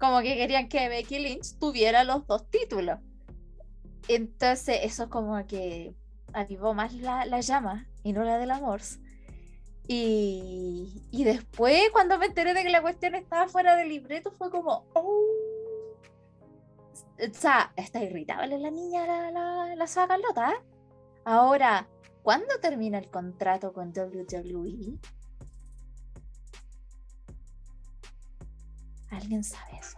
Como 0.00 0.20
que 0.22 0.34
querían 0.34 0.68
que 0.68 0.88
Becky 0.88 1.20
Lynch 1.20 1.56
tuviera 1.60 2.02
los 2.02 2.26
dos 2.26 2.50
títulos. 2.50 2.98
Entonces, 4.08 4.80
eso 4.82 5.04
es 5.04 5.08
como 5.08 5.46
que 5.46 5.94
avivó 6.32 6.74
más 6.74 6.92
la, 6.94 7.26
la 7.26 7.42
llama 7.42 7.86
y 8.02 8.12
no 8.12 8.24
la 8.24 8.38
del 8.38 8.50
amor. 8.50 8.80
Y, 9.86 11.00
y 11.12 11.22
después, 11.22 11.90
cuando 11.92 12.18
me 12.18 12.26
enteré 12.26 12.54
de 12.54 12.64
que 12.64 12.70
la 12.70 12.82
cuestión 12.82 13.14
estaba 13.14 13.46
fuera 13.46 13.76
del 13.76 13.88
libreto, 13.88 14.32
fue 14.32 14.50
como, 14.50 14.84
oh. 14.94 15.45
O 17.18 17.34
sea, 17.34 17.72
está 17.76 18.02
irritable 18.02 18.58
la 18.58 18.70
niña, 18.70 19.06
la, 19.06 19.30
la, 19.30 19.74
la. 19.76 20.54
Ahora, 21.24 21.88
¿cuándo 22.22 22.58
termina 22.60 22.98
el 22.98 23.08
contrato 23.10 23.72
con 23.72 23.88
WWE? 23.96 24.98
¿Alguien 29.10 29.44
sabe 29.44 29.78
eso? 29.80 29.96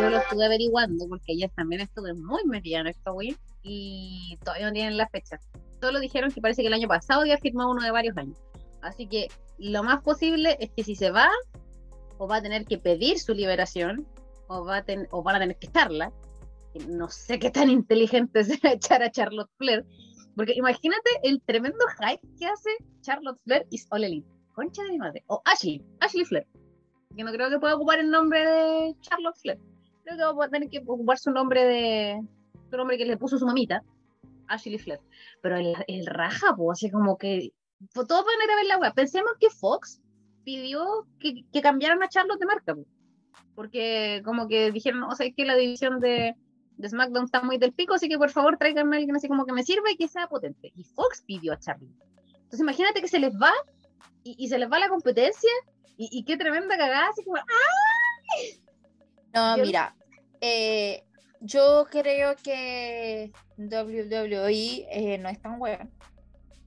Yo 0.00 0.08
lo 0.10 0.18
estuve 0.18 0.44
averiguando 0.46 1.06
porque 1.08 1.32
ellas 1.32 1.50
también 1.54 1.82
estuve 1.82 2.14
muy 2.14 2.44
metida 2.44 2.80
en 2.80 2.86
esto, 2.88 3.12
güey, 3.12 3.36
y 3.62 4.38
todavía 4.42 4.66
no 4.66 4.72
tienen 4.72 4.96
la 4.96 5.08
fecha. 5.08 5.38
Solo 5.80 6.00
dijeron 6.00 6.30
que 6.30 6.40
parece 6.40 6.62
que 6.62 6.68
el 6.68 6.74
año 6.74 6.88
pasado 6.88 7.20
había 7.22 7.38
firmado 7.38 7.70
uno 7.70 7.82
de 7.82 7.90
varios 7.90 8.16
años. 8.16 8.38
Así 8.80 9.06
que 9.06 9.28
lo 9.58 9.82
más 9.82 10.02
posible 10.02 10.56
es 10.60 10.70
que 10.70 10.82
si 10.84 10.94
se 10.96 11.10
va, 11.10 11.28
o 12.18 12.26
va 12.26 12.36
a 12.36 12.42
tener 12.42 12.64
que 12.64 12.78
pedir 12.78 13.18
su 13.18 13.34
liberación, 13.34 14.06
o, 14.48 14.64
va 14.64 14.78
a 14.78 14.84
ten- 14.84 15.08
o 15.10 15.22
van 15.22 15.36
a 15.36 15.38
tener 15.40 15.56
que 15.56 15.66
echarla. 15.66 16.12
No 16.88 17.08
sé 17.08 17.38
qué 17.38 17.50
tan 17.50 17.70
inteligente 17.70 18.44
será 18.44 18.72
echar 18.72 19.02
a 19.02 19.10
Charlotte 19.10 19.50
Flair, 19.58 19.84
porque 20.36 20.54
imagínate 20.54 21.10
el 21.22 21.42
tremendo 21.42 21.84
hype 21.98 22.26
que 22.38 22.46
hace 22.46 22.70
Charlotte 23.00 23.40
Flair 23.44 23.66
y 23.70 23.78
All. 23.90 24.24
Concha 24.54 24.82
de 24.82 24.90
mi 24.90 24.98
madre. 24.98 25.24
O 25.28 25.40
Ashley, 25.44 25.82
Ashley 26.00 26.24
Flair 26.24 26.46
que 27.16 27.24
no 27.24 27.32
creo 27.32 27.50
que 27.50 27.58
pueda 27.58 27.76
ocupar 27.76 27.98
el 27.98 28.10
nombre 28.10 28.44
de 28.44 28.96
Charlotte 29.00 29.36
Flair. 29.36 29.58
Creo 30.04 30.16
que 30.16 30.38
va 30.38 30.44
a 30.46 30.48
tener 30.48 30.68
que 30.68 30.78
ocupar 30.78 31.18
su 31.18 31.30
nombre 31.30 31.64
de 31.64 32.20
su 32.70 32.76
nombre 32.76 32.96
que 32.96 33.04
le 33.04 33.16
puso 33.16 33.38
su 33.38 33.46
mamita, 33.46 33.82
Ashley 34.48 34.78
Flair. 34.78 35.00
Pero 35.42 35.56
el, 35.56 35.74
el 35.86 36.06
raja, 36.06 36.54
pues, 36.56 36.78
así 36.78 36.90
como 36.90 37.18
que 37.18 37.52
pues, 37.94 38.06
todos 38.06 38.24
a 38.26 38.44
ir 38.44 38.50
a 38.50 38.56
ver 38.56 38.66
la 38.66 38.78
web. 38.78 38.94
Pensemos 38.94 39.32
que 39.38 39.50
Fox 39.50 40.00
pidió 40.44 41.06
que, 41.20 41.44
que 41.52 41.62
cambiaran 41.62 42.02
a 42.02 42.08
Charlotte 42.08 42.40
de 42.40 42.46
marca, 42.46 42.74
po. 42.74 42.84
porque 43.54 44.22
como 44.24 44.48
que 44.48 44.72
dijeron, 44.72 45.02
o 45.04 45.14
sea, 45.14 45.26
es 45.26 45.34
que 45.36 45.44
la 45.44 45.56
división 45.56 46.00
de, 46.00 46.34
de 46.82 46.88
SmackDown 46.88 47.24
está 47.24 47.40
muy 47.42 47.58
del 47.58 47.72
pico, 47.72 47.94
así 47.94 48.08
que 48.08 48.18
por 48.18 48.30
favor 48.30 48.58
tráiganme 48.58 48.96
a 48.96 48.98
alguien 48.98 49.16
así 49.16 49.28
como 49.28 49.46
que 49.46 49.52
me 49.52 49.62
sirva 49.62 49.90
y 49.90 49.96
que 49.96 50.08
sea 50.08 50.26
potente. 50.26 50.72
Y 50.74 50.84
Fox 50.84 51.22
pidió 51.24 51.52
a 51.52 51.58
Charlie. 51.58 51.94
Entonces 52.34 52.60
imagínate 52.60 53.00
que 53.00 53.08
se 53.08 53.20
les 53.20 53.32
va 53.34 53.52
y, 54.24 54.48
se 54.48 54.58
les 54.58 54.70
va 54.70 54.78
la 54.78 54.88
competencia 54.88 55.50
y, 55.96 56.24
qué 56.24 56.36
tremenda 56.36 56.76
cagada, 56.76 57.08
así 57.08 57.24
como 57.24 57.36
No, 59.32 59.56
mira, 59.58 59.94
eh, 60.40 61.04
yo 61.40 61.86
creo 61.88 62.34
que 62.36 63.32
WWE 63.56 64.86
eh, 64.90 65.18
no 65.18 65.28
es 65.28 65.40
tan 65.40 65.60
bueno. 65.60 65.88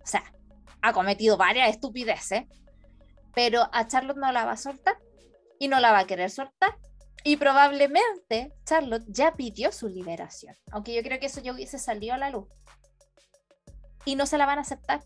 O 0.02 0.08
sea, 0.08 0.24
ha 0.82 0.94
cometido 0.94 1.36
varias 1.36 1.70
estupideces, 1.70 2.44
pero 3.34 3.70
a 3.74 3.88
Charlotte 3.88 4.18
no 4.18 4.32
la 4.32 4.46
va 4.46 4.54
a 4.54 4.58
soltar 4.58 4.98
y 5.60 5.68
no 5.68 5.82
la 5.82 5.92
va 5.92 6.00
a 6.00 6.08
querer 6.08 6.30
soltar. 6.30 6.78
Y 7.28 7.38
probablemente 7.38 8.54
Charlotte 8.66 9.04
ya 9.08 9.34
pidió 9.34 9.72
su 9.72 9.90
liberación, 9.90 10.56
aunque 10.72 10.94
yo 10.94 11.02
creo 11.02 11.20
que 11.20 11.26
eso 11.26 11.42
ya 11.42 11.54
hubiese 11.54 11.80
salido 11.80 12.14
a 12.14 12.20
la 12.20 12.30
luz. 12.30 12.48
Y 14.06 14.16
no 14.16 14.28
se 14.28 14.38
la 14.38 14.46
van 14.46 14.60
a 14.60 14.62
aceptar. 14.62 15.04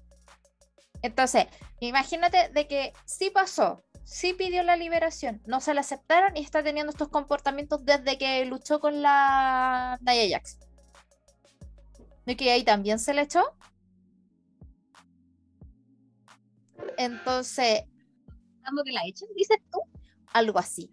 Entonces, 1.01 1.45
imagínate 1.79 2.49
de 2.49 2.67
que 2.67 2.91
sí 3.05 3.29
pasó, 3.29 3.85
sí 4.03 4.33
pidió 4.33 4.63
la 4.63 4.75
liberación, 4.75 5.41
no 5.45 5.61
se 5.61 5.73
la 5.73 5.79
aceptaron 5.79 6.35
y 6.35 6.41
está 6.41 6.61
teniendo 6.61 6.91
estos 6.91 7.07
comportamientos 7.07 7.85
desde 7.85 8.17
que 8.17 8.43
luchó 8.43 8.81
con 8.81 9.01
la 9.01 9.97
Nia 10.01 10.37
Jax. 10.37 10.59
De 12.25 12.35
que 12.35 12.51
ahí 12.51 12.65
también 12.65 12.99
se 12.99 13.13
le 13.13 13.21
echó. 13.21 13.45
Entonces. 16.97 17.85
¿Cuándo 18.61 18.83
que 18.83 18.91
la 18.91 19.05
echen? 19.05 19.29
Dices 19.37 19.57
tú. 19.71 19.79
Algo 20.33 20.59
así. 20.59 20.91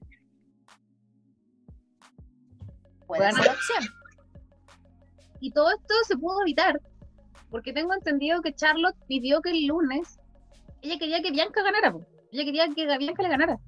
Puede 3.06 3.32
ser 3.32 3.50
opción. 3.50 3.84
Y 5.40 5.52
todo 5.52 5.70
esto 5.70 5.94
se 6.06 6.16
pudo 6.16 6.42
evitar. 6.42 6.80
Porque 7.50 7.72
tengo 7.72 7.94
entendido 7.94 8.42
que 8.42 8.54
Charlotte 8.54 8.96
pidió 9.06 9.40
que 9.40 9.50
el 9.50 9.66
lunes 9.66 10.18
ella 10.82 10.98
quería 10.98 11.22
que 11.22 11.30
Bianca 11.30 11.62
ganara. 11.62 11.94
Ella 12.32 12.44
quería 12.44 12.68
que 12.68 12.98
Bianca 12.98 13.22
le 13.22 13.28
ganara. 13.28 13.58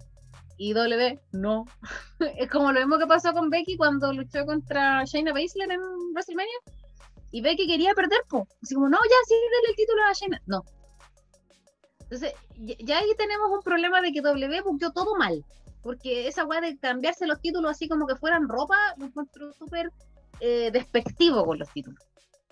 Y 0.56 0.72
W, 0.72 1.20
no. 1.32 1.64
es 2.38 2.50
como 2.50 2.72
lo 2.72 2.80
mismo 2.80 2.98
que 2.98 3.06
pasó 3.06 3.32
con 3.32 3.50
Becky 3.50 3.76
cuando 3.76 4.12
luchó 4.12 4.44
contra 4.44 5.04
Shayna 5.04 5.32
Baszler 5.32 5.70
en 5.70 5.80
WrestleMania. 6.12 6.58
Y 7.30 7.42
Becky 7.42 7.66
quería 7.66 7.94
perder, 7.94 8.20
po. 8.28 8.46
Así 8.62 8.74
como, 8.74 8.88
no, 8.88 8.98
ya 8.98 9.16
sí, 9.26 9.34
dale 9.34 9.70
el 9.70 9.76
título 9.76 10.02
a 10.02 10.12
Shayna. 10.12 10.42
No. 10.46 10.62
Entonces, 12.00 12.32
ya 12.56 12.98
ahí 12.98 13.10
tenemos 13.18 13.50
un 13.50 13.62
problema 13.62 14.00
de 14.00 14.12
que 14.12 14.22
W 14.22 14.62
buqueó 14.62 14.90
todo 14.92 15.14
mal. 15.16 15.44
Porque 15.82 16.28
esa 16.28 16.44
weá 16.44 16.60
de 16.60 16.76
cambiarse 16.78 17.26
los 17.26 17.40
títulos 17.40 17.70
así 17.70 17.88
como 17.88 18.06
que 18.06 18.16
fueran 18.16 18.48
ropa, 18.48 18.76
lo 18.96 19.06
encuentro 19.06 19.52
súper 19.52 19.92
eh, 20.40 20.70
despectivo 20.72 21.44
con 21.44 21.58
los 21.58 21.68
títulos. 21.70 22.02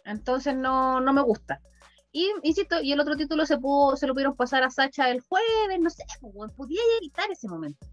Entonces 0.05 0.57
no, 0.57 1.01
no 1.01 1.13
me 1.13 1.23
gusta. 1.23 1.61
Y 2.13 2.33
insisto, 2.45 2.81
y 2.81 2.93
el 2.93 3.01
otro 3.01 3.17
título 3.17 3.45
se 3.45 3.59
pudo, 3.59 3.97
se 3.97 4.07
lo 4.07 4.15
pudieron 4.15 4.37
pasar 4.37 4.63
a 4.63 4.71
Sacha 4.71 5.11
el 5.11 5.21
jueves, 5.21 5.81
no 5.81 5.91
sé, 5.91 6.05
pues, 6.21 6.53
podía 6.53 6.81
evitar 6.99 7.31
ese 7.31 7.49
momento. 7.49 7.87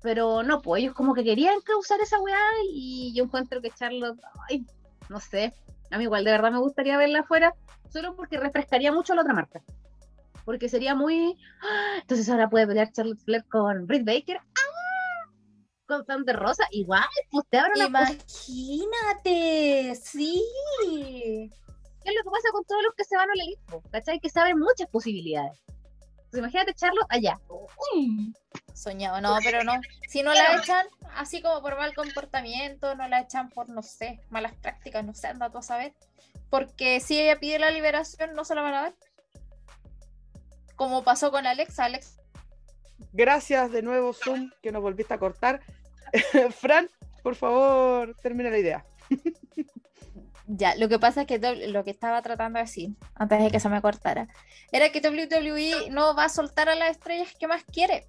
Pero 0.00 0.42
no, 0.42 0.62
pues 0.62 0.82
ellos 0.82 0.94
como 0.94 1.12
que 1.12 1.24
querían 1.24 1.60
causar 1.60 2.00
esa 2.00 2.18
weá 2.20 2.38
y 2.72 3.12
yo 3.14 3.24
encuentro 3.24 3.60
que 3.60 3.70
Charlotte, 3.70 4.18
ay, 4.48 4.64
no 5.08 5.20
sé, 5.20 5.52
a 5.90 5.98
mí 5.98 6.04
igual 6.04 6.24
de 6.24 6.30
verdad 6.30 6.52
me 6.52 6.60
gustaría 6.60 6.96
verla 6.96 7.20
afuera, 7.20 7.54
solo 7.90 8.16
porque 8.16 8.38
refrescaría 8.38 8.92
mucho 8.92 9.14
la 9.14 9.22
otra 9.22 9.34
marca. 9.34 9.62
Porque 10.46 10.70
sería 10.70 10.94
muy. 10.94 11.36
¡ah! 11.62 11.98
Entonces 12.00 12.26
ahora 12.30 12.48
puede 12.48 12.66
pelear 12.66 12.90
Charlotte 12.92 13.20
Flair 13.22 13.44
con 13.50 13.86
Britt 13.86 14.06
Baker. 14.06 14.38
¡Ah! 14.38 15.30
Con 15.86 16.06
Thunder 16.06 16.36
Rosa. 16.36 16.64
Igual, 16.70 17.04
pues 17.30 17.44
te 17.50 17.58
abro 17.58 17.74
Imagínate, 17.76 18.24
sí 20.02 20.42
es 22.10 22.14
lo 22.14 22.22
que 22.22 22.30
pasa 22.30 22.48
con 22.52 22.64
todos 22.64 22.82
los 22.84 22.94
que 22.94 23.04
se 23.04 23.16
van 23.16 23.28
al 23.30 23.40
elite? 23.40 23.88
¿Cachai? 23.90 24.20
Que 24.20 24.30
saben 24.30 24.58
muchas 24.58 24.88
posibilidades. 24.88 25.58
Pues 26.30 26.38
imagínate 26.38 26.72
echarlo 26.72 27.00
allá. 27.08 27.38
Soñado, 28.74 29.20
no, 29.20 29.38
pero 29.42 29.64
no. 29.64 29.72
Si 30.08 30.22
no 30.22 30.32
la 30.32 30.56
echan 30.56 30.86
así 31.14 31.40
como 31.40 31.62
por 31.62 31.76
mal 31.76 31.94
comportamiento, 31.94 32.94
no 32.94 33.08
la 33.08 33.20
echan 33.20 33.48
por, 33.50 33.68
no 33.68 33.82
sé, 33.82 34.20
malas 34.28 34.54
prácticas, 34.56 35.04
no 35.04 35.14
sé, 35.14 35.28
anda 35.28 35.50
tú 35.50 35.58
a 35.58 35.62
saber. 35.62 35.94
Porque 36.50 37.00
si 37.00 37.18
ella 37.20 37.40
pide 37.40 37.58
la 37.58 37.70
liberación, 37.70 38.34
no 38.34 38.44
se 38.44 38.54
la 38.54 38.62
van 38.62 38.74
a 38.74 38.82
dar. 38.82 38.94
Como 40.76 41.02
pasó 41.02 41.30
con 41.30 41.46
Alex, 41.46 41.78
Alex. 41.80 42.18
Gracias 43.12 43.72
de 43.72 43.82
nuevo, 43.82 44.12
Zoom, 44.12 44.50
que 44.62 44.72
nos 44.72 44.82
volviste 44.82 45.14
a 45.14 45.18
cortar. 45.18 45.60
Fran, 46.60 46.88
por 47.22 47.34
favor, 47.34 48.16
termina 48.22 48.50
la 48.50 48.58
idea. 48.58 48.84
Ya, 50.48 50.76
lo 50.76 50.88
que 50.88 51.00
pasa 51.00 51.22
es 51.22 51.26
que 51.26 51.38
lo 51.38 51.82
que 51.82 51.90
estaba 51.90 52.22
tratando 52.22 52.58
de 52.58 52.66
decir, 52.66 52.90
antes 53.16 53.42
de 53.42 53.50
que 53.50 53.58
se 53.58 53.68
me 53.68 53.82
cortara, 53.82 54.28
era 54.70 54.90
que 54.90 55.00
WWE 55.00 55.90
no 55.90 56.14
va 56.14 56.26
a 56.26 56.28
soltar 56.28 56.68
a 56.68 56.76
las 56.76 56.90
estrellas 56.90 57.34
que 57.38 57.48
más 57.48 57.64
quiere. 57.64 58.06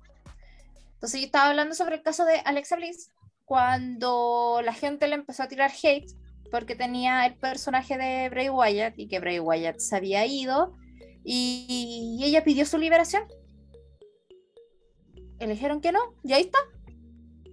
Entonces 0.94 1.22
yo 1.22 1.26
estaba 1.26 1.50
hablando 1.50 1.74
sobre 1.74 1.96
el 1.96 2.04
caso 2.04 2.26
de 2.26 2.40
Alexa 2.46 2.76
Bliss, 2.76 3.12
cuando 3.46 4.62
la 4.64 4.74
gente 4.74 5.08
le 5.08 5.16
empezó 5.16 5.44
a 5.44 5.48
tirar 5.48 5.72
hate 5.72 6.12
porque 6.52 6.76
tenía 6.76 7.26
el 7.26 7.36
personaje 7.36 7.98
de 7.98 8.30
Bray 8.30 8.50
Wyatt 8.50 8.94
y 8.98 9.08
que 9.08 9.20
Bray 9.20 9.40
Wyatt 9.40 9.80
se 9.80 9.96
había 9.96 10.26
ido 10.26 10.76
y, 11.30 12.20
ella 12.24 12.44
pidió 12.44 12.66
su 12.66 12.78
liberación. 12.78 13.24
Eligieron 15.40 15.82
que 15.82 15.92
no, 15.92 16.00
y 16.24 16.32
ahí 16.32 16.44
está. 16.44 16.60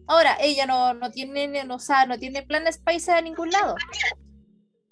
Ahora, 0.06 0.36
ella 0.40 0.64
no, 0.64 0.94
no 0.94 1.10
tiene, 1.10 1.48
no, 1.64 1.76
o 1.76 2.06
no 2.06 2.18
tiene 2.18 2.42
planes 2.42 2.78
países 2.78 3.08
a 3.10 3.20
ningún 3.20 3.50
lado. 3.50 3.74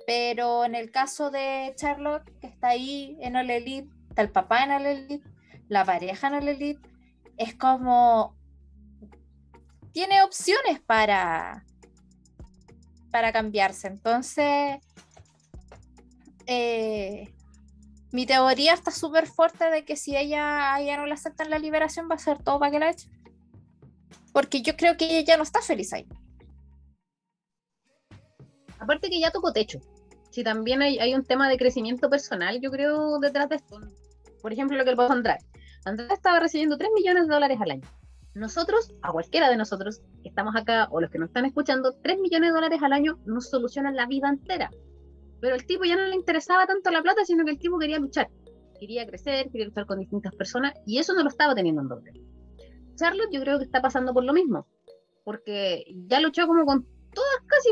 Pero 0.05 0.65
en 0.65 0.75
el 0.75 0.91
caso 0.91 1.31
de 1.31 1.73
Charlotte, 1.77 2.29
que 2.41 2.49
está 2.49 2.71
ahí 2.71 3.17
en 3.21 3.37
el 3.37 3.51
Elite, 3.51 3.89
está 4.09 4.23
el 4.23 4.33
papá 4.33 4.65
en 4.65 4.73
el 4.73 4.87
Elite, 4.87 5.29
la 5.69 5.85
pareja 5.85 6.27
en 6.27 6.35
el 6.35 6.49
Elite, 6.49 6.89
es 7.37 7.55
como. 7.55 8.37
Tiene 9.93 10.23
opciones 10.23 10.81
para, 10.81 11.65
para 13.11 13.31
cambiarse. 13.31 13.87
Entonces, 13.87 14.79
eh, 16.47 17.33
mi 18.13 18.27
teoría 18.27 18.75
está 18.75 18.91
súper 18.91 19.27
fuerte 19.27 19.71
de 19.71 19.85
que 19.85 19.97
si 19.97 20.17
ella, 20.17 20.79
ella 20.79 20.99
no 20.99 21.07
le 21.07 21.15
aceptan 21.15 21.49
la 21.51 21.59
liberación, 21.59 22.09
va 22.11 22.17
a 22.17 22.19
ser 22.19 22.43
todo 22.43 22.59
para 22.59 22.71
que 22.71 22.79
la 22.79 22.91
eche. 22.91 23.09
Porque 24.33 24.63
yo 24.63 24.77
creo 24.77 24.97
que 24.97 25.07
ella 25.07 25.21
ya 25.21 25.37
no 25.37 25.43
está 25.43 25.63
feliz 25.63 25.93
ahí. 25.93 26.07
Aparte 28.79 29.09
que 29.09 29.21
ya 29.21 29.31
tocó 29.31 29.53
techo. 29.53 29.81
Si 30.31 30.45
también 30.45 30.83
hay, 30.83 31.15
un 31.15 31.25
tema 31.25 31.49
de 31.49 31.57
crecimiento 31.57 32.09
personal, 32.11 32.61
yo 32.61 32.71
creo, 32.71 33.19
detrás 33.19 33.49
de 33.49 33.57
esto. 33.57 33.81
Por 34.41 34.53
ejemplo, 34.53 34.77
lo 34.77 34.85
que 34.85 34.91
el 34.91 34.97
pasó 34.97 35.13
Andrade. 35.13 35.45
Andrade 35.85 36.15
estaba 36.15 36.41
recibiendo 36.41 36.77
3 36.77 36.91
millones 36.95 37.29
de 37.29 37.35
dólares 37.35 37.59
al 37.61 37.71
año. 37.71 37.89
Nosotros, 38.35 38.95
a 39.03 39.13
cualquiera 39.13 39.51
de 39.51 39.57
nosotros 39.57 40.01
que 40.23 40.31
estamos 40.31 40.57
acá 40.57 40.89
o 40.91 41.01
los 41.01 41.11
que 41.11 41.19
nos 41.19 41.29
están 41.29 41.45
escuchando, 41.45 41.93
3 42.03 42.19
millones 42.19 42.49
de 42.51 42.55
dólares 42.55 42.83
al 42.83 42.93
año 42.93 43.19
nos 43.27 43.51
solucionan 43.51 43.95
la 43.95 44.07
vida 44.07 44.29
entera. 44.29 44.71
Pero 45.43 45.57
el 45.57 45.67
tipo 45.67 45.85
ya 45.85 45.97
no 45.97 46.07
le 46.07 46.15
interesaba 46.15 46.67
tanto 46.67 46.89
la 46.93 47.03
plata, 47.03 47.25
sino 47.25 47.45
que 47.45 47.51
el 47.51 47.59
tipo 47.59 47.77
quería 47.77 47.99
luchar. 47.99 48.29
Quería 48.79 49.05
crecer, 49.05 49.51
quería 49.51 49.67
luchar 49.67 49.87
con 49.87 49.99
distintas 49.99 50.33
personas 50.37 50.73
y 50.87 50.99
eso 50.99 51.15
no 51.15 51.25
lo 51.25 51.29
estaba 51.29 51.53
teniendo 51.53 51.83
en 51.83 51.89
doble. 51.89 52.13
Charlotte 52.95 53.33
yo 53.33 53.41
creo 53.41 53.59
que 53.59 53.65
está 53.65 53.83
pasando 53.83 54.15
por 54.15 54.23
lo 54.23 54.33
mismo. 54.33 54.69
Porque 55.25 55.85
ya 56.07 56.21
luchó 56.21 56.47
como 56.47 56.65
con 56.65 56.87
todas 57.13 57.41
casi 57.47 57.71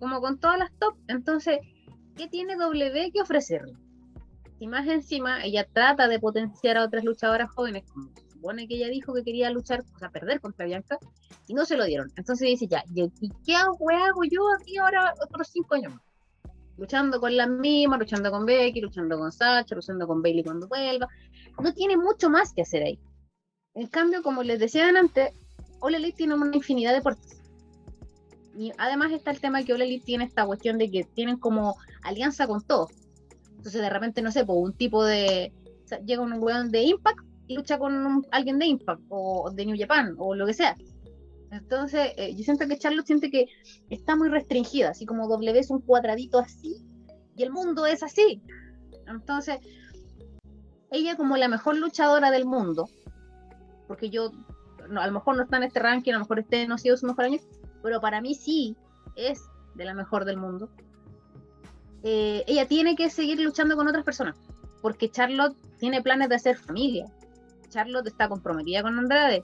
como 0.00 0.20
con 0.20 0.40
todas 0.40 0.58
las 0.58 0.72
top. 0.80 0.96
Entonces, 1.06 1.58
¿qué 2.16 2.26
tiene 2.26 2.56
W 2.56 3.12
que 3.12 3.22
ofrecerle? 3.22 3.74
Y 4.58 4.66
más 4.66 4.88
encima, 4.88 5.44
ella 5.44 5.68
trata 5.72 6.08
de 6.08 6.18
potenciar 6.18 6.76
a 6.76 6.84
otras 6.84 7.04
luchadoras 7.04 7.50
jóvenes, 7.54 7.84
como 7.92 8.10
supone 8.32 8.66
que 8.66 8.74
ella 8.74 8.88
dijo 8.88 9.14
que 9.14 9.22
quería 9.22 9.50
luchar, 9.50 9.84
o 9.94 9.98
sea, 9.98 10.10
perder 10.10 10.40
contra 10.40 10.66
Bianca, 10.66 10.98
y 11.46 11.54
no 11.54 11.64
se 11.64 11.76
lo 11.76 11.84
dieron. 11.84 12.10
Entonces 12.16 12.48
dice, 12.48 12.66
ya, 12.66 12.82
¿y 12.92 13.30
qué 13.46 13.54
hago, 13.54 13.76
hago 13.90 14.24
yo 14.24 14.42
aquí 14.60 14.76
ahora 14.76 15.14
otros 15.22 15.48
cinco 15.52 15.76
años 15.76 15.94
más? 15.94 16.09
Luchando 16.80 17.20
con 17.20 17.36
las 17.36 17.48
mismas, 17.48 18.00
luchando 18.00 18.30
con 18.32 18.44
Becky, 18.44 18.80
luchando 18.80 19.18
con 19.18 19.30
Sacha, 19.30 19.76
luchando 19.76 20.08
con 20.08 20.20
Bailey 20.22 20.42
cuando 20.42 20.66
vuelva. 20.66 21.06
No 21.62 21.72
tiene 21.72 21.96
mucho 21.96 22.28
más 22.28 22.52
que 22.52 22.62
hacer 22.62 22.82
ahí. 22.82 22.98
En 23.74 23.86
cambio, 23.86 24.22
como 24.22 24.42
les 24.42 24.58
decía 24.58 24.88
antes, 24.88 25.32
Ole 25.78 25.98
Elite 25.98 26.16
tiene 26.16 26.34
una 26.34 26.56
infinidad 26.56 26.92
de 26.92 27.02
puertas 27.02 27.40
y 28.60 28.72
además 28.78 29.12
está 29.12 29.30
el 29.30 29.40
tema 29.40 29.62
que 29.62 29.72
Ole 29.72 29.84
Elite 29.84 30.04
tiene 30.04 30.24
esta 30.24 30.44
cuestión 30.44 30.78
de 30.78 30.90
que 30.90 31.04
tienen 31.04 31.38
como 31.38 31.76
alianza 32.02 32.46
con 32.46 32.62
todos. 32.62 32.90
Entonces 33.56 33.80
de 33.80 33.90
repente, 33.90 34.22
no 34.22 34.32
sé, 34.32 34.44
pues 34.44 34.58
un 34.60 34.72
tipo 34.74 35.04
de... 35.04 35.52
llega 36.04 36.22
un 36.22 36.34
weón 36.42 36.70
de 36.70 36.82
Impact 36.82 37.20
y 37.46 37.54
lucha 37.54 37.78
con 37.78 38.26
alguien 38.30 38.58
de 38.58 38.66
Impact 38.66 39.02
o 39.08 39.50
de 39.50 39.66
New 39.66 39.76
Japan 39.78 40.14
o 40.18 40.34
lo 40.34 40.46
que 40.46 40.54
sea. 40.54 40.76
Entonces 41.50 42.12
eh, 42.16 42.34
yo 42.36 42.44
siento 42.44 42.66
que 42.68 42.78
Charlotte 42.78 43.06
siente 43.06 43.30
que 43.30 43.46
está 43.88 44.16
muy 44.16 44.28
restringida, 44.28 44.90
así 44.90 45.04
como 45.04 45.28
W 45.28 45.58
es 45.58 45.70
un 45.70 45.80
cuadradito 45.80 46.38
así 46.38 46.84
y 47.36 47.42
el 47.42 47.50
mundo 47.50 47.86
es 47.86 48.02
así. 48.02 48.42
Entonces, 49.06 49.58
ella 50.90 51.16
como 51.16 51.36
la 51.36 51.48
mejor 51.48 51.76
luchadora 51.76 52.30
del 52.30 52.44
mundo, 52.44 52.88
porque 53.88 54.10
yo 54.10 54.30
a 54.96 55.06
lo 55.06 55.12
mejor 55.12 55.36
no 55.36 55.42
está 55.42 55.56
en 55.56 55.64
este 55.64 55.80
ranking, 55.80 56.12
a 56.12 56.16
lo 56.16 56.20
mejor 56.20 56.40
este 56.40 56.66
no 56.66 56.74
ha 56.74 56.78
sido 56.78 56.96
su 56.96 57.06
mejor 57.06 57.24
año, 57.24 57.38
pero 57.82 58.00
para 58.00 58.20
mí 58.20 58.34
sí 58.34 58.76
es 59.16 59.42
de 59.74 59.84
la 59.84 59.94
mejor 59.94 60.24
del 60.24 60.36
mundo, 60.36 60.68
eh, 62.02 62.44
ella 62.46 62.66
tiene 62.66 62.96
que 62.96 63.10
seguir 63.10 63.40
luchando 63.40 63.76
con 63.76 63.88
otras 63.88 64.04
personas, 64.04 64.36
porque 64.80 65.10
Charlotte 65.10 65.56
tiene 65.78 66.02
planes 66.02 66.28
de 66.28 66.36
hacer 66.36 66.56
familia. 66.56 67.06
Charlotte 67.68 68.08
está 68.08 68.28
comprometida 68.28 68.82
con 68.82 68.98
Andrade, 68.98 69.42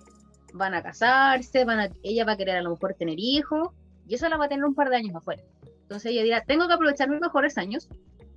van 0.56 0.74
a 0.74 0.82
casarse, 0.82 1.64
van 1.64 1.80
a, 1.80 1.88
ella 2.02 2.24
va 2.24 2.32
a 2.32 2.36
querer 2.36 2.56
a 2.56 2.62
lo 2.62 2.70
mejor 2.70 2.94
tener 2.94 3.16
hijos, 3.18 3.68
y 4.06 4.14
eso 4.14 4.28
la 4.28 4.36
va 4.36 4.46
a 4.46 4.48
tener 4.48 4.64
un 4.64 4.74
par 4.74 4.90
de 4.90 4.96
años 4.96 5.14
afuera. 5.14 5.42
Entonces 5.82 6.12
ella 6.12 6.22
dirá, 6.22 6.44
tengo 6.44 6.66
que 6.66 6.74
aprovechar 6.74 7.08
mis 7.08 7.20
mejores 7.20 7.58
años 7.58 7.88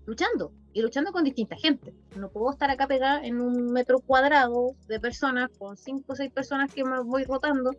luchando, 0.06 0.52
y 0.74 0.82
luchando 0.82 1.12
con 1.12 1.24
distinta 1.24 1.56
gente. 1.56 1.94
No 2.16 2.30
puedo 2.30 2.52
estar 2.52 2.70
acá 2.70 2.88
pegada 2.88 3.24
en 3.24 3.40
un 3.40 3.72
metro 3.72 4.00
cuadrado 4.00 4.76
de 4.88 5.00
personas, 5.00 5.50
con 5.58 5.78
cinco 5.78 6.14
o 6.14 6.16
seis 6.16 6.32
personas 6.32 6.74
que 6.74 6.84
me 6.84 7.00
voy 7.02 7.24
rotando. 7.26 7.72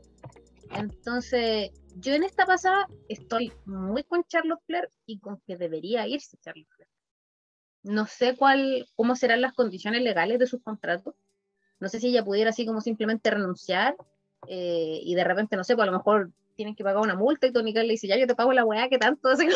Entonces, 0.71 1.71
yo 1.97 2.15
en 2.15 2.23
esta 2.23 2.47
pasada 2.47 2.87
estoy 3.09 3.53
muy 3.65 4.05
con 4.05 4.23
Charlotte 4.25 4.63
Flair 4.65 4.89
y 5.07 5.19
con 5.19 5.41
que 5.47 5.57
debería 5.57 6.07
irse 6.07 6.37
Charlotte 6.39 6.69
Flair. 6.77 6.89
No 7.83 8.07
sé 8.07 8.37
cuál, 8.37 8.87
cómo 8.95 9.17
serán 9.17 9.41
las 9.41 9.55
condiciones 9.55 10.03
legales 10.03 10.39
de 10.39 10.47
sus 10.47 10.63
contratos. 10.63 11.15
No 11.81 11.89
sé 11.89 11.99
si 11.99 12.09
ella 12.09 12.25
pudiera 12.25 12.51
así 12.51 12.67
como 12.67 12.81
simplemente 12.81 13.31
renunciar 13.31 13.97
eh, 14.47 15.01
y 15.03 15.15
de 15.15 15.25
repente, 15.25 15.57
no 15.57 15.65
sé, 15.65 15.75
pues 15.75 15.89
a 15.89 15.91
lo 15.91 15.99
mejor 15.99 16.31
tienen 16.57 16.75
que 16.75 16.85
pagar 16.85 17.03
una 17.03 17.15
multa 17.15 17.47
y 17.47 17.53
Tony 17.53 17.73
Khan 17.73 17.87
le 17.87 17.93
dice, 17.93 18.07
ya 18.07 18.19
yo 18.19 18.27
te 18.27 18.35
pago 18.35 18.53
la 18.53 18.65
weá, 18.65 18.89
que 18.89 18.99
tanto? 18.99 19.29
Así, 19.31 19.49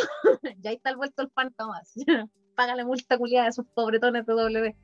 ya 0.60 0.72
está 0.72 0.90
el 0.90 0.96
vuelto 0.96 1.22
el 1.22 1.30
pan, 1.30 1.54
más 1.58 1.94
Paga 2.54 2.76
la 2.76 2.84
multa 2.84 3.18
culiada 3.18 3.44
de 3.44 3.50
esos 3.50 3.66
pobretones 3.74 4.24
de 4.26 4.32
W. 4.32 4.76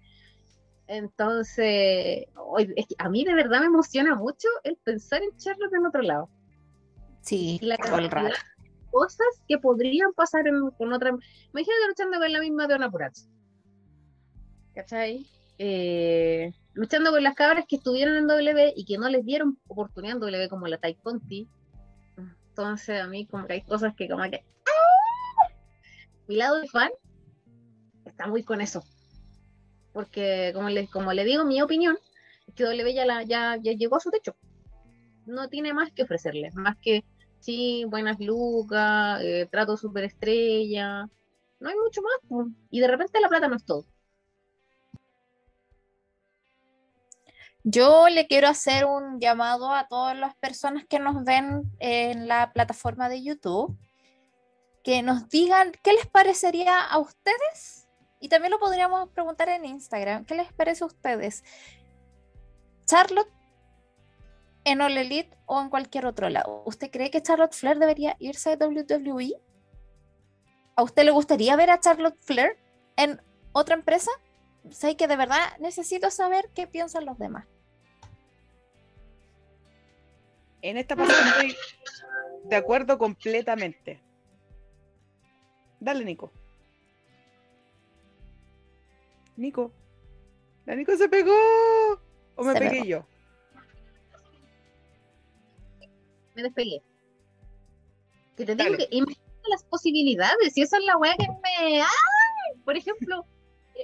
Entonces, 0.89 2.27
a 2.99 3.09
mí 3.09 3.25
de 3.25 3.35
verdad 3.35 3.61
me 3.61 3.67
emociona 3.67 4.17
mucho 4.17 4.49
el 4.65 4.77
pensar 4.77 5.23
en 5.23 5.37
Charlotte 5.37 5.73
en 5.73 5.87
otro 5.87 6.03
lado. 6.03 6.29
Sí, 7.21 7.61
la 7.63 7.77
cantidad 7.77 8.33
cosas 8.91 9.29
que 9.49 9.59
podrían 9.59 10.13
pasar 10.13 10.45
con 10.77 10.93
otra. 10.93 11.11
Imagínate 11.11 11.89
luchando 11.89 12.19
con 12.19 12.33
la 12.33 12.41
misma 12.41 12.67
de 12.67 12.75
una. 12.75 12.91
¿Cachai? 14.75 15.27
Eh, 15.59 16.53
luchando 16.81 17.11
con 17.11 17.23
las 17.23 17.35
cabras 17.35 17.67
que 17.69 17.77
estuvieron 17.77 18.17
en 18.17 18.27
W 18.27 18.73
y 18.75 18.87
que 18.87 18.97
no 18.97 19.11
les 19.11 19.23
dieron 19.23 19.59
oportunidad 19.69 20.15
en 20.15 20.21
W 20.21 20.49
como 20.49 20.67
la 20.67 20.79
Tai 20.79 20.95
Conti. 20.95 21.47
Entonces 22.49 23.03
a 23.03 23.07
mí 23.07 23.27
como 23.27 23.47
que 23.47 23.53
hay 23.53 23.63
cosas 23.63 23.95
que 23.95 24.09
como 24.09 24.23
que... 24.31 24.43
¡ah! 24.67 25.53
Mi 26.27 26.37
lado 26.37 26.59
de 26.59 26.69
fan 26.69 26.91
está 28.07 28.29
muy 28.29 28.43
con 28.45 28.63
eso. 28.63 28.83
Porque 29.93 30.53
como 30.55 30.71
le, 30.71 30.89
como 30.89 31.13
le 31.13 31.25
digo, 31.25 31.45
mi 31.45 31.61
opinión 31.61 31.99
es 32.47 32.55
que 32.55 32.65
W 32.65 32.95
ya, 32.95 33.05
la, 33.05 33.25
ya, 33.25 33.59
ya 33.61 33.73
llegó 33.73 33.97
a 33.97 34.01
su 34.01 34.11
techo. 34.11 34.35
No 35.27 35.51
tiene 35.51 35.75
más 35.75 35.93
que 35.93 36.05
ofrecerles, 36.05 36.55
más 36.55 36.79
que 36.79 37.05
sí, 37.41 37.85
buenas 37.89 38.19
lucas, 38.21 39.21
eh, 39.23 39.47
trato 39.51 39.77
superestrella. 39.77 41.07
No 41.61 41.69
hay 41.69 41.77
mucho 41.77 42.01
más. 42.01 42.47
Y 42.71 42.81
de 42.81 42.89
repente 42.89 43.21
la 43.21 43.29
plata 43.29 43.49
no 43.49 43.57
es 43.57 43.67
todo. 43.67 43.85
Yo 47.63 48.09
le 48.09 48.27
quiero 48.27 48.49
hacer 48.49 48.87
un 48.87 49.21
llamado 49.21 49.73
a 49.73 49.87
todas 49.87 50.17
las 50.17 50.35
personas 50.37 50.85
que 50.87 50.99
nos 50.99 51.25
ven 51.25 51.71
en 51.79 52.27
la 52.27 52.53
plataforma 52.53 53.09
de 53.09 53.23
YouTube, 53.23 53.77
que 54.83 55.03
nos 55.03 55.29
digan 55.29 55.73
qué 55.83 55.93
les 55.93 56.07
parecería 56.07 56.81
a 56.81 56.99
ustedes, 56.99 57.87
y 58.19 58.29
también 58.29 58.51
lo 58.51 58.59
podríamos 58.59 59.11
preguntar 59.11 59.49
en 59.51 59.67
Instagram, 59.67 60.25
¿qué 60.25 60.35
les 60.35 60.53
parece 60.53 60.85
a 60.85 60.87
ustedes? 60.87 61.45
Charlotte 62.87 63.31
en 64.65 64.81
All 64.81 64.97
Elite 64.97 65.37
o 65.47 65.61
en 65.61 65.71
cualquier 65.71 66.07
otro 66.07 66.29
lado. 66.29 66.63
¿Usted 66.67 66.91
cree 66.91 67.11
que 67.11 67.23
Charlotte 67.23 67.55
Flair 67.55 67.79
debería 67.79 68.17
irse 68.19 68.57
de 68.57 68.67
WWE? 68.67 69.41
¿A 70.77 70.83
usted 70.83 71.05
le 71.05 71.11
gustaría 71.11 71.57
ver 71.57 71.71
a 71.71 71.81
Charlotte 71.81 72.19
Flair 72.21 72.59
en 72.97 73.23
otra 73.53 73.75
empresa? 73.75 74.11
Sé 74.69 74.97
que 74.97 75.09
de 75.09 75.17
verdad 75.17 75.57
necesito 75.59 76.11
saber 76.11 76.51
qué 76.55 76.67
piensan 76.67 77.07
los 77.07 77.19
demás. 77.19 77.47
En 80.63 80.77
esta 80.77 80.95
parte 80.95 81.15
estoy 81.15 81.57
de 82.45 82.57
acuerdo 82.57 82.99
completamente. 82.99 84.01
Dale, 85.81 86.05
Nico. 86.05 86.31
Nico. 89.37 89.73
La 90.67 90.75
Nico 90.75 90.95
se 90.97 91.09
pegó. 91.09 91.33
¿O 92.37 92.45
me 92.45 92.55
pegué 92.55 92.87
yo? 92.87 93.07
Me 96.35 96.43
despegué. 96.43 96.83
Que 98.37 98.45
te 98.45 98.55
digo 98.55 98.77
que 98.77 98.89
imagínate 98.91 99.49
las 99.49 99.65
posibilidades. 99.65 100.57
Y 100.57 100.63
esa 100.63 100.77
es 100.77 100.85
la 100.85 100.99
weá 100.99 101.17
que 101.17 101.27
me. 101.27 101.81
¡Ay! 101.81 102.61
Por 102.65 102.77
ejemplo 102.77 103.25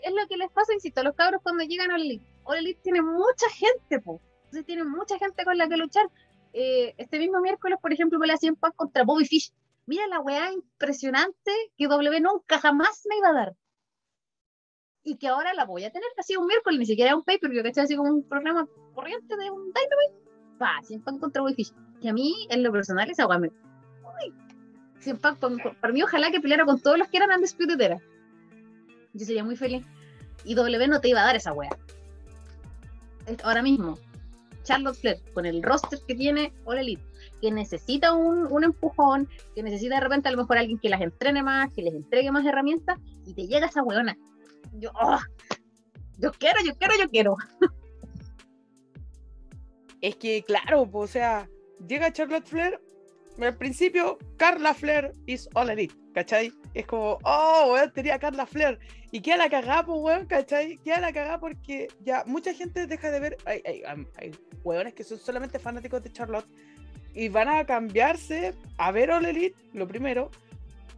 es 0.02 0.12
lo 0.12 0.26
que 0.28 0.36
les 0.36 0.50
pasa, 0.50 0.74
insisto, 0.74 1.00
a 1.00 1.04
los 1.04 1.14
cabros 1.14 1.42
cuando 1.42 1.64
llegan 1.64 1.90
a 1.90 1.96
Elite. 1.96 2.24
All 2.44 2.58
Elite 2.58 2.80
tiene 2.82 3.02
mucha 3.02 3.48
gente, 3.50 4.00
po. 4.00 4.20
Entonces 4.44 4.66
tienen 4.66 4.88
mucha 4.88 5.18
gente 5.18 5.44
con 5.44 5.58
la 5.58 5.68
que 5.68 5.76
luchar. 5.76 6.06
Eh, 6.52 6.94
este 6.98 7.18
mismo 7.18 7.40
miércoles, 7.40 7.78
por 7.80 7.92
ejemplo, 7.92 8.18
me 8.18 8.26
la 8.26 8.34
hacían 8.34 8.56
pan 8.56 8.72
contra 8.74 9.04
Bobby 9.04 9.26
Fish. 9.26 9.52
Mira 9.86 10.06
la 10.06 10.20
weá 10.20 10.52
impresionante 10.52 11.52
que 11.76 11.86
W 11.86 12.20
nunca 12.20 12.58
jamás 12.58 13.04
me 13.08 13.18
iba 13.18 13.28
a 13.28 13.32
dar. 13.32 13.56
Y 15.02 15.16
que 15.16 15.28
ahora 15.28 15.54
la 15.54 15.64
voy 15.64 15.84
a 15.84 15.92
tener 15.92 16.08
así 16.18 16.36
un 16.36 16.46
miércoles, 16.46 16.80
ni 16.80 16.86
siquiera 16.86 17.14
un 17.14 17.22
paper, 17.22 17.50
que 17.50 17.68
estoy 17.68 17.84
así 17.84 17.96
como 17.96 18.10
un 18.10 18.28
programa 18.28 18.66
corriente 18.94 19.36
de 19.36 19.50
un 19.50 19.72
Dynamite. 19.72 20.58
Va, 20.60 20.82
100 20.82 21.02
pan 21.02 21.18
contra 21.18 21.42
Bobby 21.42 21.54
Fish. 21.54 21.72
Que 22.00 22.08
a 22.08 22.12
mí, 22.12 22.46
en 22.50 22.62
lo 22.62 22.72
personal, 22.72 23.08
esa 23.10 23.26
weá 23.26 23.38
me. 23.38 23.48
Uy, 23.48 24.34
100 25.00 25.18
pan, 25.18 25.38
para 25.38 25.92
mí, 25.92 26.02
ojalá 26.02 26.30
que 26.30 26.40
peleara 26.40 26.64
con 26.64 26.80
todos 26.80 26.98
los 26.98 27.08
que 27.08 27.18
eran 27.18 27.30
Undisputed 27.30 27.80
Era 27.80 28.00
yo 29.16 29.26
sería 29.26 29.44
muy 29.44 29.56
feliz. 29.56 29.84
Y 30.44 30.54
W 30.54 30.88
no 30.88 31.00
te 31.00 31.08
iba 31.08 31.22
a 31.22 31.26
dar 31.26 31.36
esa 31.36 31.52
wea. 31.52 31.70
Ahora 33.42 33.62
mismo, 33.62 33.98
Charlotte 34.62 34.96
Flair, 34.96 35.20
con 35.32 35.46
el 35.46 35.62
roster 35.62 35.98
que 36.06 36.14
tiene 36.14 36.52
All 36.64 36.78
Elite, 36.78 37.02
que 37.40 37.50
necesita 37.50 38.12
un, 38.12 38.46
un, 38.52 38.64
empujón, 38.64 39.28
que 39.54 39.62
necesita 39.62 39.96
de 39.96 40.00
repente 40.00 40.28
a 40.28 40.32
lo 40.32 40.38
mejor 40.38 40.58
alguien 40.58 40.78
que 40.78 40.88
las 40.88 41.00
entrene 41.00 41.42
más, 41.42 41.72
que 41.72 41.82
les 41.82 41.94
entregue 41.94 42.30
más 42.30 42.46
herramientas, 42.46 42.98
y 43.24 43.34
te 43.34 43.46
llega 43.46 43.66
esa 43.66 43.82
weona. 43.82 44.16
Yo, 44.74 44.90
oh, 44.94 45.18
yo 46.18 46.32
quiero, 46.32 46.58
yo 46.64 46.74
quiero, 46.76 46.94
yo 46.98 47.08
quiero. 47.08 47.36
Es 50.00 50.16
que, 50.16 50.44
claro, 50.44 50.88
o 50.92 51.06
sea, 51.06 51.48
llega 51.88 52.12
Charlotte 52.12 52.46
Flair, 52.46 52.80
al 53.40 53.56
principio, 53.56 54.18
Carla 54.36 54.74
Flair 54.74 55.12
is 55.26 55.48
All 55.54 55.70
Elite, 55.70 55.94
¿cachai? 56.16 56.50
Es 56.72 56.86
como, 56.86 57.18
oh, 57.24 57.72
weón, 57.74 57.92
tenía 57.92 58.18
Carla 58.18 58.46
Flair. 58.46 58.78
Y 59.10 59.20
queda 59.20 59.36
la 59.36 59.50
cagada, 59.50 59.84
pues, 59.84 60.00
weón, 60.00 60.24
¿cachai? 60.26 60.78
Queda 60.78 60.98
la 60.98 61.12
cagada 61.12 61.38
porque 61.38 61.88
ya 62.06 62.24
mucha 62.24 62.54
gente 62.54 62.86
deja 62.86 63.10
de 63.10 63.20
ver. 63.20 63.36
Hay, 63.44 63.60
hay, 63.66 63.82
hay 64.16 64.30
weones 64.64 64.94
que 64.94 65.04
son 65.04 65.18
solamente 65.18 65.58
fanáticos 65.58 66.02
de 66.02 66.10
Charlotte 66.10 66.46
y 67.12 67.28
van 67.28 67.50
a 67.50 67.66
cambiarse 67.66 68.54
a 68.78 68.92
ver 68.92 69.10
All 69.10 69.26
Elite, 69.26 69.56
lo 69.74 69.86
primero. 69.86 70.30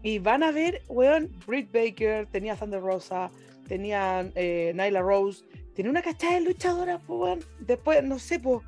Y 0.05 0.21
van 0.21 0.45
a 0.45 0.53
ver, 0.53 0.83
weón, 0.87 1.29
Britt 1.49 1.73
Baker, 1.73 2.29
tenía 2.29 2.55
Thunder 2.55 2.81
Rosa, 2.81 3.33
tenía 3.67 4.25
eh, 4.37 4.73
Nyla 4.73 5.03
Rose, 5.03 5.45
tenía 5.75 5.91
una 5.91 6.03
cachada 6.03 6.35
de 6.35 6.43
luchadora, 6.43 7.01
pues, 7.01 7.21
weón. 7.21 7.41
Después, 7.59 8.05
no 8.05 8.21
sé, 8.21 8.39
pues, 8.39 8.61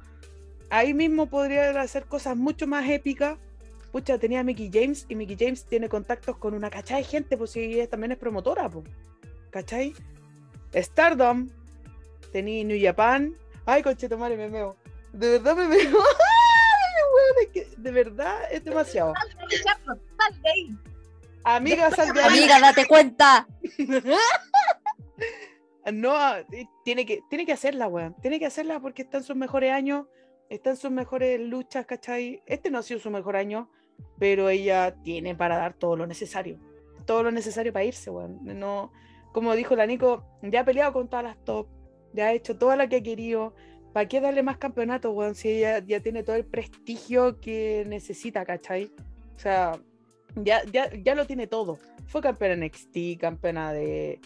ahí 0.69 0.95
mismo 0.95 1.27
podría 1.27 1.81
hacer 1.81 2.07
cosas 2.07 2.37
mucho 2.37 2.67
más 2.67 2.91
épicas 2.91 3.39
pucha, 3.91 4.19
tenía 4.19 4.41
a 4.41 4.45
Mickey 4.45 4.71
James 4.73 5.07
y 5.09 5.15
Mickey 5.15 5.37
James 5.39 5.65
tiene 5.65 5.89
contactos 5.89 6.37
con 6.37 6.55
una 6.55 6.71
cachada 6.71 6.99
de 6.99 7.05
gente, 7.05 7.37
pues 7.37 7.51
si 7.51 7.61
ella 7.61 7.89
también 7.89 8.13
es 8.13 8.19
promotora, 8.19 8.69
pues. 8.69 8.85
¿Cachai? 9.51 9.95
Stardom, 10.75 11.49
tenía 12.33 12.65
New 12.65 12.79
Japan. 12.81 13.35
Ay, 13.67 13.83
conchito 13.83 14.17
madre, 14.17 14.37
me 14.37 14.49
meo. 14.49 14.77
De 15.13 15.31
verdad 15.31 15.57
me 15.57 15.67
meo. 15.67 15.99
de 17.77 17.91
verdad 17.91 18.41
es 18.51 18.65
demasiado. 18.65 19.15
Amiga, 21.45 21.91
sal 21.91 22.13
de 22.13 22.21
ahí. 22.21 22.39
Amiga, 22.39 22.61
date 22.61 22.87
cuenta. 22.87 23.47
no, 25.93 26.17
tiene 26.85 27.07
que, 27.07 27.23
tiene 27.29 27.47
que 27.47 27.53
hacerla, 27.53 27.89
weón. 27.89 28.15
Tiene 28.21 28.39
que 28.39 28.47
hacerla 28.47 28.81
porque 28.81 29.03
está 29.03 29.19
en 29.19 29.25
sus 29.25 29.37
mejores 29.37 29.73
años, 29.73 30.07
está 30.49 30.71
en 30.71 30.77
sus 30.77 30.91
mejores 30.91 31.41
luchas, 31.41 31.87
¿cachai? 31.87 32.43
Este 32.47 32.71
no 32.71 32.79
ha 32.79 32.83
sido 32.83 33.01
su 33.01 33.11
mejor 33.11 33.37
año, 33.37 33.71
pero 34.19 34.49
ella 34.49 34.95
tiene 35.03 35.35
para 35.35 35.57
dar 35.57 35.75
todo 35.75 35.97
lo 35.97 36.07
necesario, 36.07 36.59
todo 37.07 37.23
lo 37.23 37.31
necesario 37.31 37.73
para 37.73 37.85
irse, 37.85 38.11
bueno. 38.11 38.39
No, 38.43 38.93
como 39.33 39.55
dijo 39.55 39.77
la 39.77 39.87
Nico, 39.87 40.25
ya 40.43 40.61
ha 40.61 40.65
peleado 40.65 40.93
con 40.93 41.09
todas 41.09 41.25
las 41.25 41.45
top, 41.45 41.67
ya 42.13 42.27
ha 42.27 42.33
hecho 42.33 42.57
todo 42.57 42.77
lo 42.77 42.89
que 42.89 42.97
ha 42.97 43.03
querido. 43.03 43.55
¿Para 43.93 44.07
qué 44.09 44.21
darle 44.21 44.43
más 44.43 44.59
campeonato, 44.59 45.11
weón? 45.11 45.35
Si 45.35 45.49
ella 45.49 45.81
ya 45.81 46.01
tiene 46.01 46.23
todo 46.23 46.37
el 46.37 46.45
prestigio 46.45 47.41
que 47.41 47.85
necesita, 47.89 48.45
¿cachai? 48.45 48.93
O 49.35 49.39
sea, 49.39 49.81
ya, 50.37 50.63
ya, 50.65 50.93
ya 50.95 51.15
lo 51.15 51.27
tiene 51.27 51.47
todo. 51.49 51.79
Fue 52.07 52.21
campeona 52.21 52.55
en 52.55 52.65
NXT, 52.67 53.21
campeona 53.21 53.73
de, 53.73 54.21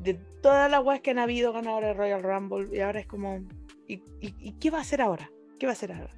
de 0.00 0.14
todas 0.40 0.70
las 0.70 0.84
weas 0.84 1.00
que 1.00 1.10
han 1.10 1.18
habido, 1.18 1.52
ganadora 1.52 1.88
de 1.88 1.94
Royal 1.94 2.22
Rumble, 2.22 2.76
y 2.76 2.80
ahora 2.80 3.00
es 3.00 3.06
como, 3.06 3.40
¿y, 3.88 3.94
y, 4.20 4.34
y 4.38 4.52
qué 4.52 4.70
va 4.70 4.78
a 4.78 4.82
hacer 4.82 5.00
ahora? 5.00 5.30
¿Qué 5.58 5.66
va 5.66 5.72
a 5.72 5.74
hacer 5.74 5.92
ahora? 5.92 6.14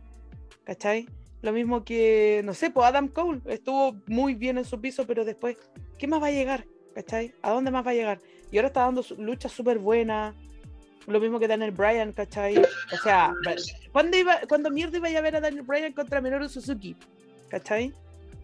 ¿Cachai? 0.64 1.06
Lo 1.40 1.52
mismo 1.52 1.84
que, 1.84 2.42
no 2.44 2.52
sé, 2.52 2.70
pues 2.70 2.86
Adam 2.86 3.08
Cole 3.08 3.40
estuvo 3.46 3.96
muy 4.06 4.34
bien 4.34 4.58
en 4.58 4.64
su 4.64 4.80
piso, 4.80 5.06
pero 5.06 5.24
después, 5.24 5.56
¿qué 5.98 6.06
más 6.08 6.20
va 6.20 6.26
a 6.26 6.32
llegar? 6.32 6.66
¿Cachai? 6.94 7.32
¿A 7.42 7.52
dónde 7.52 7.70
más 7.70 7.86
va 7.86 7.92
a 7.92 7.94
llegar? 7.94 8.20
Y 8.50 8.58
ahora 8.58 8.68
está 8.68 8.80
dando 8.80 9.04
luchas 9.18 9.52
súper 9.52 9.78
buenas. 9.78 10.34
Lo 11.06 11.20
mismo 11.20 11.38
que 11.38 11.46
Daniel 11.48 11.70
Bryan, 11.70 12.12
¿cachai? 12.12 12.58
O 12.58 12.96
sea, 13.02 13.32
¿cuándo, 13.92 14.16
iba, 14.16 14.40
cuando 14.48 14.70
mierda 14.70 14.98
iba 14.98 15.08
a 15.08 15.22
ver 15.22 15.36
a 15.36 15.40
Daniel 15.40 15.62
Bryan 15.62 15.92
contra 15.92 16.20
Minoru 16.20 16.48
Suzuki? 16.48 16.96
¿Cachai? 17.48 17.94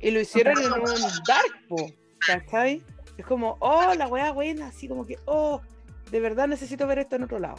Y 0.01 0.11
lo 0.11 0.21
hicieron 0.21 0.57
en 0.59 0.73
un 0.73 0.85
Dark, 1.27 1.95
¿cachai? 2.27 2.83
Es 3.19 3.27
como, 3.27 3.57
oh, 3.61 3.93
la 3.95 4.07
weá 4.07 4.33
buena, 4.33 4.69
así 4.69 4.89
como 4.89 5.05
que, 5.05 5.19
oh, 5.27 5.61
de 6.11 6.21
verdad 6.21 6.47
necesito 6.47 6.87
ver 6.87 7.01
esto 7.01 7.17
en 7.17 7.25
otro 7.25 7.39
lado. 7.39 7.57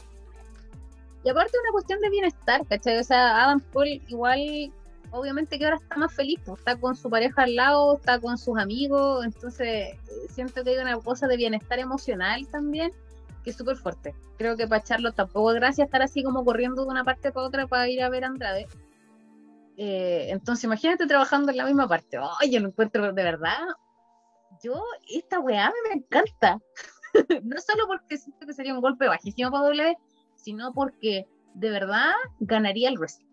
Y 1.24 1.30
aparte 1.30 1.58
una 1.62 1.72
cuestión 1.72 2.00
de 2.00 2.10
bienestar, 2.10 2.66
¿cachai? 2.68 2.98
O 2.98 3.04
sea, 3.04 3.44
Adam 3.44 3.60
Cole 3.74 4.02
igual 4.08 4.72
obviamente 5.16 5.58
que 5.58 5.66
ahora 5.66 5.78
está 5.78 5.96
más 5.96 6.14
feliz, 6.14 6.40
está 6.48 6.76
con 6.76 6.96
su 6.96 7.10
pareja 7.10 7.44
al 7.44 7.56
lado, 7.56 7.98
está 7.98 8.20
con 8.20 8.38
sus 8.38 8.58
amigos, 8.58 9.26
entonces 9.26 9.68
eh, 9.68 10.00
siento 10.30 10.64
que 10.64 10.72
hay 10.72 10.78
una 10.78 10.98
cosa 10.98 11.28
de 11.28 11.38
bienestar 11.38 11.80
emocional 11.80 12.48
también 12.52 12.92
que 13.46 13.52
es 13.52 13.58
súper 13.58 13.78
fuerte. 13.78 14.16
Creo 14.38 14.58
que 14.58 14.68
para 14.68 14.82
echarlo 14.82 15.14
tampoco 15.14 15.52
es 15.52 15.56
gracia 15.56 15.86
estar 15.86 16.02
así 16.02 16.24
como 16.24 16.44
corriendo 16.44 16.84
de 16.84 16.90
una 16.90 17.04
parte 17.04 17.32
para 17.32 17.46
otra 17.46 17.68
para 17.68 17.88
ir 17.88 18.02
a 18.02 18.10
ver 18.10 18.26
a 18.26 18.28
Andrade. 18.28 18.68
Eh, 19.78 20.28
entonces 20.30 20.64
imagínate 20.64 21.06
trabajando 21.06 21.52
en 21.52 21.58
la 21.58 21.66
misma 21.66 21.88
parte. 21.88 22.18
Ay, 22.40 22.52
yo 22.52 22.60
lo 22.60 22.70
encuentro 22.70 23.14
de 23.14 23.24
verdad. 23.24 23.60
Yo, 24.64 24.84
esta 25.14 25.40
weá 25.40 25.72
me, 25.88 25.96
encanta. 25.96 26.60
no 27.44 27.62
solo 27.62 27.88
porque 27.88 28.18
siento 28.18 28.48
que 28.48 28.54
sería 28.54 28.74
un 28.74 28.82
golpe 28.82 29.08
bajísimo 29.08 29.52
para 29.52 29.66
W, 29.66 29.96
sino 30.36 30.74
porque 30.74 31.28
de 31.54 31.70
verdad 31.70 32.14
ganaría 32.40 32.90
el 32.90 32.98
wrestling 32.98 33.25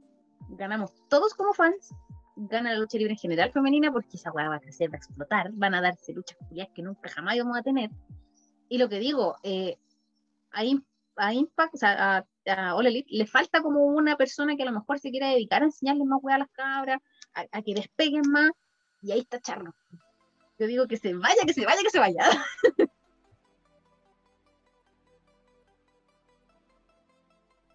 ganamos 0.56 0.92
todos 1.08 1.34
como 1.34 1.52
fans, 1.54 1.94
gana 2.36 2.72
la 2.72 2.78
lucha 2.78 2.98
libre 2.98 3.12
en 3.12 3.18
general 3.18 3.52
femenina 3.52 3.92
porque 3.92 4.16
esa 4.16 4.32
weá 4.32 4.48
va 4.48 4.56
a 4.56 4.60
crecer, 4.60 4.90
va 4.90 4.94
a 4.94 4.98
explotar, 4.98 5.50
van 5.52 5.74
a 5.74 5.80
darse 5.80 6.12
luchas 6.12 6.38
que 6.74 6.82
nunca 6.82 7.08
jamás 7.10 7.36
vamos 7.38 7.58
a 7.58 7.62
tener. 7.62 7.90
Y 8.68 8.78
lo 8.78 8.88
que 8.88 8.98
digo, 8.98 9.36
eh, 9.42 9.76
a, 10.52 10.64
Impact, 10.64 11.74
o 11.74 11.76
sea, 11.76 12.24
a, 12.46 12.74
All 12.74 12.86
Elite, 12.86 13.08
le 13.10 13.26
falta 13.26 13.62
como 13.62 13.84
una 13.84 14.16
persona 14.16 14.56
que 14.56 14.62
a 14.62 14.66
lo 14.66 14.72
mejor 14.72 14.98
se 14.98 15.10
quiera 15.10 15.28
dedicar 15.28 15.62
a 15.62 15.66
enseñarles 15.66 16.06
más 16.06 16.20
weá 16.22 16.36
a 16.36 16.38
las 16.38 16.50
cabras, 16.50 17.00
a, 17.34 17.62
que 17.62 17.74
despeguen 17.74 18.30
más, 18.30 18.50
y 19.02 19.12
ahí 19.12 19.20
está 19.20 19.40
Charlo. 19.40 19.74
Yo 20.58 20.66
digo 20.66 20.86
que 20.86 20.96
se 20.96 21.14
vaya, 21.14 21.42
que 21.46 21.54
se 21.54 21.64
vaya, 21.64 21.82
que 21.82 21.90
se 21.90 21.98
vaya. 21.98 22.22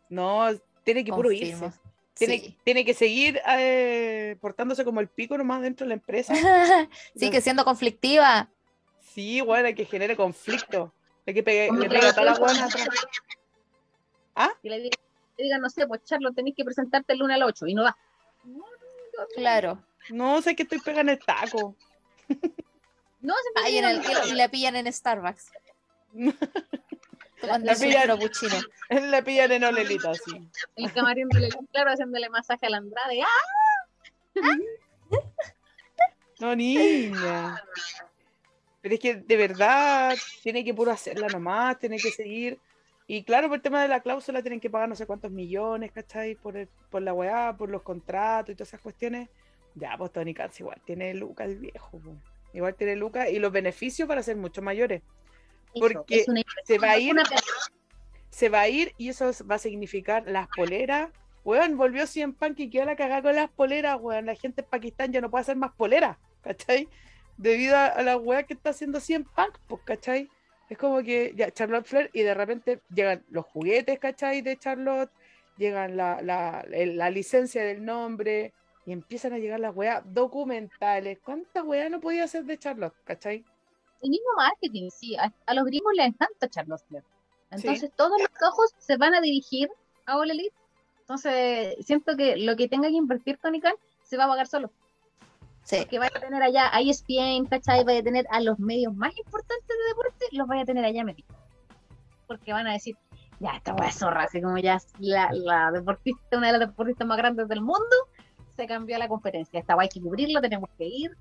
No, 0.09 0.47
tiene 0.85 1.03
que 1.03 1.11
puro 1.11 1.33
irse. 1.33 1.69
Tiene, 2.17 2.85
que 2.85 2.93
seguir 2.93 3.39
eh, 3.47 4.37
portándose 4.41 4.83
como 4.83 4.99
el 4.99 5.07
pico 5.07 5.37
nomás 5.37 5.61
dentro 5.61 5.85
de 5.85 5.89
la 5.89 5.93
empresa. 5.95 6.33
sí, 7.15 7.29
que 7.29 7.41
siendo 7.41 7.63
conflictiva. 7.63 8.49
Sí, 9.13 9.41
bueno, 9.41 9.69
que 9.75 9.85
genere 9.85 10.15
conflicto. 10.15 10.93
Hay 11.25 11.33
que 11.33 11.43
pegar, 11.43 11.77
le 11.77 11.99
toda 11.99 12.23
la 12.23 12.33
buena 12.35 12.65
atrás. 12.65 12.87
¿Ah? 14.35 14.51
Y 14.63 14.69
le 14.69 14.89
digan, 15.37 15.61
no 15.61 15.69
sé, 15.69 15.85
pues 15.87 16.03
Charlo, 16.03 16.31
tenéis 16.31 16.55
que 16.55 16.63
presentarte 16.63 17.13
el 17.13 17.19
lunes 17.19 17.35
al 17.35 17.43
8 17.43 17.67
y 17.67 17.73
no 17.73 17.83
va. 17.83 17.97
Claro. 19.35 19.83
No, 20.09 20.41
sé 20.41 20.55
que 20.55 20.63
estoy 20.63 20.79
pegando 20.79 21.11
el 21.11 21.19
taco. 21.19 21.75
No, 23.19 23.33
se 23.33 23.65
Ahí 23.65 23.77
en 23.77 23.85
el, 23.85 24.01
y 24.29 24.33
le 24.33 24.47
pillan 24.49 24.75
en 24.75 24.91
Starbucks. 24.91 25.51
Le 27.41 27.75
pillan, 27.75 28.19
le 28.89 29.23
pillan 29.23 29.51
en 29.51 29.63
Olelita, 29.63 30.13
sí. 30.13 30.49
El 30.75 30.91
camarín 30.91 31.29
de 31.29 31.49
claro, 31.71 31.91
haciéndole 31.91 32.29
masaje 32.29 32.65
a 32.65 32.69
la 32.69 32.77
Andrade. 32.77 33.21
¡Ah! 33.21 34.41
No, 36.39 36.55
niña. 36.55 37.59
Pero 38.79 38.93
es 38.93 39.01
que 39.01 39.15
de 39.15 39.37
verdad 39.37 40.15
tiene 40.43 40.63
que 40.63 40.71
puro 40.71 40.91
hacerla 40.91 41.27
nomás, 41.29 41.79
tiene 41.79 41.97
que 41.97 42.11
seguir. 42.11 42.59
Y 43.07 43.23
claro, 43.23 43.47
por 43.47 43.55
el 43.55 43.63
tema 43.63 43.81
de 43.81 43.87
la 43.87 44.01
cláusula 44.01 44.43
tienen 44.43 44.59
que 44.59 44.69
pagar 44.69 44.87
no 44.87 44.95
sé 44.95 45.07
cuántos 45.07 45.31
millones, 45.31 45.91
¿cachai? 45.91 46.35
Por, 46.35 46.55
el, 46.55 46.67
por 46.91 47.01
la 47.01 47.11
weá, 47.11 47.57
por 47.57 47.71
los 47.71 47.81
contratos 47.81 48.53
y 48.53 48.55
todas 48.55 48.67
esas 48.67 48.81
cuestiones. 48.81 49.29
Ya, 49.73 49.97
pues 49.97 50.11
Tony 50.11 50.35
Khan 50.35 50.51
igual 50.59 50.79
tiene 50.85 51.15
Lucas 51.15 51.47
el 51.47 51.57
viejo. 51.57 51.99
Igual 52.53 52.75
tiene 52.75 52.95
Lucas 52.95 53.29
y 53.31 53.39
los 53.39 53.51
beneficios 53.51 54.07
para 54.07 54.21
ser 54.21 54.35
mucho 54.35 54.61
mayores 54.61 55.01
porque 55.79 56.25
se 56.63 56.77
va 56.77 56.91
a 56.91 56.99
ir, 56.99 57.15
se 58.29 58.49
va 58.49 58.61
a 58.61 58.69
ir 58.69 58.93
y 58.97 59.09
eso 59.09 59.31
va 59.49 59.55
a 59.55 59.59
significar 59.59 60.23
las 60.27 60.47
poleras. 60.55 61.09
Weón, 61.43 61.77
volvió 61.77 62.05
Cien 62.07 62.33
Punk 62.33 62.59
y 62.59 62.69
quedó 62.69 62.85
la 62.85 62.95
cagada 62.95 63.21
con 63.21 63.35
las 63.35 63.49
poleras, 63.49 63.97
weón. 63.99 64.25
La 64.25 64.35
gente 64.35 64.61
en 64.61 64.67
Pakistán 64.67 65.11
ya 65.11 65.21
no 65.21 65.31
puede 65.31 65.43
hacer 65.43 65.55
más 65.55 65.71
poleras, 65.71 66.17
¿cachai? 66.41 66.89
Debido 67.37 67.77
a, 67.77 68.01
la 68.01 68.17
weá 68.17 68.43
que 68.43 68.53
está 68.53 68.71
haciendo 68.71 68.99
Cien 68.99 69.23
Punk, 69.23 69.57
pues, 69.67 69.81
¿cachai? 69.85 70.29
Es 70.69 70.77
como 70.77 71.01
que 71.01 71.33
ya 71.35 71.49
Charlotte 71.51 71.85
Flair 71.85 72.09
y 72.13 72.23
de 72.23 72.33
repente 72.33 72.81
llegan 72.93 73.23
los 73.29 73.45
juguetes, 73.45 73.97
¿cachai? 73.99 74.41
De 74.41 74.57
Charlotte, 74.57 75.11
llegan 75.57 75.95
la, 75.95 76.21
la, 76.21 76.65
la 76.67 77.09
licencia 77.09 77.63
del 77.63 77.85
nombre 77.85 78.53
y 78.85 78.91
empiezan 78.91 79.33
a 79.33 79.37
llegar 79.37 79.59
las 79.59 79.75
weas 79.75 80.01
documentales. 80.05 81.19
¿Cuántas 81.23 81.63
weas 81.63 81.89
no 81.89 81.99
podía 81.99 82.23
hacer 82.23 82.45
de 82.45 82.57
Charlotte, 82.57 82.95
¿cachai? 83.03 83.43
El 84.01 84.09
mismo 84.09 84.27
marketing, 84.35 84.89
sí, 84.89 85.15
a, 85.15 85.53
los 85.53 85.65
gringos 85.65 85.93
les 85.95 86.07
encanta 86.07 86.49
Charles 86.49 86.83
Flair. 86.87 87.03
Entonces 87.49 87.91
todos 87.95 88.19
los 88.19 88.49
ojos 88.49 88.73
se 88.77 88.97
van 88.97 89.15
a 89.15 89.21
dirigir 89.21 89.69
a 90.05 90.17
All 90.17 90.31
Elite. 90.31 90.55
Entonces 90.99 91.75
siento 91.85 92.17
que 92.17 92.37
lo 92.37 92.55
que 92.55 92.67
tenga 92.67 92.89
que 92.89 92.95
invertir 92.95 93.37
Tony 93.37 93.61
Khan 93.61 93.75
se 94.03 94.17
va 94.17 94.25
a 94.25 94.27
pagar 94.27 94.47
solo. 94.47 94.71
Sí. 95.63 95.85
Que 95.85 95.99
vaya 95.99 96.11
a 96.15 96.19
tener 96.19 96.41
allá 96.41 96.73
a 96.73 96.81
ESPN, 96.81 97.45
¿cachai? 97.49 97.83
Vaya 97.83 97.99
a 97.99 98.03
tener 98.03 98.25
a 98.31 98.39
los 98.41 98.57
medios 98.59 98.93
más 98.95 99.17
importantes 99.17 99.67
de 99.67 99.87
deporte, 99.89 100.25
los 100.31 100.47
vaya 100.47 100.61
a 100.61 100.65
tener 100.65 100.85
allá 100.85 101.03
metidos. 101.03 101.35
Porque 102.25 102.53
van 102.53 102.67
a 102.67 102.73
decir, 102.73 102.97
ya, 103.39 103.51
esta 103.51 103.73
a 103.73 103.91
zorra, 103.91 104.23
así 104.23 104.41
como 104.41 104.57
ya 104.57 104.79
la, 104.99 105.29
la 105.31 105.71
deportista, 105.71 106.37
una 106.37 106.47
de 106.47 106.57
las 106.57 106.69
deportistas 106.69 107.07
más 107.07 107.17
grandes 107.17 107.47
del 107.47 107.61
mundo, 107.61 107.95
se 108.55 108.65
cambió 108.65 108.95
a 108.95 108.99
la 108.99 109.07
conferencia. 109.07 109.59
Esta 109.59 109.75
hay 109.77 109.89
que 109.89 110.01
cubrirlo, 110.01 110.41
tenemos 110.41 110.69
que 110.77 110.85
ir. 110.85 111.17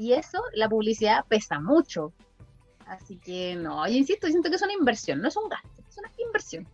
Y 0.00 0.14
eso, 0.14 0.42
la 0.54 0.66
publicidad 0.66 1.26
pesa 1.28 1.60
mucho. 1.60 2.14
Así 2.86 3.18
que 3.18 3.54
no, 3.54 3.86
yo 3.86 3.92
insisto, 3.92 4.28
siento 4.28 4.48
que 4.48 4.56
es 4.56 4.62
una 4.62 4.72
inversión, 4.72 5.20
no 5.20 5.28
es 5.28 5.36
un 5.36 5.46
gasto, 5.46 5.82
es 5.86 5.98
una 5.98 6.10
inversión. 6.16 6.66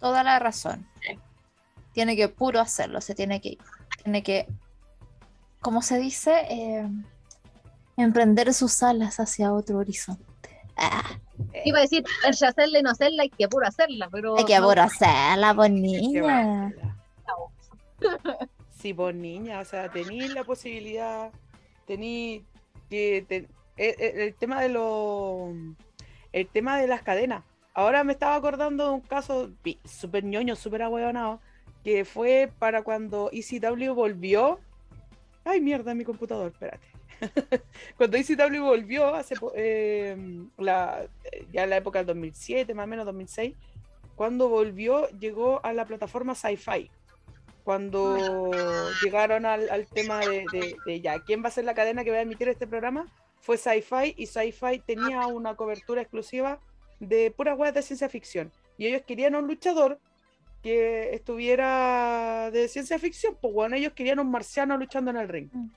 Toda 0.00 0.24
la 0.24 0.40
razón. 0.40 0.84
Tiene 1.92 2.16
que 2.16 2.28
puro 2.28 2.58
hacerlo, 2.58 3.00
se 3.00 3.14
tiene 3.14 3.40
que, 3.40 3.56
tiene 4.02 4.24
que, 4.24 4.48
¿cómo 5.60 5.80
se 5.80 5.98
dice? 5.98 6.32
Eh, 6.50 6.90
emprender 7.96 8.52
sus 8.52 8.82
alas 8.82 9.20
hacia 9.20 9.52
otro 9.52 9.78
horizonte. 9.78 10.24
Ah. 10.76 11.20
Iba 11.64 11.78
a 11.78 11.82
decir, 11.82 12.04
el 12.24 12.30
hacerla 12.30 12.80
y 12.80 12.82
no 12.82 12.90
hacerla, 12.90 13.22
hay 13.22 13.30
que 13.30 13.46
puro 13.46 13.64
hacerla, 13.64 14.08
pero. 14.10 14.36
Hay 14.38 14.44
que 14.44 14.60
puro 14.60 14.82
hacerla, 14.82 15.52
bonita. 15.52 16.72
Sí, 18.76 18.92
vos 18.92 19.14
niña, 19.14 19.60
o 19.60 19.64
sea, 19.64 19.90
tenéis 19.90 20.34
la 20.34 20.44
posibilidad, 20.44 21.32
tenéis 21.86 22.42
que 22.90 23.18
eh, 23.18 23.46
eh, 23.78 24.12
el, 24.16 24.34
tema 24.34 24.60
de 24.60 24.68
los 24.68 25.54
el 26.32 26.46
tema 26.48 26.78
de 26.78 26.86
las 26.86 27.02
cadenas. 27.02 27.42
Ahora 27.72 28.04
me 28.04 28.12
estaba 28.12 28.34
acordando 28.36 28.84
de 28.84 28.90
un 28.94 29.00
caso 29.00 29.50
súper 29.84 30.24
ñoño, 30.24 30.56
súper 30.56 30.82
ahueonado, 30.82 31.40
que 31.84 32.04
fue 32.04 32.50
para 32.58 32.82
cuando 32.82 33.30
ECW 33.32 33.94
volvió. 33.94 34.60
Ay, 35.44 35.60
mierda, 35.60 35.94
mi 35.94 36.04
computador, 36.04 36.52
espérate. 36.52 36.86
cuando 37.96 38.18
ECW 38.18 38.62
volvió, 38.62 39.14
hace 39.14 39.36
em, 39.54 40.50
la, 40.58 41.06
ya 41.50 41.64
en 41.64 41.70
la 41.70 41.76
época 41.78 42.00
del 42.00 42.06
2007, 42.06 42.74
más 42.74 42.84
o 42.84 42.88
menos 42.88 43.06
2006, 43.06 43.54
cuando 44.16 44.48
volvió, 44.48 45.08
llegó 45.18 45.64
a 45.64 45.72
la 45.72 45.86
plataforma 45.86 46.34
Sci-Fi 46.34 46.90
cuando 47.66 48.52
llegaron 49.02 49.44
al, 49.44 49.88
tema 49.88 50.20
de, 50.20 51.00
ya, 51.02 51.18
¿quién 51.18 51.42
va 51.42 51.48
a 51.48 51.50
ser 51.50 51.64
la 51.64 51.74
cadena 51.74 52.04
que 52.04 52.12
va 52.12 52.18
a 52.18 52.20
emitir 52.20 52.48
este 52.48 52.68
programa? 52.68 53.12
Fue 53.40 53.58
Sci-Fi 53.58 54.14
y 54.16 54.26
Sci-Fi 54.26 54.84
tenía 54.86 55.26
una 55.26 55.56
cobertura 55.56 56.00
exclusiva 56.00 56.60
de 57.00 57.32
puras 57.32 57.58
webs 57.58 57.74
de 57.74 57.82
ciencia 57.82 58.08
ficción. 58.08 58.52
Y 58.78 58.86
ellos 58.86 59.02
querían 59.04 59.34
un 59.34 59.48
luchador 59.48 59.98
que 60.62 61.12
estuviera 61.12 62.52
de 62.52 62.68
ciencia 62.68 63.00
ficción, 63.00 63.36
pues 63.40 63.52
bueno, 63.52 63.74
ellos 63.74 63.94
querían 63.94 64.20
un 64.20 64.30
marciano 64.30 64.76
luchando 64.76 65.10
en 65.10 65.16
el 65.16 65.28
ring. 65.28 65.48
Mm. 65.52 65.70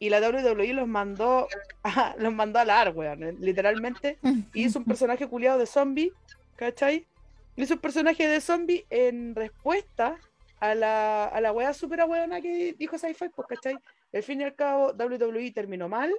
Y 0.00 0.10
la 0.10 0.18
WWE 0.18 0.72
los 0.72 0.88
mandó 0.88 1.46
a, 1.84 2.16
los 2.18 2.34
mandó 2.34 2.58
a 2.58 2.64
la 2.64 2.90
weón, 2.90 3.36
literalmente. 3.38 4.18
Y 4.52 4.64
hizo 4.64 4.80
un 4.80 4.84
personaje 4.84 5.28
culiado 5.28 5.60
de 5.60 5.66
zombie, 5.66 6.12
¿cachai? 6.56 7.06
Hizo 7.54 7.74
un 7.74 7.80
personaje 7.80 8.26
de 8.26 8.40
zombie 8.40 8.84
en 8.90 9.36
respuesta 9.36 10.18
a 10.60 10.74
la, 10.74 11.26
a 11.26 11.40
la 11.40 11.52
wea 11.52 11.72
súper 11.72 12.06
buena 12.06 12.40
que 12.40 12.74
dijo 12.78 12.98
Sci-Fi, 12.98 13.28
pues, 13.30 13.48
¿cachai? 13.48 13.76
Al 14.12 14.22
fin 14.22 14.40
y 14.40 14.44
al 14.44 14.54
cabo, 14.54 14.92
WWE 14.92 15.52
terminó 15.52 15.88
mal 15.88 16.12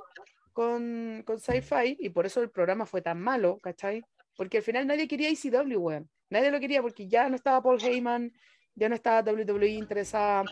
con, 0.54 1.24
con 1.26 1.40
Sci-Fi 1.40 1.98
y 2.00 2.10
por 2.10 2.26
eso 2.26 2.42
el 2.42 2.50
programa 2.50 2.86
fue 2.86 3.02
tan 3.02 3.20
malo, 3.20 3.60
¿cachai? 3.62 4.04
Porque 4.36 4.58
al 4.58 4.64
final 4.64 4.88
nadie 4.88 5.08
quería 5.08 5.30
ECW, 5.30 5.78
weón. 5.78 6.10
Nadie 6.30 6.52
lo 6.52 6.60
quería 6.60 6.82
porque 6.82 7.08
ya 7.08 7.28
no 7.28 7.36
estaba 7.36 7.62
Paul 7.62 7.82
Heyman, 7.82 8.32
ya 8.76 8.88
no 8.88 8.96
estaba 8.96 9.32
WWE 9.32 9.70
interesada, 9.70 10.44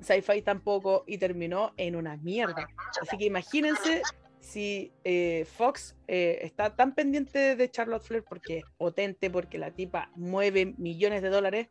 Sci-Fi 0.00 0.42
tampoco, 0.42 1.04
y 1.06 1.18
terminó 1.18 1.72
en 1.76 1.96
una 1.96 2.16
mierda. 2.18 2.68
Así 3.00 3.16
que 3.16 3.24
imagínense 3.24 4.02
si 4.42 4.92
eh, 5.04 5.46
Fox 5.56 5.96
eh, 6.08 6.40
está 6.42 6.74
tan 6.74 6.94
pendiente 6.94 7.56
de 7.56 7.70
Charlotte 7.70 8.02
Flair 8.02 8.24
porque 8.24 8.58
es 8.58 8.64
potente, 8.76 9.30
porque 9.30 9.56
la 9.56 9.70
tipa 9.70 10.10
mueve 10.16 10.74
millones 10.76 11.22
de 11.22 11.30
dólares. 11.30 11.68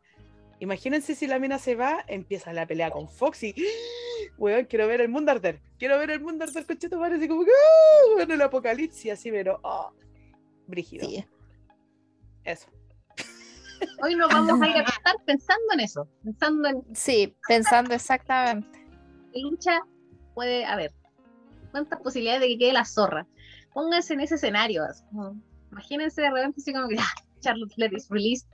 Imagínense 0.62 1.16
si 1.16 1.26
la 1.26 1.40
mina 1.40 1.58
se 1.58 1.74
va, 1.74 2.04
empieza 2.06 2.52
la 2.52 2.68
pelea 2.68 2.92
con 2.92 3.08
Fox 3.08 3.42
y, 3.42 3.52
weón, 4.38 4.66
quiero 4.66 4.86
ver 4.86 5.00
el 5.00 5.08
mundo 5.08 5.32
arder. 5.32 5.60
Quiero 5.76 5.98
ver 5.98 6.12
el 6.12 6.20
mundo 6.20 6.44
arder 6.44 6.64
con 6.64 6.78
Cheto 6.78 7.02
así 7.02 7.26
como 7.26 7.44
que, 7.44 7.50
¡ah! 7.50 8.12
bueno, 8.14 8.34
el 8.34 8.42
apocalipsis, 8.42 9.10
así, 9.10 9.32
pero, 9.32 9.58
oh, 9.64 9.92
brígido. 10.68 11.04
Sí. 11.08 11.26
Eso. 12.44 12.68
Hoy 14.04 14.14
nos 14.14 14.28
vamos 14.32 14.62
a 14.62 14.68
ir 14.68 14.76
a 14.76 14.82
estar 14.88 15.16
pensando 15.26 15.64
en 15.72 15.80
eso, 15.80 16.08
pensando 16.22 16.68
en 16.68 16.94
Sí, 16.94 17.34
pensando 17.48 17.92
exactamente. 17.92 18.86
qué 19.32 19.40
lucha 19.40 19.80
puede 20.32 20.64
haber. 20.64 20.94
¿Cuántas 21.72 22.00
posibilidades 22.02 22.42
de 22.42 22.48
que 22.50 22.58
quede 22.58 22.72
la 22.74 22.84
zorra? 22.84 23.26
Pónganse 23.74 24.14
en 24.14 24.20
ese 24.20 24.36
escenario. 24.36 24.84
así 24.84 25.02
como, 25.06 25.42
imagínense 25.72 26.22
de 26.22 26.30
repente 26.30 26.60
así 26.60 26.72
como 26.72 26.86
que 26.86 26.96
ah, 27.00 27.14
Charlotte 27.40 27.74
Flair 27.74 27.92
is 27.94 28.08
released. 28.08 28.46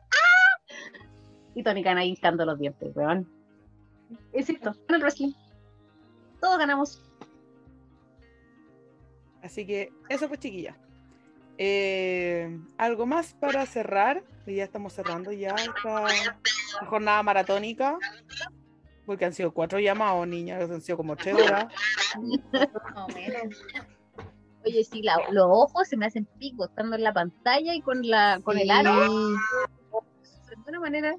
Y 1.58 1.62
Tony 1.64 1.82
Khan 1.82 1.98
ahí 1.98 2.10
hinchando 2.10 2.44
los 2.44 2.56
dientes, 2.56 2.94
weón. 2.94 3.28
Insisto, 4.32 4.72
en 4.88 4.94
el 4.94 5.00
wrestling. 5.02 5.32
Todos 6.40 6.56
ganamos. 6.56 7.02
Así 9.42 9.66
que 9.66 9.92
eso 10.08 10.28
pues 10.28 10.38
chiquilla. 10.38 10.76
Eh, 11.58 12.56
algo 12.76 13.06
más 13.06 13.34
para 13.34 13.66
cerrar. 13.66 14.22
Y 14.46 14.54
Ya 14.54 14.64
estamos 14.64 14.92
cerrando 14.92 15.32
ya 15.32 15.50
esta, 15.56 16.06
esta 16.06 16.86
jornada 16.86 17.24
maratónica. 17.24 17.98
Porque 19.04 19.24
han 19.24 19.32
sido 19.32 19.52
cuatro 19.52 19.80
llamados, 19.80 20.28
niñas, 20.28 20.70
han 20.70 20.80
sido 20.80 20.96
como 20.96 21.16
tres 21.16 21.34
horas. 21.34 21.66
Oye, 24.64 24.84
sí, 24.84 25.02
la- 25.02 25.28
los 25.32 25.46
ojos 25.48 25.88
se 25.88 25.96
me 25.96 26.06
hacen 26.06 26.24
pico 26.38 26.66
estando 26.66 26.94
en 26.94 27.02
la 27.02 27.12
pantalla 27.12 27.74
y 27.74 27.80
con 27.80 28.06
la 28.08 28.40
con 28.44 28.58
el 28.58 28.70
aro. 28.70 28.92
De 30.46 30.54
alguna 30.56 30.78
manera. 30.78 31.16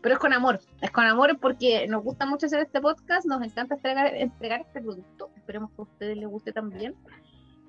Pero 0.00 0.14
es 0.16 0.20
con 0.20 0.32
amor, 0.32 0.60
es 0.80 0.90
con 0.90 1.04
amor 1.04 1.38
porque 1.38 1.86
nos 1.86 2.02
gusta 2.02 2.26
mucho 2.26 2.46
hacer 2.46 2.60
este 2.60 2.80
podcast, 2.80 3.24
nos 3.24 3.40
encanta 3.42 3.76
entregar, 3.76 4.12
entregar 4.14 4.60
este 4.62 4.80
producto, 4.80 5.30
esperemos 5.36 5.70
que 5.70 5.76
a 5.78 5.82
ustedes 5.82 6.16
les 6.16 6.28
guste 6.28 6.52
también. 6.52 6.96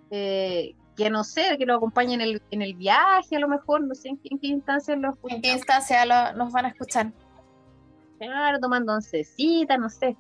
Eh, 0.10 0.76
que 0.95 1.10
no 1.10 1.23
sé, 1.23 1.57
que 1.57 1.65
lo 1.65 1.76
acompañen 1.76 2.22
en 2.22 2.30
el, 2.30 2.41
en 2.52 2.61
el 2.61 2.76
viaje, 2.76 3.35
a 3.35 3.40
lo 3.40 3.48
mejor, 3.48 3.84
no 3.84 3.95
sé 3.95 4.10
en 4.10 4.18
qué, 4.18 4.30
en 4.31 4.40
qué 4.40 4.48
instancia 4.48 4.95
lo 4.95 5.11
escuchan. 5.11 5.35
¿En 5.38 5.41
qué 5.41 5.52
instancia 5.53 6.06
lo- 6.06 6.34
nos 6.38 6.52
van 6.52 6.65
a 6.65 6.69
escuchar? 6.69 7.11
Claro, 8.19 8.60
tomando 8.60 8.94
oncecita, 8.94 9.77
no 9.77 9.90
sé. 9.90 10.15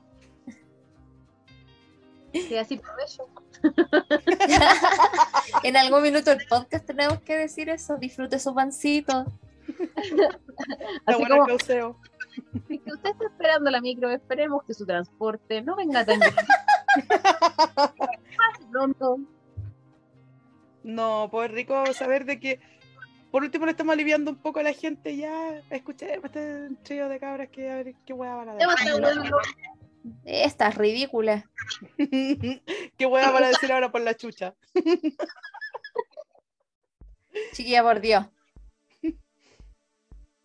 Sí, 2.33 2.57
así 2.57 2.77
provecho. 2.77 3.27
en 5.63 5.77
algún 5.77 6.01
minuto 6.01 6.31
del 6.31 6.45
podcast 6.47 6.85
tenemos 6.85 7.19
que 7.21 7.37
decir 7.37 7.69
eso. 7.69 7.97
Disfrute 7.97 8.39
su 8.39 8.53
pancito. 8.55 9.25
Así 11.05 11.19
bueno 11.19 11.35
como, 11.35 11.47
causeo. 11.47 11.99
si 12.67 12.79
que 12.79 12.91
usted 12.91 13.09
está 13.11 13.25
esperando 13.25 13.71
la 13.71 13.81
micro, 13.81 14.09
esperemos 14.09 14.63
que 14.63 14.73
su 14.73 14.85
transporte 14.85 15.61
no 15.61 15.75
venga 15.75 16.05
tan 16.05 16.19
bien. 16.19 16.33
Pronto. 18.71 19.19
No, 20.83 21.29
pues 21.31 21.51
rico 21.51 21.85
saber 21.93 22.25
de 22.25 22.39
que 22.39 22.59
por 23.31 23.43
último 23.43 23.65
le 23.65 23.71
estamos 23.71 23.93
aliviando 23.93 24.29
un 24.31 24.37
poco 24.37 24.59
a 24.59 24.63
la 24.63 24.73
gente 24.73 25.17
ya. 25.17 25.63
Escuché 25.69 26.19
este 26.23 26.69
trío 26.83 27.09
de 27.09 27.19
cabras 27.19 27.49
que 27.49 27.69
a 27.69 27.75
ver 27.77 27.95
qué 28.05 28.13
hueá 28.13 28.35
van 28.35 28.49
a 28.49 28.53
decir. 28.53 29.31
Esta 30.23 30.67
es 30.67 30.75
ridícula. 30.75 31.49
qué 31.97 33.05
hueá 33.05 33.31
van 33.31 33.45
a 33.45 33.47
decir 33.47 33.71
ahora 33.71 33.91
por 33.91 34.01
la 34.01 34.15
chucha. 34.15 34.53
Chiquilla, 37.53 37.81
por 37.81 38.01
Dios. 38.01 38.25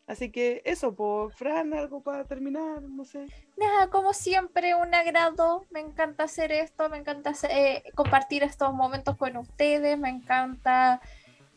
Así 0.09 0.31
que 0.33 0.63
eso, 0.65 0.95
pues, 0.95 1.37
Fran, 1.37 1.75
algo 1.75 2.03
para 2.03 2.25
terminar, 2.25 2.81
no 2.81 3.05
sé. 3.05 3.27
Nada, 3.59 3.89
como 3.91 4.15
siempre, 4.15 4.75
un 4.75 4.95
agrado. 4.95 5.67
Me 5.71 5.81
encanta 5.81 6.25
hacer 6.25 6.51
esto, 6.51 6.89
me 6.89 6.97
encanta 6.97 7.31
hacer- 7.31 7.51
eh, 7.53 7.83
compartir 7.95 8.43
estos 8.43 8.73
momentos 8.73 9.17
con 9.19 9.37
ustedes, 9.37 9.99
me 9.99 10.09
encanta 10.09 11.03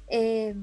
eh, 0.09 0.53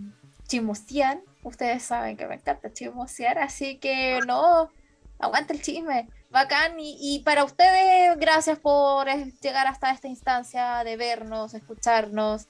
chismosear. 0.46 1.20
Ustedes 1.42 1.82
saben 1.82 2.18
que 2.18 2.26
me 2.26 2.34
encanta 2.34 2.70
chismosear, 2.70 3.38
así 3.38 3.78
que 3.78 4.18
no, 4.26 4.70
aguanta 5.18 5.54
el 5.54 5.62
chisme. 5.62 6.10
Bacán. 6.30 6.78
Y, 6.78 6.98
y 7.00 7.20
para 7.20 7.42
ustedes, 7.42 8.18
gracias 8.18 8.58
por 8.58 9.08
eh, 9.08 9.32
llegar 9.40 9.66
hasta 9.66 9.90
esta 9.92 10.08
instancia 10.08 10.84
de 10.84 10.98
vernos, 10.98 11.54
escucharnos. 11.54 12.48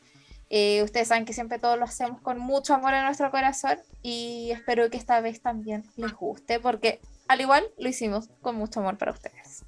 Eh, 0.51 0.83
ustedes 0.83 1.07
saben 1.07 1.27
que 1.27 1.33
siempre 1.33 1.61
todo 1.61 1.77
lo 1.77 1.85
hacemos 1.85 2.21
con 2.23 2.39
mucho 2.41 2.75
amor 2.75 2.95
en 2.95 3.05
nuestro 3.05 3.31
corazón 3.31 3.79
y 4.09 4.51
espero 4.53 4.89
que 4.89 4.97
esta 4.97 5.21
vez 5.21 5.43
también 5.43 5.85
les 5.97 6.15
guste 6.15 6.61
porque 6.61 6.99
al 7.29 7.43
igual 7.43 7.69
lo 7.77 7.91
hicimos 7.91 8.31
con 8.41 8.57
mucho 8.57 8.81
amor 8.81 8.97
para 8.97 9.13
ustedes. 9.13 9.67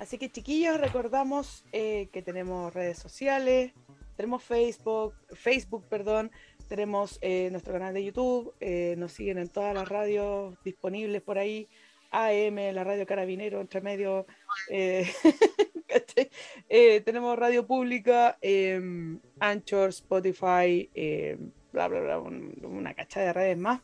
Así 0.00 0.18
que 0.18 0.32
chiquillos, 0.32 0.80
recordamos 0.80 1.64
eh, 1.72 2.08
que 2.12 2.22
tenemos 2.22 2.74
redes 2.74 2.98
sociales, 2.98 3.72
tenemos 4.16 4.42
Facebook, 4.42 5.14
Facebook, 5.32 5.84
perdón, 5.88 6.32
tenemos 6.68 7.18
eh, 7.20 7.50
nuestro 7.52 7.72
canal 7.72 7.94
de 7.94 8.04
YouTube, 8.04 8.52
eh, 8.58 8.96
nos 8.98 9.12
siguen 9.12 9.38
en 9.38 9.48
todas 9.48 9.74
las 9.74 9.88
radios 9.88 10.56
disponibles 10.64 11.22
por 11.22 11.38
ahí, 11.38 11.68
AM, 12.10 12.56
la 12.74 12.82
radio 12.82 13.06
Carabinero, 13.06 13.60
entre 13.60 13.80
medio, 13.80 14.26
tenemos 16.68 17.38
radio 17.38 17.64
pública, 17.64 18.38
em, 18.40 19.20
Anchor, 19.38 19.90
Spotify, 19.90 20.90
em, 20.94 21.52
bla, 21.72 21.88
bla, 21.88 22.00
bla, 22.00 22.18
un- 22.18 22.54
una 22.64 22.94
cacha 22.94 23.20
de 23.20 23.32
redes 23.32 23.58
más. 23.58 23.80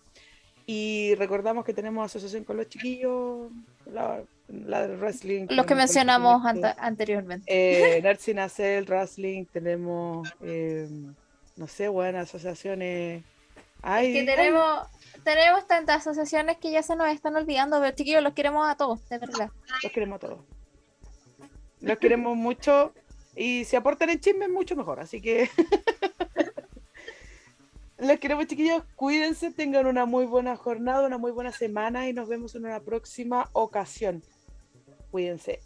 Y 0.67 1.15
recordamos 1.17 1.65
que 1.65 1.73
tenemos 1.73 2.05
asociación 2.07 2.43
con 2.45 2.57
los 2.57 2.69
chiquillos, 2.69 3.53
la, 3.87 4.21
la 4.49 4.87
del 4.87 4.97
wrestling. 4.99 5.47
Los 5.51 5.65
que 5.67 5.75
mencionamos 5.77 6.45
ante- 6.45 6.75
anteriormente. 6.79 7.45
eh, 7.47 8.03
Nerds 8.03 8.23
sin 8.23 8.39
hacer 8.41 8.85
wrestling, 8.85 9.45
tenemos, 9.47 10.29
eh, 10.43 10.89
no 11.57 11.69
sé, 11.69 11.87
buenas 11.89 12.29
asociaciones. 12.29 13.23
Ay, 13.83 14.13
que 14.13 14.25
tenemos, 14.25 14.89
tenemos 15.23 15.67
tantas 15.69 15.99
asociaciones 15.99 16.57
que 16.57 16.73
ya 16.73 16.83
se 16.83 16.97
nos 16.97 17.07
están 17.09 17.37
olvidando, 17.37 17.79
pero 17.81 17.95
chiquillos, 17.95 18.23
los 18.25 18.33
queremos 18.33 18.69
a 18.69 18.77
todos, 18.77 19.09
de 19.09 19.19
verdad. 19.19 19.51
los 19.85 19.93
queremos 19.93 20.17
a 20.17 20.19
todos. 20.19 20.41
Los 21.81 21.99
queremos 21.99 22.37
mucho 22.37 22.93
y 23.37 23.65
si 23.67 23.77
aportan 23.77 24.11
en 24.11 24.19
chisme, 24.19 24.49
mucho 24.49 24.75
mejor. 24.75 24.99
Así 24.99 25.21
que 25.21 25.49
los 27.99 28.19
queremos, 28.19 28.47
chiquillos. 28.47 28.83
Cuídense, 28.95 29.51
tengan 29.51 29.87
una 29.87 30.05
muy 30.05 30.27
buena 30.27 30.57
jornada, 30.57 31.07
una 31.07 31.19
muy 31.19 31.33
buena 31.33 31.53
semana 31.53 32.09
y 32.09 32.13
nos 32.13 32.29
vemos 32.29 32.55
en 32.55 32.67
una 32.67 32.81
próxima 32.81 33.49
ocasión. 33.53 34.23
Cuídense. 35.11 35.61